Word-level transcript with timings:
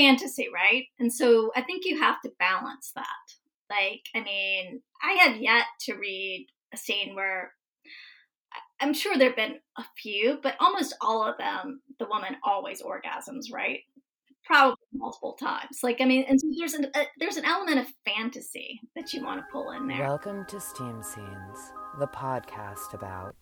fantasy, 0.00 0.48
right? 0.52 0.86
And 0.98 1.12
so 1.12 1.50
I 1.54 1.62
think 1.62 1.84
you 1.84 2.00
have 2.00 2.20
to 2.22 2.32
balance 2.38 2.92
that. 2.94 3.04
Like, 3.68 4.02
I 4.14 4.24
mean, 4.24 4.82
I 5.02 5.12
have 5.24 5.36
yet 5.36 5.64
to 5.80 5.94
read 5.94 6.48
a 6.72 6.76
scene 6.76 7.14
where 7.14 7.52
I'm 8.80 8.94
sure 8.94 9.16
there've 9.16 9.36
been 9.36 9.58
a 9.76 9.84
few, 9.96 10.38
but 10.42 10.56
almost 10.58 10.96
all 11.00 11.22
of 11.22 11.36
them, 11.36 11.82
the 11.98 12.06
woman 12.06 12.36
always 12.42 12.82
orgasms, 12.82 13.52
right? 13.52 13.80
Probably 14.44 14.76
multiple 14.92 15.34
times. 15.34 15.80
Like, 15.82 16.00
I 16.00 16.06
mean, 16.06 16.24
and 16.28 16.40
so 16.40 16.48
there's 16.58 16.74
an 16.74 16.86
a, 16.96 17.04
there's 17.18 17.36
an 17.36 17.44
element 17.44 17.78
of 17.78 17.86
fantasy 18.04 18.80
that 18.96 19.12
you 19.12 19.22
want 19.22 19.40
to 19.40 19.46
pull 19.52 19.70
in 19.72 19.86
there. 19.86 20.00
Welcome 20.00 20.46
to 20.46 20.60
Steam 20.60 21.02
Scenes, 21.02 21.72
the 21.98 22.08
podcast 22.08 22.94
about. 22.94 23.36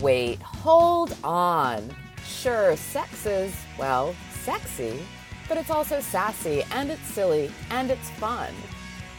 Wait, 0.00 0.40
hold 0.42 1.16
on. 1.24 1.88
Sure, 2.24 2.76
sex 2.76 3.26
is, 3.26 3.52
well, 3.78 4.14
sexy, 4.30 5.00
but 5.48 5.56
it's 5.56 5.70
also 5.70 6.00
sassy 6.00 6.62
and 6.72 6.90
it's 6.90 7.06
silly 7.06 7.50
and 7.70 7.90
it's 7.90 8.10
fun. 8.10 8.52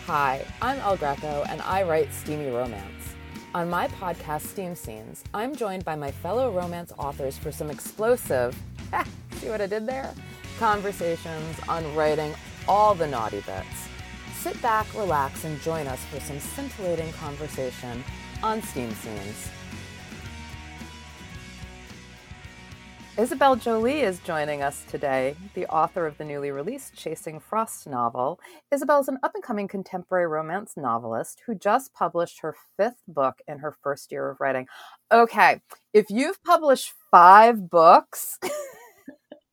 Hi, 0.06 0.46
I'm 0.62 0.80
El 0.80 0.98
Greco 0.98 1.44
and 1.50 1.62
I 1.62 1.84
write 1.84 2.14
steamy 2.14 2.50
romance. 2.50 3.16
On 3.56 3.68
my 3.68 3.88
podcast, 3.88 4.42
Steam 4.42 4.76
Scenes, 4.76 5.24
I'm 5.34 5.56
joined 5.56 5.84
by 5.84 5.96
my 5.96 6.12
fellow 6.12 6.52
romance 6.52 6.94
authors 7.00 7.38
for 7.38 7.52
some 7.52 7.72
explosive, 7.72 8.56
see 9.34 9.50
what 9.50 9.60
I 9.60 9.66
did 9.66 9.88
there? 9.88 10.14
Conversations 10.60 11.58
on 11.68 11.96
writing 11.96 12.34
all 12.68 12.94
the 12.94 13.08
naughty 13.08 13.42
bits. 13.42 13.88
Sit 14.36 14.62
back, 14.62 14.86
relax, 14.96 15.46
and 15.46 15.60
join 15.62 15.88
us 15.88 16.04
for 16.06 16.20
some 16.20 16.40
scintillating 16.40 17.12
conversation 17.14 18.04
on 18.44 18.62
Steam 18.62 18.94
Scenes. 18.94 19.50
Isabel 23.20 23.58
Jolie 23.58 24.00
is 24.00 24.20
joining 24.20 24.64
us 24.64 24.86
today, 24.90 25.36
the 25.54 25.66
author 25.66 26.08
of 26.08 26.18
the 26.18 26.24
newly 26.24 26.52
released 26.52 26.94
Chasing 26.94 27.42
Frost 27.42 27.86
novel. 27.86 28.40
Isabel 28.72 29.02
is 29.02 29.10
an 29.10 29.18
up 29.24 29.36
and 29.36 29.44
coming 29.44 29.68
contemporary 29.68 30.26
romance 30.26 30.76
novelist 30.78 31.42
who 31.46 31.54
just 31.54 31.94
published 31.94 32.40
her 32.40 32.56
fifth 32.78 33.04
book 33.10 33.42
in 33.46 33.60
her 33.60 33.76
first 33.84 34.14
year 34.14 34.30
of 34.30 34.40
writing. 34.40 34.68
Okay, 35.12 35.60
if 35.94 36.06
you've 36.10 36.42
published 36.46 36.94
five 37.12 37.70
books, 37.70 38.40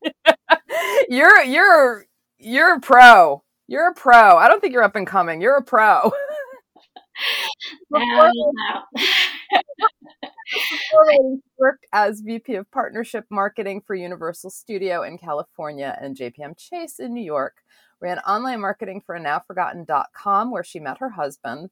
you're 1.08 1.42
you're 1.42 2.06
you're 2.38 2.74
a 2.76 2.80
pro. 2.80 3.42
You're 3.66 3.91
a 3.91 3.94
pro. 3.94 4.36
I 4.36 4.46
don't 4.46 4.60
think 4.60 4.74
you're 4.74 4.84
up 4.84 4.94
and 4.94 5.08
coming. 5.08 5.41
You're 5.41 5.56
a 5.56 5.64
pro. 5.64 6.12
no, 7.91 8.00
no. 8.00 8.82
worked 11.58 11.86
as 11.92 12.20
VP 12.20 12.54
of 12.54 12.70
Partnership 12.70 13.24
Marketing 13.30 13.80
for 13.86 13.94
Universal 13.94 14.50
Studio 14.50 15.02
in 15.02 15.18
California 15.18 15.96
and 16.00 16.16
JPM 16.16 16.56
Chase 16.56 16.98
in 16.98 17.14
New 17.14 17.24
York. 17.24 17.56
Ran 18.00 18.18
online 18.20 18.60
marketing 18.60 19.02
for 19.04 19.14
a 19.14 19.20
nowforgotten.com 19.20 20.50
where 20.50 20.64
she 20.64 20.78
met 20.80 20.98
her 20.98 21.10
husband 21.10 21.70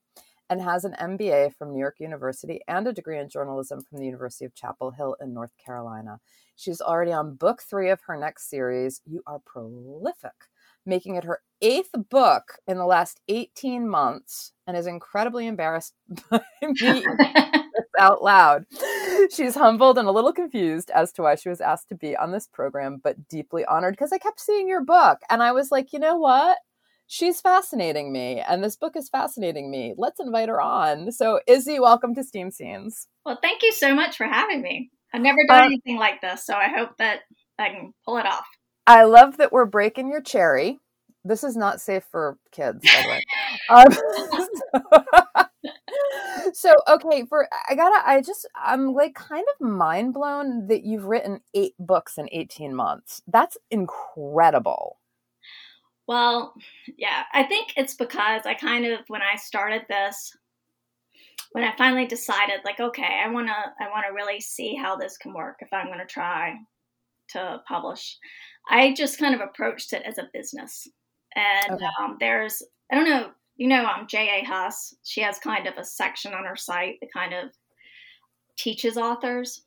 and 0.51 0.61
has 0.61 0.85
an 0.85 0.95
MBA 1.01 1.55
from 1.57 1.73
New 1.73 1.79
York 1.79 1.97
University 1.99 2.61
and 2.69 2.87
a 2.87 2.93
degree 2.93 3.19
in 3.19 3.29
journalism 3.29 3.81
from 3.81 3.99
the 3.99 4.05
University 4.05 4.45
of 4.45 4.55
Chapel 4.55 4.91
Hill 4.91 5.17
in 5.21 5.33
North 5.33 5.53
Carolina. 5.65 6.21
She's 6.57 6.81
already 6.81 7.13
on 7.13 7.35
book 7.35 7.63
three 7.63 7.91
of 7.91 8.01
her 8.07 8.17
next 8.17 8.49
series. 8.49 9.01
You 9.07 9.23
are 9.27 9.41
prolific, 9.45 10.49
making 10.85 11.17
it 11.17 11.25
her 11.25 11.41
eighth 11.61 11.91
book 12.11 12.59
in 12.67 12.77
the 12.79 12.87
last 12.87 13.21
18 13.29 13.89
months 13.89 14.53
and 14.67 14.77
is 14.77 14.87
incredibly 14.87 15.47
embarrassed 15.47 15.95
by 16.31 16.43
me 16.63 17.05
out 17.99 18.23
loud. 18.23 18.67
She's 19.31 19.55
humbled 19.55 19.99
and 19.99 20.09
a 20.09 20.13
little 20.13 20.33
confused 20.33 20.91
as 20.91 21.13
to 21.13 21.23
why 21.23 21.35
she 21.35 21.49
was 21.49 21.61
asked 21.61 21.89
to 21.89 21.95
be 21.95 22.17
on 22.17 22.33
this 22.33 22.47
program, 22.47 23.01
but 23.03 23.29
deeply 23.29 23.65
honored 23.65 23.95
because 23.95 24.13
I 24.13 24.19
kept 24.19 24.41
seeing 24.41 24.69
your 24.69 24.85
book 24.85 25.19
and 25.31 25.43
I 25.43 25.53
was 25.53 25.71
like, 25.71 25.93
you 25.93 25.99
know 25.99 26.17
what? 26.17 26.59
She's 27.07 27.41
fascinating 27.41 28.13
me, 28.13 28.41
and 28.41 28.65
this 28.65 28.77
book 28.77 28.97
is 28.97 29.11
fascinating 29.11 29.71
me. 29.71 29.95
Let's 29.99 30.21
invite 30.21 30.49
her 30.49 30.61
on. 30.61 31.13
So, 31.13 31.39
Izzy, 31.47 31.79
welcome 31.79 32.15
to 32.15 32.25
Steam 32.25 32.51
Scenes. 32.51 33.09
Well, 33.27 33.39
thank 33.43 33.63
you 33.63 33.73
so 33.73 33.95
much 33.95 34.17
for 34.17 34.25
having 34.25 34.63
me. 34.63 34.91
I've 35.13 35.21
never 35.21 35.39
done 35.47 35.61
um, 35.61 35.67
anything 35.67 35.99
like 35.99 36.23
this, 36.23 36.47
so 36.47 36.55
I 36.55 36.69
hope 36.69 36.97
that 36.99 37.21
I 37.59 37.69
can 37.69 37.93
pull 38.07 38.17
it 38.17 38.27
off. 38.27 38.47
I 38.87 39.05
love 39.05 39.37
that 39.37 39.53
we're 39.53 39.67
breaking 39.67 40.09
your 40.09 40.23
cherry. 40.23 40.79
This 41.25 41.45
is 41.45 41.57
not 41.57 41.81
safe 41.81 42.05
for 42.11 42.39
kids, 42.53 42.85
by 42.85 43.03
the 43.03 43.09
way. 43.09 43.23
Um, 43.71 43.93
so 43.93 45.45
okay 46.89 47.25
for 47.27 47.49
i 47.69 47.75
gotta 47.75 48.03
i 48.09 48.21
just 48.21 48.47
i'm 48.55 48.93
like 48.93 49.15
kind 49.15 49.45
of 49.55 49.67
mind 49.67 50.15
blown 50.15 50.67
that 50.69 50.85
you've 50.85 51.05
written 51.05 51.41
eight 51.55 51.75
books 51.79 52.19
in 52.19 52.29
18 52.33 52.75
months. 52.75 53.23
That's 53.27 53.57
incredible. 53.71 54.99
Well 56.07 56.55
yeah 56.99 57.23
i 57.33 57.45
think 57.45 57.73
it's 57.77 57.95
because 57.95 58.43
i 58.45 58.55
kind 58.55 58.85
of 58.85 59.01
when 59.09 59.23
i 59.23 59.37
started 59.37 59.83
this 59.89 60.37
when 61.53 61.65
i 61.65 61.75
finally 61.77 62.07
decided 62.07 62.61
like 62.65 62.79
okay 62.79 63.21
i 63.25 63.29
want 63.29 63.47
to 63.47 63.55
i 63.83 63.89
want 63.89 64.05
to 64.07 64.15
really 64.15 64.41
see 64.41 64.75
how 64.75 64.97
this 64.97 65.17
can 65.17 65.33
work 65.33 65.57
if 65.61 65.73
i'm 65.73 65.87
going 65.87 65.99
to 65.99 66.05
try 66.05 66.57
to 67.31 67.63
publish 67.67 68.19
i 68.69 68.93
just 68.93 69.19
kind 69.19 69.35
of 69.35 69.41
approached 69.41 69.93
it 69.93 70.03
as 70.05 70.19
a 70.19 70.29
business. 70.35 70.87
And 71.35 71.77
okay. 71.77 71.87
um, 72.01 72.17
there's 72.21 72.63
i 72.93 72.95
don't 72.95 73.09
know 73.09 73.31
you 73.57 73.69
know, 73.69 73.85
um, 73.85 74.07
J.A. 74.09 74.45
Huss, 74.45 74.95
she 75.05 75.21
has 75.21 75.39
kind 75.39 75.67
of 75.67 75.77
a 75.77 75.85
section 75.85 76.35
on 76.35 76.45
her 76.45 76.57
site 76.57 76.97
that 77.01 77.13
kind 77.13 77.33
of 77.33 77.51
teaches 78.57 78.97
authors 78.97 79.63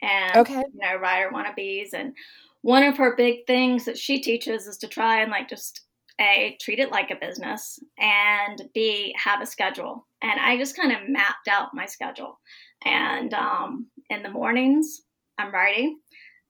and, 0.00 0.36
okay. 0.36 0.62
you 0.72 0.80
know, 0.80 0.96
writer 0.96 1.30
wannabes. 1.32 1.92
And 1.92 2.14
one 2.62 2.82
of 2.82 2.96
her 2.96 3.16
big 3.16 3.46
things 3.46 3.84
that 3.84 3.98
she 3.98 4.20
teaches 4.20 4.66
is 4.66 4.78
to 4.78 4.88
try 4.88 5.22
and 5.22 5.30
like 5.30 5.48
just 5.48 5.82
A, 6.20 6.56
treat 6.60 6.78
it 6.78 6.90
like 6.90 7.10
a 7.10 7.26
business 7.26 7.78
and 7.98 8.62
B, 8.74 9.14
have 9.22 9.40
a 9.40 9.46
schedule. 9.46 10.06
And 10.22 10.38
I 10.38 10.56
just 10.56 10.76
kind 10.76 10.92
of 10.92 11.08
mapped 11.08 11.48
out 11.48 11.74
my 11.74 11.86
schedule. 11.86 12.38
And 12.84 13.34
um, 13.34 13.86
in 14.10 14.22
the 14.22 14.30
mornings, 14.30 15.02
I'm 15.38 15.52
writing. 15.52 15.98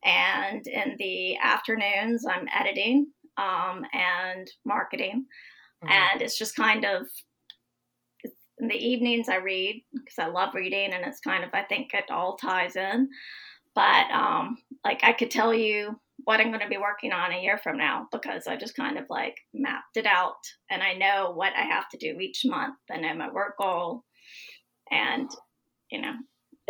And 0.04 0.66
in 0.66 0.96
the 0.98 1.36
afternoons, 1.38 2.24
I'm 2.26 2.48
editing 2.54 3.06
um, 3.38 3.84
and 3.92 4.50
marketing. 4.66 5.26
Mm-hmm. 5.82 5.92
And 5.92 6.22
it's 6.22 6.38
just 6.38 6.56
kind 6.56 6.84
of 6.84 7.06
in 8.58 8.68
the 8.68 8.76
evenings 8.76 9.28
I 9.28 9.36
read 9.36 9.82
because 9.92 10.18
I 10.18 10.26
love 10.26 10.54
reading 10.54 10.92
and 10.92 11.04
it's 11.04 11.20
kind 11.20 11.44
of 11.44 11.50
I 11.52 11.62
think 11.62 11.92
it 11.94 12.10
all 12.10 12.36
ties 12.36 12.76
in. 12.76 13.08
But 13.74 14.10
um 14.10 14.58
like 14.84 15.00
I 15.02 15.12
could 15.12 15.30
tell 15.30 15.52
you 15.54 15.98
what 16.24 16.40
I'm 16.40 16.48
going 16.48 16.60
to 16.60 16.68
be 16.68 16.78
working 16.78 17.10
on 17.10 17.32
a 17.32 17.42
year 17.42 17.58
from 17.58 17.76
now 17.76 18.06
because 18.12 18.46
I 18.46 18.56
just 18.56 18.76
kind 18.76 18.96
of 18.96 19.06
like 19.10 19.36
mapped 19.52 19.96
it 19.96 20.06
out 20.06 20.36
and 20.70 20.80
I 20.80 20.92
know 20.92 21.32
what 21.34 21.52
I 21.56 21.62
have 21.62 21.88
to 21.88 21.98
do 21.98 22.20
each 22.20 22.42
month. 22.44 22.76
I 22.90 22.98
know 22.98 23.14
my 23.14 23.32
work 23.32 23.56
goal 23.58 24.04
and 24.90 25.28
you 25.90 26.00
know 26.00 26.12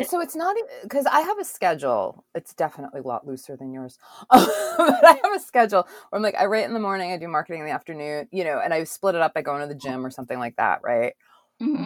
so 0.03 0.21
it's 0.21 0.37
not 0.37 0.57
even 0.57 0.71
because 0.83 1.07
I 1.07 1.21
have 1.21 1.39
a 1.39 1.45
schedule. 1.45 2.25
It's 2.35 2.55
definitely 2.55 3.01
a 3.01 3.07
lot 3.07 3.27
looser 3.27 3.57
than 3.57 3.73
yours. 3.73 3.99
but 4.31 4.41
I 5.05 5.19
have 5.23 5.35
a 5.35 5.41
schedule 5.41 5.87
where 6.11 6.19
I'm 6.19 6.23
like, 6.23 6.37
I 6.37 6.47
write 6.47 6.65
in 6.65 6.75
the 6.75 6.81
morning, 6.81 7.13
I 7.13 7.19
do 7.19 7.29
marketing 7.29 7.61
in 7.61 7.67
the 7.67 7.73
afternoon, 7.73 8.29
you 8.31 8.45
know, 8.45 8.61
and 8.63 8.73
I 8.73 8.85
split 8.85 9.15
it 9.15 9.21
up 9.21 9.35
by 9.35 9.43
going 9.43 9.61
to 9.61 9.67
the 9.67 9.75
gym 9.75 10.05
or 10.05 10.11
something 10.11 10.39
like 10.39 10.57
that, 10.57 10.81
right? 10.83 11.15
Mm-hmm. 11.61 11.85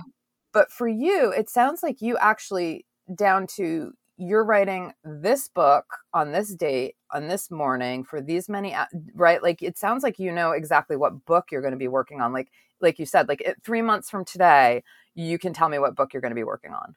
But 0.52 0.70
for 0.70 0.88
you, 0.88 1.32
it 1.36 1.50
sounds 1.50 1.82
like 1.82 2.00
you 2.00 2.16
actually 2.18 2.86
down 3.14 3.46
to 3.56 3.92
you're 4.18 4.44
writing 4.44 4.92
this 5.04 5.48
book 5.48 5.84
on 6.14 6.32
this 6.32 6.54
date 6.54 6.94
on 7.12 7.28
this 7.28 7.50
morning 7.50 8.02
for 8.02 8.20
these 8.20 8.48
many 8.48 8.74
right 9.14 9.42
like 9.42 9.62
it 9.62 9.76
sounds 9.76 10.02
like 10.02 10.18
you 10.18 10.32
know 10.32 10.52
exactly 10.52 10.96
what 10.96 11.24
book 11.26 11.46
you're 11.52 11.60
going 11.60 11.72
to 11.72 11.78
be 11.78 11.86
working 11.86 12.20
on 12.20 12.32
like 12.32 12.50
like 12.80 12.98
you 12.98 13.04
said 13.04 13.28
like 13.28 13.42
it, 13.42 13.56
3 13.62 13.82
months 13.82 14.08
from 14.08 14.24
today 14.24 14.82
you 15.14 15.38
can 15.38 15.52
tell 15.52 15.68
me 15.68 15.78
what 15.78 15.94
book 15.94 16.12
you're 16.12 16.22
going 16.22 16.30
to 16.30 16.34
be 16.34 16.44
working 16.44 16.72
on 16.72 16.94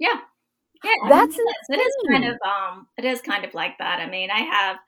yeah. 0.00 0.20
Yeah, 0.82 0.92
that's 1.10 1.34
I 1.34 1.38
mean, 1.38 1.46
it, 1.46 1.74
is, 1.74 1.78
it 1.78 1.80
is 1.80 1.94
kind 2.08 2.24
of 2.24 2.38
um 2.42 2.86
it 2.96 3.04
is 3.04 3.20
kind 3.20 3.44
of 3.44 3.52
like 3.52 3.76
that. 3.78 4.00
I 4.00 4.08
mean, 4.08 4.30
I 4.30 4.40
have 4.40 4.78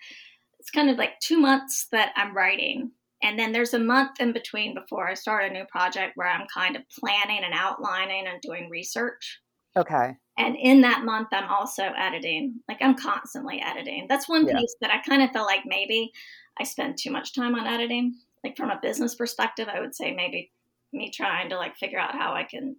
it's 0.58 0.70
kind 0.70 0.88
of 0.88 0.96
like 0.96 1.20
2 1.20 1.38
months 1.38 1.88
that 1.92 2.12
I'm 2.16 2.34
writing 2.34 2.92
and 3.22 3.38
then 3.38 3.53
there's 3.53 3.74
a 3.74 3.78
month 3.78 4.20
in 4.20 4.32
between 4.32 4.74
before 4.74 5.09
I 5.09 5.14
start 5.14 5.44
a 5.44 5.53
new 5.53 5.64
project 5.66 6.16
where 6.16 6.28
I'm 6.28 6.47
kind 6.53 6.76
of 6.76 6.82
planning 6.98 7.44
and 7.44 7.54
outlining 7.54 8.26
and 8.26 8.41
doing 8.41 8.68
research. 8.68 9.41
Okay. 9.76 10.16
And 10.38 10.56
in 10.56 10.80
that 10.80 11.04
month, 11.04 11.28
I'm 11.32 11.48
also 11.48 11.84
editing. 11.97 12.60
Like 12.68 12.78
I'm 12.80 12.97
constantly 12.97 13.60
editing. 13.60 14.06
That's 14.08 14.28
one 14.28 14.47
yeah. 14.47 14.58
piece 14.58 14.74
that 14.80 14.91
I 14.91 14.98
kind 15.08 15.22
of 15.22 15.30
feel 15.30 15.44
like 15.44 15.62
maybe 15.66 16.10
I 16.58 16.65
spend 16.65 16.98
too 16.98 17.10
much 17.10 17.34
time 17.34 17.54
on 17.54 17.66
editing. 17.66 18.15
Like 18.42 18.56
from 18.56 18.70
a 18.70 18.80
business 18.82 19.15
perspective, 19.15 19.68
I 19.72 19.80
would 19.80 19.94
say 19.94 20.12
maybe 20.12 20.50
me 20.92 21.10
trying 21.10 21.48
to 21.50 21.56
like 21.56 21.76
figure 21.76 21.98
out 21.98 22.15
how 22.15 22.32
I 22.32 22.42
can 22.42 22.76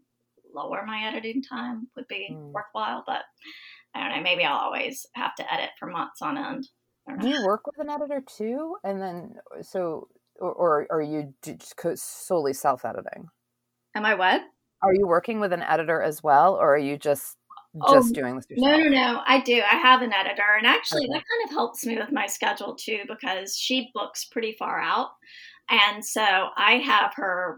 lower 0.53 0.83
my 0.85 1.07
editing 1.07 1.41
time 1.41 1.87
would 1.95 2.07
be 2.07 2.29
mm. 2.31 2.51
worthwhile. 2.51 3.03
But 3.05 3.21
I 3.95 4.01
don't 4.01 4.17
know. 4.17 4.23
Maybe 4.23 4.43
I'll 4.43 4.57
always 4.57 5.05
have 5.15 5.35
to 5.35 5.53
edit 5.53 5.71
for 5.79 5.87
months 5.87 6.21
on 6.21 6.37
end. 6.37 6.67
Do 7.19 7.27
you 7.27 7.45
work 7.45 7.67
with 7.67 7.79
an 7.79 7.89
editor 7.89 8.23
too? 8.25 8.77
And 8.83 9.01
then 9.01 9.35
so, 9.61 10.07
or, 10.39 10.53
or 10.53 10.87
are 10.89 11.01
you 11.01 11.33
just 11.43 12.27
solely 12.27 12.53
self 12.53 12.85
editing? 12.85 13.27
Am 13.95 14.05
I 14.05 14.15
what? 14.15 14.41
Are 14.81 14.93
you 14.93 15.07
working 15.07 15.39
with 15.39 15.53
an 15.53 15.61
editor 15.61 16.01
as 16.01 16.23
well, 16.23 16.55
or 16.55 16.75
are 16.75 16.79
you 16.79 16.97
just? 16.97 17.37
oh, 17.81 17.93
just 17.93 18.13
doing 18.13 18.35
this 18.35 18.45
yourself? 18.49 18.71
No, 18.71 18.77
no, 18.77 18.89
no. 18.89 19.21
I 19.25 19.41
do. 19.41 19.55
I 19.55 19.75
have 19.77 20.01
an 20.01 20.13
editor, 20.13 20.43
and 20.57 20.67
actually, 20.67 21.05
okay. 21.05 21.13
that 21.13 21.23
kind 21.29 21.43
of 21.45 21.51
helps 21.51 21.85
me 21.85 21.97
with 21.97 22.11
my 22.11 22.27
schedule 22.27 22.75
too 22.75 23.01
because 23.07 23.57
she 23.57 23.89
books 23.93 24.25
pretty 24.25 24.55
far 24.57 24.79
out, 24.79 25.09
and 25.69 26.03
so 26.03 26.21
I 26.21 26.81
have 26.85 27.13
her 27.15 27.57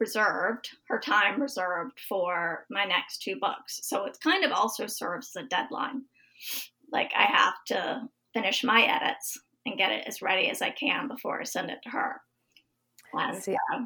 reserved, 0.00 0.70
her 0.88 0.98
time 0.98 1.40
reserved 1.40 2.00
for 2.08 2.66
my 2.70 2.84
next 2.84 3.22
two 3.22 3.36
books. 3.40 3.80
So 3.82 4.06
it 4.06 4.18
kind 4.22 4.44
of 4.44 4.52
also 4.52 4.86
serves 4.86 5.36
as 5.36 5.44
a 5.44 5.48
deadline. 5.48 6.02
Like 6.90 7.12
I 7.16 7.24
have 7.24 7.54
to 7.66 8.08
finish 8.34 8.64
my 8.64 8.82
edits 8.82 9.38
and 9.66 9.78
get 9.78 9.92
it 9.92 10.04
as 10.06 10.22
ready 10.22 10.48
as 10.48 10.62
I 10.62 10.70
can 10.70 11.06
before 11.06 11.40
I 11.40 11.44
send 11.44 11.70
it 11.70 11.78
to 11.84 11.90
her. 11.90 12.20
And, 13.12 13.42
See, 13.42 13.56
uh, 13.74 13.84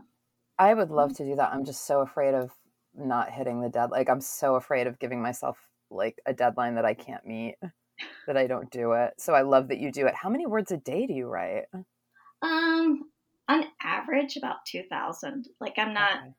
I 0.58 0.72
would 0.72 0.90
love 0.90 1.11
mm-hmm. 1.11 1.25
to 1.25 1.31
do 1.31 1.37
that. 1.37 1.52
I'm 1.52 1.64
just 1.64 1.87
so 1.87 2.00
afraid 2.00 2.34
of 2.34 2.52
not 2.94 3.31
hitting 3.31 3.61
the 3.61 3.69
deadline. 3.69 4.00
Like 4.00 4.08
I'm 4.08 4.20
so 4.20 4.55
afraid 4.55 4.87
of 4.87 4.99
giving 4.99 5.20
myself 5.20 5.58
like 5.90 6.19
a 6.26 6.32
deadline 6.32 6.76
that 6.76 6.84
I 6.84 6.94
can't 6.94 7.26
meet, 7.26 7.56
that 8.26 8.37
I 8.37 8.46
don't 8.46 8.70
do 8.70 8.93
it. 8.93 9.14
So 9.19 9.34
I 9.34 9.43
love 9.43 9.69
that 9.69 9.78
you 9.78 9.90
do 9.90 10.06
it. 10.06 10.14
How 10.14 10.28
many 10.28 10.46
words 10.46 10.70
a 10.70 10.76
day 10.76 11.06
do 11.06 11.12
you 11.12 11.26
write? 11.26 11.64
Um, 12.43 13.02
on 13.49 13.64
average 13.82 14.37
about 14.37 14.64
2000 14.67 15.46
like 15.61 15.75
i'm 15.79 15.93
not 15.93 16.19
okay. 16.19 16.32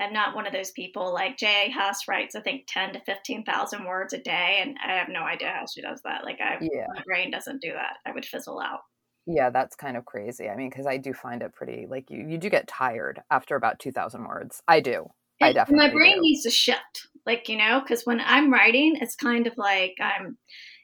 i'm 0.00 0.12
not 0.12 0.34
one 0.34 0.46
of 0.46 0.52
those 0.52 0.72
people 0.72 1.12
like 1.12 1.36
j.a 1.36 1.70
huss 1.70 2.08
writes 2.08 2.34
i 2.34 2.40
think 2.40 2.64
10 2.66 2.94
to 2.94 3.00
15000 3.04 3.84
words 3.84 4.12
a 4.12 4.18
day 4.18 4.58
and 4.60 4.76
i 4.84 4.92
have 4.94 5.08
no 5.08 5.22
idea 5.22 5.48
how 5.48 5.64
she 5.66 5.80
does 5.80 6.00
that. 6.04 6.24
Like 6.24 6.38
I, 6.40 6.58
yeah. 6.60 6.86
my 6.94 7.02
brain 7.04 7.30
doesn't 7.30 7.62
do 7.62 7.72
that. 7.72 7.96
I 8.06 8.12
would 8.12 8.24
fizzle 8.24 8.60
out. 8.60 8.80
Yeah 9.26 9.50
that's 9.50 9.76
kind 9.76 9.96
of 9.96 10.04
crazy. 10.04 10.48
I 10.48 10.56
mean 10.56 10.70
because 10.70 10.86
i 10.86 10.96
do 10.96 11.12
find 11.12 11.42
it 11.42 11.54
pretty 11.54 11.86
like 11.88 12.10
you 12.10 12.26
you 12.28 12.38
do 12.38 12.50
get 12.50 12.66
tired 12.66 13.20
after 13.30 13.56
about 13.56 13.78
2000 13.78 14.24
words. 14.24 14.62
I 14.66 14.80
do. 14.80 15.06
I 15.42 15.52
definitely 15.52 15.86
my 15.86 15.92
brain 15.92 16.16
do. 16.16 16.22
needs 16.22 16.42
to 16.42 16.50
shift. 16.50 17.08
Like 17.26 17.48
you 17.48 17.56
know 17.56 17.80
because 17.80 18.04
when 18.04 18.20
i'm 18.20 18.52
writing 18.52 18.96
it's 19.00 19.14
kind 19.14 19.46
of 19.46 19.52
like 19.56 19.94
i'm 20.00 20.38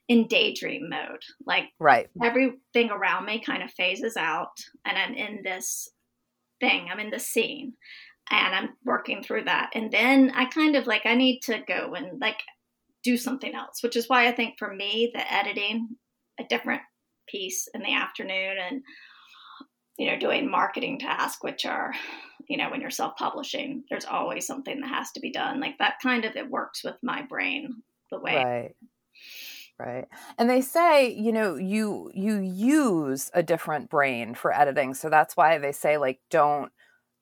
in 0.08 0.26
daydream 0.28 0.88
mode. 0.88 1.22
Like 1.46 1.66
right. 1.78 2.08
everything 2.22 2.90
around 2.90 3.26
me 3.26 3.42
kind 3.44 3.62
of 3.62 3.70
phases 3.72 4.16
out 4.16 4.56
and 4.84 4.96
I'm 4.96 5.14
in 5.14 5.40
this 5.42 5.88
thing. 6.60 6.88
I'm 6.90 7.00
in 7.00 7.10
the 7.10 7.18
scene 7.18 7.74
and 8.30 8.54
I'm 8.54 8.70
working 8.84 9.22
through 9.22 9.44
that. 9.44 9.70
And 9.74 9.90
then 9.90 10.32
I 10.34 10.46
kind 10.46 10.76
of 10.76 10.86
like 10.86 11.06
I 11.06 11.14
need 11.14 11.40
to 11.44 11.60
go 11.66 11.94
and 11.94 12.20
like 12.20 12.38
do 13.02 13.16
something 13.16 13.54
else, 13.54 13.82
which 13.82 13.96
is 13.96 14.08
why 14.08 14.28
I 14.28 14.32
think 14.32 14.58
for 14.58 14.72
me 14.72 15.10
the 15.14 15.32
editing 15.32 15.88
a 16.38 16.44
different 16.44 16.82
piece 17.28 17.68
in 17.74 17.82
the 17.82 17.94
afternoon 17.94 18.56
and 18.58 18.82
you 19.98 20.06
know 20.06 20.18
doing 20.18 20.50
marketing 20.50 20.98
tasks 20.98 21.42
which 21.42 21.64
are 21.64 21.92
you 22.48 22.56
know 22.56 22.70
when 22.70 22.80
you're 22.80 22.90
self-publishing 22.90 23.82
there's 23.90 24.04
always 24.04 24.46
something 24.46 24.80
that 24.80 24.88
has 24.88 25.10
to 25.12 25.20
be 25.20 25.32
done 25.32 25.60
like 25.60 25.76
that 25.78 25.94
kind 26.02 26.24
of 26.24 26.36
it 26.36 26.48
works 26.48 26.84
with 26.84 26.94
my 27.02 27.22
brain 27.22 27.82
the 28.12 28.20
way 28.20 28.36
right 28.36 28.76
right? 29.78 30.06
And 30.38 30.48
they 30.48 30.60
say 30.60 31.10
you 31.12 31.32
know 31.32 31.56
you 31.56 32.10
you 32.14 32.38
use 32.40 33.30
a 33.34 33.42
different 33.42 33.90
brain 33.90 34.34
for 34.34 34.54
editing 34.54 34.94
so 34.94 35.10
that's 35.10 35.36
why 35.36 35.58
they 35.58 35.72
say 35.72 35.98
like 35.98 36.20
don't 36.30 36.72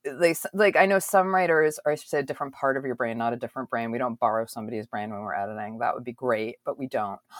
they 0.04 0.34
like 0.52 0.76
i 0.76 0.86
know 0.86 0.98
some 0.98 1.34
writers 1.34 1.80
are 1.86 1.96
say 1.96 2.18
a 2.18 2.22
different 2.22 2.54
part 2.54 2.76
of 2.76 2.84
your 2.84 2.94
brain 2.94 3.18
not 3.18 3.32
a 3.32 3.36
different 3.36 3.70
brain. 3.70 3.90
We 3.90 3.98
don't 3.98 4.20
borrow 4.20 4.46
somebody's 4.46 4.86
brain 4.86 5.10
when 5.10 5.20
we're 5.20 5.34
editing. 5.34 5.78
That 5.78 5.94
would 5.94 6.04
be 6.04 6.12
great 6.12 6.56
but 6.64 6.78
we 6.78 6.86
don't. 6.86 7.20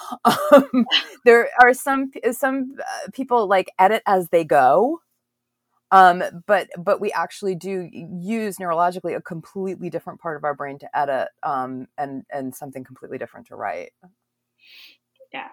Um, 0.52 0.86
there 1.24 1.48
are 1.60 1.74
some 1.74 2.10
some 2.32 2.76
uh, 2.80 3.10
people 3.12 3.46
like 3.46 3.70
edit 3.78 4.02
as 4.06 4.28
they 4.30 4.44
go 4.44 5.00
um, 5.90 6.22
but 6.46 6.68
but 6.78 7.00
we 7.00 7.12
actually 7.12 7.54
do 7.54 7.88
use 7.92 8.56
neurologically 8.56 9.16
a 9.16 9.22
completely 9.22 9.90
different 9.90 10.20
part 10.20 10.36
of 10.36 10.44
our 10.44 10.54
brain 10.54 10.78
to 10.80 10.98
edit 10.98 11.28
um, 11.42 11.86
and 11.98 12.24
and 12.32 12.54
something 12.54 12.84
completely 12.84 13.18
different 13.18 13.46
to 13.48 13.56
write 13.56 13.92
yeah. 15.34 15.48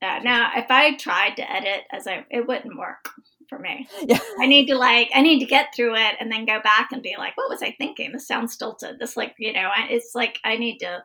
Yeah. 0.00 0.20
Now, 0.22 0.50
if 0.56 0.66
I 0.70 0.96
tried 0.96 1.36
to 1.36 1.50
edit 1.50 1.82
as 1.90 2.06
I, 2.06 2.24
it 2.30 2.46
wouldn't 2.46 2.78
work 2.78 3.10
for 3.48 3.58
me. 3.58 3.88
Yeah. 4.06 4.18
I 4.38 4.46
need 4.46 4.66
to 4.66 4.76
like, 4.76 5.10
I 5.14 5.22
need 5.22 5.40
to 5.40 5.46
get 5.46 5.74
through 5.74 5.96
it 5.96 6.16
and 6.20 6.30
then 6.30 6.44
go 6.44 6.60
back 6.60 6.92
and 6.92 7.02
be 7.02 7.14
like, 7.18 7.36
what 7.36 7.48
was 7.48 7.62
I 7.62 7.74
thinking? 7.78 8.12
This 8.12 8.26
sounds 8.26 8.52
stilted. 8.52 8.98
This 8.98 9.16
like, 9.16 9.34
you 9.38 9.52
know, 9.52 9.70
it's 9.90 10.14
like 10.14 10.38
I 10.44 10.56
need 10.56 10.78
to 10.78 11.02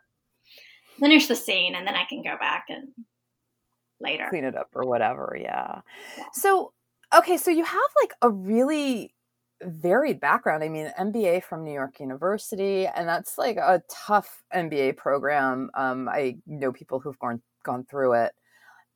finish 1.00 1.28
the 1.28 1.36
scene 1.36 1.76
and 1.76 1.88
then 1.88 1.96
I 1.96 2.04
can 2.04 2.22
go 2.22 2.38
back 2.38 2.66
and 2.70 2.90
later 4.02 4.28
clean 4.30 4.44
it 4.44 4.56
up 4.56 4.70
or 4.76 4.86
whatever. 4.86 5.38
Yeah. 5.40 5.82
yeah. 6.18 6.24
So, 6.34 6.74
okay, 7.16 7.38
so 7.38 7.52
you 7.52 7.64
have 7.64 7.92
like 8.02 8.14
a 8.22 8.30
really 8.30 9.14
varied 9.62 10.20
background. 10.20 10.64
I 10.64 10.70
mean, 10.70 10.92
MBA 11.00 11.44
from 11.44 11.64
New 11.64 11.74
York 11.74 12.00
University, 12.00 12.88
and 12.88 13.08
that's 13.08 13.38
like 13.38 13.58
a 13.58 13.82
tough 13.90 14.44
MBA 14.54 14.98
program. 14.98 15.70
Um, 15.74 16.08
I 16.10 16.38
know 16.46 16.72
people 16.72 17.00
who've 17.00 17.20
gone 17.20 17.42
gone 17.70 17.86
through 17.90 18.14
it 18.14 18.34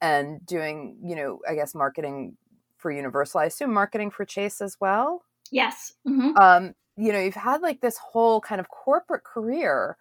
and 0.02 0.46
doing, 0.46 0.98
you 1.04 1.16
know, 1.16 1.40
I 1.50 1.56
guess 1.56 1.76
marketing 1.76 2.38
for 2.78 2.92
Universal. 2.92 3.40
I 3.40 3.46
assume 3.46 3.74
marketing 3.74 4.12
for 4.12 4.26
Chase 4.26 4.62
as 4.62 4.78
well. 4.80 5.24
Yes. 5.52 5.94
Mm-hmm. 6.08 6.38
Um, 6.38 6.74
you 6.98 7.12
know, 7.12 7.20
you've 7.20 7.36
had 7.36 7.62
like 7.62 7.82
this 7.82 7.98
whole 7.98 8.42
kind 8.42 8.60
of 8.60 8.68
corporate 8.70 9.24
career. 9.24 9.98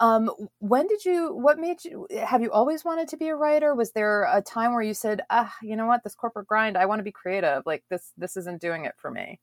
Um, 0.00 0.30
when 0.58 0.88
did 0.88 1.04
you? 1.04 1.32
What 1.32 1.58
made 1.58 1.84
you? 1.84 2.08
Have 2.26 2.42
you 2.42 2.50
always 2.50 2.84
wanted 2.84 3.08
to 3.08 3.16
be 3.16 3.28
a 3.28 3.36
writer? 3.36 3.74
Was 3.74 3.92
there 3.92 4.24
a 4.24 4.42
time 4.42 4.72
where 4.72 4.82
you 4.82 4.92
said, 4.92 5.22
"Ah, 5.30 5.54
you 5.62 5.76
know 5.76 5.86
what? 5.86 6.02
This 6.02 6.16
corporate 6.16 6.48
grind. 6.48 6.76
I 6.76 6.86
want 6.86 6.98
to 6.98 7.04
be 7.04 7.12
creative. 7.12 7.62
Like 7.64 7.84
this. 7.90 8.12
This 8.16 8.36
isn't 8.36 8.60
doing 8.60 8.86
it 8.86 8.94
for 8.98 9.10
me." 9.10 9.40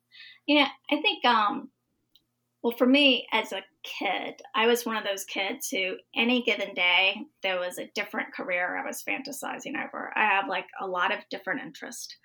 Yeah, 0.47 0.67
I 0.91 1.01
think 1.01 1.23
um, 1.23 1.69
well, 2.63 2.75
for 2.77 2.85
me 2.85 3.27
as 3.31 3.51
a 3.51 3.63
kid, 3.83 4.35
I 4.53 4.67
was 4.67 4.85
one 4.85 4.95
of 4.95 5.03
those 5.03 5.23
kids 5.23 5.69
who, 5.69 5.95
any 6.15 6.43
given 6.43 6.73
day, 6.75 7.15
there 7.41 7.59
was 7.59 7.79
a 7.79 7.89
different 7.95 8.33
career 8.33 8.77
I 8.77 8.85
was 8.85 9.03
fantasizing 9.03 9.73
over. 9.83 10.11
I 10.15 10.25
have 10.25 10.47
like 10.47 10.67
a 10.79 10.85
lot 10.85 11.11
of 11.11 11.19
different 11.31 11.61
interests. 11.61 12.15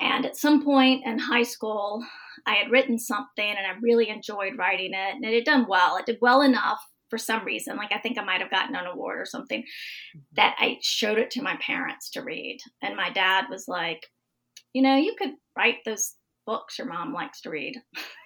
And 0.00 0.26
at 0.26 0.36
some 0.36 0.64
point 0.64 1.06
in 1.06 1.20
high 1.20 1.44
school, 1.44 2.04
I 2.46 2.54
had 2.54 2.72
written 2.72 2.98
something 2.98 3.48
and 3.48 3.66
I 3.66 3.78
really 3.80 4.08
enjoyed 4.08 4.58
writing 4.58 4.92
it, 4.92 5.14
and 5.14 5.24
it 5.24 5.34
had 5.34 5.44
done 5.44 5.66
well. 5.68 5.96
It 5.96 6.06
did 6.06 6.18
well 6.20 6.42
enough 6.42 6.80
for 7.08 7.18
some 7.18 7.44
reason. 7.44 7.76
Like 7.76 7.92
I 7.92 7.98
think 7.98 8.18
I 8.18 8.24
might 8.24 8.40
have 8.40 8.50
gotten 8.50 8.74
an 8.74 8.86
award 8.86 9.20
or 9.20 9.26
something 9.26 9.60
mm-hmm. 9.60 10.20
that 10.34 10.56
I 10.58 10.78
showed 10.82 11.18
it 11.18 11.30
to 11.32 11.42
my 11.42 11.56
parents 11.64 12.10
to 12.10 12.22
read. 12.22 12.58
And 12.82 12.96
my 12.96 13.10
dad 13.10 13.44
was 13.48 13.68
like, 13.68 14.08
You 14.72 14.82
know, 14.82 14.96
you 14.96 15.14
could 15.16 15.30
write 15.56 15.78
those 15.84 16.14
books 16.44 16.78
your 16.78 16.88
mom 16.88 17.12
likes 17.12 17.40
to 17.42 17.50
read. 17.50 17.76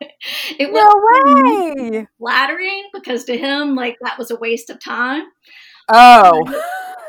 it 0.58 0.72
was 0.72 1.82
no 1.82 1.92
way 1.92 2.06
flattering 2.18 2.84
because 2.92 3.24
to 3.24 3.36
him, 3.36 3.74
like 3.74 3.96
that 4.02 4.18
was 4.18 4.30
a 4.30 4.36
waste 4.36 4.70
of 4.70 4.82
time. 4.82 5.24
Oh, 5.88 6.40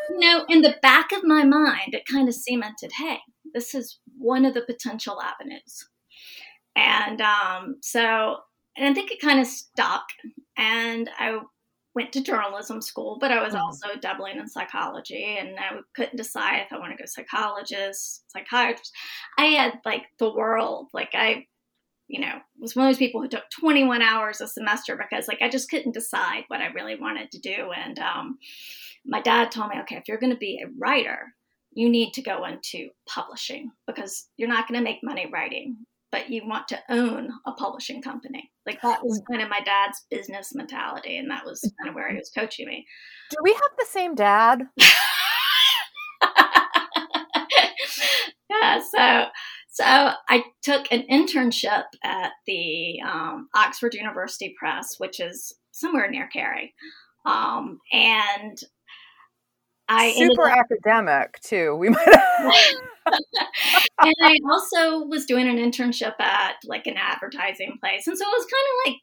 you 0.09 0.19
know, 0.19 0.45
in 0.50 0.62
the 0.62 0.75
back 0.81 1.12
of 1.12 1.23
my 1.23 1.44
mind, 1.44 1.94
it 1.94 2.06
kind 2.06 2.27
of 2.27 2.35
cemented, 2.35 2.91
hey, 2.97 3.19
this 3.53 3.75
is 3.75 4.00
one 4.18 4.45
of 4.45 4.53
the 4.53 4.62
potential 4.62 5.21
avenues. 5.21 5.88
And 6.75 7.22
um, 7.22 7.77
so, 7.81 8.38
and 8.77 8.88
I 8.88 8.93
think 8.93 9.12
it 9.12 9.22
kind 9.22 9.39
of 9.39 9.48
stuck. 9.48 10.03
And 10.57 11.10
I 11.17 11.39
went 11.93 12.13
to 12.13 12.24
journalism 12.24 12.81
school, 12.81 13.17
but 13.19 13.31
I 13.31 13.43
was 13.43 13.53
mm-hmm. 13.53 13.63
also 13.63 13.88
doubling 14.00 14.38
in 14.38 14.48
psychology, 14.48 15.38
and 15.39 15.60
I 15.60 15.79
couldn't 15.95 16.17
decide 16.17 16.62
if 16.62 16.72
I 16.72 16.79
want 16.79 16.91
to 16.91 16.98
go 16.98 17.05
psychologist, 17.05 18.24
psychiatrist. 18.27 18.93
I 19.38 19.45
had 19.45 19.79
like 19.86 20.03
the 20.17 20.34
world, 20.34 20.88
like 20.93 21.12
I 21.13 21.48
you 22.12 22.20
know, 22.20 22.34
was 22.60 22.75
one 22.75 22.86
of 22.86 22.91
those 22.91 23.00
people 23.00 23.22
who 23.22 23.30
took 23.30 23.46
21 23.58 24.01
hours 24.01 24.41
a 24.41 24.48
semester 24.48 24.98
because 24.98 25.30
like 25.30 25.41
I 25.41 25.50
just 25.50 25.70
couldn't 25.70 25.94
decide 25.94 26.44
what 26.50 26.60
I 26.60 26.68
really 26.68 27.00
wanted 27.00 27.32
to 27.32 27.39
do. 27.39 27.72
And 27.74 27.98
um, 28.00 28.38
my 29.06 29.22
dad 29.22 29.50
told 29.50 29.70
me, 29.70 29.77
okay, 29.80 29.96
if 29.96 30.10
you're 30.10 30.20
going 30.20 30.34
to 30.34 30.38
be 30.38 30.62
a 30.62 30.70
writer, 30.77 31.34
you 31.72 31.89
need 31.89 32.12
to 32.15 32.22
go 32.22 32.44
into 32.44 32.89
publishing 33.08 33.72
because 33.88 34.27
you're 34.36 34.50
not 34.50 34.68
going 34.68 34.77
to 34.77 34.84
make 34.84 35.00
money 35.01 35.30
writing, 35.32 35.77
but 36.12 36.30
you 36.30 36.46
want 36.46 36.68
to 36.68 36.80
own 36.89 37.30
a 37.46 37.53
publishing 37.53 38.01
company. 38.01 38.51
Like 38.65 38.82
that 38.82 39.06
was 39.06 39.22
kind 39.30 39.41
of 39.41 39.48
my 39.48 39.62
dad's 39.62 40.06
business 40.12 40.53
mentality, 40.53 41.18
and 41.18 41.32
that 41.32 41.46
was 41.46 41.62
kind 41.80 41.88
of 41.88 41.96
where 41.96 42.12
he 42.12 42.18
was 42.18 42.30
coaching 42.38 42.68
me. 42.68 42.86
Do 43.30 43.38
we 43.41 43.53
have 43.53 43.62
the 43.80 43.86
same 43.89 44.15
dad? 44.15 44.63
yeah. 48.50 48.82
So 48.82 49.27
so 49.71 49.85
I 49.85 50.43
took 50.61 50.85
an 50.91 51.05
internship 51.09 51.85
at 52.03 52.31
the 52.45 52.99
um, 53.07 53.47
Oxford 53.55 53.93
University 53.93 54.53
Press, 54.59 54.95
which 54.97 55.21
is 55.21 55.55
somewhere 55.71 56.11
near 56.11 56.27
Cary, 56.27 56.73
um, 57.25 57.79
and 57.93 58.57
I 59.87 60.11
super 60.11 60.49
up, 60.49 60.57
academic 60.57 61.39
too. 61.39 61.75
We 61.75 61.87
might. 61.89 62.05
and 63.05 64.15
I 64.21 64.35
also 64.51 65.05
was 65.05 65.25
doing 65.25 65.47
an 65.47 65.55
internship 65.57 66.19
at 66.19 66.55
like 66.65 66.85
an 66.85 66.97
advertising 66.97 67.77
place, 67.79 68.07
and 68.07 68.17
so 68.17 68.25
it 68.25 68.37
was 68.37 68.45
kind 68.45 68.67
of 68.67 68.91
like 68.91 69.01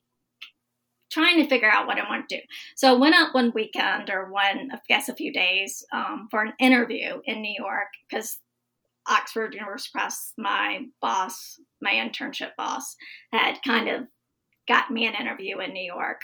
trying 1.10 1.42
to 1.42 1.48
figure 1.48 1.70
out 1.70 1.86
what 1.86 1.98
I 1.98 2.06
want 2.08 2.28
to 2.28 2.36
do. 2.36 2.42
So 2.76 2.94
I 2.94 2.98
went 2.98 3.14
out 3.14 3.32
one 3.32 3.52
weekend 3.54 4.10
or 4.10 4.30
one, 4.30 4.68
I 4.70 4.78
guess, 4.86 5.08
a 5.08 5.14
few 5.14 5.32
days 5.32 5.82
um, 5.94 6.28
for 6.30 6.42
an 6.42 6.52
interview 6.60 7.22
in 7.24 7.40
New 7.40 7.54
York 7.58 7.88
because 8.08 8.38
Oxford 9.08 9.54
University 9.54 9.90
Press, 9.92 10.32
my 10.36 10.84
boss, 11.00 11.60
my 11.80 11.92
internship 11.92 12.50
boss, 12.56 12.96
had 13.32 13.58
kind 13.64 13.88
of 13.88 14.02
got 14.66 14.90
me 14.90 15.06
an 15.06 15.14
interview 15.14 15.58
in 15.60 15.72
New 15.72 15.84
York. 15.84 16.22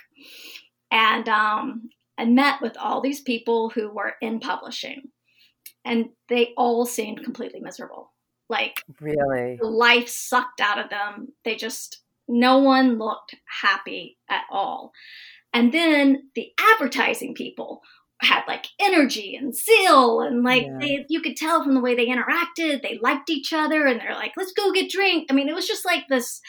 And 0.91 1.29
um, 1.29 1.91
and 2.17 2.35
met 2.35 2.61
with 2.61 2.76
all 2.76 3.00
these 3.00 3.21
people 3.21 3.71
who 3.71 3.93
were 3.93 4.14
in 4.21 4.38
publishing, 4.41 5.03
and 5.85 6.11
they 6.29 6.53
all 6.57 6.87
seemed 6.87 7.25
completely 7.25 7.61
miserable. 7.61 8.12
Like, 8.49 8.83
really, 9.00 9.59
life 9.61 10.09
sucked 10.09 10.61
out 10.61 10.79
of 10.79 10.91
them. 10.91 11.29
They 11.45 11.57
just, 11.57 12.03
no 12.29 12.59
one 12.59 12.99
looked 12.99 13.35
happy 13.62 14.19
at 14.29 14.43
all. 14.50 14.93
And 15.53 15.73
then 15.73 16.31
the 16.35 16.53
advertising 16.59 17.35
people 17.35 17.81
had 18.23 18.42
like 18.47 18.66
energy 18.78 19.37
and 19.37 19.54
zeal 19.54 20.21
and 20.21 20.44
like 20.44 20.64
yeah. 20.64 20.78
they 20.80 21.06
you 21.09 21.21
could 21.21 21.37
tell 21.37 21.62
from 21.62 21.75
the 21.75 21.80
way 21.80 21.94
they 21.94 22.06
interacted 22.06 22.80
they 22.83 22.99
liked 23.02 23.28
each 23.28 23.52
other 23.52 23.87
and 23.87 24.00
they're 24.00 24.14
like 24.14 24.33
let's 24.37 24.52
go 24.52 24.73
get 24.73 24.90
drink. 24.90 25.26
I 25.30 25.35
mean 25.35 25.49
it 25.49 25.54
was 25.54 25.66
just 25.66 25.85
like 25.85 26.04
this 26.09 26.40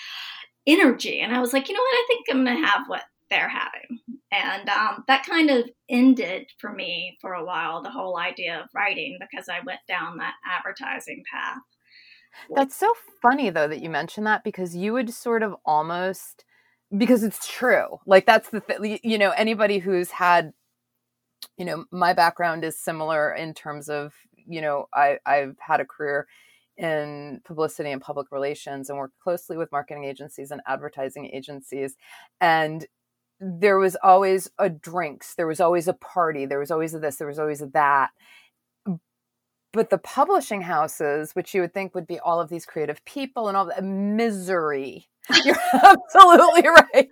energy 0.67 1.19
and 1.19 1.35
i 1.35 1.39
was 1.39 1.53
like 1.53 1.67
you 1.67 1.75
know 1.75 1.81
what? 1.81 1.95
I 1.95 2.05
think 2.07 2.25
i'm 2.29 2.45
gonna 2.45 2.65
have 2.65 2.87
what 2.87 3.03
they're 3.29 3.49
having. 3.49 3.99
And 4.31 4.69
um, 4.69 5.03
that 5.07 5.25
kind 5.25 5.49
of 5.49 5.69
ended 5.89 6.47
for 6.59 6.71
me 6.71 7.17
for 7.21 7.33
a 7.33 7.43
while 7.43 7.81
the 7.81 7.89
whole 7.89 8.17
idea 8.17 8.59
of 8.59 8.69
writing 8.75 9.17
because 9.19 9.49
i 9.49 9.59
went 9.65 9.79
down 9.87 10.17
that 10.17 10.35
advertising 10.47 11.23
path. 11.31 11.57
That's 12.53 12.75
so 12.75 12.93
funny 13.21 13.49
though 13.49 13.67
that 13.67 13.81
you 13.81 13.89
mentioned 13.89 14.27
that 14.27 14.43
because 14.43 14.75
you 14.75 14.93
would 14.93 15.11
sort 15.11 15.41
of 15.41 15.55
almost 15.65 16.45
because 16.95 17.23
it's 17.23 17.47
true 17.47 17.97
like 18.05 18.25
that's 18.25 18.49
the 18.49 18.61
th- 18.61 18.99
you 19.03 19.17
know 19.17 19.31
anybody 19.31 19.79
who's 19.79 20.11
had 20.11 20.53
you 21.57 21.65
know 21.65 21.85
my 21.91 22.13
background 22.13 22.63
is 22.63 22.79
similar 22.79 23.33
in 23.33 23.53
terms 23.53 23.89
of 23.89 24.13
you 24.47 24.61
know 24.61 24.87
I, 24.93 25.17
i've 25.25 25.55
had 25.59 25.79
a 25.79 25.85
career 25.85 26.27
in 26.77 27.41
publicity 27.45 27.91
and 27.91 28.01
public 28.01 28.31
relations 28.31 28.89
and 28.89 28.97
work 28.97 29.11
closely 29.23 29.57
with 29.57 29.71
marketing 29.71 30.03
agencies 30.03 30.51
and 30.51 30.61
advertising 30.67 31.29
agencies 31.33 31.95
and 32.41 32.85
there 33.39 33.77
was 33.77 33.95
always 34.03 34.49
a 34.59 34.69
drinks 34.69 35.35
there 35.35 35.47
was 35.47 35.59
always 35.59 35.87
a 35.87 35.93
party 35.93 36.45
there 36.45 36.59
was 36.59 36.71
always 36.71 36.93
a 36.93 36.99
this 36.99 37.17
there 37.17 37.27
was 37.27 37.39
always 37.39 37.61
a 37.61 37.67
that 37.67 38.11
but 39.75 39.89
the 39.89 39.97
publishing 39.97 40.61
houses 40.61 41.33
which 41.33 41.53
you 41.53 41.61
would 41.61 41.73
think 41.73 41.93
would 41.93 42.07
be 42.07 42.19
all 42.19 42.39
of 42.39 42.49
these 42.49 42.65
creative 42.65 43.03
people 43.05 43.47
and 43.47 43.57
all 43.57 43.65
the 43.65 43.81
misery 43.81 45.07
you're 45.43 45.55
absolutely 45.73 46.69
right. 46.69 47.09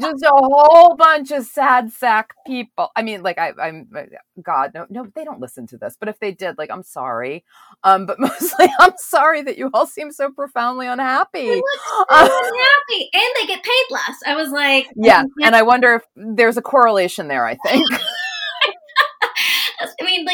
Just 0.00 0.22
a 0.24 0.32
whole 0.32 0.96
bunch 0.96 1.30
of 1.30 1.44
sad 1.44 1.92
sack 1.92 2.34
people. 2.44 2.90
I 2.96 3.02
mean, 3.02 3.22
like 3.22 3.38
I, 3.38 3.52
I'm 3.60 3.88
uh, 3.94 4.02
God, 4.42 4.72
no, 4.74 4.86
no, 4.90 5.06
they 5.14 5.24
don't 5.24 5.40
listen 5.40 5.66
to 5.68 5.78
this. 5.78 5.96
But 5.98 6.08
if 6.08 6.18
they 6.18 6.32
did, 6.32 6.58
like, 6.58 6.70
I'm 6.72 6.82
sorry. 6.82 7.44
Um, 7.84 8.06
but 8.06 8.18
mostly, 8.18 8.66
I'm 8.80 8.94
sorry 8.96 9.42
that 9.42 9.58
you 9.58 9.70
all 9.72 9.86
seem 9.86 10.10
so 10.10 10.32
profoundly 10.32 10.88
unhappy. 10.88 11.46
So 11.54 12.04
unhappy, 12.10 13.10
and 13.12 13.28
they 13.36 13.46
get 13.46 13.62
paid 13.62 13.84
less. 13.90 14.16
I 14.26 14.34
was 14.34 14.50
like, 14.50 14.88
yeah, 14.96 15.22
and 15.42 15.54
I 15.54 15.62
wonder 15.62 15.94
if 15.94 16.02
there's 16.16 16.56
a 16.56 16.62
correlation 16.62 17.28
there. 17.28 17.46
I 17.46 17.56
think. 17.56 17.88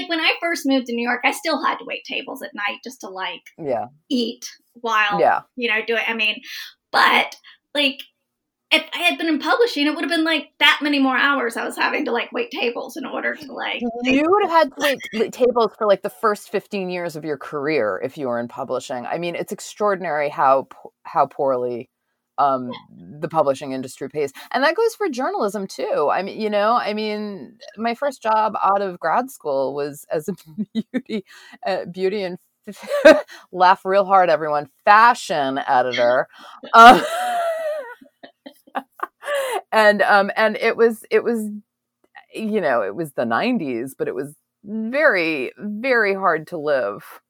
Like 0.03 0.11
when 0.11 0.21
I 0.21 0.35
first 0.41 0.67
moved 0.67 0.87
to 0.87 0.95
New 0.95 1.07
York, 1.07 1.21
I 1.25 1.33
still 1.33 1.65
had 1.65 1.79
to 1.79 1.85
wait 1.85 2.05
tables 2.05 2.43
at 2.43 2.55
night 2.55 2.79
just 2.85 3.01
to 3.01 3.09
like 3.09 3.43
yeah 3.59 3.87
eat 4.11 4.45
while 4.75 5.21
yeah 5.21 5.43
you 5.57 5.69
know 5.69 5.81
do 5.87 5.97
it. 5.97 6.09
I 6.09 6.15
mean, 6.15 6.41
but 6.91 7.37
like 7.75 8.03
if 8.73 8.83
I 8.95 8.99
had 9.01 9.19
been 9.19 9.29
in 9.29 9.39
publishing, 9.39 9.87
it 9.87 9.95
would 9.95 10.03
have 10.03 10.11
been 10.11 10.25
like 10.25 10.49
that 10.59 10.79
many 10.81 10.99
more 10.99 11.17
hours 11.17 11.59
I 11.59 11.65
was 11.65 11.77
having 11.77 12.07
to 12.07 12.11
like 12.11 12.33
wait 12.33 12.51
tables 12.51 12.97
in 12.97 13.05
order 13.05 13.35
to 13.35 13.53
like. 13.53 13.83
You 14.03 14.25
would 14.27 14.43
have 14.45 14.51
had 14.51 14.77
to 14.77 14.99
wait 15.13 15.33
tables 15.33 15.73
for 15.77 15.87
like 15.87 16.03
the 16.03 16.11
first 16.11 16.51
fifteen 16.51 16.89
years 16.89 17.15
of 17.15 17.25
your 17.25 17.37
career 17.37 18.01
if 18.03 18.17
you 18.17 18.29
were 18.29 18.41
in 18.41 18.49
publishing. 18.49 19.05
I 19.07 19.19
mean, 19.19 19.35
it's 19.35 19.53
extraordinary 19.53 20.31
how 20.31 20.69
how 21.05 21.27
poorly 21.27 21.91
um, 22.43 22.73
the 23.21 23.29
publishing 23.29 23.73
industry 23.73 24.09
pays, 24.09 24.33
and 24.51 24.65
that 24.65 24.75
goes 24.77 24.95
for 24.95 25.09
journalism 25.09 25.67
too. 25.67 26.09
I 26.13 26.23
mean, 26.23 26.41
you 26.41 26.51
know, 26.51 26.73
I 26.75 26.93
mean, 26.95 27.59
my 27.77 27.95
first 27.95 28.23
job 28.23 28.55
out 28.63 28.83
of 28.83 28.99
grad 28.99 29.31
school 29.31 29.75
was 29.75 30.05
as 30.11 30.29
a 30.29 30.35
beauty, 30.93 31.25
uh, 31.67 31.85
beauty 31.87 32.23
and 32.23 32.39
laugh 33.53 33.85
real 33.85 34.05
hard, 34.05 34.31
everyone. 34.31 34.69
Fashion 34.85 35.59
editor. 35.67 36.29
Um, 36.75 37.03
and 39.73 40.03
um 40.03 40.31
and 40.37 40.57
it 40.57 40.77
was 40.77 41.05
it 41.11 41.25
was 41.25 41.49
you 42.35 42.61
know, 42.61 42.83
it 42.83 42.95
was 42.95 43.13
the 43.13 43.25
90s, 43.25 43.95
but 43.97 44.09
it 44.09 44.15
was 44.15 44.35
very 44.65 45.53
very 45.59 46.15
hard 46.15 46.47
to 46.49 46.57
live 46.59 47.22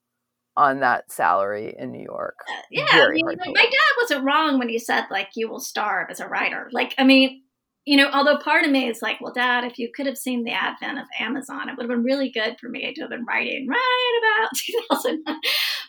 on 0.56 0.80
that 0.80 1.10
salary 1.10 1.74
in 1.78 1.90
New 1.92 2.02
York. 2.02 2.36
Uh, 2.48 2.62
yeah, 2.70 2.84
I 2.90 3.08
mean, 3.10 3.24
my 3.26 3.62
dad 3.62 4.00
wasn't 4.00 4.24
wrong 4.24 4.58
when 4.58 4.68
he 4.68 4.78
said 4.78 5.04
like 5.10 5.30
you 5.34 5.48
will 5.48 5.60
starve 5.60 6.08
as 6.10 6.20
a 6.20 6.28
writer. 6.28 6.68
Like 6.72 6.94
I 6.98 7.04
mean, 7.04 7.42
you 7.84 7.96
know, 7.96 8.10
although 8.12 8.38
part 8.38 8.64
of 8.64 8.70
me 8.70 8.88
is 8.88 9.02
like, 9.02 9.20
well, 9.20 9.32
Dad, 9.32 9.64
if 9.64 9.78
you 9.78 9.90
could 9.94 10.06
have 10.06 10.18
seen 10.18 10.44
the 10.44 10.52
advent 10.52 10.98
of 10.98 11.06
Amazon, 11.18 11.68
it 11.68 11.76
would 11.76 11.82
have 11.82 11.90
been 11.90 12.04
really 12.04 12.30
good 12.30 12.56
for 12.60 12.68
me 12.68 12.92
to 12.94 13.00
have 13.00 13.10
been 13.10 13.24
writing 13.24 13.66
right 13.68 14.20
about 14.22 14.50
2000. 14.90 15.24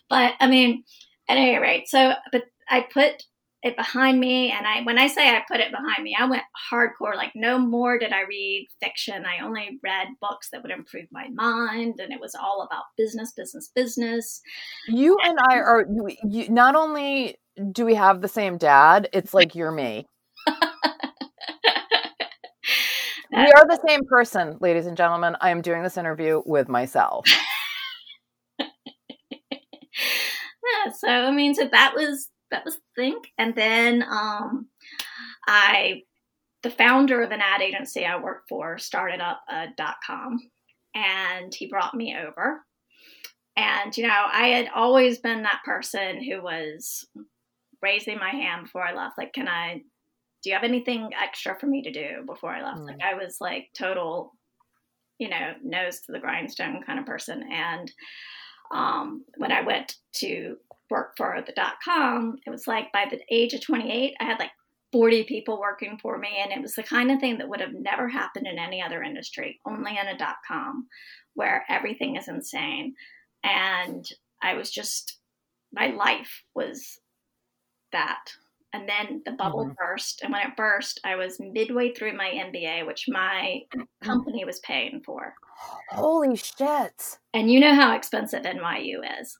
but 0.09 0.33
I 0.39 0.47
mean, 0.47 0.83
at 1.29 1.37
any 1.37 1.57
rate, 1.57 1.87
so 1.87 2.13
but 2.31 2.43
I 2.69 2.87
put 2.91 3.23
it 3.63 3.77
behind 3.77 4.19
me, 4.19 4.51
and 4.51 4.67
I 4.67 4.81
when 4.81 4.97
I 4.97 5.07
say 5.07 5.29
I 5.29 5.41
put 5.49 5.61
it 5.61 5.71
behind 5.71 6.03
me, 6.03 6.15
I 6.19 6.25
went 6.25 6.43
hardcore. 6.71 7.15
Like, 7.15 7.31
no 7.33 7.57
more 7.57 7.97
did 7.97 8.11
I 8.11 8.21
read 8.21 8.67
fiction. 8.81 9.25
I 9.25 9.43
only 9.43 9.79
read 9.81 10.07
books 10.19 10.49
that 10.51 10.61
would 10.61 10.71
improve 10.71 11.05
my 11.11 11.29
mind, 11.33 11.95
and 11.99 12.11
it 12.11 12.19
was 12.19 12.35
all 12.35 12.67
about 12.69 12.83
business, 12.97 13.31
business, 13.31 13.71
business. 13.73 14.41
You 14.87 15.17
and 15.23 15.39
I 15.49 15.55
are 15.59 15.85
you, 16.29 16.49
not 16.49 16.75
only 16.75 17.37
do 17.71 17.85
we 17.85 17.95
have 17.95 18.21
the 18.21 18.27
same 18.27 18.57
dad, 18.57 19.07
it's 19.13 19.33
like 19.33 19.55
you're 19.55 19.71
me. 19.71 20.05
we 20.47 20.53
are 23.37 23.65
the 23.67 23.79
same 23.87 24.01
person, 24.09 24.57
ladies 24.59 24.87
and 24.87 24.97
gentlemen. 24.97 25.37
I 25.39 25.51
am 25.51 25.61
doing 25.61 25.83
this 25.83 25.97
interview 25.97 26.41
with 26.45 26.67
myself. 26.67 27.25
yeah, 28.59 28.67
so 30.97 31.07
I 31.07 31.31
mean, 31.31 31.55
so 31.55 31.69
that 31.71 31.93
was 31.95 32.29
that 32.53 32.63
was 32.63 32.77
think, 32.95 33.25
and 33.37 33.53
then 33.55 34.03
um, 34.03 34.67
I, 35.45 36.03
the 36.61 36.69
founder 36.69 37.21
of 37.21 37.31
an 37.31 37.41
ad 37.41 37.61
agency 37.61 38.05
I 38.05 38.17
worked 38.21 38.47
for, 38.47 38.77
started 38.77 39.19
up 39.19 39.41
a 39.49 39.65
dot 39.75 39.97
com, 40.05 40.39
and 40.95 41.53
he 41.53 41.67
brought 41.67 41.93
me 41.93 42.15
over. 42.15 42.61
And 43.57 43.95
you 43.97 44.07
know, 44.07 44.25
I 44.31 44.47
had 44.47 44.69
always 44.73 45.19
been 45.19 45.43
that 45.43 45.61
person 45.65 46.23
who 46.23 46.41
was 46.41 47.05
raising 47.81 48.17
my 48.17 48.29
hand 48.29 48.63
before 48.63 48.87
I 48.87 48.95
left. 48.95 49.17
Like, 49.17 49.33
can 49.33 49.47
I 49.47 49.81
do 50.41 50.49
you 50.49 50.55
have 50.55 50.63
anything 50.63 51.09
extra 51.21 51.57
for 51.57 51.67
me 51.67 51.81
to 51.81 51.91
do 51.91 52.23
before 52.25 52.51
I 52.51 52.63
left? 52.63 52.81
Mm. 52.81 52.87
Like 52.87 53.01
I 53.01 53.13
was 53.13 53.37
like 53.39 53.69
total, 53.77 54.33
you 55.17 55.29
know, 55.29 55.53
nose 55.63 56.01
to 56.01 56.11
the 56.11 56.19
grindstone 56.19 56.83
kind 56.85 56.99
of 56.99 57.05
person. 57.05 57.43
And 57.51 57.91
um, 58.73 59.23
when 59.37 59.51
I 59.51 59.61
went 59.61 59.95
to 60.15 60.57
work 60.89 61.13
for 61.15 61.41
the 61.45 61.53
dot 61.53 61.75
com, 61.83 62.37
it 62.45 62.49
was 62.49 62.67
like 62.67 62.91
by 62.91 63.05
the 63.09 63.21
age 63.31 63.53
of 63.53 63.61
28, 63.61 64.15
I 64.19 64.23
had 64.23 64.39
like 64.39 64.51
40 64.91 65.23
people 65.23 65.59
working 65.59 65.97
for 66.01 66.17
me. 66.17 66.29
And 66.41 66.51
it 66.51 66.61
was 66.61 66.75
the 66.75 66.83
kind 66.83 67.11
of 67.11 67.19
thing 67.19 67.37
that 67.37 67.49
would 67.49 67.61
have 67.61 67.73
never 67.73 68.07
happened 68.07 68.47
in 68.47 68.59
any 68.59 68.81
other 68.81 69.01
industry, 69.01 69.59
only 69.65 69.97
in 69.97 70.07
a 70.07 70.17
dot 70.17 70.35
com 70.47 70.87
where 71.35 71.65
everything 71.69 72.15
is 72.15 72.27
insane. 72.27 72.93
And 73.43 74.05
I 74.41 74.53
was 74.53 74.69
just, 74.69 75.17
my 75.71 75.87
life 75.87 76.43
was 76.53 76.99
that 77.91 78.25
and 78.73 78.89
then 78.89 79.21
the 79.25 79.31
bubble 79.31 79.65
mm-hmm. 79.65 79.73
burst. 79.77 80.21
And 80.23 80.33
when 80.33 80.41
it 80.41 80.57
burst, 80.57 80.99
I 81.05 81.15
was 81.15 81.39
midway 81.39 81.93
through 81.93 82.17
my 82.17 82.29
MBA, 82.29 82.85
which 82.87 83.05
my 83.07 83.61
mm. 83.75 83.85
company 84.01 84.43
was 84.45 84.59
paying 84.59 85.01
for. 85.05 85.35
Holy 85.89 86.35
shit. 86.35 87.17
And 87.33 87.51
you 87.51 87.59
know 87.59 87.75
how 87.75 87.95
expensive 87.95 88.43
NYU 88.43 88.99
is. 89.21 89.37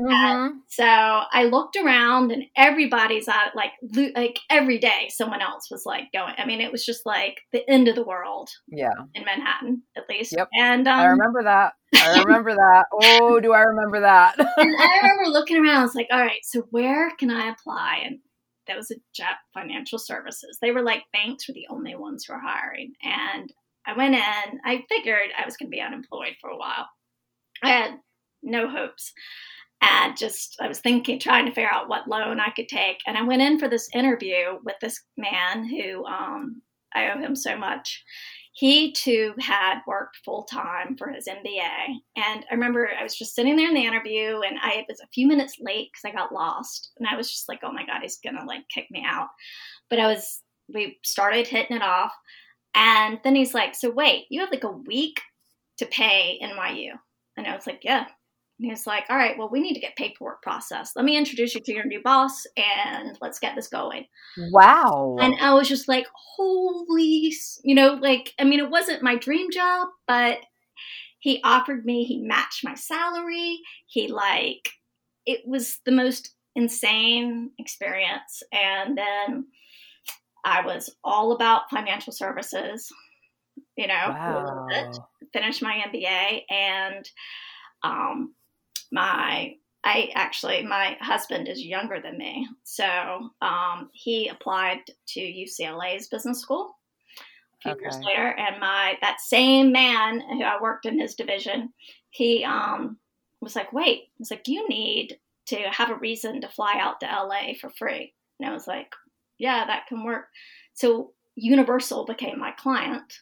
Mm-hmm. 0.00 0.58
So 0.68 0.84
I 0.84 1.44
looked 1.44 1.76
around 1.76 2.30
and 2.30 2.44
everybody's 2.54 3.28
out 3.28 3.56
like 3.56 3.70
like 4.14 4.38
every 4.50 4.78
day 4.78 5.08
someone 5.08 5.40
else 5.40 5.70
was 5.70 5.84
like 5.86 6.12
going. 6.12 6.34
I 6.36 6.44
mean, 6.44 6.60
it 6.60 6.70
was 6.70 6.84
just 6.84 7.06
like 7.06 7.40
the 7.52 7.68
end 7.68 7.88
of 7.88 7.94
the 7.94 8.04
world. 8.04 8.50
Yeah. 8.68 8.90
In 9.14 9.24
Manhattan, 9.24 9.82
at 9.96 10.04
least. 10.08 10.34
Yep. 10.36 10.48
And 10.58 10.86
um, 10.86 11.00
I 11.00 11.06
remember 11.06 11.42
that. 11.44 11.72
I 11.94 12.22
remember 12.26 12.54
that. 12.54 12.84
Oh, 12.92 13.40
do 13.40 13.52
I 13.52 13.60
remember 13.60 14.00
that? 14.00 14.38
and 14.38 14.76
I 14.78 14.98
remember 15.02 15.30
looking 15.30 15.56
around. 15.56 15.78
I 15.78 15.82
was 15.82 15.94
like, 15.94 16.08
all 16.12 16.20
right, 16.20 16.44
so 16.44 16.66
where 16.70 17.10
can 17.18 17.30
I 17.30 17.50
apply? 17.50 18.02
And 18.04 18.18
that 18.66 18.76
was 18.76 18.90
a 18.90 18.96
Jet 19.14 19.36
Financial 19.54 19.98
Services. 19.98 20.58
They 20.60 20.70
were 20.70 20.82
like 20.82 21.02
banks 21.12 21.48
were 21.48 21.54
the 21.54 21.66
only 21.70 21.94
ones 21.94 22.24
who 22.24 22.34
were 22.34 22.40
hiring. 22.40 22.92
And 23.02 23.52
I 23.86 23.96
went 23.96 24.14
in, 24.14 24.60
I 24.64 24.84
figured 24.88 25.30
I 25.38 25.44
was 25.44 25.56
going 25.56 25.70
to 25.70 25.76
be 25.76 25.80
unemployed 25.80 26.34
for 26.40 26.50
a 26.50 26.56
while. 26.56 26.88
I 27.62 27.68
had 27.68 27.90
no 28.42 28.68
hopes. 28.68 29.12
And 29.80 30.16
just, 30.16 30.56
I 30.60 30.68
was 30.68 30.80
thinking, 30.80 31.20
trying 31.20 31.46
to 31.46 31.52
figure 31.52 31.70
out 31.70 31.88
what 31.88 32.08
loan 32.08 32.40
I 32.40 32.50
could 32.50 32.68
take. 32.68 32.98
And 33.06 33.16
I 33.16 33.22
went 33.22 33.42
in 33.42 33.58
for 33.58 33.68
this 33.68 33.88
interview 33.94 34.58
with 34.64 34.76
this 34.80 35.00
man 35.16 35.68
who 35.68 36.04
um, 36.06 36.62
I 36.94 37.10
owe 37.10 37.18
him 37.18 37.36
so 37.36 37.56
much 37.56 38.02
he 38.56 38.90
too 38.90 39.34
had 39.38 39.80
worked 39.86 40.16
full 40.24 40.44
time 40.44 40.96
for 40.96 41.10
his 41.10 41.28
MBA. 41.28 41.98
And 42.16 42.42
I 42.50 42.54
remember 42.54 42.88
I 42.88 43.02
was 43.02 43.14
just 43.14 43.34
sitting 43.34 43.54
there 43.54 43.68
in 43.68 43.74
the 43.74 43.84
interview 43.84 44.40
and 44.40 44.56
I 44.58 44.86
was 44.88 44.98
a 45.00 45.08
few 45.12 45.28
minutes 45.28 45.58
late 45.60 45.90
because 45.92 46.10
I 46.10 46.16
got 46.16 46.32
lost. 46.32 46.92
And 46.96 47.06
I 47.06 47.16
was 47.16 47.30
just 47.30 47.50
like, 47.50 47.60
oh 47.62 47.70
my 47.70 47.84
God, 47.84 48.00
he's 48.00 48.16
going 48.24 48.34
to 48.38 48.46
like 48.46 48.66
kick 48.70 48.86
me 48.90 49.04
out. 49.06 49.28
But 49.90 50.00
I 50.00 50.06
was, 50.06 50.40
we 50.72 50.98
started 51.04 51.46
hitting 51.46 51.76
it 51.76 51.82
off. 51.82 52.12
And 52.74 53.20
then 53.24 53.36
he's 53.36 53.52
like, 53.52 53.74
So 53.74 53.90
wait, 53.90 54.24
you 54.30 54.40
have 54.40 54.50
like 54.50 54.64
a 54.64 54.70
week 54.70 55.20
to 55.76 55.84
pay 55.84 56.40
NYU. 56.42 56.92
And 57.36 57.46
I 57.46 57.54
was 57.54 57.66
like, 57.66 57.84
Yeah. 57.84 58.06
And 58.58 58.66
he 58.66 58.70
was 58.70 58.86
like, 58.86 59.04
All 59.10 59.16
right, 59.16 59.36
well, 59.38 59.50
we 59.50 59.60
need 59.60 59.74
to 59.74 59.80
get 59.80 59.96
paperwork 59.96 60.42
processed. 60.42 60.96
Let 60.96 61.04
me 61.04 61.16
introduce 61.16 61.54
you 61.54 61.60
to 61.62 61.74
your 61.74 61.84
new 61.84 62.02
boss 62.02 62.44
and 62.56 63.16
let's 63.20 63.38
get 63.38 63.54
this 63.54 63.68
going. 63.68 64.06
Wow. 64.50 65.16
And 65.20 65.34
I 65.40 65.54
was 65.54 65.68
just 65.68 65.88
like, 65.88 66.06
Holy, 66.36 67.32
you 67.64 67.74
know, 67.74 67.94
like, 67.94 68.32
I 68.38 68.44
mean, 68.44 68.60
it 68.60 68.70
wasn't 68.70 69.02
my 69.02 69.16
dream 69.16 69.50
job, 69.50 69.88
but 70.06 70.38
he 71.18 71.40
offered 71.42 71.84
me, 71.84 72.04
he 72.04 72.22
matched 72.22 72.64
my 72.64 72.74
salary. 72.74 73.60
He, 73.86 74.08
like, 74.08 74.68
it 75.26 75.40
was 75.46 75.80
the 75.84 75.92
most 75.92 76.34
insane 76.54 77.50
experience. 77.58 78.42
And 78.52 78.96
then 78.96 79.46
I 80.44 80.64
was 80.64 80.94
all 81.02 81.32
about 81.32 81.68
financial 81.70 82.12
services, 82.12 82.88
you 83.76 83.88
know, 83.88 83.94
wow. 84.08 84.66
finished 85.32 85.62
my 85.62 85.82
MBA 85.92 86.42
and 86.48 87.10
um, 87.82 88.34
my 88.92 89.54
I 89.86 90.10
actually 90.16 90.64
my 90.64 90.96
husband 91.00 91.46
is 91.46 91.64
younger 91.64 92.00
than 92.00 92.18
me, 92.18 92.48
so 92.64 93.30
um, 93.40 93.88
he 93.92 94.28
applied 94.28 94.80
to 95.08 95.20
UCLA's 95.20 96.08
business 96.08 96.40
school 96.40 96.76
a 97.60 97.62
few 97.62 97.72
okay. 97.72 97.82
years 97.82 97.98
later, 98.04 98.34
and 98.36 98.60
my 98.60 98.98
that 99.00 99.20
same 99.20 99.70
man 99.70 100.20
who 100.20 100.42
I 100.42 100.60
worked 100.60 100.86
in 100.86 100.98
his 100.98 101.14
division, 101.14 101.72
he 102.10 102.44
um, 102.44 102.98
was 103.40 103.54
like, 103.54 103.72
"Wait," 103.72 104.08
he's 104.18 104.30
like, 104.30 104.48
"You 104.48 104.68
need 104.68 105.18
to 105.46 105.56
have 105.70 105.90
a 105.90 105.98
reason 105.98 106.40
to 106.40 106.48
fly 106.48 106.78
out 106.80 106.98
to 107.00 107.06
LA 107.06 107.54
for 107.60 107.70
free," 107.70 108.12
and 108.40 108.48
I 108.48 108.52
was 108.52 108.66
like, 108.66 108.92
"Yeah, 109.38 109.66
that 109.66 109.86
can 109.86 110.02
work." 110.02 110.26
So 110.74 111.12
Universal 111.36 112.06
became 112.06 112.40
my 112.40 112.50
client, 112.50 113.20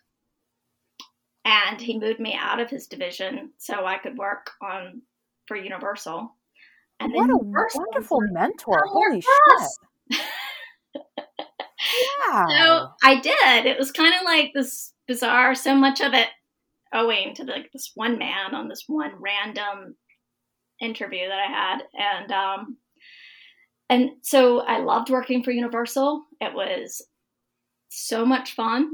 and 1.44 1.78
he 1.78 1.98
moved 1.98 2.20
me 2.20 2.34
out 2.34 2.58
of 2.58 2.70
his 2.70 2.86
division 2.86 3.52
so 3.58 3.84
I 3.84 3.98
could 3.98 4.16
work 4.16 4.50
on 4.62 5.02
for 5.46 5.56
Universal. 5.56 6.34
And 7.00 7.12
what 7.12 7.28
a 7.28 7.32
Universal 7.32 7.84
wonderful 7.90 8.20
mentor! 8.30 8.84
Holy 8.86 9.20
shit! 9.20 10.20
yeah. 12.28 12.46
So 12.48 12.88
I 13.02 13.20
did. 13.20 13.66
It 13.66 13.78
was 13.78 13.92
kind 13.92 14.14
of 14.14 14.22
like 14.24 14.52
this 14.54 14.92
bizarre. 15.06 15.54
So 15.54 15.74
much 15.74 16.00
of 16.00 16.14
it 16.14 16.28
owing 16.92 17.34
to 17.34 17.44
like 17.44 17.70
this 17.72 17.92
one 17.94 18.18
man 18.18 18.54
on 18.54 18.68
this 18.68 18.84
one 18.86 19.12
random 19.18 19.96
interview 20.80 21.28
that 21.28 21.38
I 21.38 21.50
had, 21.50 21.82
and 21.94 22.32
um, 22.32 22.76
and 23.90 24.10
so 24.22 24.60
I 24.60 24.78
loved 24.78 25.10
working 25.10 25.42
for 25.42 25.50
Universal. 25.50 26.24
It 26.40 26.54
was 26.54 27.02
so 27.90 28.24
much 28.24 28.54
fun. 28.54 28.92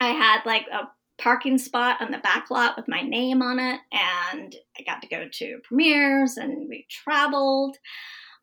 I 0.00 0.08
had 0.08 0.44
like 0.44 0.66
a 0.72 0.88
parking 1.22 1.58
spot 1.58 2.00
on 2.00 2.10
the 2.10 2.18
back 2.18 2.50
lot 2.50 2.76
with 2.76 2.88
my 2.88 3.02
name 3.02 3.42
on 3.42 3.58
it. 3.58 3.80
And 3.92 4.54
I 4.78 4.82
got 4.84 5.02
to 5.02 5.08
go 5.08 5.28
to 5.30 5.58
premieres 5.64 6.36
and 6.36 6.68
we 6.68 6.86
traveled 6.90 7.76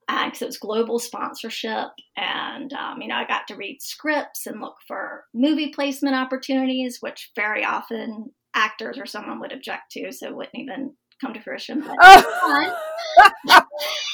because 0.08 0.42
uh, 0.42 0.46
it 0.46 0.48
was 0.48 0.58
global 0.58 0.98
sponsorship. 0.98 1.90
And, 2.18 2.74
um, 2.74 3.02
you 3.02 3.08
know, 3.08 3.16
I 3.16 3.26
got 3.26 3.48
to 3.48 3.56
read 3.56 3.82
scripts 3.82 4.48
and 4.48 4.60
look 4.60 4.78
for 4.88 5.26
movie 5.34 5.72
placement 5.72 6.16
opportunities, 6.16 6.98
which 7.00 7.32
very 7.36 7.64
often 7.64 8.32
actors 8.56 8.98
or 8.98 9.06
someone 9.06 9.40
would 9.40 9.52
object 9.52 9.92
to. 9.92 10.12
So 10.12 10.34
wouldn't 10.34 10.56
even 10.56 10.96
come 11.20 11.34
to 11.34 11.42
fruition. 11.42 11.84
Oh. 13.48 13.66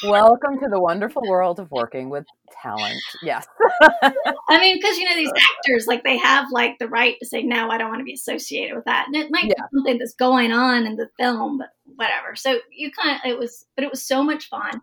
Welcome 0.04 0.60
to 0.60 0.68
the 0.70 0.80
wonderful 0.80 1.22
world 1.28 1.60
of 1.60 1.70
working 1.70 2.10
with 2.10 2.26
talent. 2.62 3.02
Yes. 3.22 3.46
I 4.02 4.60
mean, 4.60 4.78
because 4.78 4.98
you 4.98 5.06
know 5.06 5.16
these 5.16 5.32
actors, 5.32 5.86
like 5.88 6.04
they 6.04 6.18
have 6.18 6.48
like 6.52 6.78
the 6.80 6.88
right 6.88 7.16
to 7.20 7.26
say 7.26 7.44
no, 7.44 7.70
I 7.70 7.78
don't 7.78 7.90
want 7.90 8.00
to 8.00 8.06
be 8.06 8.14
associated 8.14 8.76
with 8.76 8.86
that, 8.86 9.08
and 9.08 9.16
it 9.16 9.32
might 9.32 9.46
yeah. 9.46 9.54
be 9.56 9.78
something 9.78 9.98
that's 9.98 10.14
going 10.14 10.52
on 10.52 10.86
in 10.86 10.96
the 10.96 11.10
film, 11.20 11.58
but 11.58 11.70
whatever. 11.96 12.36
So 12.36 12.60
you 12.72 12.92
kind 12.92 13.16
of 13.16 13.30
it 13.30 13.38
was, 13.38 13.66
but 13.76 13.84
it 13.84 13.92
was 13.92 14.02
so 14.02 14.24
much 14.24 14.50
fun, 14.50 14.82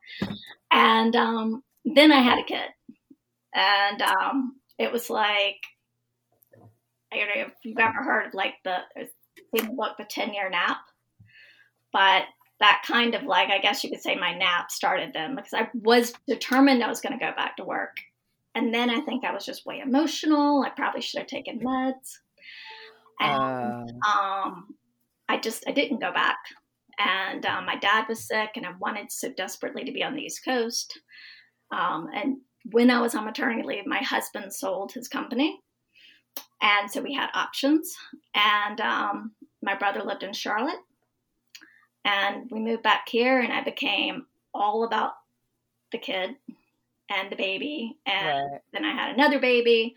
and 0.71 1.17
um, 1.17 1.63
then 1.85 2.13
I 2.13 2.21
had 2.21 2.39
a 2.39 2.45
kid, 2.45 2.69
and 3.55 4.03
um, 4.03 4.57
it 4.79 4.93
was 4.93 5.09
like 5.09 5.59
I 7.13 7.17
don't 7.17 7.29
know 7.29 7.47
if 7.47 7.53
you've 7.65 7.79
ever 7.79 8.03
heard 8.03 8.27
of 8.29 8.35
like 8.35 8.55
the 8.65 8.79
the 9.53 9.63
book, 9.75 9.97
the 9.99 10.05
ten 10.05 10.35
year 10.35 10.51
nap 10.51 10.79
but 11.93 12.25
that 12.61 12.83
kind 12.87 13.15
of 13.15 13.25
like, 13.25 13.51
I 13.51 13.59
guess 13.59 13.83
you 13.83 13.91
could 13.91 14.01
say 14.01 14.15
my 14.15 14.37
nap 14.37 14.71
started 14.71 15.11
then 15.13 15.35
because 15.35 15.53
I 15.53 15.69
was 15.75 16.13
determined 16.29 16.83
I 16.83 16.89
was 16.89 17.01
going 17.01 17.19
to 17.19 17.25
go 17.25 17.33
back 17.37 17.57
to 17.57 17.65
work. 17.65 17.97
And 18.55 18.73
then 18.73 18.89
I 18.89 19.01
think 19.01 19.25
I 19.25 19.33
was 19.33 19.45
just 19.45 19.67
way 19.67 19.81
emotional. 19.81 20.63
I 20.63 20.71
probably 20.71 21.01
should 21.01 21.19
have 21.19 21.27
taken 21.27 21.59
meds. 21.59 22.19
And 23.19 23.91
uh... 24.07 24.09
um, 24.09 24.75
I 25.29 25.39
just, 25.39 25.65
I 25.67 25.73
didn't 25.73 26.01
go 26.01 26.13
back. 26.13 26.39
And 26.99 27.45
um, 27.47 27.67
my 27.67 27.77
dad 27.77 28.07
was 28.09 28.27
sick 28.27 28.51
and 28.55 28.65
I 28.65 28.73
wanted 28.79 29.11
so 29.11 29.33
desperately 29.33 29.85
to 29.85 29.93
be 29.93 30.05
on 30.05 30.15
the 30.15 30.23
East 30.23 30.45
Coast. 30.45 31.01
Um, 31.73 32.09
and 32.15 32.37
when 32.71 32.91
I 32.91 33.01
was 33.01 33.15
on 33.15 33.25
maternity 33.25 33.67
leave, 33.67 33.87
my 33.87 34.03
husband 34.03 34.53
sold 34.53 34.93
his 34.93 35.09
company. 35.09 35.59
And 36.61 36.89
so 36.89 37.03
we 37.03 37.15
had 37.15 37.31
options. 37.35 37.97
And 38.35 38.81
um, 38.81 39.33
my 39.63 39.75
brother 39.75 40.03
lived 40.05 40.23
in 40.23 40.33
Charlotte 40.33 40.79
and 42.05 42.51
we 42.51 42.61
moved 42.61 42.83
back 42.83 43.09
here, 43.09 43.41
and 43.41 43.53
I 43.53 43.63
became 43.63 44.27
all 44.55 44.85
about 44.85 45.13
the 45.93 45.99
kid 45.99 46.37
and 47.11 47.31
the 47.31 47.37
baby. 47.37 47.99
And 48.07 48.53
right. 48.53 48.61
then 48.73 48.85
I 48.85 48.93
had 48.93 49.15
another 49.15 49.39
baby 49.39 49.95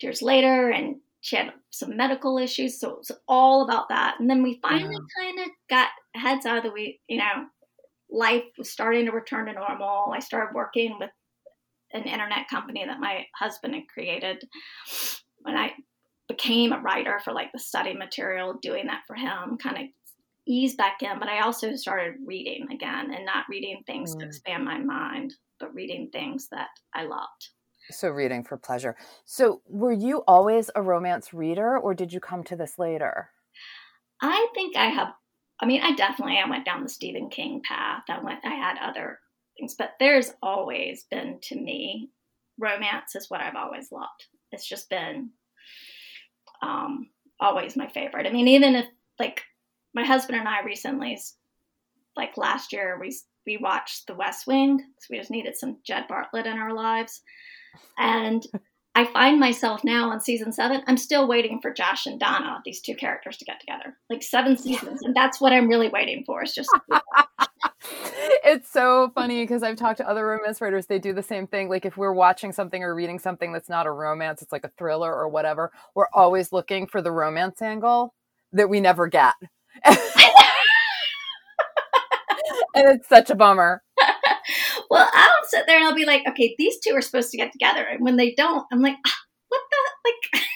years 0.00 0.22
later, 0.22 0.70
and 0.70 0.96
she 1.20 1.36
had 1.36 1.52
some 1.70 1.96
medical 1.96 2.38
issues. 2.38 2.78
So 2.78 2.90
it 2.90 2.98
was 2.98 3.12
all 3.26 3.62
about 3.62 3.88
that. 3.88 4.16
And 4.20 4.30
then 4.30 4.42
we 4.42 4.60
finally 4.62 4.96
mm. 4.96 5.06
yeah. 5.18 5.24
kind 5.24 5.40
of 5.40 5.46
got 5.68 5.88
heads 6.14 6.46
out 6.46 6.58
of 6.58 6.64
the 6.64 6.70
way, 6.70 7.00
you 7.08 7.18
know, 7.18 7.46
life 8.10 8.44
was 8.56 8.70
starting 8.70 9.06
to 9.06 9.12
return 9.12 9.46
to 9.46 9.52
normal. 9.52 10.12
I 10.14 10.20
started 10.20 10.54
working 10.54 10.96
with 10.98 11.10
an 11.92 12.04
internet 12.04 12.48
company 12.48 12.84
that 12.84 13.00
my 13.00 13.26
husband 13.34 13.74
had 13.74 13.88
created 13.88 14.44
when 15.40 15.56
I 15.56 15.72
became 16.28 16.72
a 16.72 16.80
writer 16.80 17.20
for 17.24 17.32
like 17.32 17.52
the 17.52 17.58
study 17.58 17.94
material, 17.94 18.58
doing 18.60 18.86
that 18.86 19.02
for 19.06 19.16
him, 19.16 19.56
kind 19.58 19.78
of 19.78 19.84
ease 20.48 20.74
back 20.74 21.02
in, 21.02 21.18
but 21.18 21.28
I 21.28 21.40
also 21.40 21.76
started 21.76 22.14
reading 22.24 22.66
again 22.72 23.12
and 23.14 23.24
not 23.24 23.44
reading 23.48 23.82
things 23.86 24.14
mm. 24.14 24.20
to 24.20 24.26
expand 24.26 24.64
my 24.64 24.78
mind, 24.78 25.34
but 25.60 25.74
reading 25.74 26.08
things 26.10 26.48
that 26.50 26.68
I 26.94 27.04
loved. 27.04 27.50
So, 27.90 28.08
reading 28.08 28.44
for 28.44 28.56
pleasure. 28.56 28.96
So, 29.24 29.62
were 29.66 29.92
you 29.92 30.22
always 30.26 30.70
a 30.74 30.82
romance 30.82 31.32
reader 31.32 31.78
or 31.78 31.94
did 31.94 32.12
you 32.12 32.20
come 32.20 32.44
to 32.44 32.56
this 32.56 32.78
later? 32.78 33.30
I 34.20 34.48
think 34.54 34.76
I 34.76 34.86
have, 34.86 35.08
I 35.60 35.66
mean, 35.66 35.80
I 35.82 35.94
definitely, 35.94 36.38
I 36.44 36.48
went 36.50 36.64
down 36.64 36.82
the 36.82 36.88
Stephen 36.88 37.30
King 37.30 37.62
path. 37.66 38.02
I 38.08 38.22
went, 38.22 38.40
I 38.44 38.54
had 38.54 38.76
other 38.78 39.20
things, 39.56 39.74
but 39.78 39.92
there's 40.00 40.32
always 40.42 41.04
been 41.10 41.38
to 41.44 41.56
me, 41.56 42.10
romance 42.58 43.14
is 43.14 43.30
what 43.30 43.40
I've 43.40 43.56
always 43.56 43.90
loved. 43.92 44.26
It's 44.52 44.68
just 44.68 44.90
been 44.90 45.30
um, 46.62 47.08
always 47.40 47.76
my 47.76 47.88
favorite. 47.88 48.26
I 48.26 48.30
mean, 48.30 48.48
even 48.48 48.74
if 48.74 48.86
like 49.18 49.42
my 49.94 50.04
husband 50.04 50.38
and 50.38 50.48
I 50.48 50.62
recently, 50.64 51.18
like 52.16 52.36
last 52.36 52.72
year, 52.72 52.98
we 53.00 53.16
we 53.46 53.56
watched 53.56 54.06
The 54.06 54.14
West 54.14 54.46
Wing 54.46 54.76
because 54.76 55.06
we 55.10 55.18
just 55.18 55.30
needed 55.30 55.56
some 55.56 55.78
Jed 55.84 56.04
Bartlet 56.10 56.46
in 56.46 56.58
our 56.58 56.74
lives, 56.74 57.22
and 57.98 58.44
I 58.94 59.04
find 59.04 59.38
myself 59.38 59.84
now 59.84 60.10
on 60.10 60.20
season 60.20 60.52
seven. 60.52 60.82
I'm 60.86 60.96
still 60.96 61.28
waiting 61.28 61.60
for 61.62 61.72
Josh 61.72 62.06
and 62.06 62.18
Donna, 62.18 62.60
these 62.64 62.80
two 62.80 62.96
characters, 62.96 63.36
to 63.38 63.44
get 63.44 63.60
together. 63.60 63.96
Like 64.10 64.22
seven 64.22 64.56
seasons, 64.56 65.02
and 65.02 65.14
that's 65.14 65.40
what 65.40 65.52
I'm 65.52 65.68
really 65.68 65.88
waiting 65.88 66.24
for. 66.26 66.42
Is 66.42 66.54
just. 66.54 66.70
it's 68.44 68.70
so 68.70 69.10
funny 69.14 69.42
because 69.42 69.62
I've 69.62 69.76
talked 69.76 69.98
to 69.98 70.08
other 70.08 70.26
romance 70.26 70.60
writers. 70.60 70.86
They 70.86 70.98
do 70.98 71.12
the 71.12 71.22
same 71.22 71.46
thing. 71.46 71.68
Like 71.68 71.86
if 71.86 71.96
we're 71.96 72.12
watching 72.12 72.52
something 72.52 72.82
or 72.82 72.94
reading 72.94 73.18
something 73.18 73.52
that's 73.52 73.68
not 73.68 73.86
a 73.86 73.92
romance, 73.92 74.42
it's 74.42 74.52
like 74.52 74.64
a 74.64 74.72
thriller 74.76 75.14
or 75.14 75.28
whatever. 75.28 75.70
We're 75.94 76.08
always 76.12 76.52
looking 76.52 76.86
for 76.86 77.00
the 77.00 77.12
romance 77.12 77.62
angle 77.62 78.14
that 78.52 78.68
we 78.68 78.80
never 78.80 79.06
get. 79.06 79.34
And 82.74 82.88
it's 82.88 83.08
such 83.08 83.30
a 83.30 83.34
bummer. 83.34 83.82
well, 84.90 85.08
I'll 85.12 85.46
sit 85.48 85.64
there 85.66 85.76
and 85.78 85.86
I'll 85.86 85.94
be 85.94 86.06
like, 86.06 86.22
okay, 86.28 86.54
these 86.58 86.78
two 86.80 86.94
are 86.94 87.02
supposed 87.02 87.30
to 87.30 87.36
get 87.36 87.52
together. 87.52 87.82
And 87.82 88.04
when 88.04 88.16
they 88.16 88.34
don't, 88.34 88.66
I'm 88.72 88.82
like, 88.82 88.96
ah, 89.06 89.16
what 89.48 89.60
the 89.70 89.76
like 90.10 90.44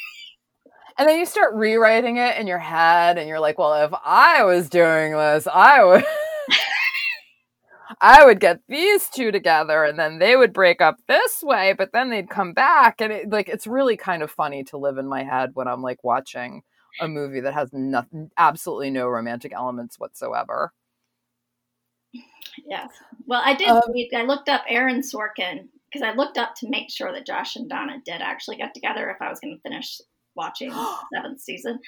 And 0.99 1.09
then 1.09 1.19
you 1.19 1.27
start 1.27 1.55
rewriting 1.55 2.19
it 2.19 2.37
in 2.37 2.47
your 2.47 2.59
head 2.59 3.17
and 3.17 3.27
you're 3.29 3.41
like, 3.41 3.59
well, 3.59 3.85
if 3.85 3.93
I 4.05 4.45
was 4.45 4.69
doing 4.69 5.13
this, 5.13 5.49
I 5.53 5.83
would 5.83 6.05
I 8.01 8.25
would 8.25 8.41
get 8.41 8.61
these 8.69 9.09
two 9.09 9.31
together 9.31 9.85
and 9.85 9.99
then 9.99 10.19
they 10.19 10.37
would 10.37 10.53
break 10.53 10.81
up 10.81 10.97
this 11.09 11.43
way, 11.43 11.75
but 11.77 11.91
then 11.93 12.11
they'd 12.11 12.29
come 12.29 12.53
back 12.53 13.01
and 13.01 13.13
it 13.13 13.31
like 13.31 13.49
it's 13.49 13.67
really 13.67 13.97
kind 13.97 14.23
of 14.23 14.31
funny 14.31 14.65
to 14.65 14.77
live 14.77 14.99
in 14.99 15.07
my 15.07 15.23
head 15.23 15.51
when 15.55 15.69
I'm 15.69 15.83
like 15.83 16.05
watching 16.05 16.63
a 17.01 17.09
movie 17.09 17.41
that 17.41 17.55
has 17.55 17.73
nothing, 17.73 18.31
absolutely 18.37 18.91
no 18.91 19.09
romantic 19.09 19.53
elements 19.53 19.99
whatsoever. 19.99 20.73
Yes. 22.67 22.91
Well, 23.27 23.43
I 23.45 23.55
did. 23.55 23.69
Um, 23.69 23.83
I 24.15 24.23
looked 24.25 24.49
up 24.49 24.65
Aaron 24.69 25.01
Sorkin 25.01 25.69
because 25.91 26.07
I 26.07 26.15
looked 26.15 26.39
up 26.39 26.55
to 26.57 26.69
make 26.69 26.91
sure 26.91 27.13
that 27.13 27.27
Josh 27.27 27.57
and 27.57 27.69
Donna 27.69 27.99
did 28.05 28.21
actually 28.21 28.57
get 28.57 28.75
together 28.75 29.11
if 29.11 29.21
I 29.21 29.31
was 29.31 29.41
going 29.41 29.57
to 29.57 29.63
finish 29.63 30.01
watching 30.35 30.73
seventh 31.15 31.41
season. 31.41 31.79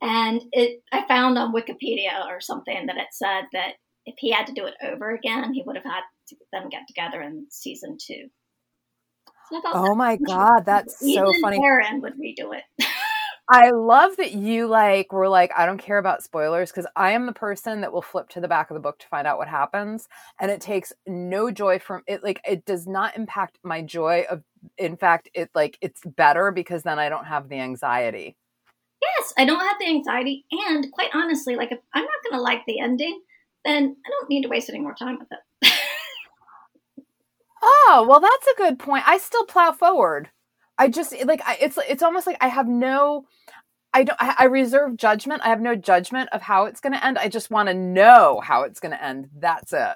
And 0.00 0.42
it, 0.52 0.82
I 0.90 1.06
found 1.06 1.38
on 1.38 1.54
Wikipedia 1.54 2.26
or 2.26 2.40
something 2.40 2.86
that 2.86 2.96
it 2.96 3.08
said 3.12 3.44
that 3.52 3.74
if 4.04 4.16
he 4.18 4.32
had 4.32 4.46
to 4.46 4.52
do 4.52 4.66
it 4.66 4.74
over 4.84 5.12
again, 5.12 5.54
he 5.54 5.62
would 5.64 5.76
have 5.76 5.84
had 5.84 6.02
to, 6.28 6.36
them 6.52 6.68
get 6.68 6.88
together 6.88 7.22
in 7.22 7.46
season 7.50 7.96
two. 8.04 8.28
So 9.50 9.60
oh 9.74 9.94
my 9.94 10.16
god, 10.16 10.64
that's 10.64 10.98
so 11.14 11.32
funny. 11.40 11.60
Aaron 11.62 12.00
would 12.00 12.14
redo 12.14 12.54
it. 12.56 12.64
I 13.48 13.70
love 13.70 14.16
that 14.16 14.32
you 14.32 14.66
like 14.68 15.12
were 15.12 15.28
like, 15.28 15.50
I 15.56 15.66
don't 15.66 15.78
care 15.78 15.98
about 15.98 16.22
spoilers 16.22 16.70
because 16.70 16.86
I 16.94 17.12
am 17.12 17.26
the 17.26 17.32
person 17.32 17.80
that 17.80 17.92
will 17.92 18.02
flip 18.02 18.28
to 18.30 18.40
the 18.40 18.48
back 18.48 18.70
of 18.70 18.74
the 18.74 18.80
book 18.80 18.98
to 19.00 19.08
find 19.08 19.26
out 19.26 19.38
what 19.38 19.48
happens. 19.48 20.08
And 20.40 20.50
it 20.50 20.60
takes 20.60 20.92
no 21.06 21.50
joy 21.50 21.78
from 21.78 22.02
it. 22.06 22.22
Like, 22.22 22.40
it 22.48 22.64
does 22.64 22.86
not 22.86 23.16
impact 23.16 23.58
my 23.64 23.82
joy 23.82 24.24
of, 24.30 24.42
in 24.78 24.96
fact, 24.96 25.28
it 25.34 25.50
like, 25.54 25.76
it's 25.80 26.02
better 26.04 26.52
because 26.52 26.84
then 26.84 26.98
I 26.98 27.08
don't 27.08 27.26
have 27.26 27.48
the 27.48 27.58
anxiety. 27.58 28.36
Yes, 29.02 29.34
I 29.36 29.44
don't 29.44 29.60
have 29.60 29.76
the 29.80 29.88
anxiety. 29.88 30.44
And 30.68 30.90
quite 30.92 31.10
honestly, 31.12 31.56
like, 31.56 31.72
if 31.72 31.78
I'm 31.92 32.04
not 32.04 32.22
going 32.22 32.38
to 32.38 32.42
like 32.42 32.62
the 32.66 32.78
ending, 32.78 33.20
then 33.64 33.96
I 34.06 34.10
don't 34.10 34.28
need 34.28 34.42
to 34.42 34.48
waste 34.48 34.70
any 34.70 34.80
more 34.80 34.94
time 34.94 35.18
with 35.18 35.28
it. 35.32 35.72
oh, 37.62 38.06
well, 38.08 38.20
that's 38.20 38.46
a 38.46 38.56
good 38.56 38.78
point. 38.78 39.04
I 39.06 39.18
still 39.18 39.44
plow 39.46 39.72
forward. 39.72 40.30
I 40.82 40.88
just 40.88 41.14
like 41.26 41.40
I, 41.46 41.56
it's 41.60 41.78
it's 41.88 42.02
almost 42.02 42.26
like 42.26 42.38
I 42.40 42.48
have 42.48 42.66
no 42.66 43.26
I 43.94 44.02
don't 44.02 44.20
I, 44.20 44.34
I 44.40 44.44
reserve 44.46 44.96
judgment. 44.96 45.42
I 45.44 45.50
have 45.50 45.60
no 45.60 45.76
judgment 45.76 46.28
of 46.32 46.42
how 46.42 46.64
it's 46.64 46.80
going 46.80 46.92
to 46.92 47.04
end. 47.04 47.18
I 47.18 47.28
just 47.28 47.52
want 47.52 47.68
to 47.68 47.74
know 47.74 48.40
how 48.42 48.62
it's 48.62 48.80
going 48.80 48.90
to 48.90 49.04
end. 49.04 49.28
That's 49.38 49.72
it. 49.72 49.94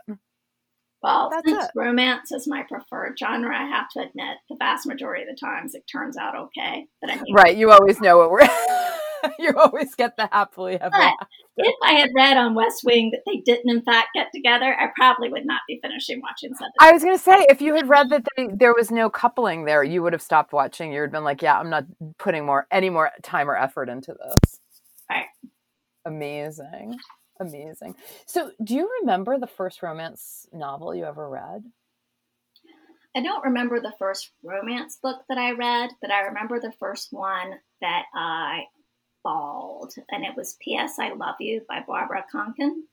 Well, 1.02 1.28
That's 1.30 1.48
since 1.48 1.64
it. 1.64 1.70
romance 1.74 2.30
is 2.30 2.46
my 2.46 2.62
preferred 2.68 3.18
genre, 3.18 3.56
I 3.56 3.68
have 3.68 3.88
to 3.90 4.00
admit 4.00 4.36
the 4.48 4.56
vast 4.58 4.86
majority 4.86 5.24
of 5.24 5.28
the 5.28 5.40
times 5.44 5.74
it 5.74 5.82
turns 5.90 6.16
out 6.16 6.36
okay. 6.36 6.86
But 7.00 7.10
I 7.10 7.20
mean, 7.20 7.34
right, 7.34 7.56
you 7.56 7.72
always 7.72 8.00
know 8.00 8.18
what 8.18 8.30
we're. 8.30 8.48
you 9.40 9.54
always 9.56 9.94
get 9.96 10.16
the 10.16 10.28
happily 10.30 10.80
ever 10.80 10.94
after. 10.94 11.26
If 11.58 11.74
I 11.82 11.92
had 11.94 12.10
read 12.14 12.36
on 12.36 12.54
West 12.54 12.82
Wing 12.84 13.10
that 13.12 13.22
they 13.24 13.38
didn't, 13.38 13.70
in 13.70 13.82
fact, 13.82 14.08
get 14.14 14.28
together, 14.34 14.76
I 14.78 14.88
probably 14.94 15.30
would 15.30 15.46
not 15.46 15.62
be 15.66 15.78
finishing 15.82 16.20
watching 16.20 16.54
Seven. 16.54 16.72
I 16.80 16.92
was 16.92 17.02
going 17.02 17.16
to 17.16 17.22
say, 17.22 17.46
if 17.48 17.62
you 17.62 17.74
had 17.74 17.88
read 17.88 18.10
that 18.10 18.26
they, 18.36 18.48
there 18.52 18.74
was 18.74 18.90
no 18.90 19.08
coupling 19.08 19.64
there, 19.64 19.82
you 19.82 20.02
would 20.02 20.12
have 20.12 20.20
stopped 20.22 20.52
watching. 20.52 20.92
You 20.92 21.00
would 21.00 21.06
have 21.06 21.12
been 21.12 21.24
like, 21.24 21.40
"Yeah, 21.40 21.58
I'm 21.58 21.70
not 21.70 21.84
putting 22.18 22.44
more 22.44 22.66
any 22.70 22.90
more 22.90 23.10
time 23.22 23.48
or 23.48 23.56
effort 23.56 23.88
into 23.88 24.12
this." 24.12 24.60
Right. 25.10 25.26
Amazing, 26.04 26.98
amazing. 27.40 27.94
So, 28.26 28.50
do 28.62 28.74
you 28.74 28.90
remember 29.00 29.38
the 29.38 29.46
first 29.46 29.82
romance 29.82 30.46
novel 30.52 30.94
you 30.94 31.04
ever 31.04 31.28
read? 31.28 31.64
I 33.16 33.22
don't 33.22 33.44
remember 33.44 33.80
the 33.80 33.94
first 33.98 34.30
romance 34.44 34.98
book 35.02 35.22
that 35.30 35.38
I 35.38 35.52
read, 35.52 35.88
but 36.02 36.10
I 36.10 36.20
remember 36.26 36.60
the 36.60 36.72
first 36.78 37.08
one 37.12 37.52
that 37.80 38.02
I 38.14 38.64
bawled, 39.26 39.92
and 40.12 40.24
it 40.24 40.36
was 40.36 40.56
P.S. 40.60 41.00
I 41.00 41.12
Love 41.12 41.34
You 41.40 41.62
by 41.68 41.82
Barbara 41.84 42.24
Conklin. 42.30 42.84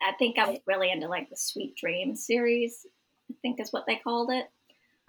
I 0.00 0.12
think 0.12 0.38
I 0.38 0.48
was 0.48 0.60
really 0.64 0.92
into 0.92 1.08
like 1.08 1.28
the 1.28 1.36
Sweet 1.36 1.74
Dreams 1.74 2.24
series, 2.24 2.86
I 3.28 3.34
think 3.42 3.58
is 3.58 3.72
what 3.72 3.84
they 3.84 3.96
called 3.96 4.30
it. 4.30 4.48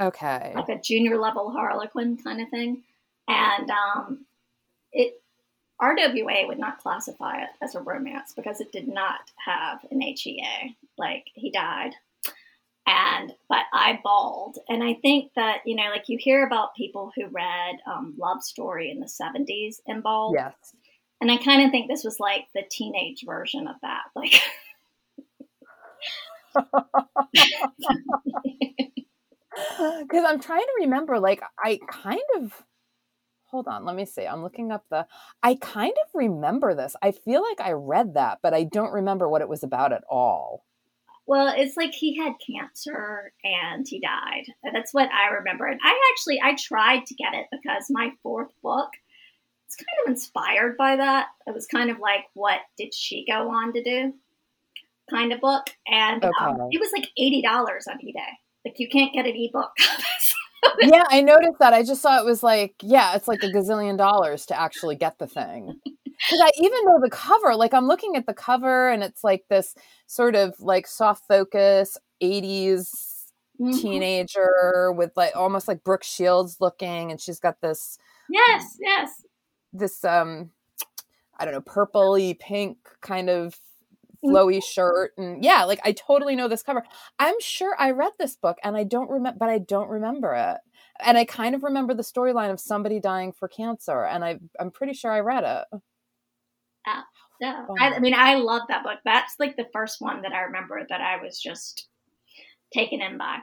Okay. 0.02 0.54
Like 0.56 0.70
a 0.70 0.82
junior 0.82 1.20
level 1.20 1.52
Harlequin 1.52 2.18
kind 2.18 2.42
of 2.42 2.50
thing. 2.50 2.82
And 3.28 3.70
um, 3.70 4.26
it 4.92 5.22
RWA 5.80 6.48
would 6.48 6.58
not 6.58 6.80
classify 6.80 7.44
it 7.44 7.50
as 7.62 7.76
a 7.76 7.82
romance 7.82 8.34
because 8.36 8.62
it 8.62 8.72
did 8.72 8.88
not 8.88 9.20
have 9.46 9.86
an 9.92 10.02
HEA. 10.02 10.76
Like 10.98 11.28
he 11.36 11.52
died 11.52 11.94
and 12.90 13.34
but 13.48 13.64
I 13.72 14.00
bawled, 14.04 14.58
and 14.68 14.84
I 14.84 14.96
think 14.96 15.32
that 15.36 15.60
you 15.66 15.76
know, 15.76 15.90
like 15.92 16.10
you 16.10 16.18
hear 16.20 16.46
about 16.46 16.76
people 16.76 17.12
who 17.16 17.28
read 17.28 17.76
um, 17.86 18.16
Love 18.18 18.42
Story 18.42 18.92
in 18.92 19.00
the 19.00 19.06
'70s 19.06 19.76
and 19.88 20.02
bawled. 20.02 20.36
Yes, 20.38 20.56
and 21.22 21.32
I 21.32 21.38
kind 21.38 21.64
of 21.64 21.72
think 21.72 21.90
this 21.90 22.04
was 22.04 22.20
like 22.20 22.46
the 22.54 22.64
teenage 22.70 23.24
version 23.26 23.68
of 23.68 23.76
that, 23.82 24.04
like. 24.16 24.34
Because 30.02 30.24
I'm 30.26 30.40
trying 30.40 30.62
to 30.62 30.74
remember, 30.80 31.20
like 31.20 31.42
I 31.58 31.80
kind 31.90 32.22
of 32.38 32.54
hold 33.50 33.68
on 33.68 33.84
let 33.84 33.96
me 33.96 34.06
see 34.06 34.28
i'm 34.28 34.44
looking 34.44 34.72
up 34.72 34.86
the 34.92 35.08
i 35.42 35.56
kind 35.56 35.94
of 36.04 36.10
remember 36.14 36.76
this 36.76 36.96
i 37.02 37.12
feel 37.12 37.42
like 37.42 37.60
i 37.60 37.72
read 37.72 38.14
that 38.14 38.38
but 38.44 38.54
i 38.54 38.64
don't 38.64 38.94
remember 38.94 39.28
what 39.28 39.42
it 39.42 39.50
was 39.50 39.64
about 39.64 39.92
at 39.92 40.04
all 40.08 40.64
well, 41.30 41.54
it's 41.56 41.78
like 41.78 41.94
he 41.94 42.18
had 42.18 42.34
cancer 42.44 43.32
and 43.44 43.86
he 43.88 44.00
died. 44.00 44.46
That's 44.74 44.96
what 44.96 45.10
I 45.12 45.36
remember. 45.36 45.68
And 45.68 45.80
I 45.84 45.96
actually 46.12 46.42
I 46.44 46.56
tried 46.56 47.06
to 47.06 47.14
get 47.14 47.36
it 47.36 47.46
because 47.52 47.86
my 47.92 48.10
fourth 48.24 48.50
book 48.64 48.90
it's 49.68 49.76
kind 49.76 50.08
of 50.08 50.10
inspired 50.10 50.76
by 50.76 50.96
that. 50.96 51.28
It 51.46 51.54
was 51.54 51.68
kind 51.68 51.92
of 51.92 52.00
like 52.00 52.26
what 52.34 52.62
did 52.80 52.96
she 52.96 53.28
go 53.30 53.52
on 53.52 53.74
to 53.74 53.84
do? 53.84 54.12
Kind 55.12 55.32
of 55.32 55.40
book. 55.40 55.68
And 55.86 56.26
um, 56.26 56.32
okay. 56.32 56.64
um, 56.64 56.70
it 56.72 56.82
was 56.82 56.90
like 56.92 57.08
eighty 57.16 57.44
dollars 57.44 57.86
on 57.88 57.98
eBay. 57.98 58.34
Like 58.66 58.80
you 58.80 58.90
can't 58.90 59.14
get 59.14 59.28
an 59.28 59.36
ebook. 59.36 59.70
yeah, 60.82 61.04
I 61.10 61.22
noticed 61.22 61.60
that. 61.60 61.74
I 61.74 61.84
just 61.84 62.02
saw 62.02 62.20
it 62.20 62.26
was 62.26 62.42
like, 62.42 62.74
yeah, 62.82 63.16
it's 63.16 63.28
like 63.28 63.44
a 63.44 63.50
gazillion 63.50 64.00
dollars 64.00 64.48
to 64.48 64.60
actually 64.60 64.96
get 64.96 65.20
the 65.20 65.28
thing. 65.28 65.80
Because 66.20 66.42
I 66.42 66.52
even 66.58 66.86
know 66.86 67.00
the 67.02 67.10
cover. 67.10 67.56
Like 67.56 67.74
I'm 67.74 67.88
looking 67.88 68.16
at 68.16 68.26
the 68.26 68.34
cover, 68.34 68.90
and 68.90 69.04
it's 69.04 69.24
like 69.24 69.46
this 69.50 69.76
sort 70.08 70.36
of 70.36 70.60
like 70.60 70.88
soft 70.88 71.28
focus 71.28 71.98
'80s 72.22 72.90
mm-hmm. 73.60 73.72
teenager 73.72 74.92
with 74.92 75.12
like 75.16 75.36
almost 75.36 75.68
like 75.68 75.84
Brooke 75.84 76.04
Shields 76.04 76.58
looking, 76.60 77.12
and 77.12 77.20
she's 77.20 77.40
got 77.40 77.62
this. 77.62 77.98
Yes, 78.30 78.78
yes. 78.82 79.24
This 79.72 80.04
um, 80.04 80.52
I 81.38 81.46
don't 81.46 81.54
know, 81.54 81.62
purpley 81.62 82.38
pink 82.38 82.78
kind 83.02 83.30
of 83.30 83.58
flowy 84.24 84.56
mm-hmm. 84.56 84.60
shirt 84.60 85.14
and 85.18 85.44
yeah 85.44 85.64
like 85.64 85.80
i 85.86 85.94
totally 85.94 86.36
know 86.36 86.50
this 86.50 86.62
cover 86.62 86.84
i'm 87.20 87.40
sure 87.40 87.74
i 87.80 87.92
read 87.92 88.12
this 88.20 88.36
book 88.36 88.58
and 88.64 88.76
i 88.76 88.84
don't 88.84 89.10
remember 89.10 89.38
but 89.40 89.50
i 89.50 89.58
don't 89.58 89.90
remember 89.90 90.34
it 90.34 90.58
and 91.06 91.18
i 91.18 91.24
kind 91.24 91.56
of 91.56 91.64
remember 91.64 91.94
the 91.94 92.04
storyline 92.04 92.52
of 92.52 92.60
somebody 92.60 93.00
dying 93.00 93.32
for 93.32 93.48
cancer 93.48 94.04
and 94.04 94.26
i 94.26 94.38
i'm 94.60 94.72
pretty 94.72 94.94
sure 94.94 95.12
i 95.12 95.22
read 95.22 95.46
it 95.46 95.80
yeah. 97.40 97.66
I, 97.80 97.94
I 97.94 98.00
mean, 98.00 98.14
I 98.14 98.36
love 98.36 98.64
that 98.70 98.84
book. 98.84 99.00
That's 99.06 99.36
like 99.40 99.56
the 99.56 99.68
first 99.72 99.98
one 100.00 100.22
that 100.22 100.34
I 100.34 100.42
remember 100.42 100.86
that 100.90 101.02
I 101.02 101.22
was 101.22 101.40
just 101.40 101.88
taken 102.74 103.02
in 103.02 103.18
by. 103.18 103.40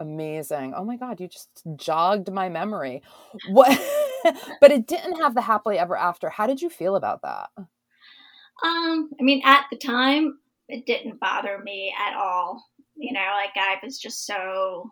Amazing. 0.00 0.74
Oh 0.76 0.84
my 0.84 0.96
God, 0.96 1.20
you 1.20 1.28
just 1.28 1.48
jogged 1.76 2.30
my 2.32 2.48
memory. 2.48 3.02
What 3.48 3.80
but 4.60 4.72
it 4.72 4.86
didn't 4.86 5.20
have 5.20 5.34
the 5.34 5.42
happily 5.42 5.78
ever 5.78 5.96
after. 5.96 6.30
How 6.30 6.46
did 6.46 6.60
you 6.60 6.68
feel 6.68 6.96
about 6.96 7.22
that? 7.22 7.50
Um, 7.56 9.10
I 9.18 9.22
mean, 9.22 9.42
at 9.44 9.66
the 9.70 9.76
time, 9.76 10.38
it 10.68 10.86
didn't 10.86 11.20
bother 11.20 11.58
me 11.62 11.94
at 11.98 12.16
all. 12.16 12.64
You 12.96 13.12
know, 13.12 13.26
like 13.36 13.52
I 13.56 13.76
was 13.84 13.98
just 13.98 14.26
so 14.26 14.90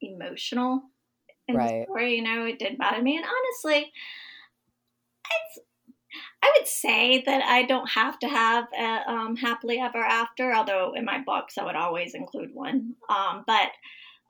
emotional 0.00 0.82
in 1.48 1.56
right. 1.56 1.80
the 1.80 1.84
story, 1.84 2.16
you 2.16 2.22
know, 2.22 2.46
it 2.46 2.58
didn't 2.58 2.78
bother 2.78 3.02
me. 3.02 3.16
And 3.16 3.24
honestly, 3.24 3.92
it's 5.24 5.66
I 6.44 6.52
would 6.58 6.68
say 6.68 7.22
that 7.24 7.42
I 7.42 7.62
don't 7.62 7.88
have 7.88 8.18
to 8.18 8.28
have 8.28 8.66
a 8.78 9.10
um, 9.10 9.34
happily 9.34 9.78
ever 9.78 9.96
after, 9.96 10.54
although 10.54 10.92
in 10.94 11.06
my 11.06 11.22
books 11.24 11.56
I 11.56 11.64
would 11.64 11.74
always 11.74 12.12
include 12.14 12.50
one. 12.52 12.96
Um, 13.08 13.44
but 13.46 13.70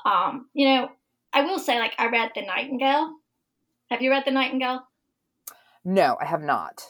um, 0.05 0.47
you 0.55 0.69
know, 0.69 0.91
I 1.33 1.43
will 1.43 1.59
say, 1.59 1.81
like 1.81 1.95
I 1.99 2.07
read 2.09 2.31
The 2.37 2.43
Nightingale. 2.43 3.15
Have 3.91 4.01
you 4.01 4.13
read 4.13 4.23
The 4.25 4.31
Nightingale? 4.31 4.87
No, 5.85 6.17
I 6.21 6.27
have 6.27 6.41
not. 6.41 6.85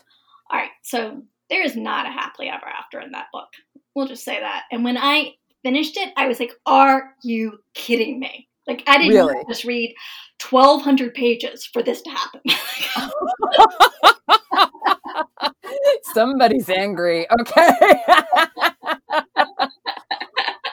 All 0.50 0.58
right, 0.58 0.70
so 0.82 1.22
there 1.48 1.64
is 1.64 1.74
not 1.74 2.04
a 2.04 2.10
happily 2.10 2.50
ever 2.50 2.66
after 2.66 3.00
in 3.00 3.12
that 3.12 3.28
book. 3.32 3.48
We'll 3.94 4.08
just 4.08 4.24
say 4.24 4.38
that. 4.38 4.64
And 4.70 4.84
when 4.84 4.98
I 4.98 5.32
finished 5.62 5.96
it, 5.96 6.12
I 6.18 6.28
was 6.28 6.38
like, 6.38 6.52
"Are 6.66 7.14
you 7.22 7.60
kidding 7.72 8.20
me?" 8.20 8.50
Like 8.66 8.82
I 8.86 8.98
didn't 8.98 9.14
really? 9.14 9.42
just 9.48 9.64
read 9.64 9.94
twelve 10.38 10.82
hundred 10.82 11.14
pages 11.14 11.64
for 11.64 11.82
this 11.82 12.02
to 12.02 12.10
happen. 12.10 12.42
Somebody's 16.12 16.68
angry. 16.68 17.26
Okay. 17.40 17.70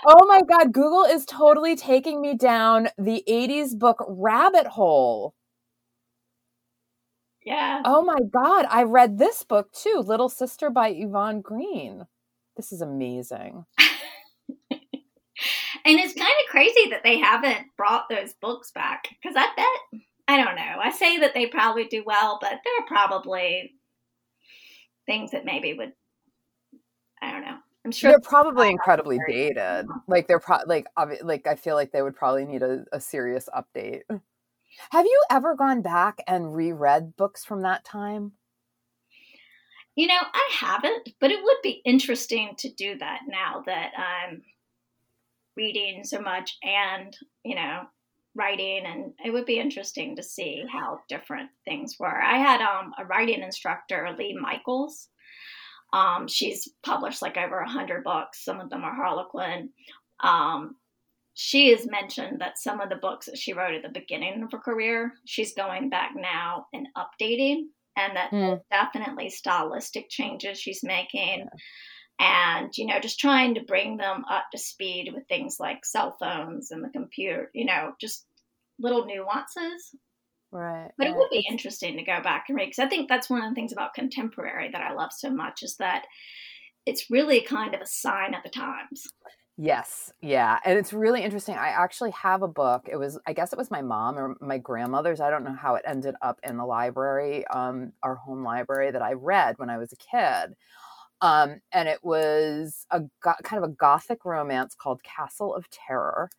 oh 0.06 0.26
my 0.28 0.42
God. 0.48 0.74
Google 0.74 1.06
is 1.06 1.26
totally 1.26 1.76
taking 1.76 2.22
me 2.22 2.36
down 2.36 2.90
the 2.98 3.24
80s 3.28 3.78
book 3.78 4.04
rabbit 4.08 4.68
hole. 4.68 5.34
Yeah. 7.46 7.82
Oh 7.86 8.04
my 8.04 8.20
God. 8.30 8.66
I 8.70 8.84
read 8.84 9.18
this 9.18 9.44
book 9.44 9.72
too 9.72 10.04
Little 10.06 10.30
Sister 10.30 10.70
by 10.70 10.90
Yvonne 10.90 11.42
Greene. 11.42 12.08
This 12.58 12.74
is 12.74 12.82
amazing. 12.82 13.66
and 13.80 14.80
it's 15.86 16.14
kind 16.14 16.30
of 16.44 16.50
crazy 16.50 16.90
that 16.90 17.04
they 17.04 17.18
haven't 17.18 17.68
brought 17.78 18.10
those 18.10 18.34
books 18.42 18.72
back 18.72 19.08
because 19.22 19.38
I 19.38 19.48
bet, 19.56 20.02
I 20.28 20.44
don't 20.44 20.56
know, 20.56 20.80
I 20.84 20.92
say 20.92 21.20
that 21.20 21.34
they 21.34 21.48
probably 21.48 21.86
do 21.86 22.04
well, 22.06 22.38
but 22.42 22.52
they're 22.52 22.86
probably 22.88 23.76
things 25.06 25.32
that 25.32 25.46
maybe 25.46 25.74
would 25.74 25.94
I 27.22 27.32
don't 27.32 27.42
know. 27.42 27.58
I'm 27.86 27.92
sure 27.92 28.12
they're 28.12 28.20
probably 28.20 28.70
incredibly 28.70 29.20
dated. 29.28 29.88
Like 30.08 30.28
they're 30.28 30.40
pro- 30.40 30.66
like 30.66 30.88
obvi- 30.98 31.24
like 31.24 31.48
I 31.48 31.56
feel 31.56 31.76
like 31.76 31.92
they 31.92 32.02
would 32.02 32.16
probably 32.16 32.46
need 32.46 32.62
a, 32.64 32.86
a 32.92 33.00
serious 33.00 33.50
update. 33.56 34.02
Have 34.92 35.06
you 35.06 35.24
ever 35.30 35.56
gone 35.56 35.82
back 35.82 36.20
and 36.28 36.56
reread 36.56 37.16
books 37.16 37.44
from 37.44 37.62
that 37.62 37.84
time? 37.84 38.34
You 39.96 40.08
know, 40.08 40.20
I 40.20 40.50
haven't, 40.54 41.10
but 41.20 41.32
it 41.32 41.44
would 41.44 41.58
be 41.64 41.82
interesting 41.86 42.56
to 42.60 42.70
do 42.72 42.98
that 42.98 43.22
now 43.28 43.64
that 43.66 43.92
I'm 43.98 44.42
reading 45.58 46.04
so 46.06 46.22
much 46.22 46.58
and, 46.64 47.16
you 47.44 47.56
know, 47.56 47.84
writing 48.36 48.84
and 48.86 49.14
it 49.24 49.32
would 49.32 49.46
be 49.46 49.60
interesting 49.60 50.16
to 50.16 50.24
see 50.24 50.64
how 50.72 51.00
different 51.10 51.50
things 51.66 51.98
were. 52.00 52.22
I 52.22 52.38
had 52.38 52.62
um, 52.62 52.94
a 52.98 53.06
writing 53.06 53.42
instructor, 53.42 54.16
Leigh 54.18 54.36
Michaels. 54.40 55.10
Um, 55.94 56.28
she's 56.28 56.70
published 56.84 57.22
like 57.22 57.38
over 57.38 57.60
a 57.60 57.70
hundred 57.70 58.04
books. 58.04 58.44
Some 58.44 58.62
of 58.62 58.70
them 58.70 58.84
are 58.84 58.96
Harlequin. 58.96 59.70
Um, 60.24 60.76
she 61.34 61.72
has 61.72 61.88
mentioned 61.90 62.40
that 62.40 62.58
some 62.58 62.82
of 62.82 62.90
the 62.90 62.96
books 62.96 63.26
that 63.26 63.38
she 63.38 63.54
wrote 63.54 63.74
at 63.74 63.84
the 63.84 64.00
beginning 64.00 64.44
of 64.44 64.52
her 64.52 64.60
career, 64.60 65.14
she's 65.26 65.54
going 65.54 65.90
back 65.90 66.12
now 66.16 66.68
and 66.74 66.88
updating, 66.98 67.64
and 67.98 68.16
that 68.16 68.32
mm. 68.32 68.62
definitely 68.70 69.30
stylistic 69.30 70.10
changes 70.10 70.60
she's 70.60 70.84
making. 70.84 71.40
Yeah 71.40 71.60
and 72.22 72.78
you 72.78 72.86
know 72.86 73.00
just 73.00 73.20
trying 73.20 73.56
to 73.56 73.64
bring 73.64 73.98
them 73.98 74.24
up 74.30 74.46
to 74.52 74.58
speed 74.58 75.12
with 75.14 75.28
things 75.28 75.58
like 75.60 75.84
cell 75.84 76.16
phones 76.20 76.72
and 76.72 76.84
the 76.84 76.90
computer 76.90 77.50
you 77.54 77.66
know 77.66 77.94
just 78.00 78.26
little 78.80 79.06
nuances 79.06 79.96
right 80.52 80.92
but 80.98 81.08
it 81.08 81.16
would 81.16 81.30
be 81.32 81.46
interesting 81.50 81.98
to 81.98 82.04
go 82.04 82.22
back 82.22 82.46
and 82.48 82.56
read 82.56 82.66
because 82.66 82.80
i 82.80 82.88
think 82.88 83.10
that's 83.10 83.30
one 83.30 83.42
of 83.42 83.50
the 83.50 83.56
things 83.56 83.74
about 83.74 83.94
contemporary 83.94 84.70
that 84.72 84.82
i 84.82 84.94
love 84.94 85.12
so 85.12 85.30
much 85.30 85.64
is 85.64 85.76
that 85.78 86.06
it's 86.86 87.10
really 87.10 87.42
kind 87.42 87.74
of 87.74 87.82
a 87.82 87.86
sign 87.86 88.34
of 88.34 88.44
the 88.44 88.50
times 88.50 89.08
Yes, 89.58 90.12
yeah. 90.22 90.58
And 90.66 90.80
it's 90.80 90.92
really 90.92 91.22
interesting. 91.22 91.56
I 91.56 91.68
actually 91.68 92.12
have 92.12 92.42
a 92.42 92.48
book. 92.48 92.88
It 92.92 92.96
was, 92.96 93.20
I 93.28 93.34
guess 93.34 93.54
it 93.54 93.60
was 93.60 93.70
my 93.70 93.84
mom 93.84 94.18
or 94.18 94.36
my 94.42 94.58
grandmother's. 94.58 95.22
I 95.22 95.30
don't 95.30 95.44
know 95.44 95.54
how 95.54 95.76
it 95.76 95.84
ended 95.86 96.16
up 96.20 96.40
in 96.42 96.58
the 96.58 96.66
library, 96.66 97.46
um, 97.46 97.92
our 98.02 98.16
home 98.16 98.44
library 98.44 98.90
that 98.90 99.04
I 99.04 99.14
read 99.14 99.60
when 99.60 99.70
I 99.70 99.78
was 99.78 99.94
a 99.94 99.98
kid. 99.98 100.56
Um, 101.22 101.62
and 101.72 101.88
it 101.88 102.04
was 102.04 102.86
a 102.92 103.02
go- 103.22 103.34
kind 103.44 103.64
of 103.64 103.70
a 103.70 103.74
gothic 103.74 104.26
romance 104.26 104.76
called 104.76 105.04
Castle 105.04 105.54
of 105.56 105.70
Terror. 105.70 106.30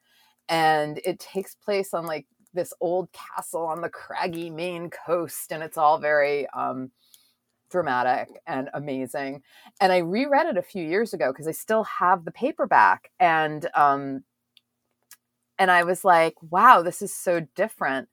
And 0.49 1.01
it 1.05 1.21
takes 1.21 1.55
place 1.55 1.95
on 1.95 2.07
like 2.07 2.27
this 2.53 2.75
old 2.81 3.09
castle 3.13 3.65
on 3.67 3.81
the 3.81 3.89
craggy 3.89 4.51
Maine 4.51 4.91
coast. 4.91 5.53
And 5.53 5.63
it's 5.63 5.79
all 5.79 5.99
very 5.99 6.49
um, 6.51 6.91
dramatic 7.71 8.29
and 8.47 8.69
amazing. 8.75 9.43
And 9.81 9.93
I 9.93 9.99
reread 9.99 10.47
it 10.47 10.59
a 10.59 10.63
few 10.63 10.85
years 10.85 11.15
ago 11.15 11.33
because 11.33 11.49
I 11.49 11.53
still 11.53 11.85
have 11.85 12.25
the 12.25 12.33
paperback. 12.33 13.11
And 13.21 13.69
um, 13.75 14.25
and 15.59 15.71
I 15.71 15.85
was 15.85 16.05
like, 16.05 16.35
wow, 16.51 16.83
this 16.83 17.03
is 17.03 17.15
so 17.15 17.47
different 17.55 18.09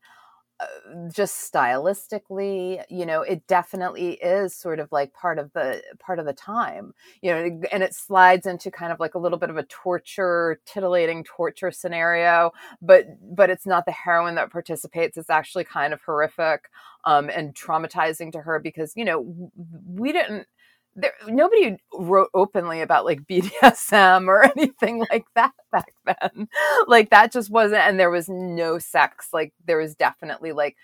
just 1.13 1.51
stylistically 1.51 2.83
you 2.89 3.05
know 3.05 3.21
it 3.21 3.45
definitely 3.47 4.13
is 4.15 4.53
sort 4.53 4.79
of 4.79 4.91
like 4.91 5.13
part 5.13 5.39
of 5.39 5.51
the 5.53 5.81
part 5.99 6.19
of 6.19 6.25
the 6.25 6.33
time 6.33 6.93
you 7.21 7.31
know 7.31 7.61
and 7.71 7.83
it 7.83 7.93
slides 7.93 8.45
into 8.45 8.69
kind 8.71 8.91
of 8.91 8.99
like 8.99 9.15
a 9.15 9.19
little 9.19 9.37
bit 9.37 9.49
of 9.49 9.57
a 9.57 9.63
torture 9.63 10.59
titillating 10.65 11.23
torture 11.23 11.71
scenario 11.71 12.51
but 12.81 13.05
but 13.35 13.49
it's 13.49 13.65
not 13.65 13.85
the 13.85 13.91
heroine 13.91 14.35
that 14.35 14.51
participates 14.51 15.17
it's 15.17 15.29
actually 15.29 15.63
kind 15.63 15.93
of 15.93 16.01
horrific 16.01 16.69
um, 17.05 17.29
and 17.29 17.55
traumatizing 17.55 18.31
to 18.31 18.41
her 18.41 18.59
because 18.59 18.93
you 18.95 19.05
know 19.05 19.25
we 19.87 20.11
didn't 20.11 20.45
there, 21.01 21.13
nobody 21.27 21.77
wrote 21.93 22.29
openly 22.33 22.81
about 22.81 23.05
like 23.05 23.23
BDSM 23.27 24.27
or 24.27 24.43
anything 24.43 25.05
like 25.11 25.25
that 25.35 25.53
back 25.71 25.93
then. 26.05 26.47
Like 26.87 27.09
that 27.09 27.31
just 27.31 27.49
wasn't, 27.49 27.81
and 27.81 27.99
there 27.99 28.11
was 28.11 28.29
no 28.29 28.79
sex. 28.79 29.29
Like 29.33 29.53
there 29.65 29.77
was 29.77 29.95
definitely 29.95 30.51
like 30.51 30.75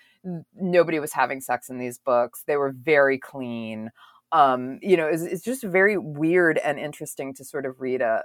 nobody 0.54 0.98
was 0.98 1.12
having 1.12 1.40
sex 1.40 1.68
in 1.68 1.78
these 1.78 1.98
books. 1.98 2.44
They 2.46 2.56
were 2.56 2.72
very 2.72 3.18
clean. 3.18 3.90
Um, 4.32 4.78
you 4.82 4.96
know, 4.96 5.06
it's, 5.06 5.22
it's 5.22 5.44
just 5.44 5.62
very 5.62 5.96
weird 5.96 6.58
and 6.58 6.78
interesting 6.78 7.32
to 7.34 7.44
sort 7.44 7.64
of 7.66 7.80
read 7.80 8.02
a 8.02 8.22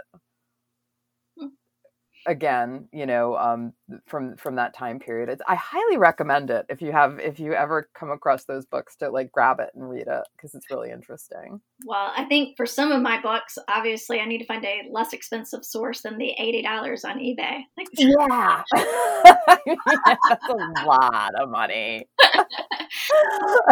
again 2.27 2.87
you 2.91 3.05
know 3.05 3.35
um, 3.37 3.73
from 4.05 4.35
from 4.37 4.55
that 4.55 4.73
time 4.73 4.99
period 4.99 5.29
it's, 5.29 5.41
i 5.47 5.55
highly 5.55 5.97
recommend 5.97 6.49
it 6.49 6.65
if 6.69 6.81
you 6.81 6.91
have 6.91 7.19
if 7.19 7.39
you 7.39 7.53
ever 7.53 7.89
come 7.95 8.11
across 8.11 8.45
those 8.45 8.65
books 8.65 8.95
to 8.95 9.09
like 9.09 9.31
grab 9.31 9.59
it 9.59 9.69
and 9.73 9.89
read 9.89 10.07
it 10.07 10.23
because 10.35 10.53
it's 10.53 10.69
really 10.69 10.91
interesting. 10.91 11.59
Well 11.85 12.11
i 12.15 12.25
think 12.25 12.55
for 12.57 12.65
some 12.65 12.91
of 12.91 13.01
my 13.01 13.19
books 13.21 13.57
obviously 13.67 14.19
i 14.19 14.25
need 14.25 14.39
to 14.39 14.45
find 14.45 14.63
a 14.65 14.83
less 14.91 15.13
expensive 15.13 15.65
source 15.65 16.01
than 16.01 16.17
the 16.17 16.33
$80 16.39 17.05
on 17.05 17.19
ebay. 17.19 17.61
Like, 17.77 17.87
yeah. 17.93 18.63
That's 20.29 20.49
a 20.49 20.85
lot 20.85 21.31
of 21.35 21.49
money. 21.49 22.07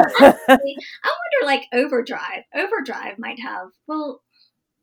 I 0.10 0.58
wonder 1.04 1.46
like 1.46 1.68
overdrive 1.74 2.44
overdrive 2.56 3.20
might 3.20 3.40
have 3.40 3.70
well 3.88 4.22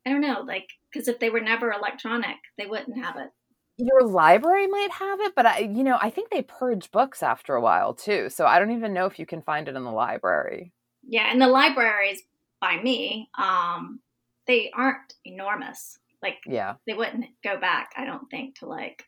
i 0.07 0.11
don't 0.11 0.21
know 0.21 0.43
like 0.47 0.69
because 0.93 1.09
if 1.09 1.19
they 1.19 1.31
were 1.31 1.41
never 1.41 1.73
electronic 1.73 2.37
they 2.59 2.67
wouldn't 2.67 3.03
have 3.03 3.17
it 3.17 3.31
your 3.79 4.03
library 4.03 4.67
might 4.67 4.91
have 4.91 5.21
it, 5.21 5.35
but 5.35 5.47
I, 5.47 5.59
you 5.59 5.85
know, 5.85 5.99
I 6.01 6.11
think 6.11 6.31
they 6.31 6.43
purge 6.43 6.91
books 6.91 7.23
after 7.23 7.55
a 7.55 7.61
while 7.61 7.95
too. 7.95 8.31
So 8.31 8.47
I 8.47 8.59
don't 8.59 8.73
even 8.73 8.95
know 8.95 9.07
if 9.07 9.19
you 9.19 9.27
can 9.27 9.43
find 9.43 9.69
it 9.69 9.77
in 9.77 9.85
the 9.85 9.91
library. 9.91 10.73
Yeah, 11.07 11.31
and 11.31 11.41
the 11.41 11.47
libraries 11.47 12.23
by 12.61 12.81
me, 12.83 13.29
um, 13.39 14.01
they 14.47 14.71
aren't 14.75 15.15
enormous. 15.25 15.99
Like, 16.23 16.39
yeah, 16.47 16.75
they 16.87 16.95
wouldn't 16.95 17.27
go 17.45 17.61
back. 17.61 17.91
I 17.97 18.05
don't 18.05 18.29
think 18.31 18.59
to 18.61 18.67
like 18.67 19.05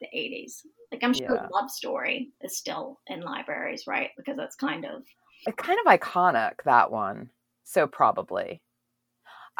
the 0.00 0.08
'80s. 0.14 0.62
Like, 0.90 1.04
I'm 1.04 1.14
sure 1.14 1.34
yeah. 1.34 1.46
Love 1.52 1.70
Story 1.70 2.30
is 2.42 2.56
still 2.56 2.98
in 3.06 3.20
libraries, 3.20 3.86
right? 3.86 4.10
Because 4.16 4.36
that's 4.36 4.56
kind 4.56 4.84
of 4.84 5.04
it's 5.46 5.56
kind 5.56 5.78
of 5.84 5.90
iconic 5.90 6.62
that 6.64 6.90
one. 6.90 7.30
So 7.64 7.86
probably. 7.86 8.60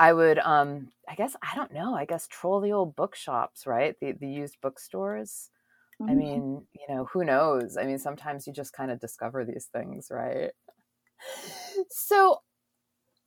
I 0.03 0.13
would, 0.13 0.41
um, 0.41 0.89
I 1.09 1.15
guess, 1.15 1.37
I 1.49 1.55
don't 1.55 1.73
know. 1.73 1.95
I 1.95 2.07
guess 2.07 2.27
troll 2.27 2.61
the 2.61 2.73
old 2.73 2.97
bookshops, 2.97 3.69
right? 3.69 3.95
The 4.01 4.11
the 4.11 4.27
used 4.27 4.57
bookstores. 4.61 5.51
Mm-hmm. 6.01 6.11
I 6.11 6.15
mean, 6.17 6.63
you 6.73 6.93
know, 6.93 7.05
who 7.13 7.25
knows? 7.25 7.77
I 7.77 7.85
mean, 7.85 8.01
sometimes 8.01 8.45
you 8.45 8.53
just 8.53 8.73
kind 8.73 8.91
of 8.91 8.99
discover 8.99 9.45
these 9.45 9.67
things, 9.73 10.09
right? 10.11 10.51
So, 11.89 12.41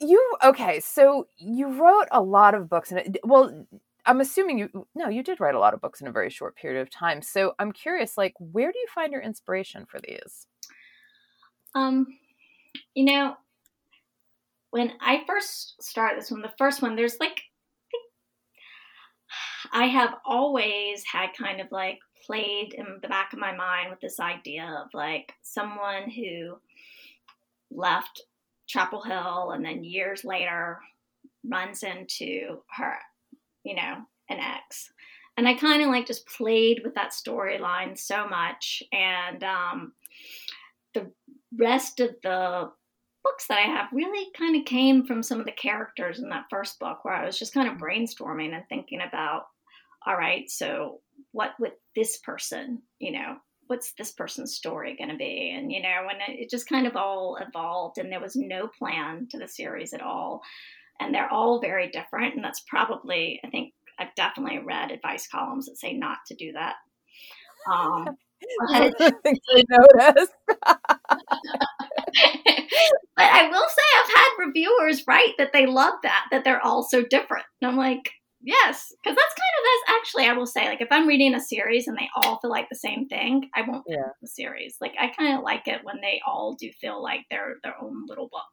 you 0.01 0.21
okay? 0.43 0.81
So 0.81 1.27
you 1.37 1.67
wrote 1.69 2.07
a 2.11 2.21
lot 2.21 2.53
of 2.53 2.69
books, 2.69 2.91
and 2.91 3.17
well, 3.23 3.65
I'm 4.05 4.19
assuming 4.19 4.59
you 4.59 4.85
no, 4.93 5.07
you 5.07 5.23
did 5.23 5.39
write 5.39 5.55
a 5.55 5.59
lot 5.59 5.73
of 5.73 5.79
books 5.79 6.01
in 6.01 6.07
a 6.07 6.11
very 6.11 6.29
short 6.29 6.57
period 6.57 6.81
of 6.81 6.89
time. 6.89 7.21
So 7.21 7.53
I'm 7.57 7.71
curious, 7.71 8.17
like, 8.17 8.33
where 8.37 8.73
do 8.73 8.79
you 8.79 8.87
find 8.93 9.13
your 9.13 9.21
inspiration 9.21 9.85
for 9.85 10.01
these? 10.05 10.47
Um, 11.73 12.05
you 12.93 13.05
know, 13.05 13.37
when 14.75 14.91
I 14.99 15.21
first 15.25 15.81
started 15.81 16.19
this 16.19 16.29
one, 16.29 16.41
the 16.41 16.51
first 16.57 16.81
one, 16.81 16.97
there's 16.97 17.15
like, 17.17 17.43
I 19.71 19.85
have 19.85 20.15
always 20.25 21.01
had 21.09 21.29
kind 21.31 21.61
of 21.61 21.71
like 21.71 21.99
played 22.25 22.73
in 22.73 22.99
the 23.01 23.07
back 23.07 23.31
of 23.31 23.39
my 23.39 23.55
mind 23.55 23.89
with 23.89 24.01
this 24.01 24.19
idea 24.19 24.83
of 24.83 24.93
like 24.93 25.31
someone 25.43 26.09
who 26.09 26.57
left 27.71 28.23
Chapel 28.67 29.01
Hill 29.01 29.51
and 29.51 29.63
then 29.63 29.85
years 29.85 30.25
later 30.25 30.79
runs 31.49 31.81
into 31.81 32.57
her, 32.75 32.97
you 33.63 33.75
know, 33.75 33.99
an 34.29 34.39
ex. 34.39 34.91
And 35.37 35.47
I 35.47 35.53
kind 35.53 35.83
of 35.83 35.87
like 35.87 36.05
just 36.05 36.27
played 36.27 36.81
with 36.83 36.95
that 36.95 37.13
storyline 37.13 37.97
so 37.97 38.27
much. 38.27 38.83
And 38.91 39.41
um, 39.41 39.93
the 40.93 41.09
rest 41.57 42.01
of 42.01 42.09
the 42.23 42.71
books 43.25 43.47
that 43.47 43.57
I 43.57 43.67
have 43.67 43.87
really 43.91 44.31
kind 44.37 44.55
of 44.55 44.65
came 44.65 45.03
from 45.05 45.23
some 45.23 45.39
of 45.39 45.47
the 45.47 45.51
characters 45.51 46.19
in 46.19 46.29
that 46.29 46.45
first 46.49 46.79
book 46.79 47.03
where 47.03 47.15
I 47.15 47.25
was 47.25 47.39
just 47.39 47.55
kind 47.55 47.67
of 47.67 47.79
brainstorming 47.79 48.53
and 48.53 48.63
thinking 48.69 49.01
about, 49.01 49.47
all 50.05 50.15
right, 50.15 50.47
so 50.47 51.01
what 51.31 51.51
would 51.59 51.71
this 51.95 52.19
person, 52.19 52.83
you 52.99 53.11
know, 53.11 53.37
what's 53.65 53.93
this 53.97 54.11
person's 54.11 54.53
story 54.53 54.95
going 54.95 55.09
to 55.09 55.17
be? 55.17 55.51
And, 55.57 55.71
you 55.71 55.81
know, 55.81 56.07
and 56.07 56.39
it 56.39 56.51
just 56.51 56.69
kind 56.69 56.85
of 56.85 56.95
all 56.95 57.37
evolved 57.41 57.97
and 57.97 58.11
there 58.11 58.21
was 58.21 58.35
no 58.35 58.69
plan 58.77 59.27
to 59.31 59.39
the 59.39 59.47
series 59.47 59.93
at 59.93 60.03
all. 60.03 60.41
And 60.99 61.13
they're 61.13 61.31
all 61.33 61.59
very 61.59 61.89
different. 61.89 62.35
And 62.35 62.43
that's 62.43 62.63
probably, 62.69 63.39
I 63.43 63.49
think 63.49 63.73
I've 63.97 64.13
definitely 64.15 64.59
read 64.59 64.91
advice 64.91 65.27
columns 65.27 65.65
that 65.65 65.79
say 65.79 65.93
not 65.93 66.19
to 66.27 66.35
do 66.35 66.51
that. 66.53 66.75
Um, 67.71 68.15
I 68.69 68.91
noticed. 69.97 70.31
but 73.15 73.25
I 73.25 73.47
will 73.49 73.67
say 73.67 73.83
I've 73.97 74.15
had 74.15 74.45
reviewers 74.45 75.03
write 75.07 75.33
that 75.37 75.53
they 75.53 75.65
love 75.65 75.95
that, 76.03 76.25
that 76.31 76.43
they're 76.43 76.63
all 76.63 76.83
so 76.83 77.03
different. 77.03 77.45
And 77.61 77.69
I'm 77.69 77.77
like, 77.77 78.11
yes, 78.41 78.93
because 79.03 79.15
that's 79.15 79.35
kind 79.35 79.55
of 79.59 79.65
as 79.65 79.95
actually 79.99 80.25
I 80.25 80.33
will 80.33 80.45
say, 80.45 80.67
like 80.67 80.81
if 80.81 80.91
I'm 80.91 81.07
reading 81.07 81.35
a 81.35 81.41
series 81.41 81.87
and 81.87 81.97
they 81.97 82.09
all 82.15 82.39
feel 82.39 82.51
like 82.51 82.69
the 82.69 82.75
same 82.75 83.07
thing, 83.07 83.49
I 83.55 83.61
won't 83.61 83.83
yeah. 83.87 84.09
the 84.21 84.27
series. 84.27 84.77
Like 84.79 84.93
I 84.99 85.07
kind 85.07 85.37
of 85.37 85.43
like 85.43 85.67
it 85.67 85.83
when 85.83 85.99
they 86.01 86.21
all 86.25 86.55
do 86.59 86.69
feel 86.79 87.01
like 87.01 87.21
they're 87.29 87.55
their 87.63 87.75
own 87.81 88.05
little 88.07 88.29
book. 88.29 88.43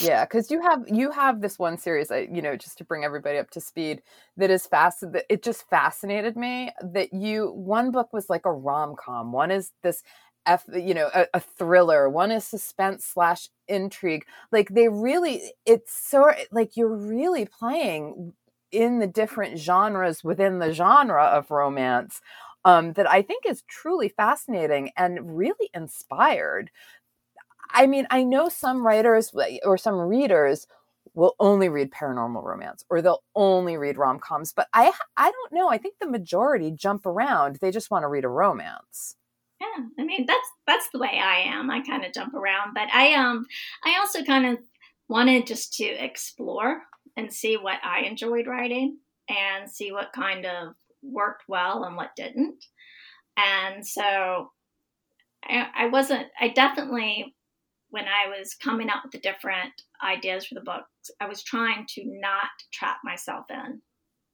Yeah, 0.00 0.24
because 0.24 0.50
you 0.50 0.60
have 0.62 0.84
you 0.88 1.12
have 1.12 1.40
this 1.40 1.60
one 1.60 1.78
series, 1.78 2.10
uh, 2.10 2.24
you 2.30 2.42
know, 2.42 2.56
just 2.56 2.76
to 2.78 2.84
bring 2.84 3.04
everybody 3.04 3.38
up 3.38 3.50
to 3.50 3.60
speed, 3.60 4.02
that 4.36 4.50
is 4.50 4.66
fast. 4.66 5.00
That 5.00 5.24
it 5.30 5.44
just 5.44 5.68
fascinated 5.70 6.36
me 6.36 6.72
that 6.82 7.12
you 7.12 7.52
one 7.52 7.92
book 7.92 8.12
was 8.12 8.28
like 8.28 8.46
a 8.46 8.52
rom 8.52 8.96
com, 8.96 9.30
one 9.30 9.52
is 9.52 9.70
this 9.84 10.02
F, 10.46 10.64
you 10.72 10.94
know, 10.94 11.10
a, 11.14 11.26
a 11.34 11.40
thriller. 11.40 12.08
One 12.08 12.30
is 12.30 12.44
suspense 12.44 13.04
slash 13.04 13.48
intrigue. 13.68 14.24
Like 14.52 14.70
they 14.70 14.88
really, 14.88 15.52
it's 15.64 15.92
so 15.92 16.32
like 16.50 16.76
you're 16.76 16.96
really 16.96 17.46
playing 17.46 18.32
in 18.72 18.98
the 18.98 19.06
different 19.06 19.58
genres 19.58 20.24
within 20.24 20.58
the 20.58 20.72
genre 20.72 21.24
of 21.24 21.50
romance 21.50 22.20
um, 22.64 22.92
that 22.94 23.08
I 23.08 23.22
think 23.22 23.44
is 23.46 23.62
truly 23.68 24.08
fascinating 24.08 24.90
and 24.96 25.36
really 25.36 25.70
inspired. 25.74 26.70
I 27.70 27.86
mean, 27.86 28.06
I 28.10 28.22
know 28.22 28.48
some 28.48 28.86
writers 28.86 29.32
or 29.64 29.78
some 29.78 29.96
readers 29.96 30.66
will 31.14 31.34
only 31.40 31.68
read 31.68 31.90
paranormal 31.90 32.42
romance 32.42 32.84
or 32.90 33.00
they'll 33.00 33.22
only 33.34 33.76
read 33.76 33.96
rom-coms, 33.96 34.52
but 34.52 34.68
I 34.72 34.92
I 35.16 35.30
don't 35.30 35.52
know. 35.52 35.68
I 35.68 35.78
think 35.78 35.94
the 36.00 36.08
majority 36.08 36.70
jump 36.70 37.06
around. 37.06 37.56
They 37.56 37.70
just 37.70 37.90
want 37.90 38.02
to 38.02 38.08
read 38.08 38.24
a 38.24 38.28
romance. 38.28 39.16
Yeah, 39.60 39.84
I 39.98 40.04
mean 40.04 40.26
that's 40.26 40.48
that's 40.66 40.88
the 40.92 40.98
way 40.98 41.20
I 41.22 41.40
am. 41.46 41.70
I 41.70 41.80
kind 41.80 42.04
of 42.04 42.12
jump 42.12 42.34
around, 42.34 42.74
but 42.74 42.88
I 42.92 43.14
um 43.14 43.46
I 43.84 43.96
also 43.98 44.22
kind 44.22 44.46
of 44.46 44.58
wanted 45.08 45.46
just 45.46 45.74
to 45.74 45.84
explore 45.84 46.82
and 47.16 47.32
see 47.32 47.56
what 47.56 47.78
I 47.82 48.00
enjoyed 48.00 48.46
writing 48.46 48.98
and 49.28 49.70
see 49.70 49.92
what 49.92 50.12
kind 50.12 50.44
of 50.44 50.74
worked 51.02 51.44
well 51.48 51.84
and 51.84 51.96
what 51.96 52.16
didn't. 52.16 52.64
And 53.36 53.86
so 53.86 54.50
I, 55.44 55.66
I 55.74 55.86
wasn't. 55.88 56.26
I 56.40 56.48
definitely 56.48 57.34
when 57.90 58.04
I 58.04 58.28
was 58.36 58.54
coming 58.54 58.90
up 58.90 59.02
with 59.04 59.12
the 59.12 59.20
different 59.20 59.72
ideas 60.04 60.46
for 60.46 60.54
the 60.54 60.60
books, 60.60 61.10
I 61.20 61.26
was 61.26 61.42
trying 61.42 61.86
to 61.90 62.02
not 62.04 62.50
trap 62.72 62.98
myself 63.04 63.46
in 63.50 63.80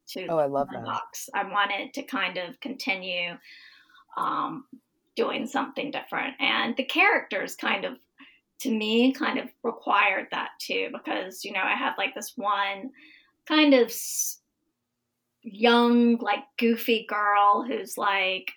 to 0.08 0.26
oh, 0.26 0.38
I 0.38 0.46
love 0.46 0.68
that. 0.72 0.84
box. 0.84 1.28
I 1.34 1.44
wanted 1.44 1.94
to 1.94 2.02
kind 2.02 2.38
of 2.38 2.58
continue 2.60 3.32
um, 4.16 4.64
doing 5.16 5.46
something 5.46 5.90
different. 5.90 6.34
And 6.40 6.76
the 6.76 6.84
characters 6.84 7.54
kind 7.54 7.84
of, 7.84 7.98
to 8.60 8.70
me, 8.70 9.12
kind 9.12 9.38
of 9.38 9.48
required 9.62 10.28
that 10.30 10.50
too, 10.60 10.88
because, 10.92 11.44
you 11.44 11.52
know, 11.52 11.62
I 11.62 11.74
have 11.74 11.94
like 11.98 12.14
this 12.14 12.32
one 12.36 12.90
kind 13.46 13.74
of 13.74 13.92
young, 15.42 16.16
like 16.18 16.44
goofy 16.58 17.06
girl 17.08 17.64
who's 17.66 17.98
like, 17.98 18.52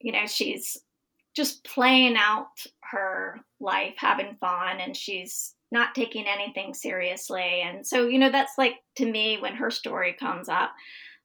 you 0.00 0.12
know, 0.12 0.26
she's 0.26 0.78
just 1.34 1.62
playing 1.64 2.16
out 2.16 2.48
her 2.80 3.38
life, 3.60 3.94
having 3.96 4.36
fun, 4.40 4.80
and 4.80 4.96
she's 4.96 5.54
not 5.70 5.94
taking 5.94 6.26
anything 6.26 6.74
seriously. 6.74 7.62
And 7.62 7.86
so, 7.86 8.08
you 8.08 8.18
know, 8.18 8.30
that's 8.30 8.58
like 8.58 8.74
to 8.96 9.08
me 9.08 9.38
when 9.38 9.54
her 9.54 9.70
story 9.70 10.16
comes 10.18 10.48
up, 10.48 10.72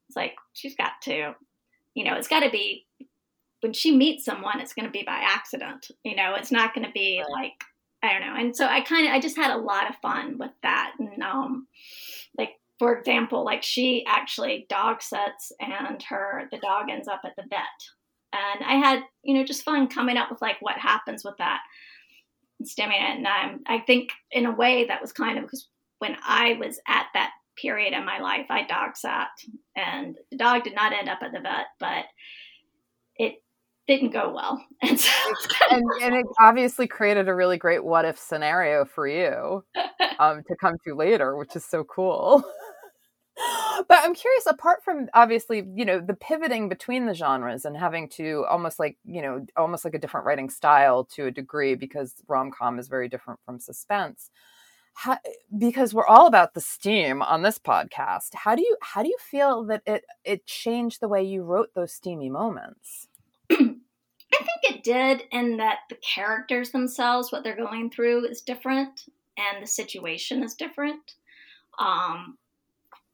it's 0.07 0.15
like 0.15 0.35
she's 0.53 0.75
got 0.75 0.91
to, 1.03 1.33
you 1.95 2.03
know, 2.03 2.13
it's 2.15 2.27
got 2.27 2.41
to 2.41 2.51
be 2.51 2.85
when 3.65 3.73
she 3.73 3.95
meets 3.97 4.23
someone, 4.23 4.59
it's 4.59 4.75
going 4.75 4.85
to 4.85 4.91
be 4.91 5.01
by 5.01 5.19
accident. 5.23 5.89
You 6.03 6.15
know, 6.15 6.35
it's 6.35 6.51
not 6.51 6.75
going 6.75 6.85
to 6.85 6.91
be 6.91 7.19
right. 7.19 7.31
like 7.31 7.63
I 8.03 8.13
don't 8.13 8.21
know. 8.21 8.35
And 8.39 8.55
so 8.55 8.67
I 8.67 8.81
kind 8.81 9.07
of 9.07 9.13
I 9.13 9.19
just 9.19 9.35
had 9.35 9.49
a 9.49 9.57
lot 9.57 9.89
of 9.89 9.95
fun 10.03 10.37
with 10.37 10.51
that. 10.61 10.91
And 10.99 11.23
um, 11.23 11.65
like 12.37 12.51
for 12.77 12.95
example, 12.95 13.43
like 13.43 13.63
she 13.63 14.05
actually 14.07 14.67
dog 14.69 15.01
sits, 15.01 15.51
and 15.59 15.99
her 16.03 16.43
the 16.51 16.59
dog 16.59 16.91
ends 16.91 17.07
up 17.07 17.21
at 17.25 17.35
the 17.35 17.43
vet. 17.49 17.63
And 18.33 18.63
I 18.63 18.75
had 18.75 18.99
you 19.23 19.33
know 19.33 19.43
just 19.43 19.63
fun 19.63 19.87
coming 19.87 20.15
up 20.15 20.29
with 20.29 20.43
like 20.43 20.57
what 20.59 20.77
happens 20.77 21.23
with 21.25 21.35
that 21.39 21.61
and 22.59 22.69
stemming 22.69 23.01
it. 23.01 23.17
And 23.17 23.25
um, 23.25 23.61
I 23.65 23.79
think 23.79 24.11
in 24.31 24.45
a 24.45 24.55
way 24.55 24.85
that 24.85 25.01
was 25.01 25.11
kind 25.11 25.39
of 25.39 25.45
because 25.45 25.67
when 25.97 26.15
I 26.23 26.55
was 26.59 26.79
at 26.87 27.07
that 27.15 27.31
period 27.59 27.93
in 27.93 28.05
my 28.05 28.19
life, 28.19 28.45
I 28.51 28.67
dog 28.67 28.95
sat, 28.95 29.29
and 29.75 30.15
the 30.29 30.37
dog 30.37 30.63
did 30.63 30.75
not 30.75 30.93
end 30.93 31.09
up 31.09 31.23
at 31.23 31.31
the 31.31 31.39
vet, 31.39 31.65
but 31.79 32.05
didn't 33.87 34.11
go 34.11 34.33
well. 34.33 34.63
And, 34.81 34.99
so, 34.99 35.11
and, 35.71 35.83
and, 36.03 36.15
it 36.15 36.25
obviously 36.39 36.87
created 36.87 37.27
a 37.27 37.33
really 37.33 37.57
great 37.57 37.83
what 37.83 38.05
if 38.05 38.19
scenario 38.19 38.85
for 38.85 39.07
you 39.07 39.63
um, 40.19 40.43
to 40.47 40.55
come 40.59 40.75
to 40.85 40.95
later, 40.95 41.35
which 41.37 41.55
is 41.55 41.65
so 41.65 41.83
cool. 41.83 42.43
but 43.87 43.99
I'm 44.03 44.13
curious, 44.13 44.45
apart 44.45 44.83
from 44.83 45.07
obviously, 45.13 45.63
you 45.75 45.85
know, 45.85 45.99
the 45.99 46.13
pivoting 46.13 46.69
between 46.69 47.07
the 47.07 47.15
genres 47.15 47.65
and 47.65 47.75
having 47.75 48.09
to 48.09 48.45
almost 48.49 48.79
like, 48.79 48.97
you 49.05 49.21
know, 49.21 49.45
almost 49.57 49.85
like 49.85 49.95
a 49.95 49.99
different 49.99 50.25
writing 50.25 50.49
style 50.49 51.05
to 51.15 51.27
a 51.27 51.31
degree 51.31 51.75
because 51.75 52.13
rom 52.27 52.51
com 52.51 52.77
is 52.77 52.87
very 52.87 53.09
different 53.09 53.39
from 53.45 53.59
suspense. 53.59 54.29
How, 54.93 55.17
because 55.57 55.93
we're 55.93 56.07
all 56.07 56.27
about 56.27 56.53
the 56.53 56.61
steam 56.61 57.21
on 57.21 57.41
this 57.41 57.59
podcast. 57.59 58.33
How 58.33 58.55
do 58.55 58.61
you 58.61 58.77
how 58.81 59.03
do 59.03 59.09
you 59.09 59.17
feel 59.19 59.65
that 59.65 59.81
it 59.85 60.05
it 60.23 60.45
changed 60.45 61.01
the 61.01 61.09
way 61.09 61.23
you 61.23 61.43
wrote 61.43 61.73
those 61.73 61.91
steamy 61.93 62.29
moments? 62.29 63.09
I 64.39 64.43
think 64.43 64.75
it 64.75 64.83
did, 64.83 65.23
in 65.31 65.57
that 65.57 65.79
the 65.89 65.95
characters 65.95 66.71
themselves, 66.71 67.31
what 67.31 67.43
they're 67.43 67.55
going 67.55 67.89
through, 67.89 68.25
is 68.25 68.41
different, 68.41 69.05
and 69.37 69.63
the 69.63 69.67
situation 69.67 70.43
is 70.43 70.53
different. 70.53 71.15
Um, 71.79 72.37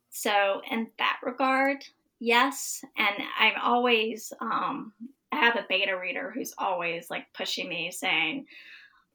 so, 0.09 0.61
in 0.69 0.87
that 0.97 1.17
regard, 1.23 1.83
yes. 2.19 2.83
And 2.97 3.15
I'm 3.39 3.55
always, 3.61 4.33
um, 4.41 4.93
I 5.31 5.37
have 5.37 5.55
a 5.55 5.65
beta 5.67 5.97
reader 5.97 6.31
who's 6.33 6.53
always 6.57 7.09
like 7.09 7.25
pushing 7.33 7.69
me, 7.69 7.91
saying, 7.91 8.45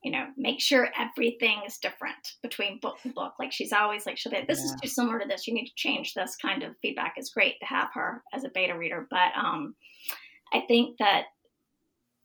you 0.03 0.11
know, 0.11 0.27
make 0.37 0.61
sure 0.61 0.89
everything 0.99 1.61
is 1.67 1.79
different 1.79 2.35
between 2.43 2.79
book 2.81 2.99
and 3.05 3.15
book. 3.15 3.35
Like 3.39 3.53
she's 3.53 3.73
always 3.73 4.07
like, 4.07 4.17
she'll 4.17 4.33
be, 4.33 4.41
this 4.47 4.59
yeah. 4.59 4.65
is 4.65 4.77
too 4.81 4.89
similar 4.89 5.19
to 5.19 5.29
this. 5.29 5.47
You 5.47 5.55
need 5.55 5.67
to 5.67 5.75
change 5.75 6.15
this 6.15 6.37
kind 6.37 6.63
of 6.63 6.77
feedback. 6.81 7.15
Is 7.19 7.31
great 7.31 7.59
to 7.61 7.67
have 7.67 7.89
her 7.95 8.23
as 8.33 8.45
a 8.45 8.49
beta 8.49 8.77
reader, 8.77 9.07
but 9.11 9.33
um, 9.37 9.75
I 10.53 10.61
think 10.69 10.99
that 10.99 11.25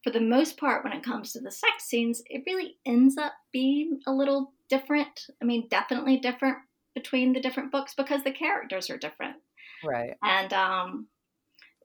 for 0.04 0.10
the 0.10 0.22
most 0.22 0.58
part, 0.58 0.84
when 0.84 0.94
it 0.94 1.04
comes 1.04 1.32
to 1.34 1.40
the 1.40 1.52
sex 1.52 1.86
scenes, 1.86 2.24
it 2.26 2.44
really 2.48 2.78
ends 2.86 3.18
up 3.18 3.34
being 3.52 4.00
a 4.08 4.12
little 4.12 4.54
different. 4.70 5.28
I 5.42 5.46
mean, 5.46 5.68
definitely 5.70 6.18
different 6.18 6.58
between 6.96 7.34
the 7.34 7.42
different 7.42 7.72
books 7.72 7.94
because 7.96 8.24
the 8.24 8.32
characters 8.32 8.90
are 8.90 8.98
different. 8.98 9.38
Right. 9.84 10.16
And, 10.24 10.52
um, 10.54 11.08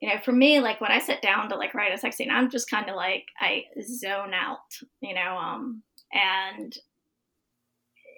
you 0.01 0.09
know, 0.09 0.19
for 0.25 0.33
me, 0.33 0.61
like 0.61 0.81
when 0.81 0.93
I 0.93 0.99
sit 0.99 1.23
down 1.23 1.49
to 1.49 1.57
like 1.57 1.75
write 1.75 1.93
a 1.93 1.99
sex 1.99 2.17
scene, 2.17 2.31
I'm 2.31 2.51
just 2.51 2.71
kind 2.71 2.89
of 2.89 2.97
like, 2.97 3.27
I 3.41 3.65
zone 3.83 4.35
out, 4.35 4.75
you 5.01 5.15
know, 5.15 5.37
um, 5.37 5.83
and 6.13 6.77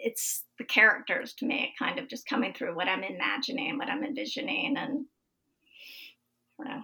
it's 0.01 0.45
the 0.59 0.65
characters 0.65 1.35
to 1.35 1.47
me, 1.47 1.75
kind 1.79 1.99
of 1.99 2.09
just 2.09 2.29
coming 2.29 2.53
through 2.53 2.75
what 2.75 2.89
I'm 2.89 3.03
imagining, 3.03 3.79
what 3.79 3.89
I'm 3.89 4.05
envisioning, 4.05 4.77
and 4.77 5.07
I 6.61 6.65
don't 6.65 6.75
know. 6.77 6.83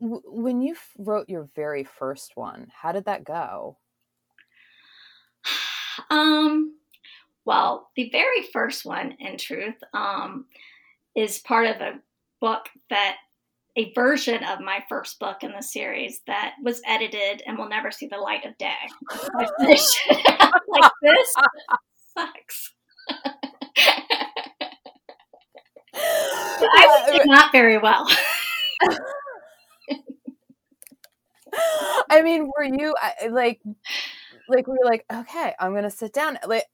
When 0.00 0.20
when 0.24 0.60
you 0.62 0.76
wrote 0.98 1.28
your 1.28 1.48
very 1.54 1.84
first 1.84 2.32
one, 2.36 2.68
how 2.74 2.92
did 2.92 3.04
that 3.06 3.24
go? 3.24 3.76
Um, 6.10 6.76
well, 7.44 7.90
the 7.96 8.08
very 8.10 8.44
first 8.52 8.84
one, 8.86 9.16
in 9.18 9.36
truth, 9.36 9.74
um, 9.92 10.46
is 11.16 11.40
part 11.40 11.66
of 11.66 11.80
a 11.80 11.98
book 12.40 12.68
that 12.88 13.16
a 13.76 13.92
version 13.94 14.42
of 14.44 14.60
my 14.60 14.84
first 14.88 15.18
book 15.18 15.42
in 15.42 15.52
the 15.52 15.62
series 15.62 16.20
that 16.26 16.54
was 16.62 16.82
edited 16.86 17.42
and 17.46 17.56
will 17.56 17.68
never 17.68 17.90
see 17.90 18.06
the 18.06 18.16
light 18.16 18.44
of 18.44 18.58
day. 18.58 18.74
like 19.34 19.48
this 21.02 21.34
sucks. 22.16 22.74
I 26.60 27.08
did 27.12 27.26
not 27.26 27.50
very 27.52 27.78
well. 27.78 28.06
I 32.10 32.22
mean, 32.22 32.50
were 32.56 32.64
you 32.64 32.94
like, 33.30 33.60
like 34.48 34.66
we 34.66 34.74
were 34.78 34.84
like, 34.84 35.04
okay, 35.12 35.54
I'm 35.58 35.74
gonna 35.74 35.90
sit 35.90 36.12
down. 36.12 36.38
Like, 36.46 36.64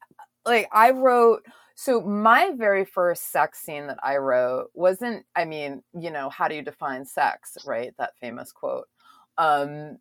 like 0.47 0.68
I 0.73 0.90
wrote. 0.90 1.44
So 1.77 2.01
my 2.01 2.53
very 2.57 2.85
first 2.85 3.33
sex 3.33 3.59
scene 3.59 3.88
that 3.88 3.99
I 4.03 4.16
wrote 4.18 4.70
wasn't. 4.75 5.25
I 5.35 5.44
mean, 5.44 5.83
you 5.99 6.11
know, 6.11 6.29
how 6.31 6.49
do 6.49 6.55
you 6.55 6.62
define 6.62 7.05
sex? 7.05 7.59
Right, 7.66 7.92
that 7.99 8.16
famous 8.20 8.53
quote. 8.53 8.87
Um, 9.38 9.99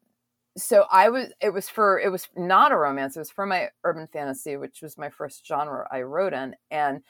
so 0.55 0.85
I 0.91 1.09
was. 1.09 1.29
It 1.41 1.49
was 1.49 1.69
for. 1.69 1.99
It 1.99 2.11
was 2.11 2.27
not 2.35 2.71
a 2.71 2.77
romance. 2.77 3.15
It 3.15 3.19
was 3.19 3.31
for 3.31 3.45
my 3.47 3.69
urban 3.83 4.07
fantasy, 4.07 4.55
which 4.57 4.81
was 4.83 4.97
my 4.99 5.09
first 5.09 5.45
genre 5.47 5.87
I 5.91 6.03
wrote 6.03 6.33
in, 6.33 6.55
and 6.69 7.01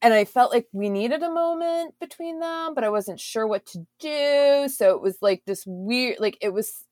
and 0.00 0.14
I 0.14 0.24
felt 0.24 0.52
like 0.52 0.66
we 0.72 0.88
needed 0.88 1.22
a 1.22 1.30
moment 1.30 1.94
between 2.00 2.38
them, 2.40 2.74
but 2.74 2.84
I 2.84 2.90
wasn't 2.90 3.18
sure 3.20 3.46
what 3.46 3.66
to 3.66 3.86
do. 3.98 4.68
So 4.68 4.94
it 4.94 5.02
was 5.02 5.18
like 5.20 5.42
this 5.44 5.64
weird, 5.66 6.20
like 6.20 6.38
it 6.40 6.50
was, 6.52 6.84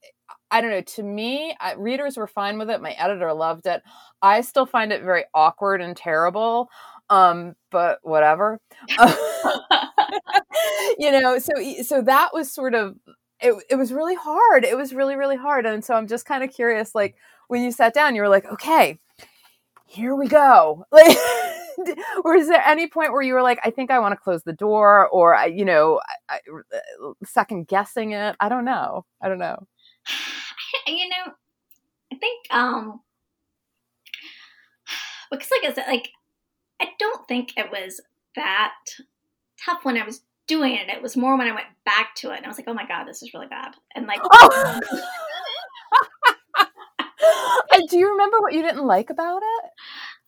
I 0.51 0.61
don't 0.61 0.71
know. 0.71 0.81
To 0.81 1.03
me, 1.03 1.57
I, 1.61 1.75
readers 1.75 2.17
were 2.17 2.27
fine 2.27 2.59
with 2.59 2.69
it. 2.71 2.83
My 2.83 2.93
editor 2.93 3.33
loved 3.33 3.67
it. 3.67 3.83
I 4.23 4.41
still 4.41 4.67
find 4.67 4.93
it 4.93 5.03
very 5.03 5.25
awkward 5.35 5.81
and 5.81 5.97
terrible, 5.97 6.69
um, 7.11 7.55
but 7.71 7.99
whatever. 8.03 8.59
you 10.99 11.13
know, 11.13 11.39
so 11.39 11.53
so 11.83 12.03
that 12.03 12.31
was 12.33 12.53
sort 12.53 12.75
of 12.75 12.97
it. 13.41 13.55
It 13.71 13.77
was 13.77 13.93
really 13.93 14.17
hard. 14.17 14.65
It 14.65 14.77
was 14.77 14.93
really 14.95 15.17
really 15.17 15.37
hard, 15.37 15.67
and 15.67 15.85
so 15.85 15.95
I'm 15.95 16.09
just 16.09 16.27
kind 16.27 16.43
of 16.43 16.53
curious. 16.53 16.95
Like 16.95 17.17
when 17.49 17.63
you 17.63 17.71
sat 17.71 17.95
down, 17.95 18.15
you 18.15 18.23
were 18.23 18.29
like, 18.29 18.47
okay, 18.47 18.99
here 19.87 20.15
we 20.15 20.29
go. 20.29 20.85
Like 20.93 21.17
or 22.25 22.35
is 22.35 22.49
there 22.49 22.63
any 22.65 22.87
point 22.87 23.13
where 23.13 23.21
you 23.21 23.35
were 23.35 23.43
like, 23.43 23.61
I 23.63 23.71
think 23.71 23.91
I 23.91 23.99
want 23.99 24.13
to 24.13 24.17
close 24.17 24.43
the 24.43 24.55
door, 24.55 25.09
or 25.09 25.37
you 25.47 25.65
know, 25.65 26.01
I, 26.29 26.37
I, 26.37 26.39
uh, 27.05 27.13
second 27.25 27.69
guessing 27.69 28.13
it? 28.13 28.35
I 28.41 28.49
don't 28.49 28.65
know. 28.65 29.05
I 29.23 29.29
don't 29.29 29.39
know. 29.39 29.67
you 30.87 31.07
know, 31.09 31.33
I 32.11 32.17
think 32.17 32.47
um 32.51 33.01
because 35.31 35.51
like 35.51 35.71
I 35.71 35.75
said, 35.75 35.87
like 35.87 36.09
I 36.81 36.89
don't 36.99 37.29
think 37.29 37.53
it 37.59 37.71
was 37.71 38.01
that 38.37 38.73
tough 39.63 39.85
when 39.85 39.99
I 39.99 40.05
was 40.05 40.23
doing 40.47 40.75
it. 40.75 40.89
It 40.89 41.03
was 41.03 41.17
more 41.17 41.37
when 41.37 41.47
I 41.47 41.53
went 41.53 41.67
back 41.85 42.15
to 42.17 42.31
it 42.31 42.39
and 42.39 42.47
I 42.47 42.49
was 42.49 42.57
like, 42.57 42.69
oh 42.69 42.75
my 42.75 42.87
god, 42.87 43.05
this 43.05 43.23
is 43.23 43.35
really 43.35 43.49
bad. 43.49 43.75
And 43.95 44.07
like, 44.07 44.21
oh. 44.23 44.81
do 47.89 47.99
you 47.99 48.11
remember 48.11 48.41
what 48.41 48.53
you 48.53 48.63
didn't 48.63 48.87
like 48.87 49.11
about 49.11 49.43
it? 49.43 49.71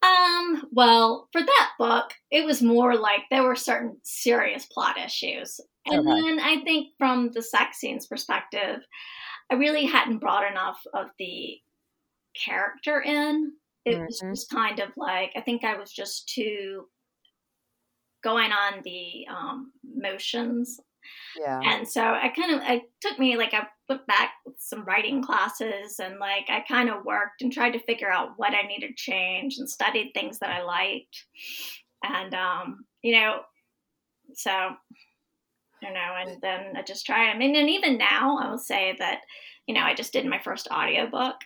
Um, 0.01 0.69
well, 0.71 1.29
for 1.33 1.41
that 1.41 1.71
book, 1.79 2.13
it 2.31 2.45
was 2.45 2.63
more 2.63 2.97
like 2.97 3.23
there 3.31 3.43
were 3.43 3.57
certain 3.57 3.97
serious 4.03 4.67
plot 4.67 4.97
issues. 4.99 5.61
And 5.87 6.07
okay. 6.07 6.21
then 6.21 6.41
I 6.41 6.63
think 6.63 6.89
from 6.99 7.31
the 7.33 7.43
sex 7.43 7.79
scenes 7.79 8.07
perspective, 8.07 8.81
I 9.51 9.55
really 9.55 9.87
hadn't 9.87 10.19
brought 10.19 10.49
enough 10.49 10.81
of 10.95 11.09
the 11.19 11.59
character 12.35 13.01
in. 13.01 13.53
It 13.85 13.95
mm-hmm. 13.95 14.05
was 14.05 14.21
just 14.21 14.51
kind 14.51 14.79
of 14.81 14.91
like 14.97 15.33
I 15.37 15.41
think 15.41 15.65
I 15.65 15.77
was 15.77 15.91
just 15.91 16.29
too 16.29 16.87
going 18.23 18.53
on 18.53 18.83
the 18.85 19.27
um, 19.31 19.73
motions. 19.85 20.81
Yeah. 21.39 21.61
And 21.63 21.89
so 21.89 22.03
I 22.03 22.29
kind 22.29 22.55
of 22.55 22.63
it 22.69 22.91
took 23.01 23.19
me 23.19 23.37
like 23.37 23.55
I 23.55 23.67
went 23.89 24.07
back 24.07 24.33
with 24.45 24.57
some 24.59 24.85
writing 24.85 25.23
classes 25.23 25.99
and 25.99 26.19
like 26.19 26.47
I 26.49 26.65
kind 26.67 26.91
of 26.91 27.05
worked 27.05 27.43
and 27.43 27.53
tried 27.53 27.73
to 27.73 27.81
figure 27.81 28.11
out 28.11 28.33
what 28.37 28.55
I 28.55 28.67
needed 28.67 28.89
to 28.89 28.95
change 28.95 29.59
and 29.59 29.69
studied 29.69 30.13
things 30.15 30.39
that 30.39 30.51
I 30.51 30.63
liked. 30.63 31.25
And 32.03 32.35
um, 32.35 32.85
you 33.03 33.15
know, 33.15 33.41
so 34.35 34.51
you 35.83 35.93
know, 35.93 36.15
and 36.19 36.41
then 36.43 36.77
I 36.77 36.83
just 36.83 37.07
tried. 37.07 37.31
I 37.31 37.39
mean, 37.39 37.55
and 37.55 37.71
even 37.71 37.99
now 37.99 38.39
I 38.39 38.51
will 38.51 38.59
say 38.59 38.97
that, 38.99 39.21
you 39.67 39.75
know, 39.75 39.83
I 39.83 39.95
just 39.95 40.13
did 40.13 40.27
my 40.27 40.41
first 40.41 40.69
audiobook 40.71 41.37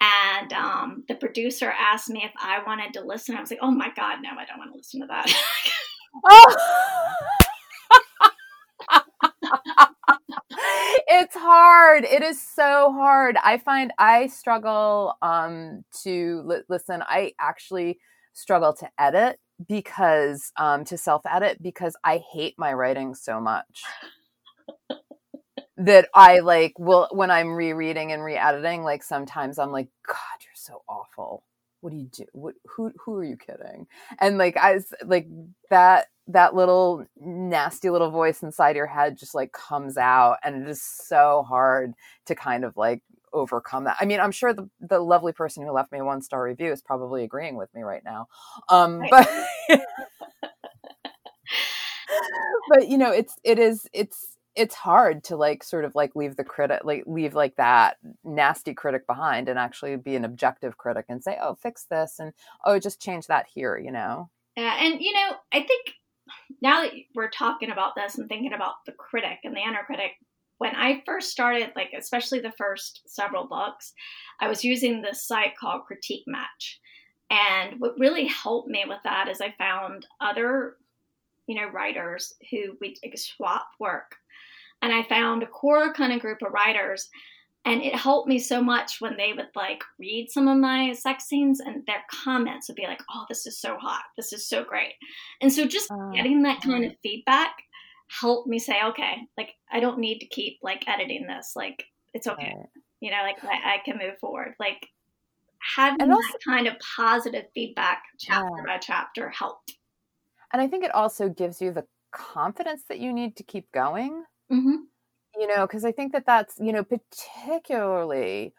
and 0.00 0.52
um, 0.52 1.04
the 1.08 1.14
producer 1.14 1.72
asked 1.78 2.10
me 2.10 2.22
if 2.24 2.32
I 2.36 2.62
wanted 2.66 2.92
to 2.94 3.00
listen. 3.00 3.36
I 3.36 3.40
was 3.40 3.50
like, 3.50 3.60
oh 3.62 3.70
my 3.70 3.90
God, 3.96 4.18
no, 4.22 4.30
I 4.30 4.44
don't 4.44 4.58
want 4.58 4.72
to 4.72 4.76
listen 4.76 5.00
to 5.00 5.06
that. 5.06 5.32
oh. 6.30 6.56
it's 11.20 11.36
hard. 11.36 12.04
It 12.04 12.22
is 12.22 12.42
so 12.42 12.92
hard. 12.92 13.36
I 13.42 13.58
find 13.58 13.92
I 13.98 14.26
struggle 14.26 15.14
um, 15.22 15.84
to 16.02 16.42
li- 16.44 16.62
listen. 16.68 17.02
I 17.06 17.32
actually 17.38 17.98
struggle 18.32 18.72
to 18.74 18.88
edit 18.98 19.38
because 19.68 20.52
um, 20.58 20.84
to 20.86 20.98
self 20.98 21.22
edit 21.24 21.62
because 21.62 21.96
I 22.02 22.22
hate 22.32 22.54
my 22.58 22.72
writing 22.72 23.14
so 23.14 23.40
much 23.40 23.82
that 25.76 26.08
I 26.14 26.40
like 26.40 26.78
will 26.78 27.08
when 27.12 27.30
I'm 27.30 27.54
rereading 27.54 28.10
and 28.12 28.24
re-editing. 28.24 28.82
Like 28.82 29.04
sometimes 29.04 29.58
I'm 29.58 29.70
like, 29.70 29.88
God, 30.06 30.16
you're 30.40 30.50
so 30.54 30.82
awful. 30.88 31.44
What 31.80 31.90
do 31.90 31.96
you 31.96 32.08
do? 32.12 32.26
What 32.32 32.54
who 32.66 32.92
who 33.04 33.16
are 33.16 33.24
you 33.24 33.36
kidding? 33.36 33.86
And 34.18 34.36
like 34.36 34.56
I 34.56 34.80
like 35.04 35.28
that 35.70 36.08
that 36.28 36.54
little 36.54 37.04
nasty 37.20 37.90
little 37.90 38.10
voice 38.10 38.42
inside 38.42 38.76
your 38.76 38.86
head 38.86 39.16
just 39.16 39.34
like 39.34 39.52
comes 39.52 39.96
out 39.98 40.38
and 40.42 40.62
it 40.62 40.68
is 40.68 40.82
so 40.82 41.44
hard 41.46 41.92
to 42.26 42.34
kind 42.34 42.64
of 42.64 42.76
like 42.76 43.02
overcome 43.32 43.84
that. 43.84 43.96
I 44.00 44.06
mean, 44.06 44.20
I'm 44.20 44.30
sure 44.30 44.54
the, 44.54 44.68
the 44.80 45.00
lovely 45.00 45.32
person 45.32 45.64
who 45.64 45.72
left 45.72 45.92
me 45.92 45.98
a 45.98 46.04
one 46.04 46.22
star 46.22 46.42
review 46.42 46.72
is 46.72 46.80
probably 46.80 47.24
agreeing 47.24 47.56
with 47.56 47.74
me 47.74 47.82
right 47.82 48.02
now. 48.04 48.28
Um, 48.68 49.02
but 49.10 49.28
but 52.70 52.88
you 52.88 52.96
know, 52.96 53.10
it's 53.10 53.36
it 53.44 53.58
is 53.58 53.86
it's 53.92 54.36
it's 54.54 54.74
hard 54.74 55.24
to 55.24 55.36
like 55.36 55.64
sort 55.64 55.84
of 55.84 55.94
like 55.94 56.14
leave 56.14 56.36
the 56.36 56.44
critic 56.44 56.82
like 56.84 57.02
leave 57.06 57.34
like 57.34 57.56
that 57.56 57.96
nasty 58.22 58.72
critic 58.72 59.04
behind 59.06 59.48
and 59.48 59.58
actually 59.58 59.96
be 59.96 60.14
an 60.14 60.24
objective 60.24 60.78
critic 60.78 61.04
and 61.08 61.22
say, 61.22 61.36
oh, 61.42 61.56
fix 61.56 61.84
this 61.90 62.18
and 62.18 62.32
oh, 62.64 62.78
just 62.78 63.02
change 63.02 63.26
that 63.26 63.46
here, 63.52 63.76
you 63.76 63.90
know. 63.90 64.30
Yeah, 64.56 64.76
and 64.80 65.00
you 65.00 65.12
know, 65.12 65.36
I 65.52 65.58
think 65.58 65.94
now 66.60 66.82
that 66.82 66.92
we're 67.14 67.30
talking 67.30 67.70
about 67.70 67.94
this 67.96 68.18
and 68.18 68.28
thinking 68.28 68.52
about 68.52 68.74
the 68.86 68.92
critic 68.92 69.38
and 69.44 69.54
the 69.54 69.60
inner 69.60 69.82
critic, 69.86 70.12
when 70.58 70.74
I 70.74 71.02
first 71.04 71.30
started, 71.30 71.72
like 71.74 71.90
especially 71.96 72.40
the 72.40 72.52
first 72.56 73.02
several 73.06 73.46
books, 73.46 73.92
I 74.40 74.48
was 74.48 74.64
using 74.64 75.02
this 75.02 75.26
site 75.26 75.56
called 75.58 75.84
Critique 75.84 76.24
Match. 76.26 76.80
And 77.30 77.80
what 77.80 77.98
really 77.98 78.26
helped 78.26 78.68
me 78.68 78.84
with 78.86 79.00
that 79.04 79.28
is 79.28 79.40
I 79.40 79.54
found 79.58 80.06
other, 80.20 80.76
you 81.46 81.56
know, 81.56 81.68
writers 81.68 82.34
who 82.50 82.76
we 82.80 82.96
swap 83.16 83.66
work. 83.80 84.16
And 84.82 84.92
I 84.92 85.02
found 85.04 85.42
a 85.42 85.46
core 85.46 85.92
kind 85.94 86.12
of 86.12 86.20
group 86.20 86.38
of 86.42 86.52
writers 86.52 87.08
and 87.64 87.82
it 87.82 87.94
helped 87.94 88.28
me 88.28 88.38
so 88.38 88.62
much 88.62 89.00
when 89.00 89.16
they 89.16 89.32
would 89.32 89.48
like 89.54 89.82
read 89.98 90.30
some 90.30 90.48
of 90.48 90.58
my 90.58 90.92
sex 90.92 91.24
scenes 91.24 91.60
and 91.60 91.84
their 91.86 92.04
comments 92.10 92.68
would 92.68 92.76
be 92.76 92.86
like 92.86 93.02
oh 93.10 93.24
this 93.28 93.46
is 93.46 93.58
so 93.58 93.76
hot. 93.76 94.02
This 94.16 94.32
is 94.32 94.46
so 94.46 94.64
great. 94.64 94.92
And 95.40 95.52
so 95.52 95.66
just 95.66 95.90
uh, 95.90 96.10
getting 96.12 96.42
that 96.42 96.62
kind 96.62 96.84
of 96.84 96.92
feedback 97.02 97.52
helped 98.08 98.46
me 98.46 98.58
say 98.58 98.76
okay 98.84 99.16
like 99.38 99.54
i 99.72 99.80
don't 99.80 99.98
need 99.98 100.18
to 100.18 100.26
keep 100.26 100.58
like 100.62 100.86
editing 100.86 101.26
this. 101.26 101.52
Like 101.56 101.84
it's 102.12 102.26
okay. 102.26 102.54
You 103.00 103.10
know 103.10 103.22
like 103.22 103.42
I, 103.42 103.74
I, 103.74 103.76
can 103.84 103.98
move 103.98 104.18
forward. 104.18 104.54
Like 104.60 104.86
having 105.58 106.10
also, 106.10 106.22
that 106.22 106.38
kind 106.46 106.66
of 106.66 106.74
positive 106.96 107.44
feedback 107.54 108.02
chapter 108.18 108.56
yeah. 108.58 108.74
by 108.74 108.78
chapter 108.78 109.30
helped. 109.30 109.74
And 110.52 110.62
i 110.62 110.68
think 110.68 110.84
it 110.84 110.94
also 110.94 111.28
gives 111.28 111.60
you 111.60 111.72
the 111.72 111.84
confidence 112.12 112.84
that 112.88 113.00
you 113.00 113.12
need 113.12 113.36
to 113.36 113.42
keep 113.42 113.72
going. 113.72 114.24
Mm-hmm 114.52 114.84
you 115.38 115.46
know 115.46 115.66
because 115.66 115.84
i 115.84 115.92
think 115.92 116.12
that 116.12 116.26
that's 116.26 116.56
you 116.60 116.72
know 116.72 116.84
particularly 116.84 118.54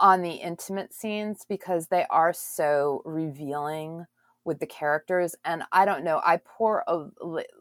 on 0.00 0.22
the 0.22 0.30
intimate 0.30 0.94
scenes 0.94 1.44
because 1.48 1.88
they 1.88 2.06
are 2.10 2.32
so 2.32 3.02
revealing 3.04 4.04
with 4.44 4.60
the 4.60 4.66
characters 4.66 5.34
and 5.44 5.62
i 5.72 5.84
don't 5.84 6.04
know 6.04 6.20
i 6.24 6.38
pour 6.38 6.82
a, 6.86 7.06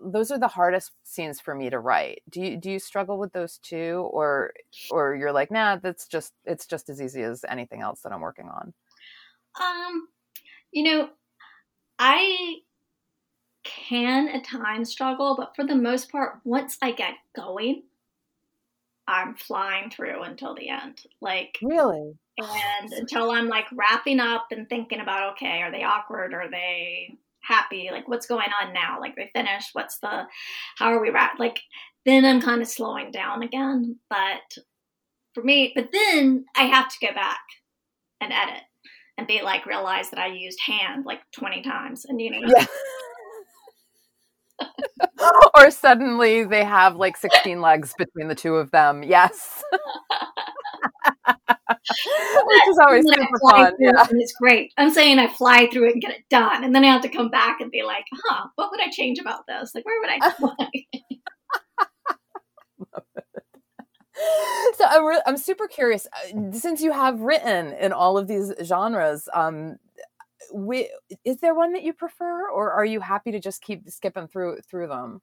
those 0.06 0.32
are 0.32 0.40
the 0.40 0.48
hardest 0.48 0.92
scenes 1.04 1.42
for 1.42 1.54
me 1.54 1.70
to 1.70 1.80
write. 1.80 2.22
Do 2.30 2.40
you 2.42 2.58
do 2.58 2.72
you 2.72 2.80
struggle 2.80 3.18
with 3.18 3.34
those 3.34 3.58
too 3.58 4.10
or 4.14 4.54
or 4.92 5.16
you're 5.16 5.34
like 5.34 5.52
nah 5.52 5.78
that's 5.78 6.08
just 6.08 6.34
it's 6.46 6.66
just 6.66 6.90
as 6.90 7.02
easy 7.02 7.24
as 7.24 7.44
anything 7.50 7.82
else 7.82 8.02
that 8.02 8.14
i'm 8.14 8.22
working 8.22 8.48
on 8.48 8.74
um 9.60 10.08
you 10.72 10.84
know 10.84 11.10
i 12.00 12.56
can 13.64 14.30
at 14.30 14.46
times 14.46 14.90
struggle 14.90 15.36
but 15.38 15.54
for 15.56 15.66
the 15.66 15.76
most 15.76 16.10
part 16.10 16.40
once 16.46 16.78
i 16.82 16.92
get 16.92 17.16
going 17.36 17.84
I'm 19.08 19.36
flying 19.36 19.90
through 19.90 20.24
until 20.24 20.56
the 20.56 20.70
end. 20.70 21.02
Like 21.22 21.58
really, 21.62 22.14
and 22.38 22.94
until 22.94 23.32
I'm 23.32 23.48
like 23.48 23.66
wrapping 23.74 24.20
up 24.20 24.48
and 24.52 24.68
thinking 24.68 25.00
about 25.00 25.34
okay, 25.34 25.62
are 25.62 25.72
they 25.72 25.84
awkward? 25.84 26.34
Are 26.34 26.50
they 26.50 27.18
happy? 27.42 27.90
Like 27.92 28.08
what's 28.08 28.28
going 28.28 28.50
on 28.62 28.74
now? 28.74 29.00
Like 29.00 29.16
they 29.16 29.30
finished. 29.34 29.70
What's 29.74 30.00
the? 30.00 30.26
How 30.78 30.94
are 30.94 31.02
we 31.02 31.10
wrapped? 31.10 31.40
Like 31.40 31.60
then 32.06 32.26
I'm 32.26 32.42
kind 32.42 32.62
of 32.62 32.68
slowing 32.68 33.12
down 33.12 33.44
again. 33.44 33.98
But 34.10 34.58
for 35.34 35.44
me, 35.44 35.72
but 35.76 35.90
then 35.92 36.46
I 36.56 36.64
have 36.64 36.90
to 36.90 37.08
go 37.08 37.14
back 37.14 37.42
and 38.22 38.34
edit 38.34 38.64
and 39.18 39.28
be 39.28 39.42
like 39.42 39.66
realize 39.66 40.10
that 40.10 40.20
I 40.20 40.28
used 40.28 40.60
hand 40.66 41.06
like 41.06 41.22
20 41.36 41.62
times 41.62 42.06
and 42.06 42.22
you 42.22 42.32
know. 42.32 42.48
Yeah. 42.56 42.66
Or 45.56 45.72
suddenly 45.72 46.44
they 46.44 46.64
have 46.64 46.96
like 46.96 47.18
16 47.18 47.62
legs 47.62 47.94
between 47.98 48.28
the 48.28 48.36
two 48.36 48.56
of 48.56 48.72
them. 48.72 49.04
Yes. 49.04 49.64
Which 51.90 52.68
is 52.70 52.80
always 52.80 53.06
super 53.08 53.40
fun. 53.50 53.74
Yeah. 53.80 54.06
it's 54.12 54.34
great. 54.34 54.74
I'm 54.78 54.92
saying 54.92 55.20
I 55.20 55.28
fly 55.28 55.68
through 55.72 55.90
it 55.90 55.94
and 55.94 56.02
get 56.02 56.12
it 56.12 56.24
done. 56.30 56.64
And 56.64 56.74
then 56.76 56.84
I 56.84 56.88
have 56.88 57.02
to 57.02 57.10
come 57.10 57.30
back 57.30 57.62
and 57.62 57.72
be 57.72 57.84
like, 57.84 58.06
huh, 58.14 58.48
what 58.56 58.72
would 58.72 58.82
I 58.82 58.90
change 58.90 59.20
about 59.20 59.46
this? 59.48 59.72
Like, 59.74 59.86
where 59.86 60.00
would 60.02 60.10
I 60.10 60.32
fly? 60.38 60.72
so 64.78 64.86
I'm, 64.86 65.06
re- 65.06 65.22
I'm 65.26 65.38
super 65.38 65.68
curious 65.68 66.08
uh, 66.08 66.52
since 66.52 66.82
you 66.82 66.92
have 66.92 67.22
written 67.22 67.74
in 67.74 67.94
all 67.94 68.18
of 68.18 68.28
these 68.28 68.54
genres 68.64 69.30
um, 69.34 69.78
we, 70.54 70.90
is 71.26 71.38
there 71.38 71.56
one 71.56 71.74
that 71.74 71.84
you 71.84 71.94
prefer 71.94 72.50
or 72.50 72.72
are 72.72 72.86
you 72.86 73.00
happy 73.00 73.32
to 73.32 73.40
just 73.40 73.62
keep 73.62 73.90
skipping 73.90 74.28
through 74.28 74.60
through 74.70 74.88
them 74.88 75.22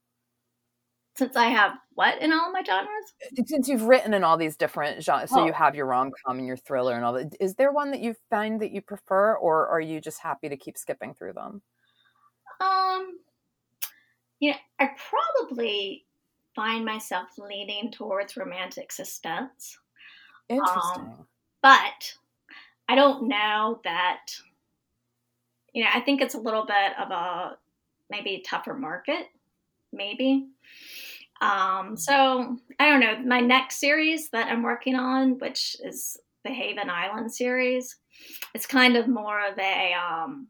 since 1.16 1.36
I 1.36 1.46
have 1.46 1.72
what 1.94 2.20
in 2.20 2.32
all 2.32 2.50
my 2.50 2.62
genres? 2.64 2.88
Uh, 3.38 3.42
since 3.46 3.68
you've 3.68 3.84
written 3.84 4.14
in 4.14 4.24
all 4.24 4.36
these 4.36 4.56
different 4.56 5.02
genres, 5.02 5.30
so 5.30 5.40
oh. 5.40 5.46
you 5.46 5.52
have 5.52 5.74
your 5.74 5.86
rom 5.86 6.10
com 6.24 6.38
and 6.38 6.46
your 6.46 6.56
thriller 6.56 6.94
and 6.94 7.04
all 7.04 7.12
that. 7.12 7.34
Is 7.40 7.54
there 7.54 7.72
one 7.72 7.92
that 7.92 8.00
you 8.00 8.14
find 8.30 8.60
that 8.60 8.72
you 8.72 8.80
prefer, 8.82 9.36
or 9.36 9.68
are 9.68 9.80
you 9.80 10.00
just 10.00 10.20
happy 10.20 10.48
to 10.48 10.56
keep 10.56 10.76
skipping 10.76 11.14
through 11.14 11.34
them? 11.34 11.62
Um, 12.60 13.18
yeah, 14.40 14.56
I 14.80 14.90
probably 15.38 16.04
find 16.54 16.84
myself 16.84 17.28
leaning 17.38 17.92
towards 17.92 18.36
romantic 18.36 18.90
suspense. 18.90 19.78
Interesting, 20.48 21.02
um, 21.02 21.26
but 21.62 22.12
I 22.88 22.96
don't 22.96 23.28
know 23.28 23.80
that. 23.84 24.26
You 25.74 25.84
know, 25.84 25.90
I 25.92 26.00
think 26.00 26.22
it's 26.22 26.34
a 26.34 26.40
little 26.40 26.64
bit 26.64 26.98
of 26.98 27.10
a 27.10 27.58
maybe 28.08 28.42
tougher 28.46 28.74
market, 28.74 29.26
maybe. 29.92 30.46
Um, 31.40 31.96
so 31.96 32.56
I 32.78 32.88
don't 32.88 33.00
know. 33.00 33.18
My 33.26 33.40
next 33.40 33.80
series 33.80 34.30
that 34.30 34.46
I'm 34.46 34.62
working 34.62 34.94
on, 34.94 35.38
which 35.38 35.76
is 35.84 36.16
the 36.44 36.50
Haven 36.50 36.88
Island 36.88 37.34
series, 37.34 37.96
it's 38.54 38.66
kind 38.66 38.96
of 38.96 39.08
more 39.08 39.40
of 39.46 39.58
a 39.58 39.92
um, 39.94 40.48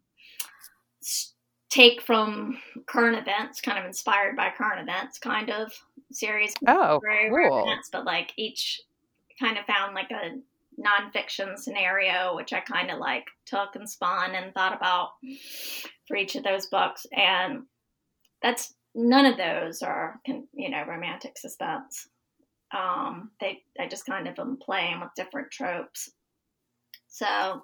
take 1.70 2.02
from 2.02 2.58
current 2.86 3.16
events, 3.16 3.60
kind 3.60 3.78
of 3.78 3.84
inspired 3.84 4.36
by 4.36 4.50
current 4.56 4.80
events, 4.80 5.18
kind 5.18 5.50
of 5.50 5.72
series. 6.12 6.54
Oh, 6.68 7.00
cool. 7.02 7.62
Events, 7.62 7.88
but 7.90 8.04
like 8.04 8.32
each 8.36 8.80
kind 9.40 9.58
of 9.58 9.64
found 9.64 9.94
like 9.94 10.10
a 10.10 10.38
nonfiction 10.84 11.56
scenario, 11.56 12.36
which 12.36 12.52
I 12.52 12.60
kind 12.60 12.90
of 12.90 12.98
like 12.98 13.24
took 13.46 13.74
and 13.74 13.88
spun 13.88 14.34
and 14.34 14.52
thought 14.52 14.76
about 14.76 15.10
for 16.06 16.16
each 16.16 16.36
of 16.36 16.44
those 16.44 16.66
books. 16.66 17.06
And 17.12 17.62
that's 18.42 18.74
none 18.94 19.26
of 19.26 19.36
those 19.36 19.82
are, 19.82 20.20
you 20.26 20.70
know, 20.70 20.84
romantic 20.86 21.38
suspense. 21.38 22.08
Um, 22.76 23.30
they, 23.40 23.62
I 23.78 23.88
just 23.88 24.06
kind 24.06 24.26
of 24.26 24.38
am 24.38 24.58
playing 24.60 25.00
with 25.00 25.10
different 25.16 25.50
tropes. 25.50 26.10
So 27.08 27.62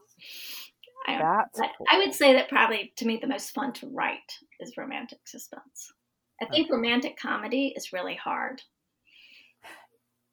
I, 1.06 1.42
cool. 1.56 1.86
I 1.90 1.98
would 1.98 2.14
say 2.14 2.34
that 2.34 2.48
probably 2.48 2.92
to 2.96 3.06
me 3.06 3.18
the 3.20 3.26
most 3.26 3.50
fun 3.50 3.72
to 3.74 3.88
write 3.88 4.38
is 4.60 4.76
romantic 4.76 5.18
suspense. 5.26 5.92
I 6.40 6.46
think 6.46 6.66
okay. 6.66 6.74
romantic 6.74 7.18
comedy 7.20 7.72
is 7.76 7.92
really 7.92 8.14
hard. 8.14 8.62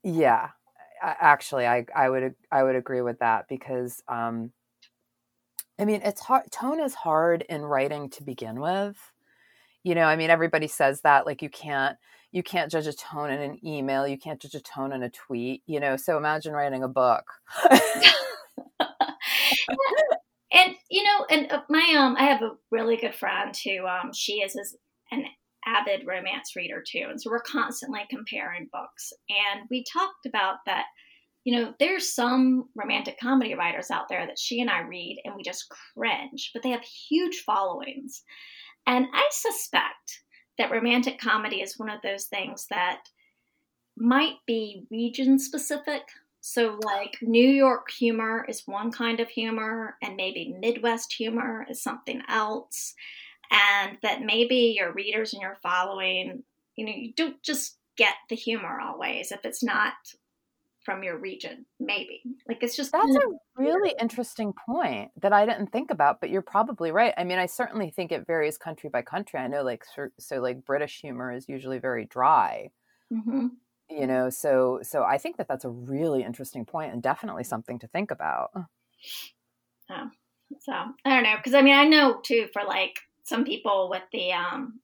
Yeah, 0.03 0.49
actually, 1.01 1.67
I 1.67 1.85
I 1.95 2.09
would 2.09 2.35
I 2.51 2.63
would 2.63 2.75
agree 2.75 3.01
with 3.01 3.19
that 3.19 3.45
because 3.47 4.01
um, 4.07 4.51
I 5.79 5.85
mean 5.85 6.01
it's 6.03 6.21
hard. 6.21 6.51
Tone 6.51 6.79
is 6.79 6.93
hard 6.95 7.43
in 7.49 7.63
writing 7.63 8.09
to 8.11 8.23
begin 8.23 8.59
with. 8.59 8.97
You 9.83 9.95
know, 9.95 10.05
I 10.05 10.15
mean 10.15 10.29
everybody 10.29 10.67
says 10.67 11.01
that 11.01 11.25
like 11.25 11.41
you 11.41 11.49
can't 11.49 11.97
you 12.31 12.43
can't 12.43 12.71
judge 12.71 12.87
a 12.87 12.93
tone 12.93 13.31
in 13.31 13.41
an 13.41 13.65
email, 13.65 14.07
you 14.07 14.17
can't 14.17 14.41
judge 14.41 14.55
a 14.55 14.61
tone 14.61 14.91
in 14.93 15.03
a 15.03 15.09
tweet. 15.09 15.63
You 15.65 15.79
know, 15.79 15.97
so 15.97 16.17
imagine 16.17 16.53
writing 16.53 16.83
a 16.83 16.87
book. 16.87 17.23
and 20.51 20.75
you 20.89 21.03
know, 21.03 21.25
and 21.29 21.51
uh, 21.51 21.61
my 21.69 21.95
um, 21.97 22.15
I 22.17 22.23
have 22.23 22.41
a 22.41 22.51
really 22.71 22.97
good 22.97 23.15
friend 23.15 23.55
who 23.63 23.85
um, 23.85 24.11
she 24.13 24.41
is, 24.41 24.55
is 24.55 24.75
an 25.11 25.25
avid 25.67 26.07
romance 26.07 26.55
reader 26.55 26.83
too, 26.87 27.07
and 27.09 27.21
so 27.21 27.29
we're 27.29 27.41
constantly 27.41 28.01
comparing 28.09 28.69
books. 28.71 29.11
And 29.29 29.67
we 29.69 29.83
talked 29.91 30.25
about 30.25 30.57
that. 30.65 30.85
You 31.43 31.55
know, 31.55 31.73
there's 31.79 32.13
some 32.13 32.65
romantic 32.75 33.17
comedy 33.21 33.53
writers 33.53 33.89
out 33.89 34.09
there 34.09 34.25
that 34.25 34.39
she 34.39 34.59
and 34.59 34.69
I 34.69 34.81
read, 34.81 35.21
and 35.23 35.35
we 35.35 35.43
just 35.43 35.71
cringe, 35.93 36.51
but 36.53 36.63
they 36.63 36.71
have 36.71 36.83
huge 36.83 37.43
followings. 37.45 38.23
And 38.85 39.07
I 39.13 39.27
suspect 39.31 40.23
that 40.57 40.71
romantic 40.71 41.19
comedy 41.19 41.61
is 41.61 41.77
one 41.77 41.89
of 41.89 42.01
those 42.01 42.25
things 42.25 42.67
that 42.69 42.99
might 43.95 44.35
be 44.45 44.85
region 44.89 45.39
specific 45.39 46.03
so, 46.49 46.79
like 46.81 47.17
New 47.21 47.49
York 47.49 47.91
humor 47.91 48.45
is 48.47 48.63
one 48.65 48.89
kind 48.89 49.19
of 49.19 49.27
humor, 49.27 49.97
and 50.01 50.15
maybe 50.15 50.55
Midwest 50.57 51.11
humor 51.11 51.65
is 51.69 51.83
something 51.83 52.21
else. 52.29 52.93
And 53.51 53.97
that 54.03 54.21
maybe 54.21 54.75
your 54.77 54.91
readers 54.91 55.33
and 55.33 55.41
your 55.41 55.57
following, 55.61 56.43
you 56.75 56.85
know, 56.85 56.91
you 56.91 57.13
don't 57.13 57.41
just 57.43 57.77
get 57.97 58.13
the 58.29 58.35
humor 58.35 58.79
always 58.81 59.31
if 59.31 59.43
it's 59.43 59.63
not 59.63 59.93
from 60.83 61.03
your 61.03 61.17
region, 61.17 61.65
maybe. 61.79 62.21
Like 62.47 62.59
it's 62.61 62.75
just 62.75 62.91
That's 62.91 63.15
a 63.15 63.61
really 63.61 63.93
interesting 63.99 64.53
point 64.69 65.11
that 65.21 65.33
I 65.33 65.45
didn't 65.45 65.71
think 65.71 65.91
about, 65.91 66.21
but 66.21 66.29
you're 66.29 66.41
probably 66.41 66.91
right. 66.91 67.13
I 67.17 67.23
mean, 67.23 67.39
I 67.39 67.45
certainly 67.45 67.89
think 67.89 68.11
it 68.11 68.25
varies 68.25 68.57
country 68.57 68.89
by 68.89 69.01
country. 69.01 69.39
I 69.39 69.47
know 69.47 69.63
like 69.63 69.83
so, 69.95 70.07
so 70.19 70.39
like 70.39 70.65
British 70.65 71.01
humor 71.01 71.31
is 71.31 71.49
usually 71.49 71.79
very 71.79 72.05
dry. 72.05 72.69
Mm-hmm 73.11 73.47
you 73.89 74.07
know 74.07 74.29
so 74.29 74.79
so 74.83 75.03
i 75.03 75.17
think 75.17 75.37
that 75.37 75.47
that's 75.47 75.65
a 75.65 75.69
really 75.69 76.23
interesting 76.23 76.65
point 76.65 76.93
and 76.93 77.01
definitely 77.01 77.43
something 77.43 77.79
to 77.79 77.87
think 77.87 78.11
about 78.11 78.51
oh, 78.55 78.65
so 80.59 80.73
i 81.05 81.09
don't 81.09 81.23
know 81.23 81.35
because 81.37 81.53
i 81.53 81.61
mean 81.61 81.75
i 81.75 81.85
know 81.85 82.19
too 82.21 82.47
for 82.53 82.63
like 82.63 82.99
some 83.27 83.43
people 83.43 83.89
with 83.89 84.03
the 84.11 84.31
um 84.31 84.79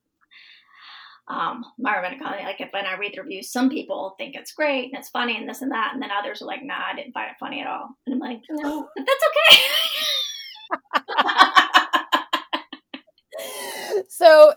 um 1.29 1.63
comedy 1.79 2.17
like 2.43 2.59
if 2.59 2.69
when 2.71 2.85
i 2.85 2.97
read 2.97 3.13
the 3.15 3.21
reviews 3.21 3.51
some 3.51 3.69
people 3.69 4.13
think 4.17 4.35
it's 4.35 4.51
great 4.51 4.85
and 4.85 4.99
it's 4.99 5.09
funny 5.09 5.37
and 5.37 5.47
this 5.47 5.61
and 5.61 5.71
that 5.71 5.91
and 5.93 6.01
then 6.01 6.09
others 6.11 6.41
are 6.41 6.45
like 6.45 6.63
nah 6.63 6.87
i 6.91 6.95
didn't 6.95 7.13
find 7.13 7.29
it 7.31 7.37
funny 7.39 7.61
at 7.61 7.67
all 7.67 7.89
and 8.05 8.15
i'm 8.15 8.19
like 8.19 8.41
no 8.49 8.87
but 8.95 9.05
that's 9.05 9.23
okay 9.29 9.63
so 14.09 14.53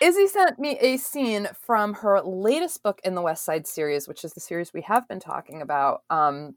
Izzy 0.00 0.28
sent 0.28 0.58
me 0.58 0.78
a 0.80 0.96
scene 0.96 1.48
from 1.60 1.94
her 1.94 2.20
latest 2.22 2.82
book 2.82 3.00
in 3.04 3.14
the 3.14 3.22
West 3.22 3.44
Side 3.44 3.66
series, 3.66 4.06
which 4.06 4.24
is 4.24 4.32
the 4.32 4.40
series 4.40 4.72
we 4.72 4.82
have 4.82 5.08
been 5.08 5.18
talking 5.18 5.60
about, 5.60 6.02
um, 6.08 6.54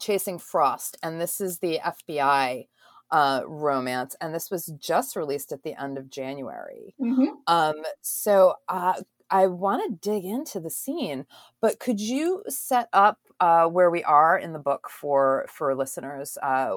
Chasing 0.00 0.38
Frost. 0.38 0.96
And 1.02 1.20
this 1.20 1.40
is 1.40 1.58
the 1.58 1.78
FBI 1.78 2.66
uh, 3.12 3.42
romance. 3.46 4.16
And 4.20 4.34
this 4.34 4.50
was 4.50 4.66
just 4.78 5.14
released 5.14 5.52
at 5.52 5.62
the 5.62 5.80
end 5.80 5.98
of 5.98 6.10
January. 6.10 6.94
Mm-hmm. 7.00 7.26
Um, 7.46 7.82
so 8.00 8.54
uh, 8.68 8.94
I 9.30 9.46
want 9.46 9.82
to 9.84 10.10
dig 10.10 10.24
into 10.24 10.58
the 10.58 10.70
scene, 10.70 11.26
but 11.60 11.78
could 11.78 12.00
you 12.00 12.42
set 12.48 12.88
up 12.92 13.18
uh, 13.38 13.66
where 13.66 13.90
we 13.90 14.02
are 14.02 14.38
in 14.38 14.52
the 14.52 14.58
book 14.58 14.88
for 14.90 15.46
for 15.48 15.74
listeners 15.74 16.38
uh, 16.42 16.74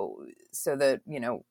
so 0.51 0.75
that 0.75 1.01
you 1.07 1.19
know 1.19 1.45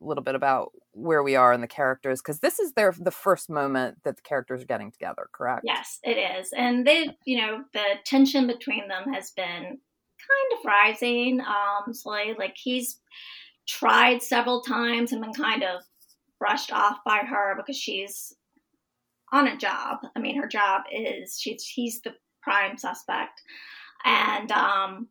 a 0.00 0.04
little 0.04 0.24
bit 0.24 0.34
about 0.34 0.72
where 0.92 1.22
we 1.22 1.36
are 1.36 1.52
in 1.52 1.60
the 1.60 1.66
characters 1.66 2.20
because 2.20 2.40
this 2.40 2.58
is 2.58 2.72
their 2.72 2.94
the 2.98 3.10
first 3.10 3.48
moment 3.48 4.02
that 4.04 4.16
the 4.16 4.22
characters 4.22 4.62
are 4.62 4.66
getting 4.66 4.90
together 4.90 5.28
correct 5.32 5.62
yes 5.64 6.00
it 6.02 6.18
is 6.18 6.52
and 6.52 6.86
they 6.86 7.16
you 7.24 7.38
know 7.38 7.62
the 7.72 7.84
tension 8.04 8.46
between 8.46 8.88
them 8.88 9.12
has 9.12 9.30
been 9.30 9.62
kind 9.62 10.58
of 10.58 10.64
rising 10.64 11.40
um 11.40 11.94
so 11.94 12.10
like 12.10 12.56
he's 12.56 12.98
tried 13.68 14.22
several 14.22 14.62
times 14.62 15.12
and 15.12 15.20
been 15.20 15.32
kind 15.32 15.62
of 15.62 15.82
brushed 16.38 16.72
off 16.72 16.98
by 17.04 17.18
her 17.18 17.54
because 17.56 17.76
she's 17.76 18.34
on 19.32 19.48
a 19.48 19.56
job 19.56 19.98
i 20.16 20.20
mean 20.20 20.36
her 20.40 20.48
job 20.48 20.82
is 20.92 21.38
she's 21.40 21.64
he's 21.64 22.00
the 22.02 22.12
prime 22.42 22.76
suspect 22.76 23.40
and 24.04 24.50
um 24.52 25.08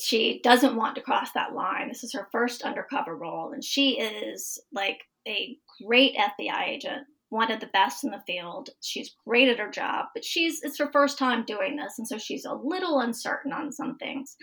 she 0.00 0.40
doesn't 0.42 0.76
want 0.76 0.94
to 0.94 1.02
cross 1.02 1.32
that 1.32 1.54
line. 1.54 1.88
This 1.88 2.04
is 2.04 2.12
her 2.14 2.28
first 2.32 2.62
undercover 2.62 3.16
role, 3.16 3.52
and 3.52 3.62
she 3.62 4.00
is 4.00 4.58
like 4.72 5.02
a 5.28 5.56
great 5.84 6.16
FBI 6.16 6.68
agent, 6.68 7.06
one 7.28 7.52
of 7.52 7.60
the 7.60 7.66
best 7.68 8.04
in 8.04 8.10
the 8.10 8.22
field. 8.26 8.70
She's 8.80 9.14
great 9.26 9.48
at 9.48 9.58
her 9.58 9.70
job, 9.70 10.06
but 10.14 10.24
she's 10.24 10.62
it's 10.62 10.78
her 10.78 10.90
first 10.92 11.18
time 11.18 11.44
doing 11.44 11.76
this, 11.76 11.98
and 11.98 12.08
so 12.08 12.18
she's 12.18 12.44
a 12.44 12.54
little 12.54 13.00
uncertain 13.00 13.52
on 13.52 13.72
some 13.72 13.96
things. 13.98 14.36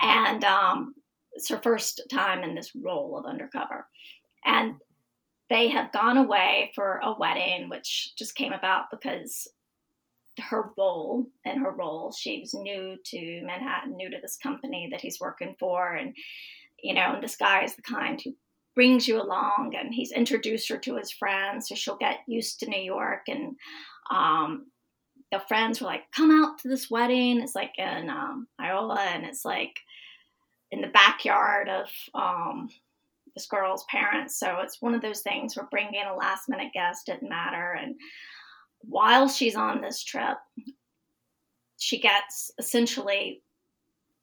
And 0.00 0.44
um, 0.44 0.94
it's 1.38 1.48
her 1.48 1.60
first 1.62 2.02
time 2.10 2.42
in 2.42 2.56
this 2.56 2.72
role 2.74 3.16
of 3.16 3.24
undercover, 3.24 3.86
and 4.44 4.74
they 5.48 5.68
have 5.68 5.92
gone 5.92 6.16
away 6.16 6.72
for 6.74 7.00
a 7.02 7.14
wedding, 7.16 7.68
which 7.68 8.12
just 8.18 8.34
came 8.34 8.52
about 8.52 8.90
because 8.90 9.46
her 10.50 10.70
role 10.76 11.26
and 11.44 11.60
her 11.60 11.70
role. 11.70 12.12
She's 12.12 12.54
new 12.54 12.96
to 13.06 13.42
Manhattan, 13.44 13.96
new 13.96 14.10
to 14.10 14.18
this 14.20 14.36
company 14.36 14.88
that 14.90 15.00
he's 15.00 15.20
working 15.20 15.54
for, 15.60 15.94
and 15.94 16.12
you 16.82 16.92
know, 16.92 17.14
and 17.14 17.22
this 17.22 17.36
guy 17.36 17.62
is 17.62 17.76
the 17.76 17.82
kind 17.82 18.20
who 18.20 18.34
brings 18.74 19.06
you 19.06 19.22
along, 19.22 19.74
and 19.78 19.94
he's 19.94 20.10
introduced 20.10 20.68
her 20.70 20.78
to 20.78 20.96
his 20.96 21.12
friends, 21.12 21.68
so 21.68 21.76
she'll 21.76 21.96
get 21.96 22.18
used 22.26 22.58
to 22.60 22.68
New 22.68 22.82
York, 22.82 23.22
and 23.28 23.54
um, 24.10 24.66
the 25.30 25.38
friends 25.46 25.80
were 25.80 25.86
like, 25.86 26.10
"Come 26.10 26.32
out 26.32 26.58
to 26.58 26.68
this 26.68 26.90
wedding." 26.90 27.40
It's 27.40 27.54
like 27.54 27.78
in 27.78 28.10
um, 28.10 28.48
Iola, 28.60 28.98
and 29.00 29.24
it's 29.24 29.44
like 29.44 29.76
in 30.70 30.80
the 30.80 30.88
backyard 30.88 31.68
of 31.68 31.88
um, 32.14 32.68
this 33.34 33.46
girl's 33.46 33.84
parents. 33.90 34.38
So 34.38 34.58
it's 34.60 34.82
one 34.82 34.94
of 34.94 35.02
those 35.02 35.20
things 35.20 35.56
where 35.56 35.68
bringing 35.70 36.04
a 36.04 36.14
last 36.14 36.48
minute 36.48 36.72
guest 36.74 37.06
didn't 37.06 37.28
matter, 37.28 37.78
and 37.80 37.94
while 38.80 39.28
she's 39.28 39.56
on 39.56 39.80
this 39.80 40.02
trip, 40.02 40.38
she 41.78 42.00
gets 42.00 42.50
essentially 42.58 43.42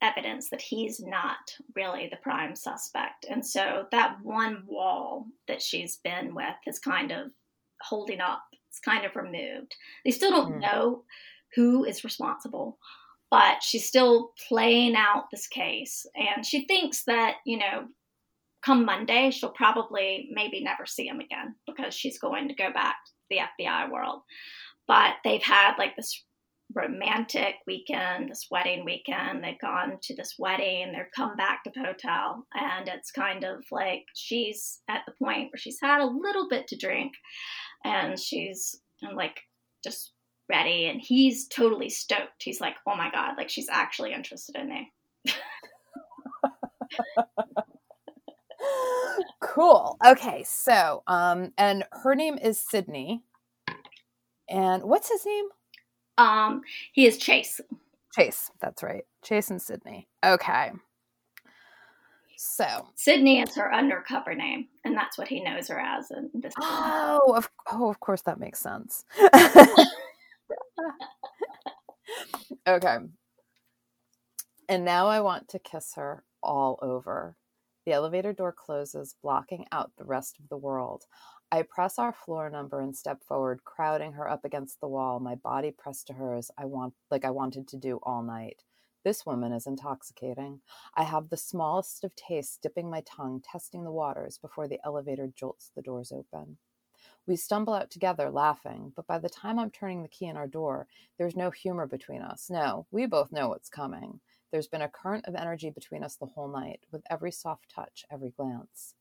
evidence 0.02 0.50
that 0.50 0.60
he's 0.60 1.00
not 1.00 1.36
really 1.74 2.08
the 2.10 2.18
prime 2.18 2.54
suspect. 2.54 3.26
And 3.28 3.44
so 3.44 3.86
that 3.92 4.18
one 4.22 4.62
wall 4.66 5.26
that 5.48 5.62
she's 5.62 5.96
been 5.96 6.34
with 6.34 6.56
is 6.66 6.78
kind 6.78 7.10
of 7.10 7.30
holding 7.80 8.20
up, 8.20 8.42
it's 8.68 8.78
kind 8.78 9.04
of 9.04 9.16
removed. 9.16 9.74
They 10.04 10.10
still 10.10 10.30
don't 10.30 10.56
mm. 10.56 10.60
know 10.60 11.04
who 11.54 11.84
is 11.84 12.04
responsible, 12.04 12.78
but 13.30 13.62
she's 13.62 13.86
still 13.86 14.32
playing 14.48 14.94
out 14.96 15.24
this 15.30 15.46
case. 15.46 16.06
And 16.14 16.44
she 16.44 16.66
thinks 16.66 17.04
that, 17.04 17.36
you 17.44 17.58
know, 17.58 17.86
come 18.64 18.84
Monday, 18.84 19.30
she'll 19.30 19.50
probably 19.50 20.28
maybe 20.32 20.62
never 20.62 20.86
see 20.86 21.06
him 21.06 21.20
again 21.20 21.54
because 21.66 21.94
she's 21.94 22.18
going 22.18 22.48
to 22.48 22.54
go 22.54 22.72
back 22.72 22.96
to 23.06 23.12
the 23.30 23.64
FBI 23.64 23.90
world. 23.90 24.22
But 24.88 25.14
they've 25.24 25.42
had 25.42 25.76
like 25.78 25.96
this 25.96 26.24
romantic 26.74 27.54
weekend, 27.66 28.30
this 28.30 28.46
wedding 28.50 28.84
weekend. 28.84 29.42
They've 29.42 29.60
gone 29.60 29.98
to 30.02 30.16
this 30.16 30.34
wedding, 30.38 30.92
they've 30.92 31.06
come 31.14 31.36
back 31.36 31.62
to 31.64 31.70
the 31.74 31.80
hotel, 31.84 32.46
and 32.54 32.88
it's 32.88 33.10
kind 33.10 33.44
of 33.44 33.64
like 33.70 34.04
she's 34.14 34.80
at 34.88 35.02
the 35.06 35.12
point 35.22 35.50
where 35.52 35.58
she's 35.58 35.78
had 35.80 36.00
a 36.00 36.06
little 36.06 36.48
bit 36.48 36.66
to 36.68 36.76
drink 36.76 37.12
and 37.84 38.18
she's 38.18 38.80
like 39.14 39.38
just 39.84 40.12
ready 40.48 40.86
and 40.86 41.00
he's 41.00 41.46
totally 41.48 41.88
stoked. 41.88 42.42
He's 42.42 42.60
like, 42.60 42.76
"Oh 42.86 42.96
my 42.96 43.10
god, 43.10 43.36
like 43.36 43.48
she's 43.48 43.68
actually 43.68 44.12
interested 44.12 44.56
in 44.56 44.68
me." 44.68 44.92
cool. 49.40 49.96
Okay, 50.04 50.44
so 50.46 51.02
um 51.06 51.52
and 51.58 51.84
her 51.92 52.14
name 52.14 52.38
is 52.38 52.58
Sydney. 52.58 53.22
And 54.48 54.84
what's 54.84 55.10
his 55.10 55.24
name? 55.26 55.46
Um 56.18 56.62
he 56.92 57.06
is 57.06 57.18
Chase. 57.18 57.60
Chase, 58.14 58.50
that's 58.60 58.82
right. 58.82 59.04
Chase 59.22 59.50
and 59.50 59.60
Sydney. 59.60 60.08
Okay. 60.24 60.72
So 62.38 62.88
Sydney 62.94 63.40
is 63.40 63.54
her 63.56 63.72
undercover 63.72 64.34
name, 64.34 64.68
and 64.84 64.94
that's 64.94 65.16
what 65.16 65.26
he 65.26 65.42
knows 65.42 65.68
her 65.68 65.80
as 65.80 66.10
in 66.10 66.30
this. 66.34 66.52
Oh, 66.60 67.34
of, 67.34 67.50
oh, 67.72 67.88
of 67.88 67.98
course 68.00 68.20
that 68.22 68.38
makes 68.38 68.60
sense. 68.60 69.04
okay. 72.66 72.98
And 74.68 74.84
now 74.84 75.06
I 75.06 75.20
want 75.20 75.48
to 75.50 75.58
kiss 75.58 75.94
her 75.94 76.24
all 76.42 76.78
over. 76.82 77.36
The 77.84 77.92
elevator 77.92 78.32
door 78.32 78.52
closes, 78.52 79.14
blocking 79.22 79.66
out 79.70 79.92
the 79.96 80.04
rest 80.04 80.38
of 80.40 80.48
the 80.48 80.56
world. 80.56 81.04
I 81.52 81.62
press 81.62 81.98
our 81.98 82.12
floor 82.12 82.50
number 82.50 82.80
and 82.80 82.96
step 82.96 83.22
forward, 83.22 83.62
crowding 83.64 84.14
her 84.14 84.28
up 84.28 84.44
against 84.44 84.80
the 84.80 84.88
wall, 84.88 85.20
my 85.20 85.36
body 85.36 85.70
pressed 85.70 86.08
to 86.08 86.14
hers, 86.14 86.50
I 86.58 86.64
want 86.64 86.94
like 87.10 87.24
I 87.24 87.30
wanted 87.30 87.68
to 87.68 87.76
do 87.76 88.00
all 88.02 88.24
night. 88.24 88.64
This 89.04 89.24
woman 89.24 89.52
is 89.52 89.68
intoxicating. 89.68 90.62
I 90.96 91.04
have 91.04 91.28
the 91.28 91.36
smallest 91.36 92.02
of 92.02 92.16
tastes 92.16 92.58
dipping 92.60 92.90
my 92.90 93.02
tongue, 93.02 93.40
testing 93.40 93.84
the 93.84 93.92
waters 93.92 94.38
before 94.38 94.66
the 94.66 94.80
elevator 94.84 95.28
jolts 95.32 95.70
the 95.76 95.82
doors 95.82 96.10
open. 96.10 96.58
We 97.28 97.34
stumble 97.34 97.74
out 97.74 97.90
together, 97.90 98.30
laughing, 98.30 98.92
but 98.94 99.08
by 99.08 99.18
the 99.18 99.28
time 99.28 99.58
I'm 99.58 99.70
turning 99.70 100.02
the 100.02 100.08
key 100.08 100.26
in 100.26 100.36
our 100.36 100.46
door, 100.46 100.86
there's 101.18 101.34
no 101.34 101.50
humor 101.50 101.86
between 101.86 102.22
us. 102.22 102.48
No, 102.48 102.86
we 102.92 103.06
both 103.06 103.32
know 103.32 103.48
what's 103.48 103.68
coming. 103.68 104.20
There's 104.52 104.68
been 104.68 104.82
a 104.82 104.88
current 104.88 105.24
of 105.26 105.34
energy 105.34 105.70
between 105.70 106.04
us 106.04 106.14
the 106.14 106.26
whole 106.26 106.46
night, 106.46 106.86
with 106.92 107.02
every 107.10 107.32
soft 107.32 107.68
touch, 107.68 108.04
every 108.12 108.30
glance. 108.30 108.94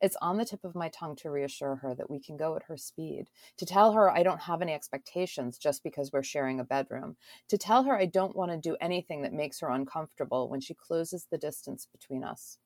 It's 0.00 0.16
on 0.20 0.38
the 0.38 0.44
tip 0.44 0.64
of 0.64 0.74
my 0.74 0.88
tongue 0.88 1.14
to 1.16 1.30
reassure 1.30 1.76
her 1.76 1.94
that 1.94 2.10
we 2.10 2.18
can 2.18 2.36
go 2.36 2.56
at 2.56 2.64
her 2.64 2.76
speed, 2.76 3.30
to 3.56 3.64
tell 3.64 3.92
her 3.92 4.10
I 4.10 4.24
don't 4.24 4.42
have 4.42 4.60
any 4.60 4.72
expectations 4.72 5.56
just 5.56 5.84
because 5.84 6.12
we're 6.12 6.24
sharing 6.24 6.58
a 6.58 6.64
bedroom, 6.64 7.16
to 7.48 7.56
tell 7.56 7.84
her 7.84 7.96
I 7.96 8.06
don't 8.06 8.36
want 8.36 8.50
to 8.50 8.58
do 8.58 8.76
anything 8.80 9.22
that 9.22 9.32
makes 9.32 9.60
her 9.60 9.70
uncomfortable 9.70 10.48
when 10.48 10.60
she 10.60 10.74
closes 10.74 11.28
the 11.30 11.38
distance 11.38 11.86
between 11.90 12.24
us. 12.24 12.58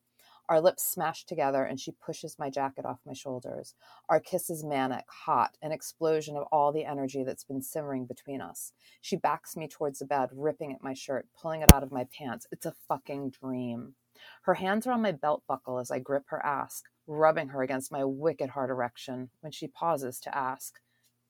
Our 0.49 0.61
lips 0.61 0.85
smash 0.85 1.25
together 1.25 1.65
and 1.65 1.81
she 1.81 1.93
pushes 1.93 2.39
my 2.39 2.51
jacket 2.51 2.85
off 2.85 2.99
my 3.07 3.13
shoulders. 3.13 3.75
Our 4.09 4.21
kiss 4.21 4.51
is 4.51 4.65
manic, 4.65 5.05
hot, 5.09 5.57
an 5.63 5.73
explosion 5.73 6.37
of 6.37 6.47
all 6.53 6.73
the 6.73 6.85
energy 6.85 7.25
that's 7.25 7.45
been 7.45 7.63
simmering 7.63 8.07
between 8.07 8.41
us. 8.41 8.73
She 9.01 9.17
backs 9.17 9.57
me 9.57 9.69
towards 9.69 10.01
the 10.01 10.05
bed, 10.05 10.31
ripping 10.33 10.73
at 10.73 10.83
my 10.83 10.95
shirt, 10.95 11.27
pulling 11.41 11.63
it 11.63 11.73
out 11.73 11.83
of 11.83 11.93
my 11.93 12.07
pants. 12.17 12.47
It's 12.51 12.67
a 12.67 12.75
fucking 12.89 13.31
dream. 13.31 13.95
Her 14.43 14.55
hands 14.55 14.87
are 14.87 14.93
on 14.93 15.03
my 15.03 15.13
belt 15.13 15.43
buckle 15.49 15.79
as 15.79 15.91
I 15.91 15.99
grip 15.99 16.25
her 16.29 16.45
ass, 16.45 16.83
rubbing 17.07 17.49
her 17.49 17.63
against 17.63 17.93
my 17.93 18.05
wicked 18.05 18.51
hard 18.51 18.71
erection 18.71 19.31
when 19.41 19.53
she 19.53 19.69
pauses 19.69 20.21
to 20.21 20.37
ask, 20.37 20.81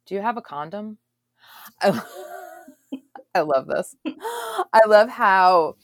Do 0.06 0.14
you 0.14 0.20
have 0.20 0.36
a 0.36 0.42
condom? 0.42 0.98
I, 1.80 2.02
I 3.34 3.40
love 3.40 3.66
this. 3.66 3.94
I 4.06 4.80
love 4.86 5.08
how 5.08 5.76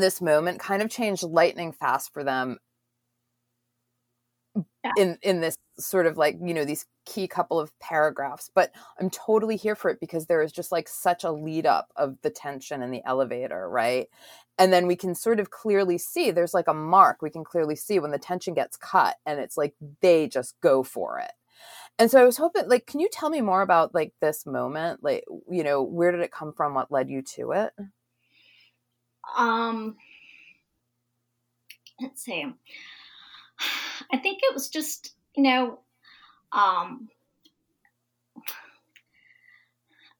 this 0.00 0.20
moment 0.20 0.60
kind 0.60 0.82
of 0.82 0.90
changed 0.90 1.22
lightning 1.22 1.72
fast 1.72 2.12
for 2.12 2.24
them 2.24 2.58
yeah. 4.84 4.92
in 4.96 5.18
in 5.22 5.40
this 5.40 5.56
sort 5.78 6.06
of 6.06 6.16
like 6.16 6.36
you 6.42 6.54
know 6.54 6.64
these 6.64 6.86
key 7.06 7.26
couple 7.28 7.58
of 7.58 7.70
paragraphs 7.78 8.50
but 8.54 8.72
i'm 9.00 9.08
totally 9.10 9.56
here 9.56 9.74
for 9.74 9.90
it 9.90 10.00
because 10.00 10.26
there 10.26 10.42
is 10.42 10.52
just 10.52 10.72
like 10.72 10.88
such 10.88 11.24
a 11.24 11.30
lead 11.30 11.66
up 11.66 11.88
of 11.96 12.16
the 12.22 12.30
tension 12.30 12.82
in 12.82 12.90
the 12.90 13.02
elevator 13.04 13.68
right? 13.68 14.08
And 14.60 14.72
then 14.72 14.88
we 14.88 14.96
can 14.96 15.14
sort 15.14 15.38
of 15.38 15.50
clearly 15.50 15.98
see 15.98 16.30
there's 16.32 16.54
like 16.54 16.66
a 16.66 16.74
mark 16.74 17.22
we 17.22 17.30
can 17.30 17.44
clearly 17.44 17.76
see 17.76 18.00
when 18.00 18.10
the 18.10 18.18
tension 18.18 18.54
gets 18.54 18.76
cut 18.76 19.16
and 19.24 19.38
it's 19.38 19.56
like 19.56 19.74
they 20.00 20.26
just 20.26 20.60
go 20.60 20.82
for 20.82 21.18
it. 21.20 21.30
And 21.98 22.10
so 22.10 22.20
i 22.20 22.24
was 22.24 22.36
hoping 22.36 22.68
like 22.68 22.86
can 22.86 23.00
you 23.00 23.08
tell 23.12 23.30
me 23.30 23.40
more 23.40 23.62
about 23.62 23.94
like 23.94 24.12
this 24.20 24.46
moment? 24.46 25.02
Like 25.02 25.24
you 25.50 25.62
know 25.62 25.82
where 25.82 26.10
did 26.12 26.20
it 26.22 26.32
come 26.32 26.52
from? 26.52 26.74
What 26.74 26.90
led 26.90 27.08
you 27.08 27.22
to 27.36 27.52
it 27.52 27.72
um 29.36 29.96
let's 32.00 32.22
see 32.22 32.46
I 34.12 34.18
think 34.18 34.40
it 34.42 34.54
was 34.54 34.68
just, 34.68 35.14
you 35.36 35.42
know, 35.42 35.80
um, 36.52 37.08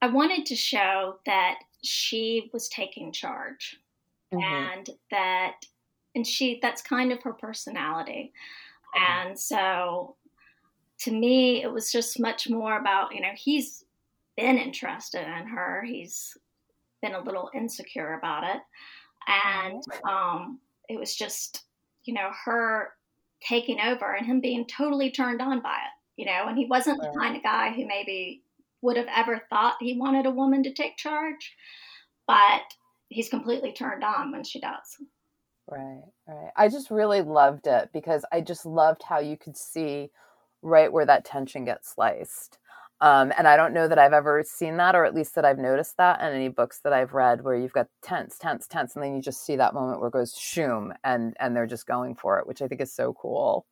I 0.00 0.08
wanted 0.08 0.46
to 0.46 0.56
show 0.56 1.18
that 1.26 1.58
she 1.82 2.50
was 2.52 2.68
taking 2.68 3.12
charge 3.12 3.80
mm-hmm. 4.32 4.42
and 4.42 4.90
that, 5.10 5.64
and 6.14 6.26
she, 6.26 6.58
that's 6.60 6.82
kind 6.82 7.12
of 7.12 7.22
her 7.22 7.32
personality. 7.32 8.32
Mm-hmm. 8.96 9.28
And 9.28 9.38
so 9.38 10.16
to 11.00 11.12
me, 11.12 11.62
it 11.62 11.72
was 11.72 11.90
just 11.90 12.20
much 12.20 12.48
more 12.48 12.78
about, 12.78 13.14
you 13.14 13.20
know, 13.20 13.32
he's 13.34 13.84
been 14.36 14.58
interested 14.58 15.22
in 15.22 15.46
her. 15.48 15.82
He's 15.82 16.36
been 17.02 17.14
a 17.14 17.22
little 17.22 17.50
insecure 17.54 18.14
about 18.14 18.44
it. 18.44 18.60
And 19.28 19.82
um, 20.08 20.58
it 20.88 20.98
was 20.98 21.14
just, 21.14 21.64
you 22.04 22.14
know, 22.14 22.30
her 22.44 22.90
taking 23.46 23.80
over 23.80 24.14
and 24.14 24.26
him 24.26 24.40
being 24.40 24.66
totally 24.66 25.10
turned 25.10 25.40
on 25.40 25.60
by 25.60 25.76
it, 25.76 26.20
you 26.20 26.26
know, 26.26 26.46
and 26.48 26.56
he 26.56 26.66
wasn't 26.66 27.00
the 27.00 27.12
kind 27.16 27.36
of 27.36 27.42
guy 27.42 27.72
who 27.72 27.86
maybe 27.86 28.42
would 28.82 28.96
have 28.96 29.08
ever 29.14 29.42
thought 29.50 29.76
he 29.80 29.98
wanted 29.98 30.26
a 30.26 30.30
woman 30.30 30.62
to 30.62 30.72
take 30.72 30.96
charge, 30.96 31.54
but 32.26 32.62
he's 33.08 33.28
completely 33.28 33.72
turned 33.72 34.02
on 34.02 34.32
when 34.32 34.44
she 34.44 34.60
does. 34.60 34.96
Right, 35.68 36.02
right. 36.26 36.50
I 36.56 36.68
just 36.68 36.90
really 36.90 37.20
loved 37.20 37.66
it 37.66 37.90
because 37.92 38.24
I 38.32 38.40
just 38.40 38.64
loved 38.64 39.02
how 39.02 39.18
you 39.20 39.36
could 39.36 39.56
see 39.56 40.10
right 40.62 40.92
where 40.92 41.06
that 41.06 41.24
tension 41.24 41.64
gets 41.64 41.90
sliced. 41.90 42.58
Um, 43.00 43.32
and 43.38 43.46
I 43.46 43.56
don't 43.56 43.74
know 43.74 43.86
that 43.86 43.98
I've 43.98 44.12
ever 44.12 44.42
seen 44.44 44.76
that, 44.78 44.96
or 44.96 45.04
at 45.04 45.14
least 45.14 45.36
that 45.36 45.44
I've 45.44 45.58
noticed 45.58 45.96
that 45.98 46.20
in 46.20 46.34
any 46.34 46.48
books 46.48 46.80
that 46.82 46.92
I've 46.92 47.12
read, 47.12 47.44
where 47.44 47.54
you've 47.54 47.72
got 47.72 47.86
tense, 48.02 48.38
tense, 48.38 48.66
tense, 48.66 48.96
and 48.96 49.04
then 49.04 49.14
you 49.14 49.22
just 49.22 49.44
see 49.46 49.56
that 49.56 49.74
moment 49.74 50.00
where 50.00 50.08
it 50.08 50.12
goes 50.12 50.36
shoom, 50.36 50.92
and 51.04 51.36
and 51.38 51.54
they're 51.54 51.66
just 51.66 51.86
going 51.86 52.16
for 52.16 52.38
it, 52.40 52.46
which 52.46 52.60
I 52.60 52.66
think 52.66 52.80
is 52.80 52.92
so 52.92 53.12
cool. 53.12 53.66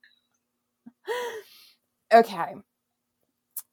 okay, 2.15 2.55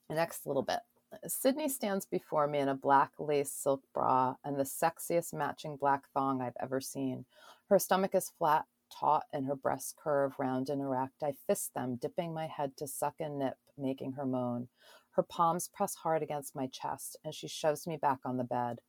next 0.10 0.47
little 0.47 0.64
bit. 0.64 0.80
Sydney 1.28 1.70
stands 1.70 2.06
before 2.06 2.47
me 2.47 2.60
in 2.60 2.70
a 2.70 2.76
black 2.76 3.12
lace 3.20 3.51
silk 3.51 3.84
bra 3.93 4.36
and 4.43 4.58
the 4.58 4.64
sexiest 4.64 5.34
matching 5.34 5.78
black 5.78 6.06
thong 6.14 6.41
I've 6.41 6.58
ever 6.60 6.82
seen. 6.82 7.26
Her 7.70 7.78
stomach 7.78 8.16
is 8.16 8.32
flat, 8.38 8.66
taut, 8.91 9.24
and 9.32 9.45
her 9.45 9.56
breasts 9.56 9.93
curve 9.97 10.34
round 10.39 10.70
and 10.70 10.82
erect. 10.82 11.24
I 11.24 11.34
fist 11.47 11.74
them, 11.76 11.97
dipping 11.97 12.34
my 12.34 12.47
head 12.47 12.76
to 12.78 12.88
suck 12.88 13.16
and 13.20 13.39
nip, 13.39 13.58
making 13.78 14.14
her 14.14 14.26
moan. 14.26 14.70
Her 15.14 15.24
palms 15.24 15.68
press 15.68 15.95
hard 15.95 16.24
against 16.24 16.55
my 16.55 16.68
chest, 16.68 17.18
and 17.24 17.36
she 17.36 17.47
shoves 17.47 17.86
me 17.86 17.97
back 17.97 18.20
on 18.26 18.38
the 18.38 18.43
bed. 18.43 18.80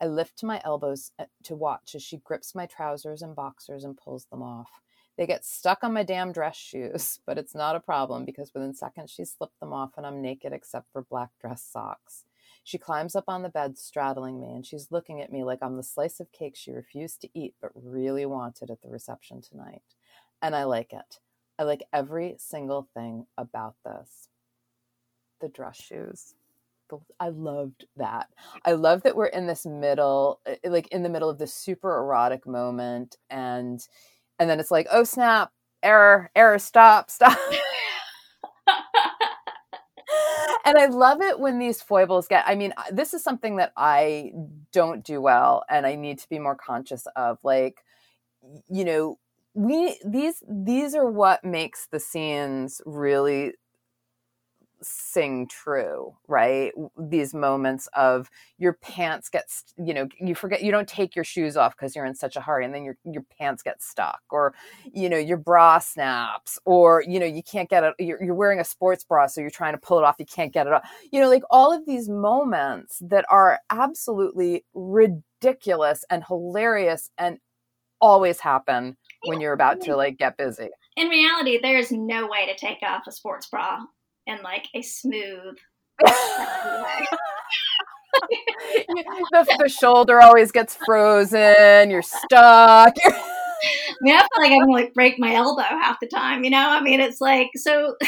I 0.00 0.06
lift 0.06 0.38
to 0.38 0.46
my 0.46 0.60
elbows 0.64 1.12
eh, 1.18 1.26
to 1.44 1.56
watch 1.56 1.94
as 1.94 2.02
she 2.02 2.18
grips 2.18 2.54
my 2.54 2.66
trousers 2.66 3.22
and 3.22 3.34
boxers 3.34 3.84
and 3.84 3.96
pulls 3.96 4.26
them 4.26 4.42
off. 4.42 4.80
They 5.16 5.26
get 5.26 5.44
stuck 5.44 5.82
on 5.82 5.92
my 5.92 6.04
damn 6.04 6.32
dress 6.32 6.56
shoes, 6.56 7.20
but 7.26 7.36
it's 7.36 7.54
not 7.54 7.76
a 7.76 7.80
problem 7.80 8.24
because 8.24 8.52
within 8.54 8.74
seconds 8.74 9.10
she's 9.10 9.32
slipped 9.32 9.58
them 9.60 9.72
off 9.72 9.92
and 9.96 10.06
I'm 10.06 10.22
naked 10.22 10.52
except 10.52 10.86
for 10.92 11.02
black 11.02 11.30
dress 11.40 11.62
socks. 11.64 12.24
She 12.64 12.78
climbs 12.78 13.16
up 13.16 13.24
on 13.26 13.42
the 13.42 13.48
bed, 13.48 13.76
straddling 13.76 14.40
me, 14.40 14.52
and 14.52 14.64
she's 14.64 14.92
looking 14.92 15.20
at 15.20 15.32
me 15.32 15.42
like 15.42 15.58
I'm 15.62 15.76
the 15.76 15.82
slice 15.82 16.20
of 16.20 16.30
cake 16.30 16.54
she 16.54 16.70
refused 16.70 17.20
to 17.22 17.28
eat 17.34 17.56
but 17.60 17.72
really 17.74 18.24
wanted 18.24 18.70
at 18.70 18.82
the 18.82 18.88
reception 18.88 19.40
tonight. 19.40 19.82
And 20.40 20.54
I 20.54 20.64
like 20.64 20.92
it. 20.92 21.18
I 21.58 21.64
like 21.64 21.82
every 21.92 22.36
single 22.38 22.88
thing 22.94 23.26
about 23.36 23.74
this 23.84 24.28
the 25.42 25.48
dress 25.48 25.76
shoes. 25.76 26.34
I 27.18 27.28
loved 27.28 27.86
that. 27.96 28.28
I 28.64 28.72
love 28.72 29.02
that 29.04 29.16
we're 29.16 29.26
in 29.26 29.46
this 29.46 29.64
middle, 29.64 30.40
eh, 30.46 30.56
like 30.64 30.88
in 30.88 31.02
the 31.02 31.08
middle 31.08 31.30
of 31.30 31.38
this 31.38 31.54
super 31.54 31.96
erotic 31.98 32.46
moment, 32.46 33.16
and 33.30 33.80
and 34.38 34.50
then 34.50 34.60
it's 34.60 34.70
like, 34.70 34.86
oh 34.90 35.04
snap, 35.04 35.52
error, 35.82 36.30
error, 36.36 36.58
stop, 36.58 37.10
stop. 37.10 37.38
and 40.64 40.78
I 40.78 40.86
love 40.86 41.22
it 41.22 41.38
when 41.38 41.58
these 41.58 41.80
foibles 41.82 42.28
get. 42.28 42.44
I 42.46 42.54
mean, 42.54 42.72
this 42.90 43.14
is 43.14 43.22
something 43.22 43.56
that 43.56 43.72
I 43.76 44.32
don't 44.72 45.04
do 45.04 45.20
well, 45.20 45.64
and 45.70 45.86
I 45.86 45.94
need 45.94 46.18
to 46.18 46.28
be 46.28 46.38
more 46.38 46.56
conscious 46.56 47.06
of. 47.16 47.38
Like, 47.42 47.82
you 48.68 48.84
know, 48.84 49.18
we 49.54 49.98
these 50.04 50.42
these 50.48 50.94
are 50.94 51.10
what 51.10 51.44
makes 51.44 51.86
the 51.86 52.00
scenes 52.00 52.80
really 52.86 53.54
sing 54.82 55.46
true, 55.48 56.14
right? 56.28 56.72
These 56.98 57.34
moments 57.34 57.88
of 57.94 58.30
your 58.58 58.74
pants 58.74 59.28
get, 59.28 59.44
you 59.76 59.94
know, 59.94 60.08
you 60.20 60.34
forget, 60.34 60.62
you 60.62 60.70
don't 60.70 60.88
take 60.88 61.14
your 61.14 61.24
shoes 61.24 61.56
off 61.56 61.76
because 61.76 61.94
you're 61.94 62.04
in 62.04 62.14
such 62.14 62.36
a 62.36 62.40
hurry 62.40 62.64
and 62.64 62.74
then 62.74 62.84
your, 62.84 62.96
your 63.04 63.24
pants 63.38 63.62
get 63.62 63.82
stuck 63.82 64.20
or, 64.30 64.54
you 64.92 65.08
know, 65.08 65.18
your 65.18 65.36
bra 65.36 65.78
snaps 65.78 66.58
or, 66.64 67.02
you 67.06 67.18
know, 67.18 67.26
you 67.26 67.42
can't 67.42 67.68
get 67.68 67.84
it. 67.84 67.94
You're, 67.98 68.22
you're 68.22 68.34
wearing 68.34 68.60
a 68.60 68.64
sports 68.64 69.04
bra. 69.04 69.26
So 69.26 69.40
you're 69.40 69.50
trying 69.50 69.74
to 69.74 69.78
pull 69.78 69.98
it 69.98 70.04
off. 70.04 70.16
You 70.18 70.26
can't 70.26 70.52
get 70.52 70.66
it 70.66 70.72
off. 70.72 70.88
You 71.10 71.20
know, 71.20 71.28
like 71.28 71.44
all 71.50 71.72
of 71.72 71.86
these 71.86 72.08
moments 72.08 73.00
that 73.02 73.24
are 73.28 73.60
absolutely 73.70 74.64
ridiculous 74.74 76.04
and 76.10 76.24
hilarious 76.24 77.10
and 77.18 77.38
always 78.00 78.40
happen 78.40 78.96
when 79.26 79.40
you're 79.40 79.52
about 79.52 79.80
to 79.82 79.96
like 79.96 80.18
get 80.18 80.36
busy. 80.36 80.68
In 80.96 81.08
reality, 81.08 81.58
there's 81.62 81.92
no 81.92 82.26
way 82.26 82.46
to 82.46 82.56
take 82.56 82.82
off 82.82 83.06
a 83.06 83.12
sports 83.12 83.46
bra 83.46 83.78
in 84.26 84.42
like 84.42 84.68
a 84.74 84.82
smooth 84.82 85.56
the, 89.32 89.56
the 89.58 89.68
shoulder 89.68 90.20
always 90.20 90.52
gets 90.52 90.76
frozen. 90.84 91.90
You're 91.90 92.02
stuck. 92.02 92.94
I 93.04 93.94
mean, 94.00 94.14
I 94.14 94.20
feel 94.20 94.28
like 94.38 94.52
I'm 94.52 94.60
gonna 94.60 94.72
like 94.72 94.94
break 94.94 95.18
my 95.18 95.34
elbow 95.34 95.62
half 95.62 96.00
the 96.00 96.08
time. 96.08 96.44
You 96.44 96.50
know, 96.50 96.68
I 96.68 96.80
mean, 96.82 97.00
it's 97.00 97.20
like 97.20 97.50
so. 97.56 97.94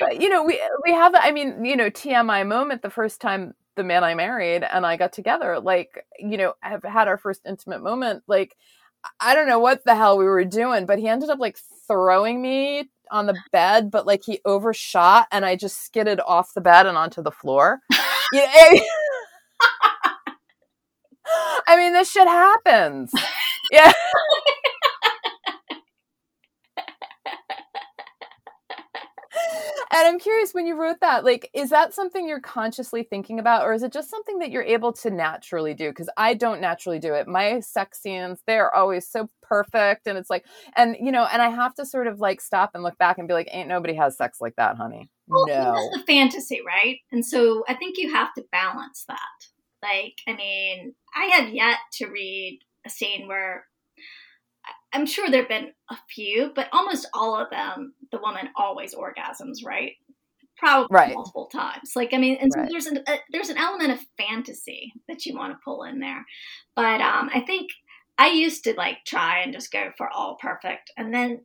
but 0.00 0.20
you 0.20 0.28
know, 0.28 0.42
we 0.44 0.60
we 0.84 0.92
have. 0.92 1.14
I 1.14 1.30
mean, 1.30 1.64
you 1.64 1.76
know, 1.76 1.90
TMI 1.90 2.46
moment. 2.46 2.82
The 2.82 2.90
first 2.90 3.20
time 3.20 3.54
the 3.78 3.84
man 3.84 4.04
I 4.04 4.14
married 4.14 4.62
and 4.62 4.84
I 4.84 4.98
got 4.98 5.14
together, 5.14 5.58
like, 5.58 6.04
you 6.18 6.36
know, 6.36 6.52
have 6.60 6.82
had 6.82 7.08
our 7.08 7.16
first 7.16 7.40
intimate 7.46 7.82
moment. 7.82 8.24
Like, 8.26 8.56
I 9.20 9.34
don't 9.34 9.48
know 9.48 9.58
what 9.60 9.84
the 9.84 9.94
hell 9.94 10.18
we 10.18 10.24
were 10.26 10.44
doing, 10.44 10.84
but 10.84 10.98
he 10.98 11.08
ended 11.08 11.30
up 11.30 11.38
like 11.38 11.58
throwing 11.86 12.42
me 12.42 12.90
on 13.10 13.26
the 13.26 13.36
bed, 13.52 13.90
but 13.90 14.06
like 14.06 14.22
he 14.24 14.40
overshot 14.44 15.28
and 15.32 15.46
I 15.46 15.56
just 15.56 15.84
skidded 15.84 16.20
off 16.20 16.52
the 16.52 16.60
bed 16.60 16.86
and 16.86 16.98
onto 16.98 17.22
the 17.22 17.30
floor. 17.30 17.80
you 18.32 18.42
eh, 18.42 18.74
know, 18.74 18.82
I 21.66 21.76
mean, 21.76 21.92
this 21.92 22.10
shit 22.10 22.28
happens. 22.28 23.12
Yeah. 23.70 23.92
And 29.90 30.06
I'm 30.06 30.18
curious 30.18 30.52
when 30.52 30.66
you 30.66 30.74
wrote 30.74 31.00
that, 31.00 31.24
like, 31.24 31.50
is 31.54 31.70
that 31.70 31.94
something 31.94 32.28
you're 32.28 32.40
consciously 32.40 33.02
thinking 33.02 33.38
about, 33.38 33.64
or 33.64 33.72
is 33.72 33.82
it 33.82 33.92
just 33.92 34.10
something 34.10 34.38
that 34.38 34.50
you're 34.50 34.62
able 34.62 34.92
to 34.94 35.10
naturally 35.10 35.74
do? 35.74 35.90
Because 35.90 36.10
I 36.16 36.34
don't 36.34 36.60
naturally 36.60 36.98
do 36.98 37.14
it. 37.14 37.26
My 37.28 37.60
sex 37.60 38.00
scenes, 38.00 38.40
they're 38.46 38.74
always 38.74 39.08
so 39.08 39.30
perfect. 39.42 40.06
And 40.06 40.18
it's 40.18 40.30
like, 40.30 40.44
and, 40.76 40.96
you 41.00 41.12
know, 41.12 41.26
and 41.32 41.40
I 41.40 41.48
have 41.48 41.74
to 41.76 41.86
sort 41.86 42.06
of 42.06 42.20
like 42.20 42.40
stop 42.40 42.72
and 42.74 42.82
look 42.82 42.98
back 42.98 43.18
and 43.18 43.28
be 43.28 43.34
like, 43.34 43.48
ain't 43.50 43.68
nobody 43.68 43.94
has 43.94 44.16
sex 44.16 44.40
like 44.40 44.56
that, 44.56 44.76
honey. 44.76 45.08
Well, 45.26 45.46
no. 45.46 45.74
That's 45.74 45.98
the 45.98 46.04
fantasy, 46.06 46.60
right? 46.66 46.98
And 47.12 47.24
so 47.24 47.64
I 47.68 47.74
think 47.74 47.96
you 47.98 48.12
have 48.12 48.34
to 48.34 48.44
balance 48.52 49.04
that. 49.08 49.18
Like, 49.82 50.18
I 50.26 50.34
mean, 50.34 50.94
I 51.14 51.26
have 51.36 51.50
yet 51.50 51.78
to 51.94 52.08
read 52.08 52.60
a 52.84 52.90
scene 52.90 53.28
where 53.28 53.67
I'm 54.92 55.06
sure 55.06 55.30
there 55.30 55.40
have 55.40 55.48
been 55.48 55.72
a 55.90 55.96
few, 56.08 56.52
but 56.54 56.68
almost 56.72 57.08
all 57.12 57.36
of 57.36 57.50
them, 57.50 57.94
the 58.10 58.18
woman 58.18 58.48
always 58.56 58.94
orgasms, 58.94 59.64
right? 59.64 59.92
Probably 60.56 60.88
right. 60.90 61.14
multiple 61.14 61.46
times. 61.46 61.92
Like, 61.94 62.12
I 62.12 62.18
mean, 62.18 62.36
and 62.40 62.50
so 62.52 62.60
right. 62.60 62.68
there's 62.70 62.86
an 62.86 62.98
a, 63.06 63.16
there's 63.30 63.50
an 63.50 63.58
element 63.58 63.92
of 63.92 64.06
fantasy 64.16 64.92
that 65.08 65.24
you 65.24 65.36
want 65.36 65.52
to 65.52 65.58
pull 65.64 65.84
in 65.84 66.00
there. 66.00 66.24
But 66.74 67.00
um, 67.00 67.30
I 67.32 67.44
think 67.46 67.70
I 68.16 68.30
used 68.30 68.64
to 68.64 68.74
like 68.74 68.98
try 69.06 69.40
and 69.40 69.52
just 69.52 69.70
go 69.70 69.90
for 69.96 70.08
all 70.08 70.36
perfect, 70.40 70.90
and 70.96 71.14
then 71.14 71.42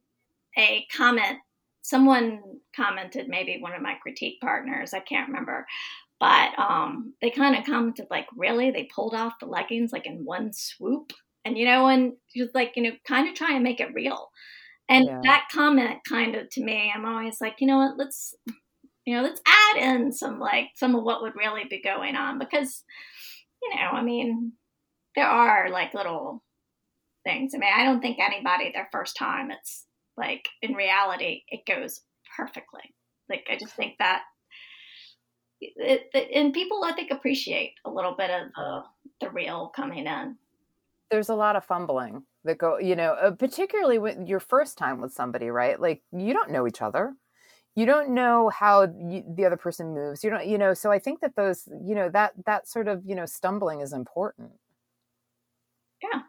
a 0.57 0.87
comment, 0.95 1.39
someone 1.81 2.41
commented, 2.75 3.27
maybe 3.27 3.57
one 3.59 3.73
of 3.73 3.81
my 3.81 3.95
critique 4.01 4.39
partners, 4.41 4.93
I 4.93 4.99
can't 4.99 5.27
remember, 5.27 5.65
but 6.19 6.57
um, 6.57 7.13
they 7.21 7.29
kind 7.29 7.57
of 7.57 7.65
commented 7.65 8.07
like, 8.09 8.27
really, 8.35 8.71
they 8.71 8.89
pulled 8.95 9.13
off 9.13 9.39
the 9.39 9.45
leggings 9.45 9.91
like 9.91 10.05
in 10.05 10.23
one 10.23 10.53
swoop 10.53 11.11
and 11.45 11.57
you 11.57 11.65
know 11.65 11.87
and 11.87 12.13
just 12.35 12.55
like 12.55 12.73
you 12.75 12.83
know 12.83 12.91
kind 13.07 13.27
of 13.27 13.35
try 13.35 13.53
and 13.53 13.63
make 13.63 13.79
it 13.79 13.93
real. 13.93 14.29
And 14.89 15.05
yeah. 15.05 15.21
that 15.23 15.47
comment 15.51 15.99
kind 16.07 16.35
of 16.35 16.49
to 16.51 16.63
me 16.63 16.91
i'm 16.93 17.05
always 17.05 17.39
like 17.39 17.55
you 17.59 17.67
know 17.67 17.77
what 17.77 17.97
let's 17.97 18.35
you 19.05 19.15
know 19.15 19.23
let's 19.23 19.41
add 19.47 19.77
in 19.77 20.11
some 20.11 20.39
like 20.39 20.69
some 20.75 20.95
of 20.95 21.03
what 21.03 21.21
would 21.21 21.35
really 21.35 21.63
be 21.69 21.81
going 21.81 22.15
on. 22.15 22.39
Because 22.39 22.83
you 23.61 23.75
know 23.75 23.91
i 23.91 24.01
mean 24.01 24.53
there 25.15 25.27
are 25.27 25.69
like 25.69 25.93
little 25.93 26.43
things. 27.23 27.53
I 27.55 27.59
mean 27.59 27.71
i 27.75 27.83
don't 27.83 28.01
think 28.01 28.19
anybody 28.19 28.71
their 28.73 28.89
first 28.91 29.15
time 29.17 29.51
it's 29.51 29.85
like 30.17 30.47
in 30.61 30.73
reality 30.73 31.43
it 31.47 31.65
goes 31.65 32.01
perfectly. 32.37 32.93
Like 33.29 33.47
i 33.49 33.57
just 33.57 33.75
think 33.75 33.95
that 33.99 34.23
it, 35.61 36.09
it, 36.13 36.29
and 36.35 36.53
people 36.53 36.83
i 36.83 36.91
think 36.91 37.09
appreciate 37.09 37.73
a 37.85 37.89
little 37.89 38.15
bit 38.17 38.29
of 38.29 38.47
the, 38.53 38.81
the 39.21 39.29
real 39.31 39.71
coming 39.73 40.05
in 40.07 40.37
there's 41.13 41.29
a 41.29 41.35
lot 41.35 41.55
of 41.55 41.63
fumbling 41.63 42.23
that 42.43 42.57
go 42.57 42.79
you 42.79 42.95
know 42.95 43.13
uh, 43.13 43.29
particularly 43.29 43.99
with 43.99 44.27
your 44.27 44.39
first 44.39 44.79
time 44.79 44.99
with 44.99 45.13
somebody 45.13 45.49
right? 45.49 45.79
Like 45.79 46.01
you 46.11 46.33
don't 46.33 46.49
know 46.49 46.65
each 46.65 46.81
other. 46.81 47.13
You 47.75 47.85
don't 47.85 48.15
know 48.15 48.49
how 48.49 48.83
you, 48.83 49.23
the 49.35 49.45
other 49.45 49.57
person 49.57 49.93
moves. 49.93 50.23
You 50.23 50.31
don't 50.31 50.47
you 50.47 50.57
know 50.57 50.73
so 50.73 50.91
i 50.91 50.97
think 50.97 51.21
that 51.21 51.35
those 51.35 51.69
you 51.85 51.93
know 51.93 52.09
that 52.09 52.33
that 52.47 52.67
sort 52.67 52.87
of 52.87 53.03
you 53.05 53.13
know 53.13 53.27
stumbling 53.27 53.81
is 53.81 53.93
important. 53.93 54.53
Yeah. 56.01 56.21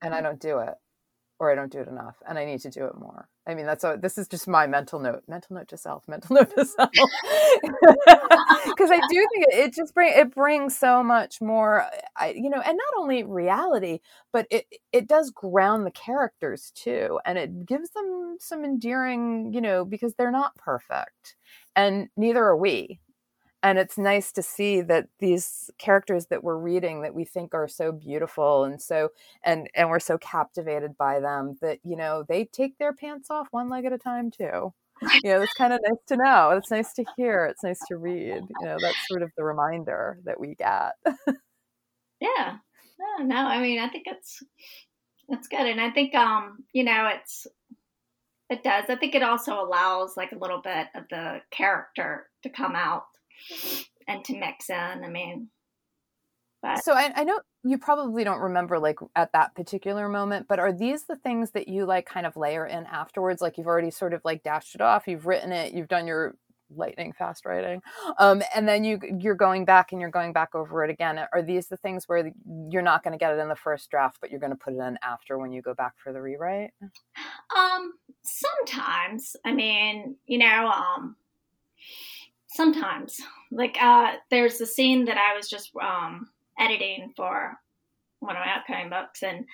And 0.00 0.14
i 0.14 0.22
don't 0.22 0.40
do 0.40 0.60
it 0.60 0.76
or 1.38 1.52
I 1.52 1.54
don't 1.54 1.70
do 1.70 1.80
it 1.80 1.88
enough 1.88 2.16
and 2.26 2.38
I 2.38 2.46
need 2.46 2.60
to 2.60 2.70
do 2.70 2.86
it 2.86 2.96
more. 2.98 3.28
I 3.46 3.54
mean, 3.54 3.66
that's 3.66 3.82
a, 3.82 3.98
this 4.00 4.18
is 4.18 4.28
just 4.28 4.46
my 4.46 4.66
mental 4.68 5.00
note, 5.00 5.24
mental 5.26 5.56
note 5.56 5.68
to 5.68 5.76
self, 5.76 6.06
mental 6.06 6.36
note 6.36 6.54
to 6.56 6.64
self. 6.64 6.90
Cause 8.78 8.90
I 8.90 9.00
do 9.08 9.26
think 9.32 9.46
it, 9.48 9.54
it 9.54 9.74
just 9.74 9.94
bring, 9.94 10.12
it 10.14 10.34
brings 10.34 10.78
so 10.78 11.02
much 11.02 11.40
more, 11.40 11.86
I, 12.16 12.34
you 12.36 12.48
know, 12.50 12.60
and 12.60 12.76
not 12.78 13.00
only 13.00 13.24
reality, 13.24 13.98
but 14.32 14.46
it, 14.50 14.66
it 14.92 15.08
does 15.08 15.30
ground 15.30 15.86
the 15.86 15.90
characters 15.90 16.72
too. 16.74 17.18
And 17.24 17.36
it 17.36 17.66
gives 17.66 17.90
them 17.90 18.36
some 18.38 18.64
endearing, 18.64 19.52
you 19.52 19.60
know, 19.60 19.84
because 19.84 20.14
they're 20.14 20.30
not 20.30 20.56
perfect 20.56 21.36
and 21.74 22.08
neither 22.16 22.44
are 22.44 22.56
we 22.56 23.00
and 23.62 23.78
it's 23.78 23.98
nice 23.98 24.32
to 24.32 24.42
see 24.42 24.80
that 24.82 25.08
these 25.20 25.70
characters 25.78 26.26
that 26.26 26.42
we're 26.44 26.56
reading 26.56 27.02
that 27.02 27.14
we 27.14 27.24
think 27.24 27.54
are 27.54 27.68
so 27.68 27.92
beautiful 27.92 28.64
and 28.64 28.80
so 28.80 29.10
and 29.44 29.68
and 29.74 29.88
we're 29.90 30.00
so 30.00 30.18
captivated 30.18 30.96
by 30.98 31.20
them 31.20 31.56
that 31.60 31.78
you 31.84 31.96
know 31.96 32.24
they 32.28 32.44
take 32.46 32.78
their 32.78 32.92
pants 32.92 33.30
off 33.30 33.48
one 33.50 33.68
leg 33.70 33.84
at 33.84 33.92
a 33.92 33.98
time 33.98 34.30
too. 34.30 34.72
You 35.24 35.30
know 35.30 35.42
it's 35.42 35.54
kind 35.54 35.72
of 35.72 35.80
nice 35.82 35.98
to 36.08 36.16
know. 36.16 36.50
It's 36.50 36.70
nice 36.70 36.92
to 36.94 37.04
hear. 37.16 37.46
It's 37.46 37.64
nice 37.64 37.80
to 37.88 37.96
read. 37.96 38.42
You 38.60 38.66
know 38.66 38.76
that's 38.80 39.08
sort 39.08 39.22
of 39.22 39.30
the 39.36 39.44
reminder 39.44 40.18
that 40.24 40.38
we 40.40 40.54
get. 40.54 40.92
Yeah. 42.20 42.58
No, 43.00 43.24
no 43.24 43.36
i 43.36 43.60
mean 43.60 43.80
i 43.80 43.88
think 43.88 44.04
it's 44.06 44.42
it's 45.28 45.48
good. 45.48 45.66
And 45.66 45.80
i 45.80 45.90
think 45.90 46.14
um 46.14 46.64
you 46.72 46.84
know 46.84 47.10
it's 47.14 47.46
it 48.50 48.62
does. 48.62 48.84
I 48.88 48.96
think 48.96 49.14
it 49.14 49.22
also 49.22 49.54
allows 49.60 50.16
like 50.16 50.32
a 50.32 50.38
little 50.38 50.60
bit 50.60 50.88
of 50.94 51.04
the 51.10 51.40
character 51.50 52.28
to 52.42 52.50
come 52.50 52.76
out 52.76 53.04
and 54.08 54.24
to 54.24 54.38
mix 54.38 54.70
in. 54.70 54.76
I 54.76 55.08
mean, 55.08 55.48
but. 56.62 56.82
So 56.84 56.92
I, 56.92 57.12
I, 57.16 57.24
know 57.24 57.40
you 57.64 57.76
probably 57.76 58.22
don't 58.24 58.40
remember 58.40 58.78
like 58.78 58.98
at 59.16 59.32
that 59.32 59.54
particular 59.54 60.08
moment, 60.08 60.46
but 60.48 60.58
are 60.58 60.72
these 60.72 61.04
the 61.04 61.16
things 61.16 61.50
that 61.52 61.68
you 61.68 61.84
like 61.84 62.06
kind 62.06 62.24
of 62.24 62.36
layer 62.36 62.64
in 62.64 62.86
afterwards? 62.86 63.42
Like 63.42 63.58
you've 63.58 63.66
already 63.66 63.90
sort 63.90 64.14
of 64.14 64.22
like 64.24 64.42
dashed 64.42 64.74
it 64.74 64.80
off, 64.80 65.08
you've 65.08 65.26
written 65.26 65.52
it, 65.52 65.74
you've 65.74 65.88
done 65.88 66.06
your 66.06 66.36
lightning 66.74 67.12
fast 67.12 67.44
writing, 67.44 67.82
um, 68.18 68.42
and 68.54 68.66
then 68.66 68.84
you 68.84 68.98
you're 69.18 69.34
going 69.34 69.64
back 69.64 69.92
and 69.92 70.00
you're 70.00 70.10
going 70.10 70.32
back 70.32 70.54
over 70.54 70.84
it 70.84 70.90
again. 70.90 71.18
Are 71.32 71.42
these 71.42 71.66
the 71.66 71.76
things 71.76 72.04
where 72.08 72.30
you're 72.70 72.80
not 72.80 73.02
going 73.02 73.12
to 73.12 73.18
get 73.18 73.34
it 73.34 73.40
in 73.40 73.48
the 73.48 73.56
first 73.56 73.90
draft, 73.90 74.18
but 74.20 74.30
you're 74.30 74.40
going 74.40 74.52
to 74.52 74.56
put 74.56 74.72
it 74.72 74.78
in 74.78 74.98
after 75.02 75.38
when 75.38 75.52
you 75.52 75.62
go 75.62 75.74
back 75.74 75.94
for 76.02 76.12
the 76.12 76.22
rewrite? 76.22 76.70
Um, 77.56 77.92
sometimes. 78.22 79.34
I 79.44 79.52
mean, 79.52 80.16
you 80.26 80.38
know, 80.38 80.68
um 80.68 81.16
sometimes 82.54 83.20
like 83.50 83.76
uh 83.80 84.12
there's 84.30 84.60
a 84.60 84.66
scene 84.66 85.04
that 85.04 85.16
i 85.16 85.36
was 85.36 85.48
just 85.48 85.72
um 85.82 86.28
editing 86.58 87.12
for 87.16 87.56
one 88.20 88.36
of 88.36 88.40
my 88.44 88.54
upcoming 88.54 88.90
books 88.90 89.22
and 89.22 89.44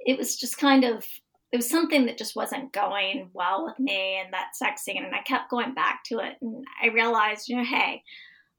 it 0.00 0.18
was 0.18 0.36
just 0.36 0.58
kind 0.58 0.84
of 0.84 1.04
it 1.50 1.56
was 1.56 1.68
something 1.68 2.04
that 2.06 2.18
just 2.18 2.36
wasn't 2.36 2.72
going 2.72 3.30
well 3.32 3.64
with 3.64 3.78
me 3.78 4.20
and 4.22 4.32
that 4.32 4.54
sex 4.56 4.82
scene 4.82 5.04
and 5.04 5.14
i 5.14 5.20
kept 5.22 5.50
going 5.50 5.74
back 5.74 6.02
to 6.04 6.18
it 6.18 6.36
and 6.40 6.64
i 6.82 6.88
realized 6.88 7.48
you 7.48 7.56
know 7.56 7.64
hey 7.64 8.02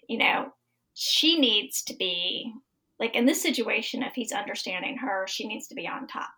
you 0.08 0.18
know 0.18 0.52
she 0.94 1.40
needs 1.40 1.82
to 1.84 1.96
be 1.96 2.54
like 3.00 3.16
in 3.16 3.26
this 3.26 3.42
situation 3.42 4.04
if 4.04 4.14
he's 4.14 4.32
understanding 4.32 4.98
her 4.98 5.26
she 5.28 5.48
needs 5.48 5.68
to 5.68 5.76
be 5.76 5.88
on 5.88 6.08
top 6.08 6.32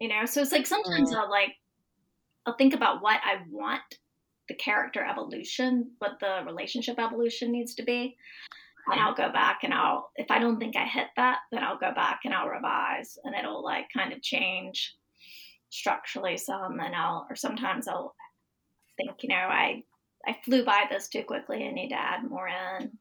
you 0.00 0.08
know 0.08 0.24
so 0.24 0.40
it's 0.40 0.52
like 0.52 0.66
sometimes 0.66 1.12
mm. 1.12 1.16
i'll 1.16 1.30
like 1.30 1.54
i'll 2.46 2.56
think 2.56 2.74
about 2.74 3.02
what 3.02 3.20
i 3.24 3.36
want 3.50 3.98
the 4.48 4.54
character 4.54 5.04
evolution, 5.04 5.92
what 5.98 6.18
the 6.20 6.42
relationship 6.46 6.98
evolution 6.98 7.52
needs 7.52 7.74
to 7.74 7.82
be. 7.82 8.16
And 8.90 8.98
mm-hmm. 8.98 9.08
I'll 9.08 9.14
go 9.14 9.32
back 9.32 9.60
and 9.64 9.74
I'll, 9.74 10.10
if 10.16 10.30
I 10.30 10.38
don't 10.38 10.58
think 10.58 10.76
I 10.76 10.84
hit 10.84 11.08
that, 11.16 11.38
then 11.52 11.62
I'll 11.62 11.78
go 11.78 11.92
back 11.94 12.20
and 12.24 12.32
I'll 12.32 12.48
revise 12.48 13.18
and 13.24 13.34
it'll 13.34 13.62
like 13.62 13.86
kind 13.94 14.12
of 14.12 14.22
change. 14.22 14.94
structurally 15.70 16.36
some, 16.36 16.80
and 16.80 16.94
I'll 16.94 17.26
or 17.28 17.36
sometimes 17.36 17.88
I'll 17.88 18.14
think, 18.96 19.22
you 19.22 19.28
know, 19.28 19.34
I 19.34 19.84
I 20.26 20.36
flew 20.44 20.64
by 20.64 20.84
this 20.90 21.08
too 21.08 21.22
quickly. 21.22 21.66
I 21.66 21.72
need 21.72 21.90
to 21.90 22.00
add 22.00 22.28
more 22.28 22.48
in. 22.48 22.92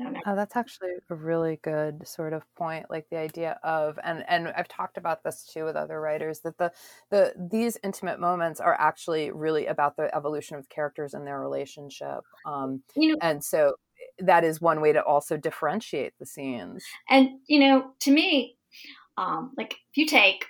Oh, 0.00 0.34
that's 0.34 0.56
actually 0.56 0.90
a 1.08 1.14
really 1.14 1.60
good 1.62 2.06
sort 2.06 2.32
of 2.32 2.42
point. 2.56 2.86
Like 2.90 3.06
the 3.10 3.18
idea 3.18 3.58
of, 3.62 3.98
and 4.02 4.24
and 4.28 4.48
I've 4.48 4.68
talked 4.68 4.96
about 4.96 5.22
this 5.22 5.44
too 5.44 5.64
with 5.64 5.76
other 5.76 6.00
writers 6.00 6.40
that 6.40 6.58
the 6.58 6.72
the 7.10 7.32
these 7.50 7.78
intimate 7.84 8.18
moments 8.18 8.60
are 8.60 8.74
actually 8.78 9.30
really 9.30 9.66
about 9.66 9.96
the 9.96 10.14
evolution 10.14 10.56
of 10.56 10.68
characters 10.68 11.14
and 11.14 11.26
their 11.26 11.40
relationship. 11.40 12.20
Um, 12.44 12.82
you 12.96 13.12
know, 13.12 13.18
and 13.20 13.44
so 13.44 13.74
that 14.18 14.42
is 14.44 14.60
one 14.60 14.80
way 14.80 14.92
to 14.92 15.02
also 15.02 15.36
differentiate 15.36 16.14
the 16.18 16.26
scenes. 16.26 16.84
And 17.08 17.40
you 17.46 17.60
know, 17.60 17.92
to 18.00 18.10
me, 18.10 18.56
um, 19.16 19.52
like 19.56 19.74
if 19.74 19.96
you 19.96 20.06
take 20.06 20.46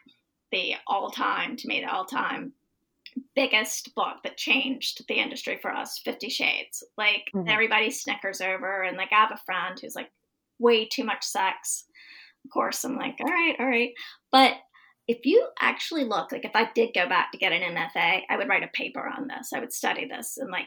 the 0.52 0.74
all 0.86 1.10
time, 1.10 1.56
to 1.56 1.68
me, 1.68 1.80
the 1.80 1.92
all 1.92 2.06
time 2.06 2.52
biggest 3.34 3.94
book 3.94 4.16
that 4.22 4.36
changed 4.36 5.06
the 5.08 5.14
industry 5.14 5.58
for 5.60 5.70
us, 5.70 6.00
Fifty 6.04 6.28
Shades. 6.28 6.82
Like 6.96 7.30
mm-hmm. 7.34 7.48
everybody 7.48 7.90
snickers 7.90 8.40
over, 8.40 8.82
and 8.82 8.96
like 8.96 9.12
I 9.12 9.20
have 9.20 9.32
a 9.32 9.40
friend 9.44 9.78
who's 9.80 9.96
like 9.96 10.10
way 10.58 10.86
too 10.86 11.04
much 11.04 11.24
sex. 11.24 11.84
Of 12.44 12.50
course, 12.50 12.84
I'm 12.84 12.96
like, 12.96 13.16
all 13.20 13.32
right, 13.32 13.56
all 13.58 13.66
right. 13.66 13.92
But 14.30 14.54
if 15.06 15.24
you 15.24 15.46
actually 15.60 16.04
look, 16.04 16.32
like 16.32 16.44
if 16.44 16.54
I 16.54 16.70
did 16.74 16.94
go 16.94 17.08
back 17.08 17.32
to 17.32 17.38
get 17.38 17.52
an 17.52 17.74
MFA, 17.74 18.22
I 18.28 18.36
would 18.36 18.48
write 18.48 18.62
a 18.62 18.68
paper 18.68 19.06
on 19.06 19.28
this. 19.28 19.52
I 19.54 19.60
would 19.60 19.72
study 19.72 20.06
this 20.06 20.38
and 20.38 20.50
like 20.50 20.66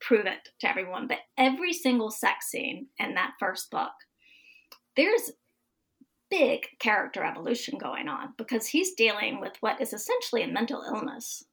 prove 0.00 0.26
it 0.26 0.48
to 0.60 0.68
everyone. 0.68 1.06
But 1.06 1.18
every 1.36 1.72
single 1.72 2.10
sex 2.10 2.50
scene 2.50 2.88
in 2.98 3.14
that 3.14 3.32
first 3.38 3.70
book, 3.70 3.92
there's 4.96 5.32
big 6.30 6.66
character 6.78 7.24
evolution 7.24 7.78
going 7.78 8.08
on 8.08 8.34
because 8.36 8.66
he's 8.66 8.94
dealing 8.94 9.40
with 9.40 9.52
what 9.60 9.80
is 9.80 9.94
essentially 9.94 10.42
a 10.42 10.48
mental 10.48 10.82
illness 10.82 11.44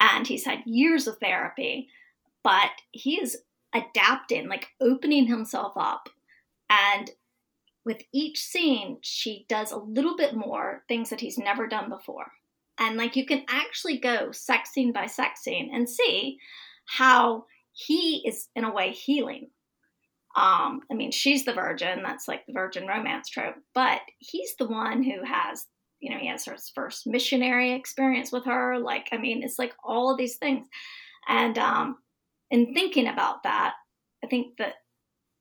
and 0.00 0.26
he's 0.26 0.44
had 0.44 0.60
years 0.64 1.06
of 1.06 1.18
therapy, 1.18 1.88
but 2.44 2.70
he 2.92 3.20
is 3.20 3.38
adapting, 3.74 4.48
like 4.48 4.68
opening 4.80 5.26
himself 5.26 5.72
up. 5.76 6.08
And 6.70 7.10
with 7.84 8.02
each 8.12 8.38
scene, 8.38 8.98
she 9.02 9.46
does 9.48 9.72
a 9.72 9.78
little 9.78 10.16
bit 10.16 10.36
more 10.36 10.84
things 10.88 11.10
that 11.10 11.20
he's 11.20 11.38
never 11.38 11.66
done 11.66 11.88
before. 11.88 12.26
And 12.78 12.96
like 12.96 13.16
you 13.16 13.26
can 13.26 13.44
actually 13.48 13.98
go 13.98 14.30
sex 14.30 14.70
scene 14.70 14.92
by 14.92 15.06
sex 15.06 15.42
scene 15.42 15.70
and 15.74 15.88
see 15.88 16.38
how 16.86 17.46
he 17.72 18.22
is 18.26 18.48
in 18.54 18.64
a 18.64 18.72
way 18.72 18.90
healing. 18.90 19.50
Um, 20.36 20.82
I 20.90 20.94
mean, 20.94 21.10
she's 21.10 21.44
the 21.44 21.52
virgin, 21.52 22.02
that's 22.04 22.28
like 22.28 22.46
the 22.46 22.52
virgin 22.52 22.86
romance 22.86 23.28
trope, 23.28 23.56
but 23.74 24.00
he's 24.18 24.54
the 24.58 24.68
one 24.68 25.02
who 25.02 25.24
has 25.24 25.66
you 26.00 26.10
know, 26.10 26.18
he 26.18 26.28
has 26.28 26.44
his 26.44 26.70
first 26.74 27.06
missionary 27.06 27.72
experience 27.72 28.32
with 28.32 28.44
her. 28.44 28.78
Like, 28.78 29.08
I 29.12 29.18
mean, 29.18 29.42
it's 29.42 29.58
like 29.58 29.74
all 29.84 30.10
of 30.10 30.18
these 30.18 30.36
things. 30.36 30.66
And 31.28 31.58
um, 31.58 31.96
in 32.50 32.72
thinking 32.74 33.08
about 33.08 33.42
that, 33.42 33.74
I 34.24 34.28
think 34.28 34.56
that 34.58 34.74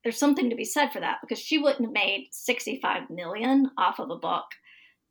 there's 0.03 0.17
something 0.17 0.49
to 0.49 0.55
be 0.55 0.65
said 0.65 0.89
for 0.89 0.99
that 0.99 1.17
because 1.21 1.39
she 1.39 1.57
wouldn't 1.57 1.85
have 1.85 1.93
made 1.93 2.29
65 2.31 3.09
million 3.09 3.69
off 3.77 3.99
of 3.99 4.09
a 4.09 4.15
book 4.15 4.45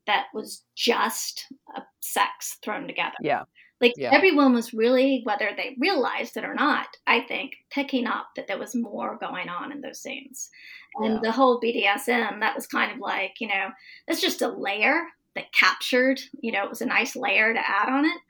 that 0.06 0.26
was 0.32 0.64
just 0.76 1.44
a 1.76 1.82
sex 2.00 2.58
thrown 2.62 2.86
together. 2.86 3.16
Yeah. 3.20 3.42
Like 3.80 3.92
yeah. 3.96 4.10
everyone 4.12 4.54
was 4.54 4.72
really, 4.72 5.20
whether 5.24 5.50
they 5.54 5.76
realized 5.78 6.36
it 6.36 6.44
or 6.44 6.54
not, 6.54 6.86
I 7.06 7.20
think, 7.20 7.52
picking 7.70 8.06
up 8.06 8.28
that 8.36 8.46
there 8.46 8.58
was 8.58 8.74
more 8.74 9.18
going 9.20 9.48
on 9.48 9.70
in 9.70 9.82
those 9.82 10.00
scenes. 10.00 10.48
And 10.96 11.14
yeah. 11.14 11.20
the 11.22 11.32
whole 11.32 11.60
BDSM, 11.60 12.40
that 12.40 12.54
was 12.54 12.66
kind 12.66 12.92
of 12.92 12.98
like, 12.98 13.34
you 13.38 13.48
know, 13.48 13.68
it's 14.08 14.22
just 14.22 14.40
a 14.40 14.48
layer 14.48 15.02
that 15.36 15.52
captured, 15.52 16.20
you 16.40 16.52
know, 16.52 16.64
it 16.64 16.70
was 16.70 16.82
a 16.82 16.86
nice 16.86 17.14
layer 17.14 17.52
to 17.52 17.60
add 17.60 17.88
on 17.88 18.04
it. 18.04 18.20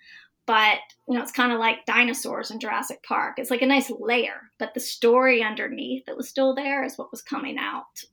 But, 0.46 0.78
you 1.08 1.16
know, 1.16 1.22
it's 1.22 1.32
kind 1.32 1.50
of 1.50 1.58
like 1.58 1.86
dinosaurs 1.86 2.52
in 2.52 2.60
Jurassic 2.60 3.02
Park. 3.02 3.38
It's 3.38 3.50
like 3.50 3.62
a 3.62 3.66
nice 3.66 3.90
layer, 3.98 4.42
but 4.58 4.74
the 4.74 4.80
story 4.80 5.42
underneath 5.42 6.06
that 6.06 6.16
was 6.16 6.28
still 6.28 6.54
there 6.54 6.84
is 6.84 6.96
what 6.96 7.10
was 7.10 7.22
coming 7.22 7.58
out 7.58 8.04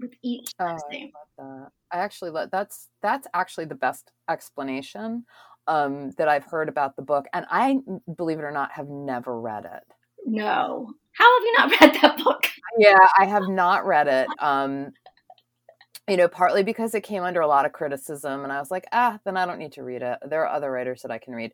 with 0.00 0.12
each 0.22 0.54
oh, 0.60 0.64
I, 0.64 1.10
that. 1.38 1.68
I 1.92 1.98
actually 1.98 2.30
love 2.30 2.50
that's 2.50 2.88
that's 3.02 3.26
actually 3.34 3.64
the 3.66 3.74
best 3.74 4.12
explanation 4.30 5.24
um, 5.66 6.12
that 6.12 6.28
I've 6.28 6.44
heard 6.44 6.68
about 6.68 6.96
the 6.96 7.02
book, 7.02 7.26
and 7.32 7.44
I 7.50 7.78
believe 8.16 8.38
it 8.38 8.44
or 8.44 8.50
not 8.50 8.72
have 8.72 8.88
never 8.88 9.38
read 9.38 9.64
it. 9.64 9.84
No, 10.24 10.92
how 11.12 11.38
have 11.38 11.44
you 11.44 11.54
not 11.58 11.70
read 11.80 12.02
that 12.02 12.24
book? 12.24 12.48
Yeah, 12.78 12.98
I 13.18 13.26
have 13.26 13.48
not 13.48 13.84
read 13.84 14.08
it. 14.08 14.28
Um, 14.38 14.92
you 16.08 16.16
know, 16.16 16.28
partly 16.28 16.62
because 16.62 16.94
it 16.94 17.02
came 17.02 17.22
under 17.22 17.40
a 17.40 17.46
lot 17.46 17.66
of 17.66 17.72
criticism, 17.72 18.44
and 18.44 18.52
I 18.52 18.58
was 18.58 18.70
like, 18.70 18.86
ah, 18.92 19.18
then 19.24 19.36
I 19.36 19.46
don't 19.46 19.58
need 19.58 19.72
to 19.72 19.82
read 19.82 20.02
it. 20.02 20.18
There 20.26 20.46
are 20.46 20.54
other 20.54 20.70
writers 20.70 21.02
that 21.02 21.10
I 21.10 21.18
can 21.18 21.34
read. 21.34 21.52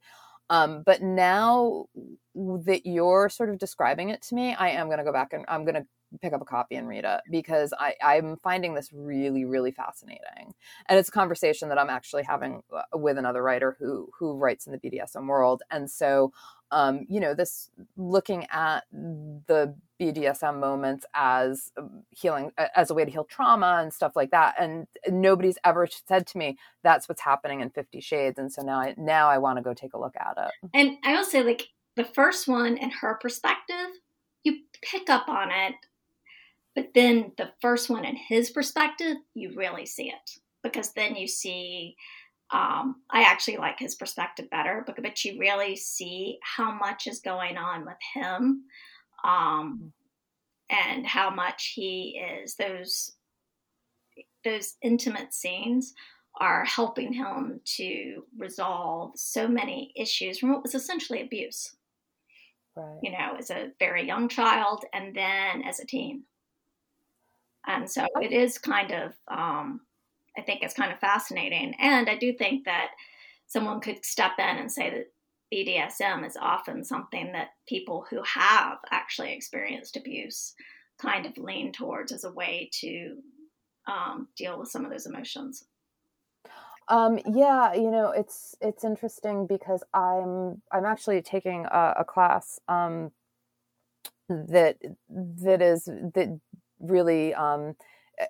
Um, 0.50 0.82
but 0.84 1.02
now 1.02 1.86
that 2.34 2.82
you're 2.84 3.28
sort 3.28 3.48
of 3.50 3.59
describing 3.59 4.11
it 4.11 4.22
to 4.22 4.34
me, 4.34 4.55
I 4.55 4.70
am 4.70 4.86
going 4.86 4.98
to 4.98 5.05
go 5.05 5.12
back 5.12 5.32
and 5.32 5.44
I'm 5.48 5.64
going 5.64 5.74
to 5.74 5.86
pick 6.20 6.32
up 6.32 6.40
a 6.40 6.44
copy 6.44 6.76
and 6.76 6.88
read 6.88 7.04
it 7.04 7.20
because 7.30 7.72
I, 7.78 7.94
I'm 8.02 8.36
finding 8.42 8.74
this 8.74 8.92
really, 8.92 9.44
really 9.44 9.72
fascinating. 9.72 10.54
And 10.88 10.98
it's 10.98 11.08
a 11.08 11.12
conversation 11.12 11.68
that 11.68 11.78
I'm 11.78 11.90
actually 11.90 12.22
having 12.22 12.62
uh, 12.72 12.82
with 12.98 13.18
another 13.18 13.42
writer 13.42 13.76
who 13.78 14.08
who 14.18 14.36
writes 14.36 14.66
in 14.66 14.72
the 14.72 14.78
BDSM 14.78 15.26
world. 15.26 15.62
And 15.70 15.90
so, 15.90 16.32
um, 16.70 17.06
you 17.08 17.20
know, 17.20 17.34
this 17.34 17.70
looking 17.96 18.46
at 18.50 18.84
the 18.92 19.74
BDSM 20.00 20.58
moments 20.58 21.06
as 21.14 21.70
um, 21.78 22.02
healing, 22.10 22.50
as 22.74 22.90
a 22.90 22.94
way 22.94 23.04
to 23.04 23.10
heal 23.10 23.24
trauma 23.24 23.78
and 23.80 23.92
stuff 23.92 24.16
like 24.16 24.30
that. 24.30 24.54
And 24.58 24.86
nobody's 25.08 25.58
ever 25.64 25.86
said 25.86 26.26
to 26.28 26.38
me 26.38 26.58
that's 26.82 27.08
what's 27.08 27.22
happening 27.22 27.60
in 27.60 27.70
Fifty 27.70 28.00
Shades. 28.00 28.38
And 28.38 28.52
so 28.52 28.62
now, 28.62 28.80
I 28.80 28.94
now 28.96 29.28
I 29.28 29.38
want 29.38 29.58
to 29.58 29.62
go 29.62 29.74
take 29.74 29.94
a 29.94 29.98
look 29.98 30.14
at 30.16 30.36
it. 30.36 30.70
And 30.74 30.98
I 31.04 31.16
will 31.16 31.24
say, 31.24 31.42
like 31.42 31.68
the 31.96 32.04
first 32.04 32.48
one, 32.48 32.76
and 32.76 32.92
her 32.92 33.14
perspective, 33.14 34.00
you 34.42 34.58
pick 34.82 35.08
up 35.08 35.28
on 35.28 35.50
it 35.50 35.74
but 36.75 36.89
then 36.95 37.33
the 37.39 37.51
first 37.61 37.89
one 37.89 38.05
in 38.05 38.16
his 38.16 38.51
perspective, 38.51 39.16
you 39.35 39.55
really 39.57 39.87
see 39.87 40.09
it 40.09 40.31
because 40.62 40.93
then 40.93 41.16
you 41.16 41.27
see. 41.27 41.97
Um, 42.53 42.97
I 43.11 43.22
actually 43.22 43.57
like 43.57 43.79
his 43.79 43.95
perspective 43.97 44.51
better, 44.51 44.85
but, 44.87 45.03
but 45.03 45.25
you 45.25 45.41
really 45.41 45.75
see 45.75 46.39
how 46.43 46.72
much 46.72 47.07
is 47.07 47.20
going 47.20 47.57
on 47.57 47.87
with 47.87 47.97
him 48.12 48.64
um, 49.25 49.93
and 50.70 51.07
how 51.07 51.31
much 51.31 51.72
he 51.75 52.22
is 52.43 52.55
those 52.57 53.12
those 54.45 54.75
intimate 54.83 55.33
scenes 55.33 55.95
are 56.41 56.64
helping 56.64 57.12
him 57.12 57.61
to 57.64 58.25
resolve 58.37 59.12
so 59.16 59.49
many 59.49 59.93
issues 59.97 60.39
from 60.39 60.53
what 60.53 60.62
was 60.62 60.75
essentially 60.75 61.22
abuse. 61.22 61.75
Right. 62.77 62.99
You 63.03 63.12
know, 63.12 63.37
as 63.39 63.51
a 63.51 63.70
very 63.79 64.07
young 64.07 64.29
child 64.29 64.85
and 64.93 65.14
then 65.14 65.62
as 65.62 65.81
a 65.81 65.87
teen. 65.87 66.25
And 67.66 67.90
so 67.90 68.06
it 68.20 68.32
is 68.32 68.58
kind 68.58 68.92
of, 68.92 69.12
um, 69.28 69.80
I 70.36 70.42
think 70.42 70.62
it's 70.62 70.74
kind 70.74 70.92
of 70.92 70.98
fascinating. 70.98 71.74
And 71.80 72.08
I 72.08 72.16
do 72.16 72.32
think 72.32 72.64
that 72.64 72.88
someone 73.46 73.80
could 73.80 74.04
step 74.04 74.32
in 74.38 74.56
and 74.58 74.70
say 74.70 74.90
that 74.90 75.12
BDSM 75.52 76.26
is 76.26 76.36
often 76.40 76.84
something 76.84 77.32
that 77.32 77.50
people 77.68 78.06
who 78.10 78.22
have 78.22 78.78
actually 78.90 79.32
experienced 79.32 79.96
abuse 79.96 80.54
kind 80.98 81.26
of 81.26 81.38
lean 81.38 81.72
towards 81.72 82.12
as 82.12 82.24
a 82.24 82.32
way 82.32 82.68
to 82.80 83.16
um, 83.86 84.28
deal 84.36 84.58
with 84.58 84.68
some 84.68 84.84
of 84.84 84.90
those 84.90 85.06
emotions. 85.06 85.64
Um, 86.88 87.18
yeah, 87.26 87.72
you 87.72 87.90
know, 87.90 88.10
it's 88.10 88.54
it's 88.60 88.84
interesting 88.84 89.46
because 89.46 89.82
I'm 89.94 90.60
I'm 90.70 90.84
actually 90.84 91.22
taking 91.22 91.64
a, 91.64 91.94
a 91.98 92.04
class 92.04 92.60
um, 92.68 93.10
that 94.28 94.76
that 95.08 95.62
is 95.62 95.84
that 95.86 96.40
really 96.85 97.35
um, 97.35 97.74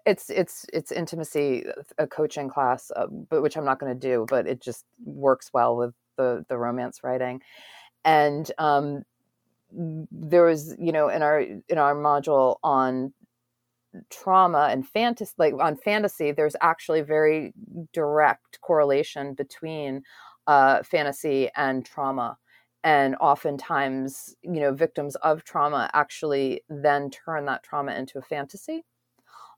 it's 0.06 0.30
it's 0.30 0.66
it's 0.72 0.92
intimacy 0.92 1.64
a 1.98 2.06
coaching 2.06 2.48
class 2.48 2.90
uh, 2.96 3.06
but 3.06 3.42
which 3.42 3.54
i'm 3.54 3.66
not 3.66 3.78
going 3.78 3.92
to 3.92 4.08
do 4.08 4.24
but 4.30 4.46
it 4.46 4.62
just 4.62 4.86
works 5.04 5.50
well 5.52 5.76
with 5.76 5.92
the 6.16 6.44
the 6.48 6.56
romance 6.56 7.00
writing. 7.02 7.40
And 8.04 8.50
um 8.58 9.04
there 9.70 10.44
was 10.44 10.76
you 10.78 10.92
know 10.92 11.08
in 11.08 11.22
our 11.22 11.40
in 11.40 11.78
our 11.78 11.94
module 11.94 12.56
on 12.62 13.12
trauma 14.10 14.68
and 14.70 14.86
fantasy 14.86 15.32
like 15.38 15.54
on 15.60 15.76
fantasy 15.76 16.32
there's 16.32 16.56
actually 16.60 17.00
very 17.00 17.52
direct 17.92 18.60
correlation 18.60 19.34
between 19.34 20.02
uh 20.46 20.82
fantasy 20.82 21.48
and 21.56 21.84
trauma 21.84 22.36
and 22.84 23.16
oftentimes 23.20 24.36
you 24.42 24.60
know 24.60 24.72
victims 24.72 25.16
of 25.16 25.42
trauma 25.42 25.90
actually 25.92 26.62
then 26.68 27.10
turn 27.10 27.46
that 27.46 27.62
trauma 27.64 27.92
into 27.92 28.18
a 28.18 28.22
fantasy 28.22 28.84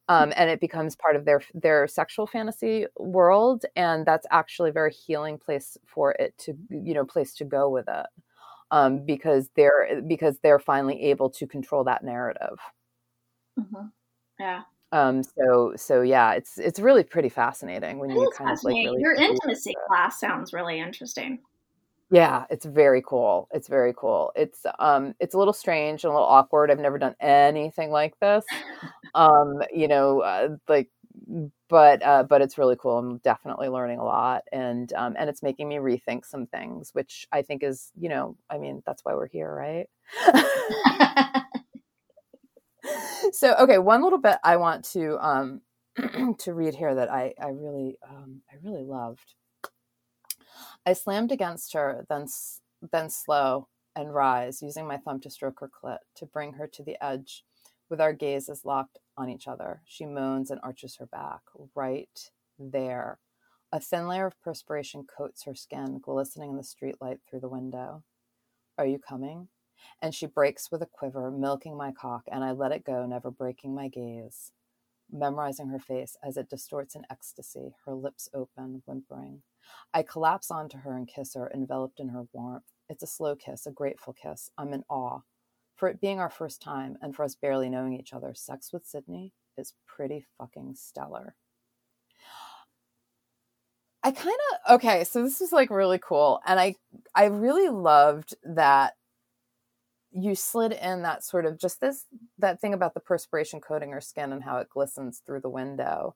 um, 0.09 0.33
and 0.37 0.49
it 0.49 0.61
becomes 0.61 0.97
part 0.97 1.17
of 1.17 1.25
their 1.25 1.43
their 1.53 1.87
sexual 1.87 2.27
fantasy 2.27 2.87
world 2.99 3.67
and 3.75 4.07
that's 4.07 4.27
actually 4.31 4.71
a 4.71 4.73
very 4.73 4.93
healing 4.93 5.37
place 5.37 5.77
for 5.85 6.13
it 6.13 6.37
to 6.39 6.55
you 6.71 6.95
know 6.95 7.05
place 7.05 7.35
to 7.35 7.45
go 7.45 7.69
with 7.69 7.87
it 7.89 8.07
um, 8.71 9.05
because 9.05 9.51
they're 9.57 10.01
because 10.07 10.39
they're 10.43 10.59
finally 10.59 11.03
able 11.03 11.29
to 11.29 11.47
control 11.47 11.85
that 11.85 12.03
narrative 12.03 12.59
mm-hmm. 13.59 13.87
yeah 14.39 14.63
Um, 14.93 15.23
so 15.25 15.73
so 15.77 16.03
yeah, 16.03 16.35
it's 16.35 16.59
it's 16.59 16.79
really 16.79 17.03
pretty 17.03 17.29
fascinating 17.29 17.99
when 17.99 18.11
It 18.11 18.15
you 18.15 18.31
kind 18.37 18.51
of 18.51 18.63
like 18.63 18.75
really 18.75 19.01
Your 19.01 19.15
intimacy 19.15 19.75
class 19.89 20.21
sounds 20.21 20.53
really 20.53 20.79
interesting. 20.79 21.41
Yeah, 22.11 22.45
it's 22.51 22.65
very 22.65 23.03
cool. 23.05 23.49
It's 23.53 23.67
very 23.69 23.93
cool. 23.97 24.31
It's 24.37 24.65
um 24.79 25.15
it's 25.19 25.35
a 25.35 25.39
little 25.39 25.53
strange 25.53 26.05
and 26.05 26.11
a 26.13 26.15
little 26.15 26.29
awkward. 26.29 26.71
I've 26.71 26.79
never 26.79 26.99
done 26.99 27.17
anything 27.21 27.91
like 27.91 28.19
this. 28.21 28.45
Um, 29.15 29.63
you 29.75 29.89
know, 29.89 30.21
uh, 30.21 30.57
like 30.69 30.91
but 31.69 32.03
uh 32.05 32.23
but 32.25 32.43
it's 32.43 32.59
really 32.59 32.77
cool. 32.77 32.99
I'm 32.99 33.19
definitely 33.19 33.69
learning 33.69 33.99
a 33.99 34.05
lot 34.05 34.43
and 34.53 34.93
um 34.95 35.17
and 35.19 35.29
it's 35.31 35.43
making 35.43 35.69
me 35.69 35.77
rethink 35.77 36.25
some 36.27 36.47
things, 36.47 36.91
which 36.93 37.27
I 37.33 37.43
think 37.43 37.63
is, 37.65 37.91
you 37.99 38.09
know, 38.09 38.37
I 38.51 38.59
mean, 38.59 38.83
that's 38.87 39.05
why 39.05 39.15
we're 39.15 39.29
here, 39.29 39.53
right? 39.53 39.89
so 43.33 43.55
okay, 43.61 43.79
one 43.79 44.03
little 44.03 44.19
bit 44.19 44.39
I 44.45 44.57
want 44.57 44.85
to 44.93 45.19
um 45.25 45.61
to 46.39 46.55
read 46.55 46.75
here 46.75 46.95
that 46.95 47.11
I 47.11 47.35
I 47.41 47.49
really 47.49 47.97
um 48.09 48.43
I 48.51 48.57
really 48.63 48.85
loved. 48.85 49.35
I 50.87 50.93
slammed 50.93 51.33
against 51.33 51.73
her, 51.73 52.07
then 52.09 52.29
then 52.93 53.11
slow 53.11 53.67
and 53.97 54.15
rise, 54.15 54.63
using 54.63 54.87
my 54.87 54.99
thumb 54.99 55.19
to 55.21 55.31
stroke 55.31 55.59
her 55.61 55.69
clit 55.69 55.99
to 56.15 56.27
bring 56.27 56.53
her 56.53 56.69
to 56.69 56.83
the 56.85 57.03
edge, 57.05 57.45
with 57.91 58.01
our 58.01 58.13
gazes 58.13 58.65
locked 58.65 58.99
on 59.17 59.29
each 59.29 59.49
other. 59.49 59.83
She 59.85 60.07
moans 60.07 60.51
and 60.51 60.61
arches 60.63 60.97
her 60.97 61.07
back, 61.07 61.41
right 61.75 62.31
there. 62.59 63.19
A 63.73 63.81
thin 63.81 64.07
layer 64.07 64.27
of 64.27 64.41
perspiration 64.41 65.05
coats 65.05 65.43
her 65.45 65.55
skin, 65.57 65.99
glistening 65.99 66.51
in 66.51 66.57
the 66.57 66.63
streetlight 66.63 67.19
through 67.29 67.41
the 67.41 67.49
window. 67.49 68.05
Are 68.79 68.87
you 68.87 68.99
coming? 68.99 69.49
And 70.01 70.15
she 70.15 70.27
breaks 70.27 70.71
with 70.71 70.83
a 70.83 70.87
quiver, 70.87 71.31
milking 71.31 71.77
my 71.77 71.91
cock, 71.91 72.23
and 72.31 72.45
I 72.45 72.53
let 72.53 72.73
it 72.73 72.85
go, 72.85 73.07
never 73.07 73.31
breaking 73.31 73.75
my 73.75 73.89
gaze, 73.89 74.53
memorizing 75.11 75.69
her 75.69 75.79
face 75.79 76.17
as 76.23 76.37
it 76.37 76.49
distorts 76.49 76.95
in 76.95 77.05
ecstasy, 77.11 77.75
her 77.85 77.95
lips 77.95 78.29
open, 78.35 78.83
whimpering. 78.87 79.43
I 79.93 80.03
collapse 80.03 80.51
onto 80.51 80.79
her 80.79 80.97
and 80.97 81.09
kiss 81.09 81.35
her, 81.35 81.51
enveloped 81.53 82.01
in 82.01 82.11
her 82.11 82.25
warmth. 82.33 82.73
It's 82.89 83.03
a 83.03 83.07
slow 83.07 83.35
kiss, 83.35 83.67
a 83.67 83.71
grateful 83.71 84.13
kiss. 84.13 84.51
I'm 84.57 84.73
in 84.73 84.85
awe. 84.89 85.21
For 85.75 85.89
it 85.89 86.01
being 86.01 86.19
our 86.19 86.31
first 86.31 86.63
time 86.63 86.97
and 87.03 87.15
for 87.15 87.25
us 87.25 87.35
barely 87.35 87.69
knowing 87.69 87.93
each 87.95 88.13
other, 88.13 88.33
sex 88.35 88.73
with 88.73 88.87
Sydney 88.87 89.33
is 89.59 89.75
pretty 89.87 90.25
fucking 90.39 90.75
stellar. 90.77 91.37
I 94.03 94.13
kind 94.13 94.37
of 94.53 94.77
okay, 94.77 95.03
so 95.03 95.23
this 95.23 95.41
is 95.41 95.51
like 95.53 95.69
really 95.69 95.99
cool 95.99 96.41
and 96.47 96.61
I 96.61 96.77
I 97.15 97.25
really 97.25 97.69
loved 97.69 98.37
that 98.45 98.95
you 100.17 100.35
slid 100.35 100.73
in 100.73 101.03
that 101.03 101.23
sort 101.23 101.45
of 101.45 101.59
just 101.59 101.81
this 101.81 102.07
that 102.39 102.61
thing 102.61 102.73
about 102.73 102.95
the 102.95 103.01
perspiration 103.01 103.61
coating 103.61 103.93
her 103.93 104.01
skin 104.01 104.33
and 104.33 104.45
how 104.45 104.59
it 104.59 104.69
glistens 104.71 105.23
through 105.25 105.41
the 105.41 105.49
window. 105.49 106.15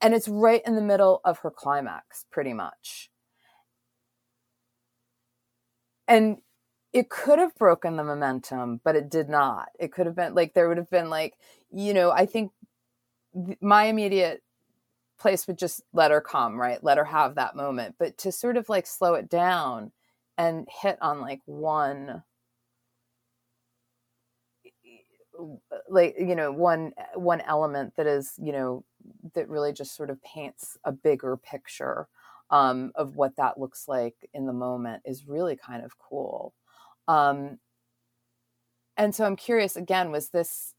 And 0.00 0.14
it's 0.14 0.28
right 0.28 0.62
in 0.66 0.74
the 0.74 0.82
middle 0.82 1.20
of 1.24 1.38
her 1.40 1.50
climax 1.50 2.24
pretty 2.30 2.52
much. 2.52 3.10
And 6.08 6.38
it 6.92 7.10
could 7.10 7.38
have 7.38 7.54
broken 7.56 7.96
the 7.96 8.04
momentum, 8.04 8.80
but 8.84 8.96
it 8.96 9.10
did 9.10 9.28
not. 9.28 9.68
It 9.78 9.92
could 9.92 10.06
have 10.06 10.16
been 10.16 10.34
like 10.34 10.54
there 10.54 10.68
would 10.68 10.78
have 10.78 10.90
been 10.90 11.10
like, 11.10 11.34
you 11.70 11.92
know, 11.92 12.10
I 12.10 12.26
think 12.26 12.52
my 13.60 13.84
immediate 13.84 14.42
place 15.18 15.46
would 15.46 15.58
just 15.58 15.82
let 15.92 16.10
her 16.10 16.20
come, 16.20 16.58
right? 16.58 16.82
Let 16.82 16.98
her 16.98 17.04
have 17.04 17.34
that 17.34 17.56
moment. 17.56 17.96
But 17.98 18.16
to 18.18 18.32
sort 18.32 18.56
of 18.56 18.68
like 18.68 18.86
slow 18.86 19.14
it 19.14 19.28
down 19.28 19.92
and 20.38 20.66
hit 20.82 20.98
on 21.02 21.20
like 21.20 21.40
one 21.46 22.22
like 25.88 26.14
you 26.18 26.34
know 26.34 26.52
one 26.52 26.92
one 27.14 27.40
element 27.42 27.94
that 27.96 28.06
is 28.06 28.32
you 28.38 28.52
know 28.52 28.84
that 29.34 29.48
really 29.48 29.72
just 29.72 29.94
sort 29.94 30.10
of 30.10 30.22
paints 30.22 30.76
a 30.84 30.92
bigger 30.92 31.36
picture 31.36 32.08
um, 32.50 32.92
of 32.94 33.16
what 33.16 33.36
that 33.36 33.58
looks 33.58 33.88
like 33.88 34.14
in 34.32 34.46
the 34.46 34.52
moment 34.52 35.02
is 35.04 35.26
really 35.26 35.56
kind 35.56 35.84
of 35.84 35.98
cool. 35.98 36.54
Um, 37.08 37.58
and 38.96 39.14
so 39.14 39.24
i'm 39.24 39.36
curious 39.36 39.76
again 39.76 40.10
was 40.10 40.30
this 40.30 40.74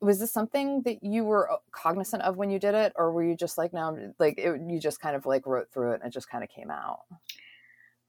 was 0.00 0.18
this 0.18 0.32
something 0.32 0.82
that 0.82 1.02
you 1.02 1.24
were 1.24 1.48
cognizant 1.70 2.22
of 2.22 2.36
when 2.36 2.50
you 2.50 2.58
did 2.58 2.74
it 2.74 2.92
or 2.96 3.12
were 3.12 3.24
you 3.24 3.36
just 3.36 3.56
like 3.56 3.72
now 3.72 3.96
like 4.18 4.38
it, 4.38 4.60
you 4.68 4.78
just 4.78 5.00
kind 5.00 5.16
of 5.16 5.24
like 5.24 5.46
wrote 5.46 5.70
through 5.72 5.92
it 5.92 6.00
and 6.02 6.04
it 6.04 6.12
just 6.12 6.28
kind 6.28 6.44
of 6.44 6.50
came 6.50 6.70
out? 6.70 7.00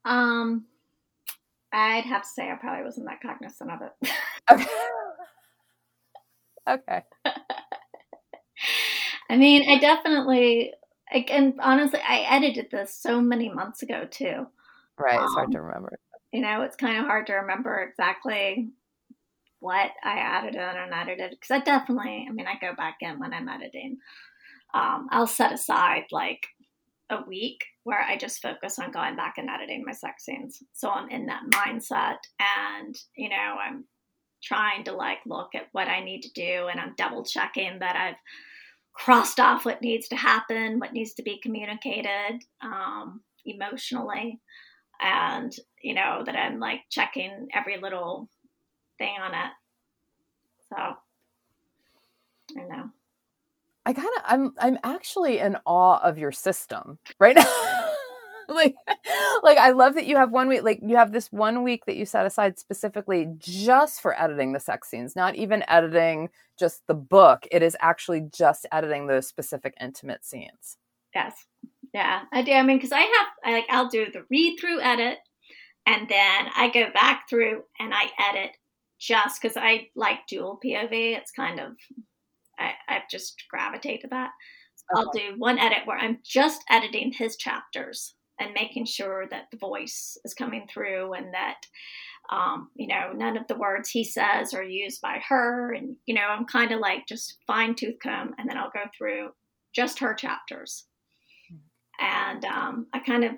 Um, 0.04 0.66
I'd 1.72 2.04
have 2.04 2.24
to 2.24 2.28
say 2.28 2.52
I 2.52 2.56
probably 2.56 2.84
wasn't 2.84 3.08
that 3.08 3.22
cognizant 3.22 3.72
of 3.72 3.80
it. 3.82 4.10
okay 4.52 4.66
okay 6.68 7.04
I 9.30 9.38
mean, 9.38 9.70
I 9.70 9.80
definitely, 9.80 10.74
I, 11.12 11.26
and 11.32 11.56
honestly, 11.60 12.00
I 12.08 12.20
edited 12.30 12.70
this 12.72 12.94
so 12.94 13.22
many 13.22 13.50
months 13.50 13.82
ago 13.82 14.06
too. 14.10 14.48
right 15.00 15.22
it's 15.22 15.34
hard 15.34 15.48
Um, 15.48 15.52
to 15.52 15.62
remember 15.62 16.00
You 16.32 16.42
know, 16.42 16.62
it's 16.62 16.76
kind 16.76 16.98
of 16.98 17.06
hard 17.06 17.28
to 17.28 17.34
remember 17.36 17.80
exactly 17.82 18.70
what 19.60 19.92
I 20.04 20.18
added 20.20 20.56
and 20.56 20.94
edited 20.94 21.32
because 21.32 21.52
I 21.52 21.60
definitely, 21.60 22.28
I 22.30 22.32
mean, 22.32 22.48
I 22.48 22.56
go 22.60 22.76
back 22.76 22.98
in 23.02 23.20
when 23.20 23.34
I'm 23.34 23.50
editing. 23.50 23.98
Um, 24.74 25.08
I'll 25.12 25.28
set 25.28 25.54
aside 25.54 26.04
like 26.12 26.48
a 27.10 27.24
week 27.28 27.64
where 27.84 28.02
I 28.02 28.18
just 28.18 28.42
focus 28.42 28.80
on 28.80 28.92
going 28.92 29.16
back 29.16 29.36
and 29.38 29.50
editing 29.50 29.84
my 29.86 29.94
sex 29.94 30.26
scenes. 30.26 30.62
So 30.74 30.90
I'm 30.90 31.10
in 31.10 31.28
that 31.28 31.44
mindset 31.52 32.18
and, 32.40 32.96
you 33.16 33.30
know, 33.30 33.56
I'm 33.66 33.86
trying 34.44 34.84
to 34.86 34.94
like 34.94 35.20
look 35.26 35.56
at 35.56 35.68
what 35.72 35.88
I 35.88 36.04
need 36.04 36.22
to 36.22 36.34
do 36.34 36.68
and 36.70 36.80
I'm 36.80 36.94
double 36.98 37.24
checking 37.24 37.80
that 37.80 37.96
I've 37.96 38.16
crossed 38.94 39.40
off 39.40 39.66
what 39.66 39.82
needs 39.82 40.08
to 40.10 40.16
happen, 40.16 40.80
what 40.80 40.94
needs 40.94 41.14
to 41.16 41.24
be 41.24 41.40
communicated 41.42 42.44
um, 42.62 43.22
emotionally, 43.46 44.40
and 45.02 45.54
you 45.82 45.94
know 45.94 46.24
that 46.26 46.36
I'm 46.36 46.60
like 46.60 46.82
checking 46.90 47.48
every 47.54 47.80
little 47.80 48.30
thing 48.98 49.16
on 49.22 49.34
it. 49.34 49.52
So 50.70 50.78
I 52.58 52.64
know. 52.64 52.90
I 53.86 53.94
kind 53.94 54.08
of 54.18 54.24
I'm 54.26 54.54
I'm 54.60 54.80
actually 54.84 55.40
in 55.40 55.58
awe 55.66 56.00
of 56.02 56.18
your 56.18 56.32
system 56.32 56.98
right 57.20 57.36
now. 57.36 57.75
like 58.54 58.76
like 59.44 59.58
I 59.58 59.72
love 59.72 59.96
that 59.96 60.06
you 60.06 60.18
have 60.18 60.32
one 60.32 60.48
week 60.48 60.64
like 60.64 60.80
you 60.86 60.96
have 60.96 61.12
this 61.12 61.32
one 61.32 61.64
week 61.64 61.86
that 61.86 61.96
you 61.96 62.06
set 62.06 62.26
aside 62.26 62.60
specifically 62.60 63.28
just 63.38 64.02
for 64.02 64.20
editing 64.20 64.54
the 64.54 64.60
sex 64.60 64.90
scenes, 64.90 65.16
not 65.16 65.36
even 65.36 65.64
editing 65.68 66.30
just 66.58 66.86
the 66.88 66.94
book. 66.94 67.48
It 67.52 67.62
is 67.62 67.76
actually 67.80 68.28
just 68.32 68.66
editing 68.72 69.08
those 69.08 69.28
specific 69.28 69.74
intimate 69.80 70.26
scenes. 70.26 70.78
Yes. 71.14 71.46
Yeah, 71.94 72.24
I 72.34 72.42
do. 72.42 72.52
I 72.52 72.62
mean, 72.64 72.78
because 72.78 72.92
I 72.92 73.00
have, 73.00 73.28
I 73.46 73.52
like, 73.54 73.66
I'll 73.70 73.88
do 73.88 74.08
the 74.12 74.26
read 74.30 74.58
through 74.60 74.82
edit, 74.82 75.20
and 75.86 76.10
then 76.10 76.48
I 76.56 76.70
go 76.74 76.92
back 76.94 77.30
through 77.30 77.64
and 77.80 77.94
I 77.94 78.10
edit 78.20 78.52
just 79.00 79.42
because 79.42 79.56
I 79.56 79.88
like 79.96 80.28
dual 80.28 80.60
POV. 80.64 80.92
It's 81.18 81.32
kind 81.32 81.60
of, 81.60 81.74
I, 82.60 82.74
I've 82.90 83.10
just 83.10 83.42
gravitated 83.50 84.02
to 84.02 84.08
that. 84.10 84.32
I'll 84.94 85.10
do 85.12 85.36
one 85.38 85.58
edit 85.58 85.80
where 85.86 85.98
I'm 85.98 86.20
just 86.24 86.64
editing 86.70 87.14
his 87.14 87.38
chapters 87.38 88.15
and 88.40 88.54
making 88.54 88.86
sure 88.86 89.26
that 89.30 89.46
the 89.52 89.58
voice 89.58 90.18
is 90.26 90.34
coming 90.34 90.68
through 90.70 91.14
and 91.14 91.34
that, 91.34 91.62
um, 92.32 92.70
you 92.76 92.88
know, 92.88 93.12
none 93.14 93.38
of 93.38 93.48
the 93.48 93.58
words 93.58 93.90
he 93.90 94.04
says 94.04 94.54
are 94.54 94.64
used 94.64 95.02
by 95.02 95.22
her. 95.28 95.74
And, 95.74 95.96
you 96.06 96.16
know, 96.16 96.28
I'm 96.28 96.46
kind 96.46 96.72
of 96.72 96.80
like 96.80 97.08
just 97.08 97.38
fine 97.48 97.76
tooth 97.76 97.96
comb, 98.02 98.34
and 98.38 98.50
then 98.50 98.58
I'll 98.58 98.72
go 98.74 98.90
through 98.98 99.30
just 99.74 100.00
her 100.00 100.14
chapters 100.14 100.86
and 102.00 102.44
um, 102.46 102.88
I 102.94 103.00
kind 103.00 103.24
of, 103.24 103.32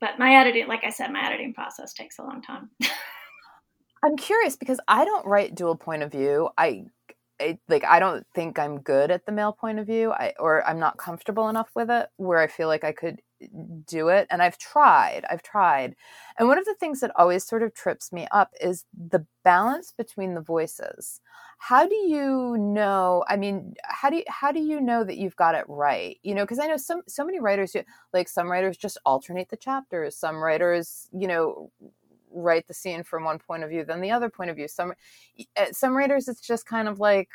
but 0.00 0.18
my 0.18 0.34
editing, 0.34 0.66
like 0.66 0.84
I 0.84 0.90
said, 0.90 1.12
my 1.12 1.24
editing 1.24 1.54
process 1.54 1.92
takes 1.92 2.18
a 2.18 2.22
long 2.22 2.42
time. 2.42 2.70
I'm 4.04 4.16
curious 4.16 4.56
because 4.56 4.80
I 4.88 5.04
don't 5.04 5.26
write 5.26 5.54
dual 5.54 5.76
point 5.76 6.02
of 6.02 6.10
view. 6.10 6.48
I, 6.56 6.84
I 7.38 7.58
like 7.68 7.84
I 7.84 8.00
don't 8.00 8.26
think 8.34 8.58
I'm 8.58 8.80
good 8.80 9.10
at 9.10 9.26
the 9.26 9.32
male 9.32 9.52
point 9.52 9.78
of 9.78 9.86
view. 9.86 10.12
I 10.12 10.32
or 10.38 10.66
I'm 10.66 10.78
not 10.78 10.96
comfortable 10.96 11.48
enough 11.48 11.68
with 11.74 11.90
it 11.90 12.08
where 12.16 12.38
I 12.38 12.46
feel 12.46 12.68
like 12.68 12.84
I 12.84 12.92
could 12.92 13.20
do 13.86 14.08
it 14.08 14.26
and 14.30 14.42
I've 14.42 14.58
tried. 14.58 15.22
I've 15.30 15.42
tried. 15.42 15.96
And 16.38 16.48
one 16.48 16.58
of 16.58 16.64
the 16.64 16.74
things 16.74 17.00
that 17.00 17.12
always 17.16 17.44
sort 17.44 17.62
of 17.62 17.74
trips 17.74 18.12
me 18.12 18.26
up 18.32 18.52
is 18.60 18.84
the 18.94 19.26
balance 19.44 19.92
between 19.96 20.34
the 20.34 20.40
voices. 20.40 21.20
How 21.58 21.86
do 21.86 21.94
you 21.94 22.56
know, 22.58 23.24
I 23.28 23.36
mean, 23.36 23.74
how 23.84 24.10
do 24.10 24.16
you, 24.16 24.24
how 24.28 24.50
do 24.52 24.60
you 24.60 24.80
know 24.80 25.04
that 25.04 25.18
you've 25.18 25.36
got 25.36 25.54
it 25.54 25.64
right? 25.68 26.18
You 26.22 26.34
know, 26.34 26.44
because 26.44 26.58
I 26.58 26.66
know 26.66 26.78
some 26.78 27.02
so 27.06 27.24
many 27.24 27.38
writers 27.38 27.76
like 28.14 28.28
some 28.28 28.50
writers 28.50 28.76
just 28.76 28.98
alternate 29.04 29.50
the 29.50 29.56
chapters. 29.56 30.16
Some 30.16 30.36
writers, 30.36 31.08
you 31.12 31.28
know, 31.28 31.70
write 32.32 32.66
the 32.66 32.74
scene 32.74 33.02
from 33.02 33.24
one 33.24 33.38
point 33.38 33.62
of 33.64 33.70
view 33.70 33.84
than 33.84 34.00
the 34.00 34.10
other 34.10 34.30
point 34.30 34.50
of 34.50 34.56
view. 34.56 34.68
Some 34.68 34.94
eh, 35.56 35.66
some 35.72 35.96
writers 35.96 36.28
it's 36.28 36.40
just 36.40 36.66
kind 36.66 36.88
of 36.88 36.98
like 37.00 37.28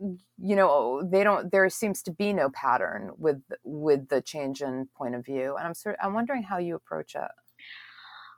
you 0.00 0.56
know 0.56 1.02
they 1.02 1.22
don't 1.22 1.52
there 1.52 1.68
seems 1.68 2.02
to 2.02 2.10
be 2.10 2.32
no 2.32 2.50
pattern 2.50 3.10
with 3.18 3.40
with 3.62 4.08
the 4.08 4.20
change 4.20 4.60
in 4.60 4.88
point 4.96 5.14
of 5.14 5.24
view 5.24 5.56
and 5.56 5.66
i'm 5.66 5.74
sort 5.74 5.96
i'm 6.02 6.14
wondering 6.14 6.42
how 6.42 6.58
you 6.58 6.74
approach 6.74 7.14
it 7.14 7.30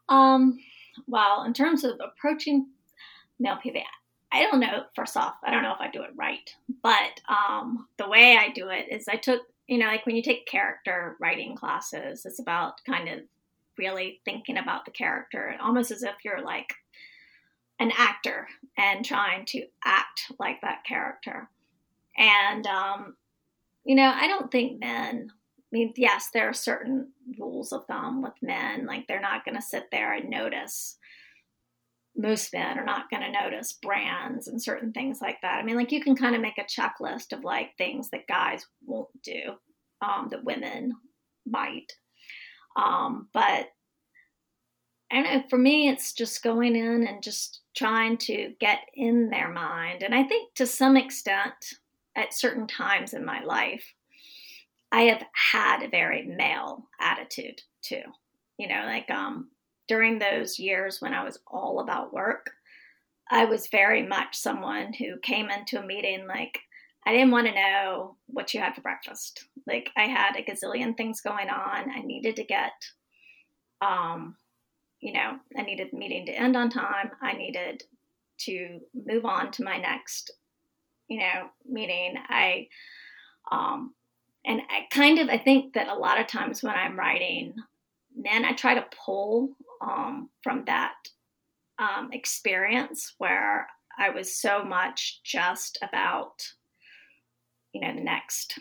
um 0.08 0.58
well 1.06 1.44
in 1.44 1.54
terms 1.54 1.84
of 1.84 1.92
approaching 2.00 2.66
male 3.38 3.58
pv 3.64 3.82
I 4.34 4.42
don't 4.50 4.58
know. 4.58 4.82
First 4.96 5.16
off, 5.16 5.36
I 5.44 5.52
don't 5.52 5.62
know 5.62 5.74
if 5.74 5.80
I 5.80 5.90
do 5.92 6.02
it 6.02 6.10
right, 6.16 6.50
but 6.82 7.20
um, 7.28 7.86
the 7.98 8.08
way 8.08 8.36
I 8.36 8.50
do 8.52 8.68
it 8.68 8.86
is 8.90 9.06
I 9.06 9.14
took, 9.14 9.42
you 9.68 9.78
know, 9.78 9.86
like 9.86 10.04
when 10.06 10.16
you 10.16 10.22
take 10.22 10.48
character 10.48 11.16
writing 11.20 11.54
classes, 11.54 12.26
it's 12.26 12.40
about 12.40 12.80
kind 12.84 13.08
of 13.08 13.20
really 13.78 14.20
thinking 14.24 14.58
about 14.58 14.86
the 14.86 14.90
character, 14.90 15.54
almost 15.62 15.92
as 15.92 16.02
if 16.02 16.16
you're 16.24 16.42
like 16.44 16.74
an 17.78 17.92
actor 17.96 18.46
and 18.76 19.04
trying 19.04 19.44
to 19.46 19.64
act 19.84 20.32
like 20.38 20.60
that 20.60 20.84
character. 20.86 21.48
And, 22.16 22.66
um, 22.66 23.16
you 23.84 23.96
know, 23.96 24.12
I 24.14 24.26
don't 24.26 24.50
think 24.50 24.80
men, 24.80 25.30
I 25.30 25.68
mean, 25.72 25.92
yes, 25.96 26.28
there 26.32 26.48
are 26.48 26.54
certain 26.54 27.12
rules 27.38 27.72
of 27.72 27.86
thumb 27.86 28.22
with 28.22 28.34
men, 28.40 28.86
like 28.86 29.06
they're 29.06 29.20
not 29.20 29.44
going 29.44 29.56
to 29.56 29.62
sit 29.62 29.86
there 29.90 30.14
and 30.14 30.30
notice 30.30 30.96
most 32.16 32.52
men 32.52 32.78
are 32.78 32.84
not 32.84 33.10
going 33.10 33.22
to 33.22 33.42
notice 33.42 33.72
brands 33.72 34.46
and 34.46 34.62
certain 34.62 34.92
things 34.92 35.20
like 35.20 35.38
that. 35.42 35.58
I 35.58 35.64
mean, 35.64 35.76
like 35.76 35.90
you 35.90 36.02
can 36.02 36.14
kind 36.14 36.34
of 36.34 36.40
make 36.40 36.58
a 36.58 36.62
checklist 36.62 37.32
of 37.32 37.42
like 37.42 37.76
things 37.76 38.10
that 38.10 38.28
guys 38.28 38.64
won't 38.86 39.08
do 39.22 39.54
um, 40.00 40.28
that 40.30 40.44
women 40.44 40.92
might. 41.44 41.92
Um, 42.76 43.28
but 43.32 43.68
I 45.10 45.14
don't 45.14 45.24
know. 45.24 45.42
For 45.48 45.58
me, 45.58 45.88
it's 45.88 46.12
just 46.12 46.42
going 46.42 46.76
in 46.76 47.06
and 47.06 47.22
just 47.22 47.60
trying 47.76 48.16
to 48.18 48.54
get 48.60 48.80
in 48.94 49.30
their 49.30 49.50
mind. 49.50 50.02
And 50.02 50.14
I 50.14 50.22
think 50.22 50.54
to 50.54 50.66
some 50.66 50.96
extent, 50.96 51.74
at 52.16 52.32
certain 52.32 52.66
times 52.66 53.12
in 53.12 53.24
my 53.24 53.42
life, 53.42 53.84
I 54.92 55.02
have 55.02 55.24
had 55.52 55.82
a 55.82 55.88
very 55.88 56.22
male 56.22 56.86
attitude 57.00 57.62
too. 57.82 58.02
You 58.58 58.68
know, 58.68 58.82
like 58.86 59.10
um, 59.10 59.48
during 59.88 60.18
those 60.18 60.58
years 60.58 60.98
when 61.00 61.12
I 61.12 61.24
was 61.24 61.40
all 61.46 61.80
about 61.80 62.12
work, 62.12 62.52
I 63.30 63.46
was 63.46 63.66
very 63.66 64.06
much 64.06 64.36
someone 64.36 64.92
who 64.92 65.18
came 65.22 65.50
into 65.50 65.80
a 65.80 65.86
meeting 65.86 66.26
like, 66.28 66.60
I 67.06 67.12
didn't 67.12 67.32
want 67.32 67.48
to 67.48 67.54
know 67.54 68.16
what 68.26 68.54
you 68.54 68.60
had 68.60 68.74
for 68.74 68.80
breakfast. 68.80 69.46
Like, 69.66 69.90
I 69.96 70.02
had 70.02 70.36
a 70.36 70.42
gazillion 70.42 70.96
things 70.96 71.20
going 71.20 71.50
on. 71.50 71.90
I 71.90 72.00
needed 72.02 72.36
to 72.36 72.44
get, 72.44 72.72
um, 73.82 74.36
you 75.04 75.12
know, 75.12 75.38
I 75.54 75.60
needed 75.60 75.88
the 75.92 75.98
meeting 75.98 76.24
to 76.24 76.32
end 76.32 76.56
on 76.56 76.70
time. 76.70 77.10
I 77.20 77.34
needed 77.34 77.84
to 78.38 78.80
move 78.94 79.26
on 79.26 79.52
to 79.52 79.62
my 79.62 79.76
next, 79.76 80.30
you 81.08 81.18
know, 81.18 81.50
meeting. 81.68 82.14
I, 82.30 82.68
um, 83.52 83.92
and 84.46 84.62
I 84.70 84.86
kind 84.90 85.18
of, 85.18 85.28
I 85.28 85.36
think 85.36 85.74
that 85.74 85.88
a 85.88 85.94
lot 85.94 86.18
of 86.18 86.26
times 86.26 86.62
when 86.62 86.74
I'm 86.74 86.98
writing, 86.98 87.54
then 88.16 88.46
I 88.46 88.54
try 88.54 88.72
to 88.74 88.86
pull 89.04 89.50
um, 89.82 90.30
from 90.42 90.64
that 90.64 90.94
um, 91.78 92.08
experience 92.10 93.14
where 93.18 93.66
I 93.98 94.08
was 94.08 94.34
so 94.34 94.64
much 94.64 95.20
just 95.22 95.78
about, 95.82 96.48
you 97.74 97.82
know, 97.82 97.94
the 97.94 98.00
next 98.00 98.58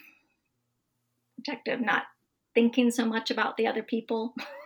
objective, 1.38 1.80
not 1.80 2.04
thinking 2.54 2.92
so 2.92 3.06
much 3.06 3.32
about 3.32 3.56
the 3.56 3.66
other 3.66 3.82
people. 3.82 4.34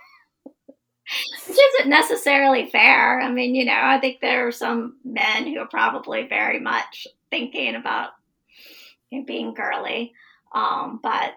Which 1.48 1.58
isn't 1.58 1.90
necessarily 1.90 2.70
fair. 2.70 3.22
I 3.22 3.32
mean, 3.32 3.56
you 3.56 3.66
know, 3.66 3.80
I 3.82 4.00
think 4.00 4.20
there 4.20 4.48
are 4.48 4.52
some 4.52 4.98
men 5.06 5.48
who 5.48 5.60
are 5.60 5.68
probably 5.68 6.28
very 6.28 6.60
much 6.60 7.08
thinking 7.30 7.76
about 7.76 8.10
you 9.10 9.20
know, 9.20 9.26
being 9.26 9.54
girly. 9.54 10.14
Um, 10.54 11.00
but 11.02 11.34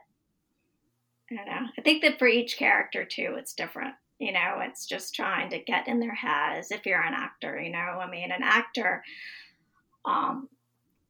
I 1.30 1.36
don't 1.36 1.46
know. 1.46 1.68
I 1.78 1.82
think 1.82 2.02
that 2.02 2.18
for 2.18 2.26
each 2.26 2.56
character 2.56 3.04
too, 3.04 3.36
it's 3.38 3.54
different. 3.54 3.94
You 4.18 4.32
know, 4.32 4.58
it's 4.60 4.86
just 4.86 5.14
trying 5.14 5.50
to 5.50 5.58
get 5.58 5.88
in 5.88 6.00
their 6.00 6.14
heads. 6.14 6.70
if 6.70 6.84
you're 6.84 7.00
an 7.00 7.14
actor, 7.14 7.58
you 7.58 7.70
know. 7.70 7.78
I 7.78 8.10
mean, 8.10 8.32
an 8.32 8.42
actor, 8.42 9.02
um, 10.04 10.48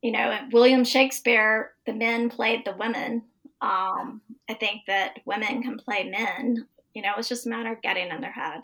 you 0.03 0.13
know, 0.13 0.39
William 0.53 0.85
Shakespeare, 0.85 1.73
the 1.87 1.93
men 1.93 2.31
played 2.31 2.65
the 2.65 2.77
women. 2.79 3.23
Um, 3.61 4.21
I 4.49 4.55
think 4.55 4.83
that 4.87 5.21
women 5.25 5.63
can 5.63 5.79
play 5.79 6.09
men. 6.09 6.67
You 6.95 7.03
know, 7.03 7.13
it's 7.19 7.29
just 7.29 7.47
a 7.47 7.49
matter 7.49 7.73
of 7.73 7.83
getting 7.83 8.09
in 8.09 8.21
their 8.21 8.33
head. 8.33 8.63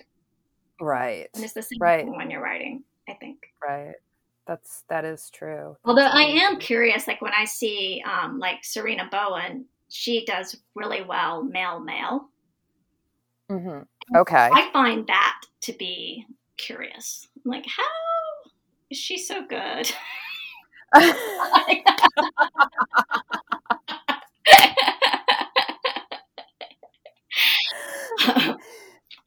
Right. 0.81 1.29
And 1.35 1.45
it's 1.45 1.55
the 1.55 1.63
same 1.63 1.79
right. 1.81 2.05
thing 2.05 2.17
when 2.17 2.31
you're 2.31 2.43
writing, 2.43 2.85
I 3.09 3.15
think. 3.15 3.39
Right. 3.67 3.95
That's 4.47 4.85
that 4.89 5.05
is 5.05 5.29
true. 5.31 5.77
That's 5.85 5.85
Although 5.85 6.07
I 6.07 6.23
am 6.23 6.59
curious, 6.59 7.09
like 7.09 7.21
when 7.21 7.33
I 7.37 7.45
see 7.45 8.03
um, 8.07 8.39
like 8.39 8.65
Serena 8.65 9.09
Bowen, 9.11 9.67
she 9.89 10.25
does 10.25 10.57
really 10.75 11.03
well 11.03 11.43
male 11.43 11.81
male. 11.81 12.29
Mm-hmm. 13.51 14.17
Okay. 14.17 14.51
I 14.53 14.71
find 14.73 15.07
that 15.09 15.41
to 15.63 15.73
be 15.73 16.27
curious. 16.57 17.27
I'm 17.45 17.51
like, 17.51 17.67
how 17.67 17.83
is 18.91 18.99
she 18.99 19.19
so 19.19 19.45
good? 19.47 19.91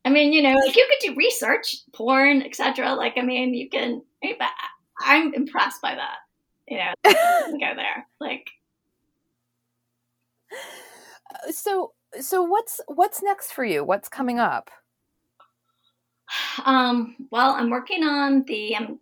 I 0.06 0.10
mean, 0.10 0.34
you 0.34 0.42
know, 0.42 0.54
like 0.54 0.76
you 0.76 0.88
could 0.90 1.08
do 1.08 1.16
research, 1.16 1.78
porn, 1.94 2.42
etc. 2.42 2.94
Like, 2.96 3.14
I 3.18 3.22
mean, 3.22 3.54
you 3.54 3.70
can. 3.70 4.02
I'm 5.02 5.34
impressed 5.34 5.82
by 5.82 5.96
that. 5.96 6.18
You 6.68 6.78
know, 6.78 6.94
go 7.06 7.76
there. 7.76 8.08
Like, 8.20 8.50
so 11.52 11.94
so 12.20 12.42
what's 12.44 12.82
what's 12.88 13.22
next 13.22 13.52
for 13.52 13.64
you? 13.64 13.84
What's 13.84 14.10
coming 14.10 14.40
up? 14.40 14.70
Um, 16.64 17.16
well, 17.32 17.52
I'm 17.52 17.70
working 17.70 18.04
on 18.04 18.44
the 18.48 18.76
um, 18.76 19.00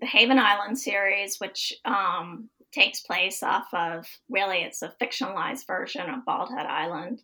the 0.00 0.06
Haven 0.06 0.38
Island 0.38 0.78
series, 0.78 1.38
which 1.38 1.74
um, 1.84 2.48
takes 2.72 3.00
place 3.00 3.42
off 3.42 3.68
of 3.72 4.06
really 4.28 4.58
it's 4.58 4.82
a 4.82 4.92
fictionalized 5.00 5.66
version 5.66 6.08
of 6.08 6.24
Bald 6.24 6.50
Head 6.50 6.66
Island, 6.66 7.22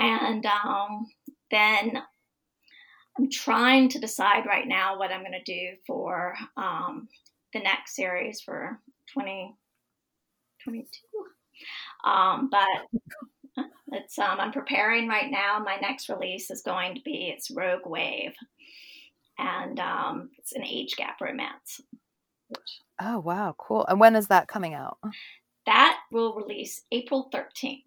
and 0.00 0.44
um, 0.46 1.06
then 1.50 2.02
I'm 3.18 3.30
trying 3.30 3.90
to 3.90 3.98
decide 4.00 4.46
right 4.46 4.66
now 4.66 4.98
what 4.98 5.12
I'm 5.12 5.20
going 5.20 5.32
to 5.32 5.42
do 5.44 5.76
for 5.86 6.34
um, 6.56 7.08
the 7.52 7.60
next 7.60 7.94
series 7.94 8.40
for 8.40 8.80
2022. 9.12 10.86
Um, 12.04 12.48
but 12.50 12.86
it's 13.92 14.18
um, 14.18 14.40
I'm 14.40 14.52
preparing 14.52 15.06
right 15.06 15.30
now. 15.30 15.58
My 15.62 15.76
next 15.76 16.08
release 16.08 16.50
is 16.50 16.62
going 16.62 16.94
to 16.94 17.02
be 17.02 17.30
it's 17.34 17.50
Rogue 17.50 17.84
Wave, 17.86 18.32
and 19.38 19.78
um, 19.78 20.30
it's 20.38 20.52
an 20.52 20.64
age 20.64 20.96
gap 20.96 21.20
romance. 21.20 21.82
Oh 23.00 23.18
wow, 23.18 23.54
cool! 23.58 23.84
And 23.86 24.00
when 24.00 24.16
is 24.16 24.28
that 24.28 24.48
coming 24.48 24.72
out? 24.72 24.96
That 25.66 25.98
will 26.10 26.34
release 26.34 26.82
April 26.90 27.28
thirteenth. 27.30 27.84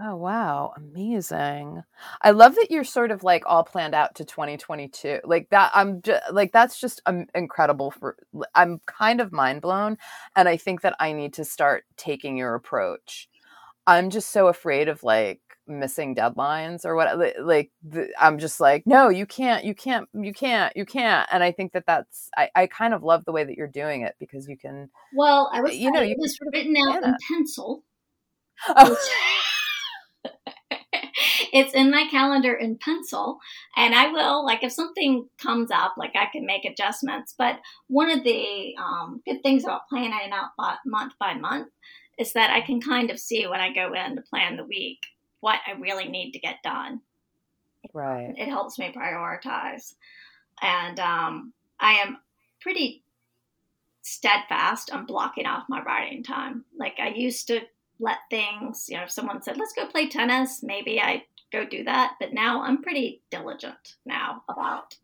Oh 0.00 0.14
wow, 0.14 0.74
amazing. 0.76 1.82
I 2.22 2.30
love 2.30 2.54
that 2.54 2.70
you're 2.70 2.84
sort 2.84 3.10
of 3.10 3.24
like 3.24 3.42
all 3.46 3.64
planned 3.64 3.94
out 3.94 4.14
to 4.16 4.24
2022. 4.24 5.20
Like 5.24 5.48
that 5.50 5.72
I'm 5.74 6.02
just 6.02 6.32
like 6.32 6.52
that's 6.52 6.80
just 6.80 7.02
um, 7.06 7.26
incredible 7.34 7.90
for 7.90 8.16
I'm 8.54 8.80
kind 8.86 9.20
of 9.20 9.32
mind 9.32 9.60
blown 9.62 9.98
and 10.36 10.48
I 10.48 10.56
think 10.56 10.82
that 10.82 10.94
I 11.00 11.12
need 11.12 11.32
to 11.34 11.44
start 11.44 11.84
taking 11.96 12.36
your 12.36 12.54
approach. 12.54 13.28
I'm 13.88 14.10
just 14.10 14.30
so 14.30 14.46
afraid 14.46 14.88
of 14.88 15.02
like 15.02 15.40
missing 15.66 16.14
deadlines 16.14 16.84
or 16.84 16.94
what 16.94 17.18
like 17.44 17.70
the, 17.86 18.08
i'm 18.18 18.38
just 18.38 18.58
like 18.58 18.86
no 18.86 19.10
you 19.10 19.26
can't 19.26 19.64
you 19.66 19.74
can't 19.74 20.08
you 20.14 20.32
can't 20.32 20.74
you 20.74 20.86
can't 20.86 21.28
and 21.30 21.44
i 21.44 21.52
think 21.52 21.72
that 21.72 21.84
that's 21.86 22.30
i, 22.38 22.48
I 22.54 22.66
kind 22.68 22.94
of 22.94 23.02
love 23.02 23.26
the 23.26 23.32
way 23.32 23.44
that 23.44 23.54
you're 23.54 23.66
doing 23.66 24.00
it 24.00 24.14
because 24.18 24.48
you 24.48 24.56
can 24.56 24.88
well 25.14 25.50
i 25.52 25.60
was 25.60 25.76
you 25.76 25.92
know 25.92 26.00
you 26.00 26.16
was 26.18 26.38
written 26.40 26.74
out 26.88 27.04
in 27.04 27.14
pencil 27.28 27.84
oh. 28.68 28.96
It's 31.52 31.74
in 31.74 31.90
my 31.90 32.06
calendar 32.10 32.54
in 32.54 32.76
pencil 32.76 33.38
and 33.76 33.94
i 33.94 34.08
will 34.08 34.44
like 34.44 34.62
if 34.62 34.72
something 34.72 35.28
comes 35.40 35.70
up 35.70 35.94
like 35.96 36.12
i 36.14 36.26
can 36.32 36.46
make 36.46 36.64
adjustments. 36.64 37.34
But 37.36 37.60
one 37.88 38.10
of 38.10 38.24
the 38.24 38.74
um, 38.78 39.22
good 39.24 39.42
things 39.42 39.64
about 39.64 39.88
planning 39.88 40.32
out 40.32 40.78
month 40.86 41.12
by 41.18 41.34
month 41.34 41.68
is 42.18 42.32
that 42.32 42.50
i 42.50 42.60
can 42.60 42.80
kind 42.80 43.10
of 43.10 43.18
see 43.18 43.46
when 43.46 43.60
i 43.60 43.72
go 43.72 43.92
in 43.92 44.16
to 44.16 44.22
plan 44.22 44.56
the 44.56 44.64
week 44.64 44.98
what 45.40 45.60
i 45.66 45.78
really 45.78 46.08
need 46.08 46.32
to 46.32 46.38
get 46.38 46.56
done. 46.62 47.00
Right. 47.94 48.34
It 48.36 48.48
helps 48.48 48.78
me 48.78 48.92
prioritize. 48.94 49.94
And 50.60 50.98
um, 51.00 51.52
i 51.80 51.94
am 51.94 52.18
pretty 52.60 53.04
steadfast 54.02 54.90
on 54.90 55.06
blocking 55.06 55.46
off 55.46 55.68
my 55.68 55.82
writing 55.82 56.22
time. 56.22 56.64
Like 56.78 56.94
i 56.98 57.08
used 57.08 57.46
to 57.48 57.60
let 58.00 58.18
things, 58.30 58.86
you 58.88 58.96
know, 58.96 59.04
if 59.04 59.10
someone 59.10 59.42
said, 59.42 59.56
let's 59.56 59.72
go 59.72 59.86
play 59.86 60.08
tennis, 60.08 60.62
maybe 60.62 61.00
I 61.00 61.24
go 61.52 61.64
do 61.64 61.84
that. 61.84 62.14
But 62.20 62.32
now 62.32 62.62
I'm 62.62 62.82
pretty 62.82 63.22
diligent 63.30 63.96
now 64.04 64.42
about 64.48 64.96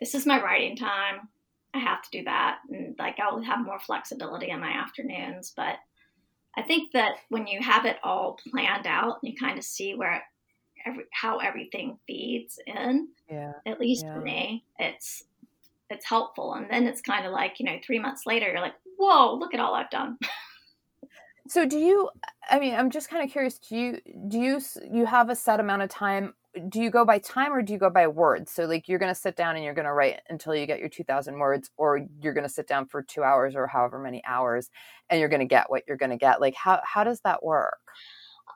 this 0.00 0.14
is 0.14 0.26
my 0.26 0.42
writing 0.42 0.76
time. 0.76 1.28
I 1.74 1.78
have 1.78 2.02
to 2.02 2.18
do 2.18 2.24
that. 2.24 2.58
And 2.70 2.96
like 2.98 3.18
I'll 3.20 3.42
have 3.42 3.64
more 3.64 3.78
flexibility 3.78 4.50
in 4.50 4.60
my 4.60 4.70
afternoons. 4.70 5.52
But 5.56 5.76
I 6.56 6.62
think 6.62 6.92
that 6.92 7.16
when 7.28 7.46
you 7.46 7.60
have 7.60 7.84
it 7.84 7.98
all 8.02 8.38
planned 8.50 8.86
out, 8.86 9.18
you 9.22 9.34
kind 9.36 9.58
of 9.58 9.64
see 9.64 9.94
where 9.94 10.22
every, 10.84 11.04
how 11.12 11.38
everything 11.38 11.98
feeds 12.06 12.58
in. 12.66 13.08
Yeah. 13.30 13.52
At 13.66 13.80
least 13.80 14.04
yeah. 14.04 14.14
for 14.14 14.20
me, 14.20 14.64
it's 14.78 15.24
it's 15.90 16.06
helpful. 16.06 16.54
And 16.54 16.66
then 16.70 16.86
it's 16.86 17.00
kind 17.00 17.26
of 17.26 17.32
like, 17.32 17.58
you 17.58 17.66
know, 17.66 17.78
three 17.84 17.98
months 17.98 18.24
later, 18.24 18.48
you're 18.48 18.60
like, 18.60 18.76
whoa, 18.96 19.34
look 19.34 19.54
at 19.54 19.60
all 19.60 19.74
I've 19.74 19.90
done. 19.90 20.18
So 21.50 21.66
do 21.66 21.78
you 21.78 22.08
I 22.48 22.60
mean 22.60 22.76
I'm 22.76 22.90
just 22.90 23.10
kind 23.10 23.24
of 23.24 23.32
curious 23.32 23.58
do 23.58 23.76
you 23.76 23.98
do 24.28 24.38
you 24.38 24.60
you 24.88 25.04
have 25.04 25.30
a 25.30 25.34
set 25.34 25.58
amount 25.58 25.82
of 25.82 25.88
time 25.88 26.34
do 26.68 26.80
you 26.80 26.90
go 26.90 27.04
by 27.04 27.18
time 27.18 27.52
or 27.52 27.60
do 27.60 27.72
you 27.72 27.78
go 27.78 27.90
by 27.90 28.06
words? 28.06 28.52
So 28.52 28.66
like 28.66 28.88
you're 28.88 29.00
going 29.00 29.12
to 29.12 29.20
sit 29.20 29.34
down 29.34 29.56
and 29.56 29.64
you're 29.64 29.74
going 29.74 29.86
to 29.86 29.92
write 29.92 30.20
until 30.28 30.54
you 30.54 30.64
get 30.64 30.78
your 30.78 30.88
2000 30.88 31.36
words 31.40 31.68
or 31.76 32.06
you're 32.22 32.34
going 32.34 32.46
to 32.46 32.52
sit 32.52 32.68
down 32.68 32.86
for 32.86 33.02
2 33.02 33.24
hours 33.24 33.56
or 33.56 33.66
however 33.66 33.98
many 33.98 34.22
hours 34.24 34.70
and 35.08 35.18
you're 35.18 35.28
going 35.28 35.40
to 35.40 35.46
get 35.46 35.70
what 35.70 35.82
you're 35.88 35.96
going 35.96 36.10
to 36.10 36.16
get. 36.16 36.40
Like 36.40 36.54
how 36.54 36.80
how 36.84 37.02
does 37.02 37.20
that 37.24 37.42
work? 37.42 37.80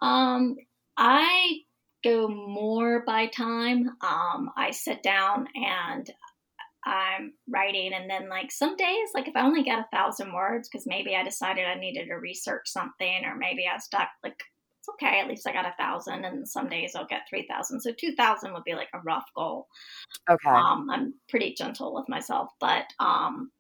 Um 0.00 0.54
I 0.96 1.62
go 2.04 2.28
more 2.28 3.02
by 3.04 3.26
time. 3.26 3.88
Um 4.02 4.52
I 4.56 4.70
sit 4.70 5.02
down 5.02 5.48
and 5.56 6.08
I'm 6.86 7.32
writing 7.48 7.92
and 7.94 8.08
then 8.08 8.28
like 8.28 8.52
some 8.52 8.76
days 8.76 9.08
like 9.14 9.28
if 9.28 9.36
I 9.36 9.44
only 9.44 9.62
get 9.62 9.78
a 9.78 9.96
thousand 9.96 10.32
words 10.32 10.68
because 10.68 10.86
maybe 10.86 11.16
I 11.16 11.22
decided 11.22 11.66
I 11.66 11.78
needed 11.78 12.06
to 12.06 12.14
research 12.14 12.62
something 12.66 13.24
or 13.24 13.36
maybe 13.36 13.64
I 13.66 13.78
stuck 13.78 14.08
like 14.22 14.36
it's 14.80 14.88
okay 14.90 15.20
at 15.20 15.28
least 15.28 15.48
I 15.48 15.52
got 15.52 15.66
a 15.66 15.74
thousand 15.78 16.24
and 16.24 16.46
some 16.46 16.68
days 16.68 16.94
I'll 16.94 17.06
get 17.06 17.22
three 17.28 17.46
thousand 17.48 17.80
so 17.80 17.92
two 17.98 18.14
thousand 18.14 18.52
would 18.52 18.64
be 18.64 18.74
like 18.74 18.90
a 18.94 19.00
rough 19.00 19.24
goal. 19.34 19.66
Okay. 20.28 20.50
Um, 20.50 20.88
I'm 20.90 21.14
pretty 21.28 21.54
gentle 21.54 21.94
with 21.94 22.08
myself, 22.08 22.50
but 22.60 22.84
um, 23.00 23.50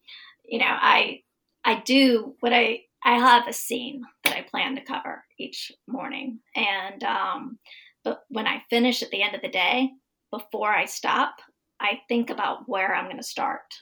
you 0.44 0.58
know 0.58 0.66
I 0.68 1.20
I 1.64 1.80
do 1.80 2.34
what 2.40 2.52
I 2.52 2.80
I 3.04 3.18
have 3.18 3.48
a 3.48 3.52
scene 3.52 4.02
that 4.24 4.36
I 4.36 4.42
plan 4.42 4.76
to 4.76 4.84
cover 4.84 5.24
each 5.38 5.72
morning 5.86 6.40
and 6.54 7.02
um, 7.04 7.58
but 8.02 8.20
when 8.28 8.46
I 8.46 8.62
finish 8.68 9.02
at 9.02 9.10
the 9.10 9.22
end 9.22 9.34
of 9.34 9.42
the 9.42 9.48
day 9.48 9.90
before 10.30 10.70
I 10.70 10.84
stop 10.84 11.36
I 11.84 12.00
think 12.08 12.30
about 12.30 12.66
where 12.66 12.94
I'm 12.94 13.04
going 13.04 13.18
to 13.18 13.22
start 13.22 13.74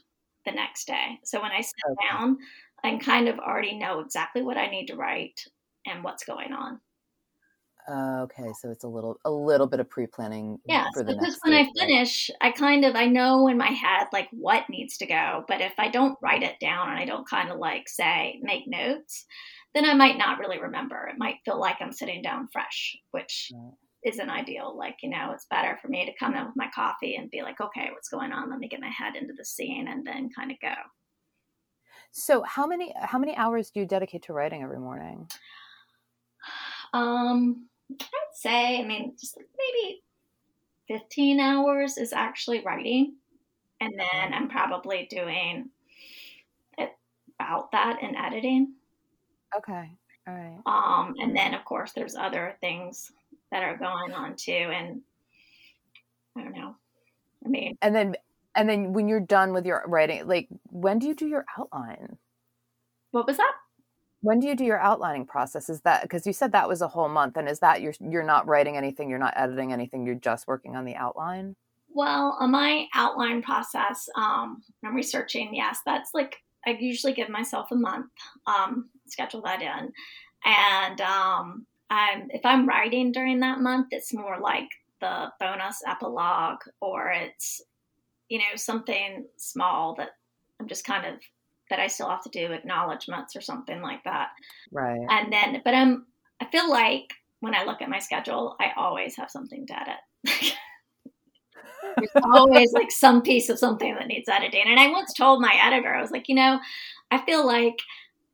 the 0.44 0.52
next 0.52 0.86
day. 0.86 1.18
So 1.24 1.40
when 1.40 1.52
I 1.52 1.60
sit 1.60 1.72
okay. 1.88 2.08
down, 2.10 2.38
I 2.82 2.96
kind 2.96 3.28
of 3.28 3.38
already 3.38 3.78
know 3.78 4.00
exactly 4.00 4.42
what 4.42 4.56
I 4.56 4.68
need 4.68 4.86
to 4.86 4.96
write 4.96 5.40
and 5.86 6.02
what's 6.02 6.24
going 6.24 6.52
on. 6.52 6.80
Uh, 7.88 8.22
okay, 8.22 8.48
so 8.60 8.70
it's 8.70 8.84
a 8.84 8.88
little 8.88 9.18
a 9.24 9.30
little 9.30 9.66
bit 9.66 9.80
of 9.80 9.90
pre 9.90 10.06
planning. 10.06 10.58
Yeah, 10.66 10.86
because 10.94 11.36
when 11.42 11.54
I 11.54 11.68
finish, 11.76 12.30
I 12.40 12.52
kind 12.52 12.84
of 12.84 12.94
I 12.94 13.06
know 13.06 13.48
in 13.48 13.58
my 13.58 13.70
head 13.70 14.06
like 14.12 14.28
what 14.30 14.70
needs 14.70 14.96
to 14.98 15.06
go. 15.06 15.44
But 15.48 15.60
if 15.60 15.72
I 15.78 15.88
don't 15.88 16.16
write 16.22 16.44
it 16.44 16.60
down 16.60 16.90
and 16.90 16.98
I 16.98 17.04
don't 17.04 17.28
kind 17.28 17.50
of 17.50 17.58
like 17.58 17.88
say 17.88 18.38
make 18.40 18.68
notes, 18.68 19.26
then 19.74 19.84
I 19.84 19.94
might 19.94 20.16
not 20.16 20.38
really 20.38 20.60
remember. 20.60 21.08
It 21.08 21.18
might 21.18 21.40
feel 21.44 21.58
like 21.58 21.76
I'm 21.80 21.92
sitting 21.92 22.22
down 22.22 22.48
fresh, 22.52 22.96
which 23.10 23.50
right 23.52 23.72
isn't 24.04 24.30
ideal. 24.30 24.76
Like, 24.76 24.98
you 25.02 25.10
know, 25.10 25.30
it's 25.32 25.46
better 25.46 25.78
for 25.80 25.88
me 25.88 26.06
to 26.06 26.12
come 26.18 26.34
in 26.34 26.44
with 26.44 26.56
my 26.56 26.68
coffee 26.74 27.16
and 27.16 27.30
be 27.30 27.42
like, 27.42 27.60
okay, 27.60 27.88
what's 27.92 28.08
going 28.08 28.32
on? 28.32 28.50
Let 28.50 28.58
me 28.58 28.68
get 28.68 28.80
my 28.80 28.88
head 28.88 29.16
into 29.16 29.34
the 29.34 29.44
scene 29.44 29.88
and 29.88 30.06
then 30.06 30.30
kind 30.30 30.50
of 30.50 30.58
go. 30.60 30.74
So 32.10 32.42
how 32.42 32.66
many 32.66 32.92
how 33.00 33.18
many 33.18 33.34
hours 33.36 33.70
do 33.70 33.80
you 33.80 33.86
dedicate 33.86 34.22
to 34.24 34.34
writing 34.34 34.62
every 34.62 34.78
morning? 34.78 35.28
Um, 36.92 37.68
I'd 37.90 38.34
say, 38.34 38.80
I 38.80 38.84
mean, 38.84 39.14
just 39.18 39.38
maybe 39.38 40.02
15 40.88 41.40
hours 41.40 41.96
is 41.96 42.12
actually 42.12 42.62
writing. 42.62 43.14
And 43.80 43.94
then 43.98 44.34
I'm 44.34 44.48
probably 44.48 45.06
doing 45.10 45.70
about 47.42 47.72
that 47.72 48.02
in 48.02 48.16
editing. 48.16 48.74
Okay. 49.56 49.90
All 50.26 50.34
right. 50.34 50.60
Um, 50.66 51.14
and 51.18 51.36
then 51.36 51.54
of 51.54 51.64
course 51.64 51.92
there's 51.92 52.14
other 52.14 52.56
things 52.60 53.10
that 53.52 53.62
are 53.62 53.76
going 53.76 54.12
on 54.12 54.34
too. 54.34 54.52
And 54.52 55.02
I 56.36 56.42
don't 56.42 56.54
know. 56.54 56.74
I 57.44 57.48
mean, 57.48 57.76
and 57.80 57.94
then 57.94 58.16
and 58.56 58.68
then 58.68 58.92
when 58.92 59.06
you're 59.06 59.20
done 59.20 59.52
with 59.52 59.64
your 59.64 59.84
writing, 59.86 60.26
like 60.26 60.48
when 60.64 60.98
do 60.98 61.06
you 61.06 61.14
do 61.14 61.28
your 61.28 61.44
outline? 61.56 62.16
What 63.12 63.26
was 63.26 63.36
that? 63.36 63.52
When 64.22 64.40
do 64.40 64.46
you 64.46 64.56
do 64.56 64.64
your 64.64 64.80
outlining 64.80 65.26
process? 65.26 65.68
Is 65.68 65.80
that 65.82 66.02
because 66.02 66.26
you 66.26 66.32
said 66.32 66.52
that 66.52 66.68
was 66.68 66.80
a 66.80 66.88
whole 66.88 67.08
month, 67.08 67.36
and 67.36 67.48
is 67.48 67.60
that 67.60 67.82
you're 67.82 67.94
you're 68.00 68.22
not 68.22 68.46
writing 68.46 68.76
anything, 68.76 69.10
you're 69.10 69.18
not 69.18 69.34
editing 69.36 69.72
anything, 69.72 70.06
you're 70.06 70.14
just 70.14 70.48
working 70.48 70.74
on 70.74 70.84
the 70.84 70.96
outline? 70.96 71.54
Well, 71.94 72.36
on 72.40 72.50
my 72.50 72.86
outline 72.94 73.42
process, 73.42 74.08
um, 74.16 74.62
I'm 74.84 74.94
researching. 74.94 75.54
Yes, 75.54 75.80
that's 75.84 76.10
like 76.14 76.36
I 76.66 76.76
usually 76.80 77.12
give 77.12 77.28
myself 77.28 77.68
a 77.70 77.74
month, 77.74 78.06
um, 78.46 78.88
schedule 79.06 79.42
that 79.42 79.60
in, 79.60 79.92
and 80.44 81.00
um, 81.00 81.66
um, 81.92 82.28
if 82.30 82.40
I'm 82.46 82.66
writing 82.66 83.12
during 83.12 83.40
that 83.40 83.60
month, 83.60 83.88
it's 83.90 84.14
more 84.14 84.38
like 84.40 84.68
the 85.00 85.26
bonus 85.38 85.82
epilogue 85.86 86.60
or 86.80 87.10
it's, 87.10 87.60
you 88.30 88.38
know, 88.38 88.56
something 88.56 89.26
small 89.36 89.94
that 89.96 90.10
I'm 90.58 90.68
just 90.68 90.86
kind 90.86 91.04
of, 91.04 91.20
that 91.68 91.80
I 91.80 91.88
still 91.88 92.08
have 92.08 92.22
to 92.22 92.30
do 92.30 92.52
acknowledgments 92.52 93.36
or 93.36 93.42
something 93.42 93.82
like 93.82 94.02
that. 94.04 94.28
Right. 94.70 95.04
And 95.10 95.30
then, 95.30 95.60
but 95.64 95.74
I'm, 95.74 96.06
I 96.40 96.46
feel 96.46 96.70
like 96.70 97.12
when 97.40 97.54
I 97.54 97.64
look 97.64 97.82
at 97.82 97.90
my 97.90 97.98
schedule, 97.98 98.56
I 98.58 98.72
always 98.74 99.14
have 99.16 99.30
something 99.30 99.66
to 99.66 99.74
edit. 99.78 100.00
There's 101.98 102.24
always 102.24 102.72
like 102.72 102.90
some 102.90 103.20
piece 103.20 103.50
of 103.50 103.58
something 103.58 103.94
that 103.96 104.06
needs 104.06 104.30
editing. 104.30 104.64
And 104.66 104.80
I 104.80 104.90
once 104.90 105.12
told 105.12 105.42
my 105.42 105.58
editor, 105.62 105.94
I 105.94 106.00
was 106.00 106.10
like, 106.10 106.28
you 106.28 106.36
know, 106.36 106.58
I 107.10 107.22
feel 107.26 107.46
like 107.46 107.76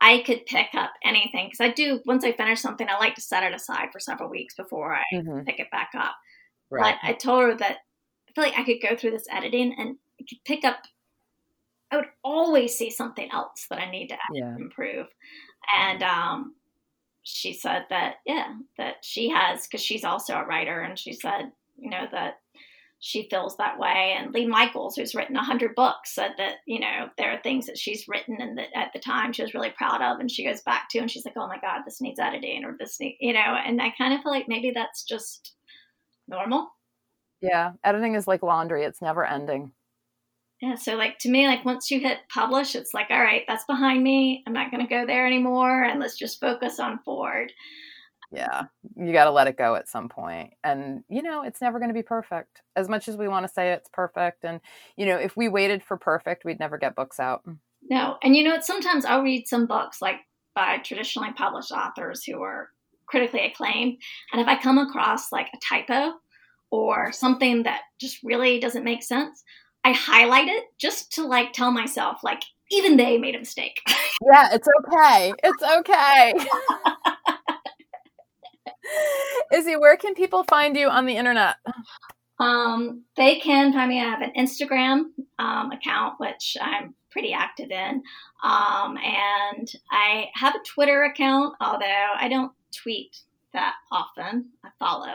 I 0.01 0.23
could 0.25 0.47
pick 0.47 0.69
up 0.75 0.93
anything 1.05 1.47
because 1.47 1.61
I 1.61 1.73
do. 1.73 2.01
Once 2.07 2.25
I 2.25 2.33
finish 2.33 2.61
something, 2.61 2.87
I 2.89 2.99
like 2.99 3.15
to 3.17 3.21
set 3.21 3.43
it 3.43 3.55
aside 3.55 3.89
for 3.93 3.99
several 3.99 4.31
weeks 4.31 4.55
before 4.55 4.95
I 4.95 5.03
mm-hmm. 5.13 5.41
pick 5.41 5.59
it 5.59 5.71
back 5.71 5.91
up. 5.97 6.15
Right. 6.71 6.95
But 7.03 7.09
I 7.09 7.15
told 7.15 7.43
her 7.43 7.55
that 7.57 7.79
I 8.29 8.33
feel 8.35 8.45
like 8.45 8.59
I 8.59 8.65
could 8.65 8.81
go 8.81 8.97
through 8.97 9.13
this 9.13 9.27
editing 9.31 9.75
and 9.77 9.97
could 10.29 10.39
pick 10.45 10.65
up. 10.65 10.83
I 11.91 11.97
would 11.97 12.09
always 12.23 12.77
see 12.77 12.91
something 12.91 13.31
else 13.33 13.67
that 13.71 13.81
I 13.81 13.91
need 13.91 14.09
to 14.09 14.17
yeah. 14.35 14.55
improve, 14.57 15.07
and 15.75 16.03
um, 16.03 16.55
she 17.23 17.55
said 17.55 17.87
that 17.91 18.17
yeah, 18.27 18.55
that 18.77 18.97
she 19.03 19.31
has 19.31 19.67
because 19.67 19.83
she's 19.83 20.05
also 20.05 20.35
a 20.35 20.45
writer, 20.45 20.81
and 20.81 20.99
she 20.99 21.15
said 21.15 21.51
you 21.79 21.91
know 21.91 22.07
that 22.13 22.41
she 23.01 23.29
feels 23.31 23.57
that 23.57 23.79
way. 23.79 24.17
And 24.19 24.33
Leigh 24.33 24.47
Michaels, 24.47 24.97
who's 24.97 25.15
written 25.15 25.37
a 25.37 25.43
hundred 25.43 25.75
books, 25.75 26.15
said 26.15 26.33
that 26.39 26.57
you 26.67 26.81
know 26.81 27.09
there 27.17 27.33
are 27.33 27.41
things 27.43 27.67
that 27.67 27.79
she's 27.79 28.09
written 28.09 28.39
and 28.41 28.59
that 28.59 28.69
at 28.75 28.93
the 28.93 28.99
time 28.99 29.33
she 29.33 29.43
was 29.43 29.55
really 29.55 29.71
proud 29.71 30.03
of, 30.03 30.21
and 30.21 30.31
she 30.31 30.45
goes 30.45 30.63
back 30.63 30.89
to 30.91 30.99
and 30.99 31.11
she's 31.11 31.25
like, 31.25 31.37
oh 31.37 31.47
my 31.47 31.59
god, 31.61 31.83
this 31.85 32.01
needs 32.01 32.19
editing 32.19 32.65
or 32.65 32.77
this 32.79 32.99
need, 33.01 33.17
you 33.21 33.33
know. 33.33 33.39
And 33.65 33.81
I 33.81 33.93
kind 33.97 34.15
of 34.15 34.23
feel 34.23 34.33
like 34.33 34.49
maybe 34.49 34.73
that's 34.73 35.05
just 35.05 35.55
normal. 36.27 36.69
Yeah, 37.41 37.73
editing 37.85 38.15
is 38.15 38.27
like 38.27 38.43
laundry; 38.43 38.85
it's 38.85 39.03
never 39.03 39.25
ending. 39.25 39.73
Yeah, 40.61 40.75
so 40.75 40.97
like 40.97 41.19
to 41.21 41.31
me, 41.31 41.47
like 41.47 41.65
once 41.65 41.91
you 41.91 42.01
hit 42.01 42.19
publish, 42.33 42.75
it's 42.75 42.93
like, 42.93 43.07
all 43.11 43.23
right, 43.23 43.43
that's 43.47 43.65
behind 43.65 44.03
me. 44.03 44.43
I'm 44.45 44.53
not 44.53 44.73
going 44.73 44.85
to 44.85 44.93
go 44.93 45.07
there 45.07 45.25
anymore, 45.27 45.85
and 45.85 46.01
let's 46.01 46.19
just 46.19 46.41
focus 46.41 46.81
on 46.81 46.99
Ford 47.05 47.53
yeah 48.31 48.65
you 48.97 49.13
got 49.13 49.25
to 49.25 49.31
let 49.31 49.47
it 49.47 49.57
go 49.57 49.75
at 49.75 49.89
some 49.89 50.09
point 50.09 50.53
and 50.63 51.03
you 51.09 51.23
know 51.23 51.43
it's 51.43 51.61
never 51.61 51.79
going 51.79 51.89
to 51.91 51.95
be 51.95 52.03
perfect. 52.03 52.63
As 52.77 52.89
much 52.89 53.09
as 53.09 53.17
we 53.17 53.29
want 53.29 53.47
to 53.47 53.53
say 53.53 53.73
it's 53.73 53.89
perfect 53.93 54.45
and 54.45 54.61
you 54.97 55.07
know 55.07 55.17
if 55.17 55.37
we 55.37 55.49
waited 55.49 55.83
for 55.83 55.97
perfect 55.97 56.45
we'd 56.45 56.61
never 56.61 56.79
get 56.79 56.97
books 56.97 57.19
out. 57.19 57.45
Mm. 57.47 57.59
No 57.91 58.17
and 58.23 58.37
you 58.37 58.45
know 58.45 58.59
sometimes 58.61 59.05
i'll 59.05 59.23
read 59.23 59.47
some 59.47 59.67
books 59.67 60.03
like 60.03 60.17
by 60.55 60.79
traditionally 60.79 61.33
published 61.37 61.73
authors 61.73 62.25
who 62.25 62.43
are 62.43 62.71
critically 63.07 63.47
acclaimed 63.47 63.97
and 64.33 64.43
if 64.43 64.49
i 64.49 64.61
come 64.61 64.79
across 64.79 65.33
like 65.33 65.49
a 65.55 65.59
typo 65.67 66.13
or 66.71 67.13
something 67.13 67.63
that 67.63 67.83
just 68.01 68.19
really 68.23 68.59
doesn't 68.59 68.85
make 68.85 69.03
sense 69.03 69.45
i 69.85 69.93
highlight 69.93 70.49
it 70.49 70.65
just 70.79 71.13
to 71.13 71.25
like 71.25 71.53
tell 71.53 71.71
myself 71.71 72.19
like 72.23 72.43
even 72.71 72.99
they 72.99 73.17
made 73.17 73.35
a 73.35 73.39
mistake. 73.39 73.81
Yeah 74.31 74.49
it's 74.53 74.69
okay 74.85 75.33
it's 75.43 75.63
okay 75.63 76.35
Izzy, 79.53 79.77
where 79.77 79.97
can 79.97 80.15
people 80.15 80.45
find 80.45 80.77
you 80.77 80.89
on 80.89 81.07
the 81.07 81.17
internet? 81.17 81.57
Um, 82.39 83.05
they 83.17 83.41
can 83.41 83.73
find 83.73 83.89
me. 83.89 84.01
I 84.01 84.05
have 84.05 84.23
an 84.23 84.33
Instagram 84.37 85.11
um, 85.39 85.73
account, 85.73 86.15
which 86.19 86.57
I'm 86.61 86.95
pretty 87.11 87.33
active 87.33 87.71
in. 87.71 88.03
Um, 88.43 88.97
and 88.99 89.69
I 89.91 90.27
have 90.35 90.55
a 90.55 90.65
Twitter 90.65 91.05
account, 91.05 91.57
although 91.61 92.07
I 92.17 92.29
don't 92.29 92.53
tweet 92.73 93.17
that 93.53 93.75
often. 93.91 94.51
I 94.65 94.69
follow. 94.79 95.15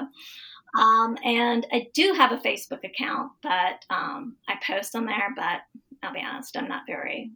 Um, 0.78 1.18
and 1.24 1.68
I 1.72 1.88
do 1.94 2.14
have 2.18 2.32
a 2.32 2.38
Facebook 2.38 2.84
account, 2.84 3.32
but 3.44 3.86
um, 3.90 4.38
I 4.48 4.56
post 4.66 4.96
on 4.96 5.06
there, 5.06 5.34
but 5.36 5.62
I'll 6.02 6.14
be 6.14 6.22
honest, 6.22 6.58
I'm 6.58 6.68
not 6.68 6.84
very 6.88 7.32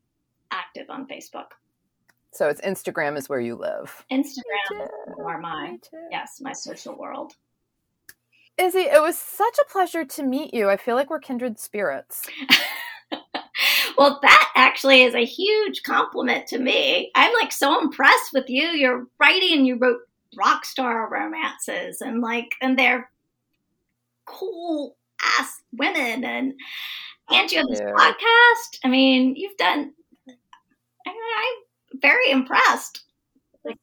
active 0.52 0.90
on 0.90 1.08
Facebook. 1.08 1.52
So 2.32 2.50
it's 2.50 2.62
Instagram 2.62 3.18
is 3.18 3.30
where 3.30 3.40
you 3.40 3.56
live. 3.56 4.06
Instagram 4.12 4.90
or 5.18 5.40
my 5.40 5.78
yes, 6.12 6.40
my 6.42 6.54
social 6.54 6.98
world. 6.98 7.34
Izzy, 8.58 8.80
it 8.80 9.02
was 9.02 9.18
such 9.18 9.56
a 9.60 9.72
pleasure 9.72 10.04
to 10.04 10.24
meet 10.24 10.54
you. 10.54 10.70
I 10.70 10.78
feel 10.78 10.96
like 10.96 11.10
we're 11.10 11.20
kindred 11.20 11.60
spirits. 11.60 12.28
well, 13.98 14.20
that 14.22 14.52
actually 14.56 15.04
is 15.04 15.14
a 15.14 15.26
huge 15.26 15.84
compliment 15.84 16.48
to 16.48 16.58
me. 16.58 17.12
I'm 17.16 17.34
like 17.34 17.52
so 17.52 17.80
impressed 17.80 18.34
with 18.34 18.50
you. 18.50 18.64
You're 18.64 19.06
writing, 19.20 19.66
you 19.66 19.78
wrote 19.78 20.00
rock 20.38 20.66
star 20.66 21.10
romances 21.10 22.02
and 22.02 22.22
like 22.22 22.56
and 22.62 22.78
they're 22.78 23.10
cool 24.26 24.98
ass 25.22 25.62
women 25.72 26.24
and 26.24 26.54
and 27.30 27.52
you 27.52 27.60
have 27.60 27.68
this 27.68 27.82
podcast. 27.82 28.80
I 28.84 28.88
mean, 28.90 29.36
you've 29.36 29.58
done. 29.58 29.94
I 30.28 31.12
mean, 31.12 31.18
I'm 31.38 31.67
very 32.02 32.30
impressed. 32.30 33.04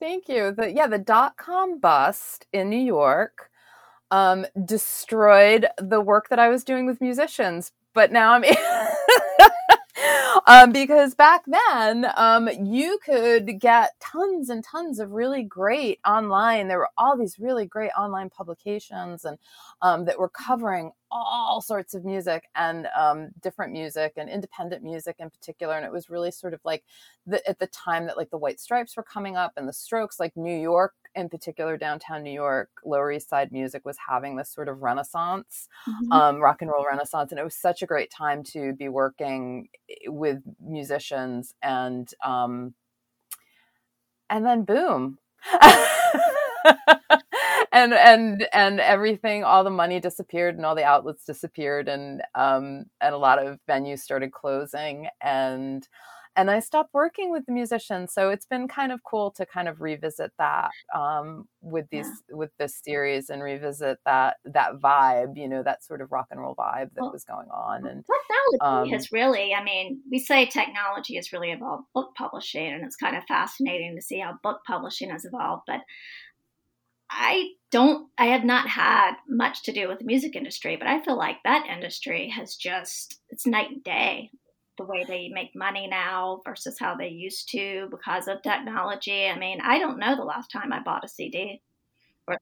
Thank 0.01 0.29
you. 0.29 0.53
The, 0.53 0.73
yeah, 0.73 0.87
the 0.87 0.99
dot 0.99 1.37
com 1.37 1.79
bust 1.79 2.47
in 2.53 2.71
New 2.71 2.77
York 2.77 3.51
um, 4.11 4.47
destroyed 4.65 5.67
the 5.79 6.01
work 6.01 6.29
that 6.29 6.39
I 6.39 6.49
was 6.49 6.65
doing 6.65 6.87
with 6.87 7.01
musicians. 7.01 7.73
But 7.93 8.11
now 8.11 8.33
I'm 8.33 8.45
um, 10.47 10.73
because 10.73 11.15
back 11.15 11.43
then 11.47 12.07
um, 12.17 12.49
you 12.65 12.99
could 13.05 13.61
get 13.61 13.93
tons 14.01 14.51
and 14.51 14.65
tons 14.65 14.99
of 14.99 15.13
really 15.13 15.43
great 15.43 16.01
online. 16.07 16.69
There 16.69 16.79
were 16.79 16.91
all 16.99 17.17
these 17.17 17.39
really 17.39 17.67
great 17.67 17.93
online 17.97 18.31
publications 18.31 19.25
and 19.25 19.39
um, 19.83 20.05
that 20.07 20.19
were 20.19 20.29
covering 20.29 20.93
all 21.23 21.61
sorts 21.61 21.95
of 21.95 22.05
music 22.05 22.45
and 22.55 22.89
um, 22.97 23.29
different 23.41 23.73
music 23.73 24.15
and 24.17 24.29
independent 24.29 24.83
music 24.83 25.17
in 25.19 25.31
particular. 25.31 25.77
And 25.77 25.85
it 25.85 25.93
was 25.93 26.11
really 26.11 26.31
sort 26.31 26.55
of 26.55 26.61
like 26.65 26.85
the, 27.27 27.47
at 27.49 27.59
the 27.59 27.67
time 27.69 28.07
that 28.07 28.17
like 28.17 28.31
the 28.31 28.39
White 28.39 28.61
Stripes 28.61 28.97
were 28.97 29.03
coming 29.03 29.37
up 29.37 29.53
and 29.57 29.69
the 29.69 29.73
Strokes, 29.73 30.19
like 30.19 30.37
New 30.37 30.57
York 30.57 30.95
in 31.15 31.29
particular, 31.29 31.77
downtown 31.77 32.23
New 32.23 32.33
York, 32.33 32.71
Lower 32.85 33.13
East 33.13 33.29
Side 33.29 33.53
music 33.53 33.85
was 33.85 33.97
having 34.09 34.37
this 34.37 34.51
sort 34.51 34.69
of 34.69 34.83
renaissance, 34.83 35.69
mm-hmm. 35.89 36.13
um, 36.13 36.41
rock 36.41 36.61
and 36.61 36.71
roll 36.71 36.85
renaissance. 36.85 37.31
And 37.31 37.39
it 37.39 37.45
was 37.45 37.55
such 37.55 37.83
a 37.83 37.87
great 37.87 38.11
time 38.11 38.43
to 38.45 38.73
be 38.73 38.89
working 38.89 39.69
with 40.07 40.43
musicians 40.61 41.55
and, 41.63 42.09
um, 42.25 42.75
and 44.29 44.45
then 44.45 44.65
boom. 44.65 45.19
and 47.75 47.93
and 47.93 48.47
and 48.53 48.81
everything 48.81 49.45
all 49.45 49.65
the 49.65 49.71
money 49.71 50.01
disappeared 50.01 50.57
and 50.57 50.65
all 50.65 50.75
the 50.75 50.85
outlets 50.85 51.25
disappeared 51.25 51.89
and 51.89 52.23
um 52.35 52.85
and 53.01 53.15
a 53.15 53.19
lot 53.19 53.45
of 53.45 53.59
venues 53.69 53.99
started 53.99 54.33
closing 54.33 55.09
and 55.21 55.89
and 56.37 56.51
I 56.51 56.61
stopped 56.61 56.93
working 56.93 57.31
with 57.31 57.47
the 57.47 57.53
musicians. 57.53 58.13
So 58.13 58.31
it's 58.31 58.47
been 58.47 58.67
kind 58.67 58.91
of 58.91 59.03
cool 59.05 59.31
to 59.33 59.47
kind 59.47 59.69
of 59.69 59.81
revisit 59.81 60.33
that 60.39 60.71
um, 60.95 61.47
with 61.61 61.87
these 61.91 62.09
yeah. 62.29 62.37
with 62.37 62.51
this 62.59 62.81
series 62.83 63.31
and 63.31 63.43
revisit 63.43 63.99
that 64.05 64.37
that 64.45 64.81
vibe, 64.83 65.37
you 65.37 65.49
know, 65.49 65.63
that 65.63 65.85
sort 65.85 66.01
of 66.01 66.11
rock 66.11 66.27
and 66.31 66.41
roll 66.41 66.57
vibe 66.57 66.91
that 66.95 67.03
well, 67.03 67.13
was 67.13 67.25
going 67.25 67.49
on. 67.51 67.87
And 67.87 68.05
technology 68.05 68.91
um, 68.91 68.99
has 68.99 69.13
really, 69.13 69.55
I 69.55 69.63
mean, 69.63 70.01
we 70.11 70.19
say 70.19 70.47
technology 70.47 71.17
has 71.17 71.33
really 71.33 71.53
evolved 71.53 71.85
book 71.95 72.15
publishing, 72.17 72.73
and 72.73 72.85
it's 72.85 72.97
kind 72.97 73.17
of 73.17 73.25
fascinating 73.25 73.95
to 73.97 74.03
see 74.03 74.19
how 74.19 74.39
book 74.43 74.63
publishing 74.67 75.11
has 75.11 75.25
evolved. 75.25 75.63
But 75.67 75.81
I 77.11 77.51
don't, 77.71 78.09
I 78.19 78.27
have 78.27 78.45
not 78.45 78.69
had 78.69 79.15
much 79.29 79.65
to 79.65 79.73
do 79.73 79.89
with 79.89 79.99
the 79.99 80.05
music 80.05 80.37
industry, 80.37 80.77
but 80.77 80.89
I 80.89 81.03
feel 81.03 81.17
like 81.17 81.37
that 81.45 81.67
industry 81.67 82.29
has 82.31 82.57
just, 82.57 83.21
it's 83.31 83.47
night 83.47 83.71
and 83.71 83.85
day 83.85 84.31
the 84.77 84.85
way 84.85 85.05
they 85.07 85.29
make 85.33 85.55
money 85.55 85.87
now 85.87 86.41
versus 86.45 86.79
how 86.79 86.97
they 86.97 87.09
used 87.09 87.49
to 87.51 87.89
because 87.91 88.27
of 88.27 88.43
technology. 88.43 89.27
I 89.27 89.39
mean, 89.39 89.61
I 89.61 89.79
don't 89.79 89.99
know 89.99 90.17
the 90.17 90.25
last 90.25 90.51
time 90.51 90.73
I 90.73 90.81
bought 90.81 91.05
a 91.05 91.09
CD. 91.09 91.63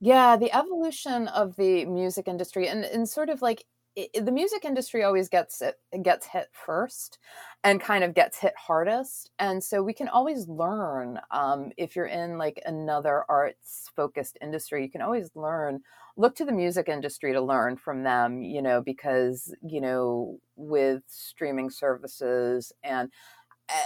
Yeah, 0.01 0.37
the 0.37 0.55
evolution 0.57 1.29
of 1.29 1.57
the 1.57 1.85
music 1.87 2.29
industry 2.29 2.69
and, 2.69 2.85
and 2.85 3.09
sort 3.09 3.29
of 3.29 3.43
like 3.43 3.65
it, 3.95 4.25
the 4.25 4.33
music 4.33 4.65
industry 4.65 5.03
always 5.03 5.29
gets 5.29 5.61
it 5.61 5.77
gets 6.03 6.27
hit 6.27 6.49
first 6.53 7.19
and 7.65 7.81
kind 7.81 8.03
of 8.03 8.15
gets 8.15 8.39
hit 8.39 8.55
hardest 8.57 9.31
and 9.39 9.63
so 9.63 9.83
we 9.83 9.93
can 9.93 10.09
always 10.09 10.49
learn 10.49 11.21
um, 11.31 11.71
if 11.77 11.95
you're 11.95 12.07
in 12.07 12.39
like 12.39 12.61
another 12.65 13.25
arts 13.29 13.91
focused 13.95 14.39
industry 14.41 14.83
you 14.83 14.91
can 14.91 15.03
always 15.03 15.31
learn 15.35 15.81
look 16.17 16.35
to 16.35 16.45
the 16.45 16.53
music 16.53 16.89
industry 16.89 17.33
to 17.33 17.41
learn 17.41 17.77
from 17.77 18.03
them 18.03 18.43
you 18.43 18.63
know 18.63 18.81
because 18.81 19.55
you 19.63 19.81
know 19.81 20.39
with 20.57 21.03
streaming 21.07 21.71
services 21.71 22.73
and 22.83 23.11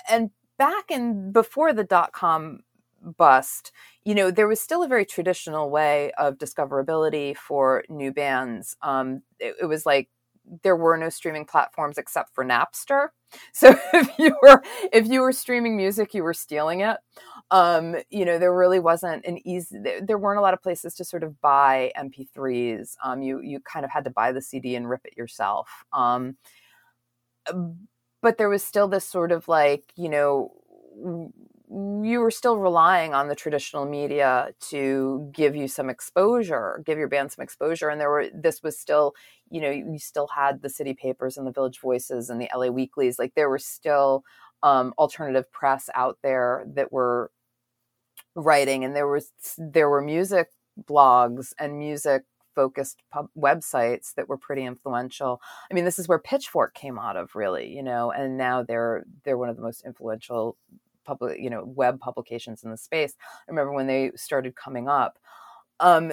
and 0.09 0.31
back 0.59 0.91
in 0.91 1.33
before 1.33 1.73
the 1.73 1.85
dot 1.85 2.13
com 2.13 2.61
bust, 3.19 3.73
you 4.05 4.15
know, 4.15 4.31
there 4.31 4.49
was 4.49 4.61
still 4.61 4.83
a 4.83 4.89
very 4.89 5.05
traditional 5.07 5.71
way 5.71 6.13
of 6.19 6.39
discoverability 6.39 7.37
for 7.37 7.85
new 7.89 8.13
bands. 8.13 8.77
Um, 8.83 9.23
it, 9.39 9.57
it 9.63 9.67
was 9.67 9.87
like 9.87 10.09
there 10.63 10.77
were 10.77 10.97
no 10.97 11.09
streaming 11.09 11.45
platforms 11.45 11.99
except 11.99 12.35
for 12.35 12.45
Napster. 12.45 13.09
So 13.53 13.75
if 13.93 14.09
you 14.19 14.37
were 14.41 14.63
if 14.93 15.09
you 15.09 15.21
were 15.21 15.33
streaming 15.33 15.77
music, 15.77 16.15
you 16.15 16.23
were 16.23 16.33
stealing 16.33 16.81
it. 16.81 16.97
Um, 17.51 17.97
you 18.09 18.25
know, 18.25 18.39
there 18.39 18.55
really 18.55 18.79
wasn't 18.79 19.25
an 19.27 19.47
easy. 19.47 19.79
There, 20.03 20.17
weren't 20.17 20.39
a 20.39 20.43
lot 20.43 20.55
of 20.55 20.63
places 20.63 20.95
to 20.95 21.05
sort 21.05 21.25
of 21.25 21.41
buy 21.41 21.93
MP3s. 21.97 22.97
Um, 23.03 23.23
you 23.23 23.41
you 23.41 23.59
kind 23.61 23.85
of 23.85 23.91
had 23.91 24.05
to 24.05 24.11
buy 24.11 24.31
the 24.31 24.41
CD 24.41 24.77
and 24.77 24.89
rip 24.89 25.05
it 25.05 25.17
yourself. 25.17 25.69
Um, 25.93 26.37
but 28.23 28.39
there 28.39 28.49
was 28.49 28.63
still 28.65 28.89
this 28.89 29.05
sort 29.05 29.33
of 29.33 29.49
like 29.49 29.85
you 29.97 30.09
know 30.09 30.53
you 31.69 32.21
were 32.21 32.31
still 32.31 32.59
relying 32.59 33.13
on 33.13 33.29
the 33.29 33.35
traditional 33.35 33.87
media 33.87 34.51
to 34.69 35.31
give 35.33 35.57
you 35.57 35.67
some 35.67 35.91
exposure, 35.91 36.83
give 36.87 36.99
your 36.99 37.09
band 37.09 37.33
some 37.33 37.43
exposure. 37.43 37.89
And 37.89 38.01
there 38.01 38.11
were, 38.11 38.29
this 38.33 38.63
was 38.63 38.79
still, 38.79 39.15
you 39.51 39.61
know, 39.61 39.71
you 39.71 39.99
still 39.99 40.29
had 40.29 40.63
the 40.63 40.69
city 40.69 40.95
papers 40.95 41.37
and 41.37 41.47
the 41.47 41.53
Village 41.53 41.81
Voices 41.81 42.31
and 42.31 42.41
the 42.41 42.49
LA 42.55 42.69
Weeklies. 42.69 43.19
Like 43.19 43.35
there 43.35 43.51
were 43.51 43.59
still 43.59 44.23
um, 44.63 44.95
alternative 44.99 45.51
press 45.51 45.91
out 45.95 46.19
there 46.23 46.65
that 46.75 46.93
were 46.93 47.31
writing, 48.35 48.85
and 48.85 48.95
there 48.95 49.09
was 49.09 49.33
there 49.59 49.89
were 49.89 50.03
music 50.03 50.49
blogs 50.89 51.53
and 51.59 51.79
music 51.79 52.23
focused 52.55 53.03
pub- 53.13 53.29
websites 53.37 54.15
that 54.15 54.29
were 54.29 54.39
pretty 54.39 54.65
influential. 54.65 55.41
I 55.71 55.75
mean, 55.75 55.85
this 55.85 55.99
is 55.99 56.09
where 56.09 56.19
Pitchfork 56.19 56.75
came 56.75 56.99
out 56.99 57.17
of, 57.17 57.35
really, 57.35 57.69
you 57.69 57.83
know, 57.83 58.11
and 58.11 58.37
now 58.37 58.63
they're 58.63 59.05
they're 59.25 59.39
one 59.39 59.49
of 59.49 59.57
the 59.57 59.63
most 59.63 59.85
influential 59.85 60.57
public, 61.07 61.41
you 61.41 61.51
know, 61.51 61.65
web 61.65 62.01
publications 62.01 62.65
in 62.65 62.71
the 62.71 62.77
space. 62.77 63.15
I 63.21 63.51
remember 63.51 63.73
when 63.73 63.87
they 63.87 64.13
started 64.17 64.57
coming 64.57 64.89
up. 64.89 65.19
Um, 65.81 66.13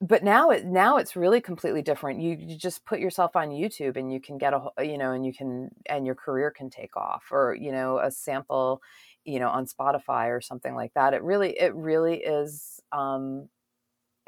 but 0.00 0.22
now 0.22 0.50
it 0.50 0.66
now 0.66 0.98
it's 0.98 1.16
really 1.16 1.40
completely 1.40 1.80
different. 1.82 2.20
You, 2.20 2.36
you 2.38 2.56
just 2.56 2.84
put 2.84 3.00
yourself 3.00 3.34
on 3.34 3.48
YouTube 3.48 3.96
and 3.96 4.12
you 4.12 4.20
can 4.20 4.36
get 4.36 4.52
a 4.52 4.84
you 4.84 4.98
know 4.98 5.12
and 5.12 5.24
you 5.24 5.32
can 5.32 5.70
and 5.86 6.04
your 6.04 6.14
career 6.14 6.50
can 6.50 6.68
take 6.68 6.96
off 6.96 7.24
or 7.30 7.56
you 7.58 7.72
know 7.72 7.98
a 7.98 8.10
sample 8.10 8.82
you 9.24 9.38
know 9.38 9.48
on 9.48 9.66
Spotify 9.66 10.28
or 10.28 10.40
something 10.40 10.74
like 10.74 10.92
that. 10.94 11.14
It 11.14 11.22
really 11.22 11.58
it 11.58 11.74
really 11.74 12.16
is 12.16 12.80
um, 12.92 13.48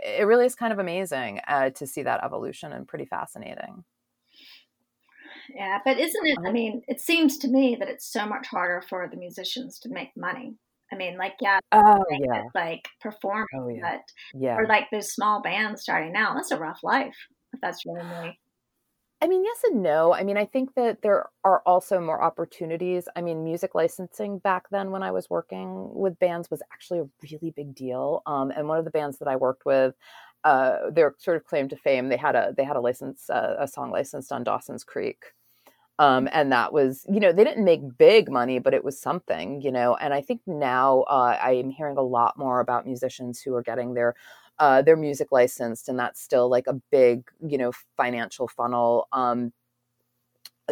it 0.02 0.26
really 0.26 0.46
is 0.46 0.54
kind 0.54 0.72
of 0.72 0.78
amazing 0.78 1.40
uh, 1.46 1.70
to 1.70 1.86
see 1.86 2.02
that 2.02 2.24
evolution 2.24 2.72
and 2.72 2.88
pretty 2.88 3.04
fascinating. 3.04 3.84
Yeah, 5.54 5.78
but 5.84 5.98
isn't 5.98 6.26
it? 6.26 6.38
I 6.46 6.52
mean, 6.52 6.82
it 6.88 7.00
seems 7.00 7.38
to 7.38 7.48
me 7.48 7.76
that 7.78 7.88
it's 7.88 8.10
so 8.10 8.26
much 8.26 8.46
harder 8.46 8.82
for 8.88 9.08
the 9.10 9.16
musicians 9.16 9.78
to 9.80 9.88
make 9.88 10.10
money. 10.16 10.56
I 10.92 10.96
mean, 10.96 11.18
like, 11.18 11.34
yeah, 11.40 11.58
oh 11.72 12.04
yeah, 12.10 12.44
like 12.54 12.88
performing, 13.00 13.46
oh, 13.54 13.68
yeah. 13.68 13.80
but 13.82 14.00
yeah, 14.40 14.56
or 14.56 14.66
like 14.66 14.84
those 14.90 15.12
small 15.12 15.42
bands 15.42 15.82
starting 15.82 16.16
out. 16.16 16.34
That's 16.34 16.50
a 16.50 16.58
rough 16.58 16.80
life. 16.82 17.16
If 17.52 17.60
that's 17.60 17.84
really 17.86 18.04
me. 18.04 18.38
I 19.20 19.26
mean, 19.26 19.42
yes 19.42 19.58
and 19.64 19.82
no. 19.82 20.14
I 20.14 20.22
mean, 20.22 20.36
I 20.36 20.44
think 20.44 20.74
that 20.76 21.02
there 21.02 21.26
are 21.42 21.62
also 21.66 22.00
more 22.00 22.22
opportunities. 22.22 23.08
I 23.16 23.20
mean, 23.20 23.42
music 23.42 23.74
licensing 23.74 24.38
back 24.38 24.70
then 24.70 24.92
when 24.92 25.02
I 25.02 25.10
was 25.10 25.28
working 25.28 25.90
with 25.92 26.18
bands 26.20 26.50
was 26.50 26.62
actually 26.72 27.00
a 27.00 27.08
really 27.24 27.50
big 27.50 27.74
deal. 27.74 28.22
Um, 28.26 28.52
and 28.52 28.68
one 28.68 28.78
of 28.78 28.84
the 28.84 28.92
bands 28.92 29.18
that 29.18 29.26
I 29.26 29.34
worked 29.34 29.66
with, 29.66 29.94
uh, 30.44 30.90
their 30.92 31.16
sort 31.18 31.36
of 31.36 31.44
claim 31.44 31.68
to 31.70 31.76
fame, 31.76 32.08
they 32.08 32.16
had 32.16 32.36
a 32.36 32.54
they 32.56 32.62
had 32.62 32.76
a 32.76 32.80
license, 32.80 33.28
uh, 33.28 33.56
a 33.58 33.66
song 33.66 33.90
licensed 33.90 34.30
on 34.30 34.44
Dawson's 34.44 34.84
Creek, 34.84 35.24
um, 35.98 36.28
and 36.32 36.52
that 36.52 36.72
was 36.72 37.04
you 37.10 37.20
know 37.20 37.32
they 37.32 37.44
didn't 37.44 37.64
make 37.64 37.80
big 37.98 38.30
money 38.30 38.58
but 38.58 38.74
it 38.74 38.84
was 38.84 39.00
something 39.00 39.60
you 39.62 39.70
know 39.72 39.96
and 39.96 40.14
i 40.14 40.20
think 40.20 40.40
now 40.46 41.02
uh, 41.02 41.36
i 41.42 41.52
am 41.52 41.70
hearing 41.70 41.96
a 41.96 42.02
lot 42.02 42.38
more 42.38 42.60
about 42.60 42.86
musicians 42.86 43.40
who 43.40 43.54
are 43.54 43.62
getting 43.62 43.94
their 43.94 44.14
uh, 44.60 44.82
their 44.82 44.96
music 44.96 45.28
licensed 45.30 45.88
and 45.88 45.98
that's 45.98 46.20
still 46.20 46.48
like 46.48 46.66
a 46.66 46.74
big 46.90 47.22
you 47.46 47.56
know 47.58 47.70
financial 47.96 48.48
funnel. 48.48 49.06
Um, 49.12 49.52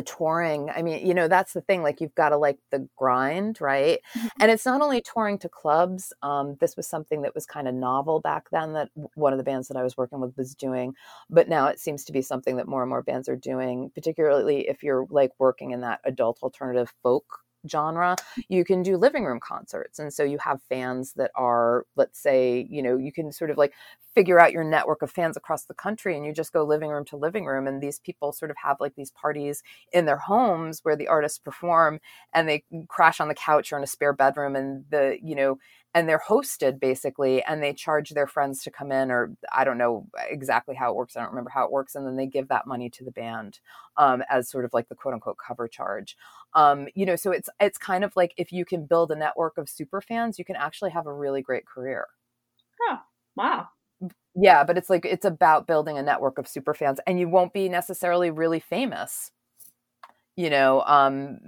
touring 0.03 0.71
i 0.71 0.83
mean 0.83 1.05
you 1.07 1.15
know 1.15 1.29
that's 1.29 1.53
the 1.53 1.61
thing 1.61 1.83
like 1.83 2.01
you've 2.01 2.15
got 2.15 2.31
to 2.31 2.37
like 2.37 2.59
the 2.71 2.87
grind 2.97 3.61
right 3.61 4.01
mm-hmm. 4.17 4.27
and 4.41 4.51
it's 4.51 4.67
not 4.67 4.81
only 4.81 5.01
touring 5.01 5.39
to 5.39 5.49
clubs 5.49 6.13
um, 6.23 6.57
this 6.61 6.77
was 6.77 6.87
something 6.87 7.23
that 7.23 7.35
was 7.35 7.47
kind 7.47 7.67
of 7.69 7.75
novel 7.75 8.21
back 8.21 8.49
then 8.51 8.73
that 8.73 8.91
one 9.15 9.33
of 9.33 9.39
the 9.39 9.45
bands 9.45 9.69
that 9.69 9.77
i 9.77 9.83
was 9.83 9.97
working 9.97 10.21
with 10.21 10.37
was 10.37 10.55
doing 10.55 10.95
but 11.31 11.49
now 11.49 11.67
it 11.67 11.81
seems 11.81 12.05
to 12.05 12.13
be 12.13 12.23
something 12.23 12.57
that 12.57 12.69
more 12.69 12.83
and 12.83 12.91
more 12.91 13.03
bands 13.03 13.29
are 13.29 13.37
doing 13.37 13.91
particularly 13.95 14.69
if 14.69 14.83
you're 14.83 15.07
like 15.11 15.33
working 15.39 15.71
in 15.71 15.81
that 15.81 16.01
adult 16.05 16.39
alternative 16.43 16.93
folk 17.03 17.46
genre, 17.69 18.17
you 18.49 18.65
can 18.65 18.83
do 18.83 18.97
living 18.97 19.25
room 19.25 19.41
concerts. 19.41 19.99
And 19.99 20.13
so 20.13 20.23
you 20.23 20.39
have 20.39 20.63
fans 20.63 21.13
that 21.15 21.31
are, 21.35 21.87
let's 21.97 22.19
say, 22.19 22.67
you 22.71 22.83
know, 22.83 22.97
you 22.97 23.13
can 23.13 23.33
sort 23.33 23.51
of 23.51 23.59
like 23.59 23.73
figure 24.15 24.41
out 24.41 24.53
your 24.53 24.65
network 24.65 25.03
of 25.03 25.11
fans 25.11 25.37
across 25.37 25.65
the 25.65 25.75
country 25.75 26.17
and 26.17 26.25
you 26.25 26.33
just 26.33 26.53
go 26.53 26.65
living 26.65 26.91
room 26.91 27.05
to 27.05 27.17
living 27.17 27.45
room. 27.45 27.67
And 27.67 27.83
these 27.83 27.99
people 27.99 28.33
sort 28.33 28.51
of 28.51 28.57
have 28.57 28.79
like 28.81 28.95
these 28.95 29.11
parties 29.11 29.63
in 29.93 30.07
their 30.07 30.17
homes 30.17 30.81
where 30.83 30.97
the 30.97 31.09
artists 31.09 31.39
perform 31.39 32.01
and 32.33 32.49
they 32.49 32.65
crash 32.89 33.21
on 33.21 33.29
the 33.29 33.35
couch 33.35 33.73
or 33.73 33.77
in 33.77 33.85
a 33.85 33.87
spare 33.87 34.15
bedroom 34.15 34.57
and 34.57 34.85
the, 34.91 35.19
you 35.23 35.35
know, 35.35 35.59
and 35.97 36.09
they're 36.09 36.23
hosted 36.29 36.79
basically 36.79 37.43
and 37.45 37.63
they 37.63 37.73
charge 37.73 38.11
their 38.11 38.27
friends 38.29 38.63
to 38.63 38.71
come 38.71 38.93
in 38.93 39.11
or 39.11 39.33
i 39.53 39.65
don't 39.65 39.79
know 39.79 40.07
exactly 40.31 40.75
how 40.77 40.91
it 40.91 40.97
works 40.97 41.17
i 41.17 41.21
don't 41.21 41.31
remember 41.31 41.51
how 41.51 41.65
it 41.65 41.73
works 41.73 41.95
and 41.97 42.07
then 42.07 42.17
they 42.17 42.27
give 42.27 42.49
that 42.49 42.67
money 42.67 42.89
to 42.91 43.03
the 43.05 43.11
band 43.11 43.59
um, 43.97 44.23
as 44.31 44.49
sort 44.51 44.65
of 44.65 44.73
like 44.75 44.89
the 44.89 44.95
quote 44.95 45.15
unquote 45.15 45.39
cover 45.39 45.67
charge. 45.69 46.17
Um, 46.55 46.87
you 46.95 47.07
know 47.07 47.17
so 47.17 47.33
it's 47.33 47.49
it's 47.61 47.79
kind 47.79 48.05
of 48.05 48.13
like 48.17 48.35
if 48.37 48.53
you 48.53 48.65
can 48.65 48.87
build 48.87 49.11
a 49.11 49.17
network 49.17 49.59
of 49.59 49.69
super 49.69 50.01
fans 50.03 50.39
you 50.39 50.45
can 50.45 50.57
actually 50.57 50.91
have 50.91 51.07
a 51.07 51.13
really 51.13 51.43
great 51.43 51.67
career. 51.67 52.07
Oh 52.89 52.99
wow. 53.37 53.69
Yeah 54.35 54.65
but 54.65 54.77
it's 54.79 54.91
like 54.91 55.05
it's 55.05 55.25
about 55.25 55.67
building 55.67 55.99
a 55.99 56.03
network 56.03 56.39
of 56.39 56.49
super 56.49 56.75
fans 56.75 57.01
and 57.07 57.19
you 57.19 57.29
won't 57.29 57.53
be 57.55 57.69
necessarily 57.69 58.31
really 58.31 58.61
famous 58.61 59.31
you 60.37 60.51
know 60.51 60.83
um 60.83 61.39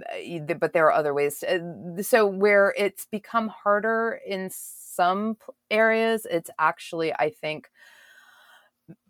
but 0.59 0.73
there 0.73 0.87
are 0.87 0.93
other 0.93 1.13
ways 1.13 1.39
to, 1.39 2.03
so 2.03 2.25
where 2.25 2.73
it's 2.77 3.05
become 3.05 3.47
harder 3.47 4.19
in 4.25 4.49
some 4.51 5.37
areas 5.69 6.25
it's 6.29 6.49
actually 6.59 7.13
i 7.13 7.29
think 7.29 7.69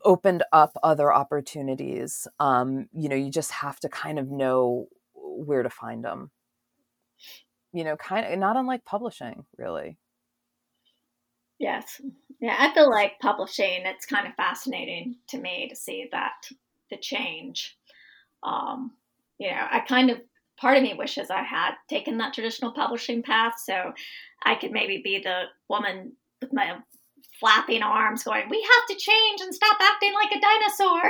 opened 0.04 0.44
up 0.52 0.74
other 0.84 1.14
opportunities 1.14 2.28
um 2.40 2.88
you 2.94 3.10
know 3.10 3.16
you 3.16 3.32
just 3.32 3.52
have 3.52 3.80
to 3.80 3.90
kind 3.90 4.20
of 4.20 4.30
know 4.30 4.88
where 5.16 5.64
to 5.64 5.70
find 5.70 6.04
them 6.04 6.30
you 7.72 7.84
know 7.84 7.96
kind 7.96 8.26
of 8.32 8.38
not 8.40 8.58
unlike 8.58 8.84
publishing 8.86 9.46
really. 9.58 9.98
Yes. 11.60 12.02
Yeah 12.42 12.56
i 12.58 12.74
feel 12.74 12.90
like 12.90 13.20
publishing 13.20 13.86
it's 13.86 14.06
kind 14.06 14.28
of 14.28 14.34
fascinating 14.36 15.18
to 15.28 15.38
me 15.38 15.68
to 15.70 15.76
see 15.76 16.08
that 16.12 16.48
the 16.90 16.98
change 16.98 17.78
um 18.44 18.92
you 19.40 19.50
know, 19.50 19.66
I 19.72 19.80
kind 19.80 20.10
of 20.10 20.20
part 20.60 20.78
of 20.78 20.84
me 20.84 20.94
wishes 20.94 21.30
I 21.30 21.44
had 21.44 21.72
taken 21.90 22.18
that 22.18 22.34
traditional 22.34 22.74
publishing 22.74 23.24
path 23.24 23.54
so 23.64 23.94
I 24.44 24.56
could 24.56 24.72
maybe 24.72 25.02
be 25.04 25.22
the 25.24 25.44
woman 25.70 26.14
with 26.42 26.54
my 26.54 26.78
flapping 27.40 27.82
arms 27.82 28.24
going, 28.24 28.50
We 28.50 28.62
have 28.62 28.88
to 28.90 28.96
change 28.96 29.42
and 29.42 29.54
stop 29.54 29.78
acting 29.82 30.14
like 30.14 30.32
a 30.32 30.42
dinosaur. 30.42 31.02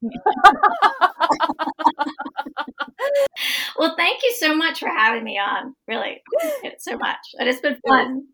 well, 3.78 3.94
thank 3.96 4.22
you 4.22 4.34
so 4.38 4.54
much 4.54 4.78
for 4.80 4.88
having 4.88 5.24
me 5.24 5.38
on. 5.38 5.74
Really, 5.86 6.22
it's 6.62 6.84
so 6.84 6.98
much. 6.98 7.18
And 7.38 7.48
it's 7.48 7.60
been 7.60 7.78
fun. 7.86 8.26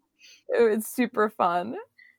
It 0.48 0.62
was 0.62 0.86
super 0.86 1.30
fun. 1.30 1.76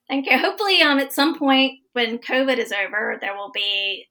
Thank 0.08 0.30
you. 0.30 0.38
Hopefully, 0.38 0.82
um, 0.82 0.98
at 0.98 1.12
some 1.12 1.38
point 1.38 1.80
when 1.92 2.18
COVID 2.18 2.58
is 2.58 2.72
over, 2.72 3.18
there 3.20 3.34
will 3.34 3.50
be 3.52 4.06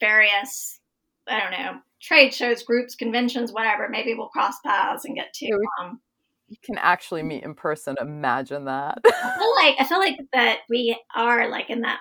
various, 0.00 0.80
I 1.28 1.40
don't 1.40 1.52
know, 1.52 1.80
trade 2.00 2.34
shows, 2.34 2.62
groups, 2.62 2.94
conventions, 2.94 3.52
whatever. 3.52 3.88
Maybe 3.88 4.14
we'll 4.14 4.28
cross 4.28 4.54
paths 4.64 5.04
and 5.04 5.16
get 5.16 5.32
to. 5.34 5.58
Um, 5.80 6.00
you 6.48 6.56
can 6.62 6.76
actually 6.78 7.22
meet 7.22 7.44
in 7.44 7.54
person. 7.54 7.96
Imagine 8.00 8.66
that. 8.66 8.98
I 9.04 9.36
feel 9.38 9.54
like 9.54 9.76
I 9.78 9.84
feel 9.84 9.98
like 9.98 10.18
that 10.32 10.58
we 10.68 10.98
are 11.14 11.48
like 11.48 11.70
in 11.70 11.80
that 11.82 12.00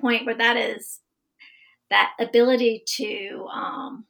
point 0.00 0.26
where 0.26 0.36
that 0.36 0.56
is 0.56 1.00
that 1.90 2.12
ability 2.18 2.82
to 2.86 3.46
um, 3.52 4.06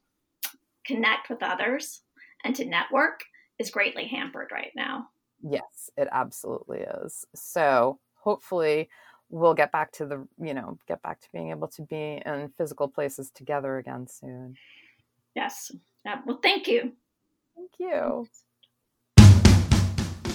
connect 0.85 1.29
with 1.29 1.43
others 1.43 2.01
and 2.43 2.55
to 2.55 2.65
network 2.65 3.23
is 3.59 3.69
greatly 3.69 4.07
hampered 4.07 4.49
right 4.51 4.71
now. 4.75 5.09
Yes, 5.41 5.89
it 5.97 6.07
absolutely 6.11 6.79
is. 6.79 7.25
So 7.35 7.99
hopefully 8.15 8.89
we'll 9.29 9.53
get 9.53 9.71
back 9.71 9.91
to 9.93 10.05
the 10.05 10.27
you 10.41 10.53
know 10.53 10.77
get 10.87 11.01
back 11.01 11.19
to 11.21 11.27
being 11.33 11.49
able 11.49 11.67
to 11.69 11.81
be 11.81 12.21
in 12.25 12.51
physical 12.57 12.87
places 12.87 13.31
together 13.31 13.77
again 13.77 14.07
soon. 14.07 14.55
Yes. 15.35 15.71
Uh, 16.07 16.17
well, 16.25 16.39
thank 16.41 16.67
you. 16.67 16.93
Thank 17.55 17.71
you. 17.79 18.27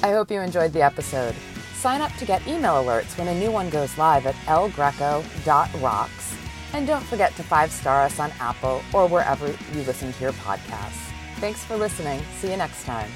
I 0.03 0.13
hope 0.13 0.31
you 0.31 0.41
enjoyed 0.41 0.73
the 0.73 0.83
episode. 0.83 1.35
Sign 1.75 2.01
up 2.01 2.13
to 2.17 2.25
get 2.25 2.47
email 2.47 2.75
alerts 2.75 3.17
when 3.17 3.29
a 3.29 3.39
new 3.39 3.51
one 3.51 3.71
goes 3.71 3.97
live 3.97 4.27
at 4.27 4.35
elgreco.rocks. 4.47 6.37
And 6.73 6.87
don't 6.87 7.05
forget 7.05 7.35
to 7.37 7.43
five 7.43 7.73
star 7.73 8.03
us 8.03 8.19
on 8.21 8.33
Apple 8.39 8.83
or 8.93 9.09
wherever 9.09 9.49
you 9.49 9.83
listen 9.85 10.13
to 10.13 10.23
your 10.23 10.33
podcasts. 10.33 11.11
Thanks 11.37 11.65
for 11.65 11.77
listening. 11.77 12.21
See 12.39 12.51
you 12.51 12.57
next 12.57 12.85
time. 12.85 13.11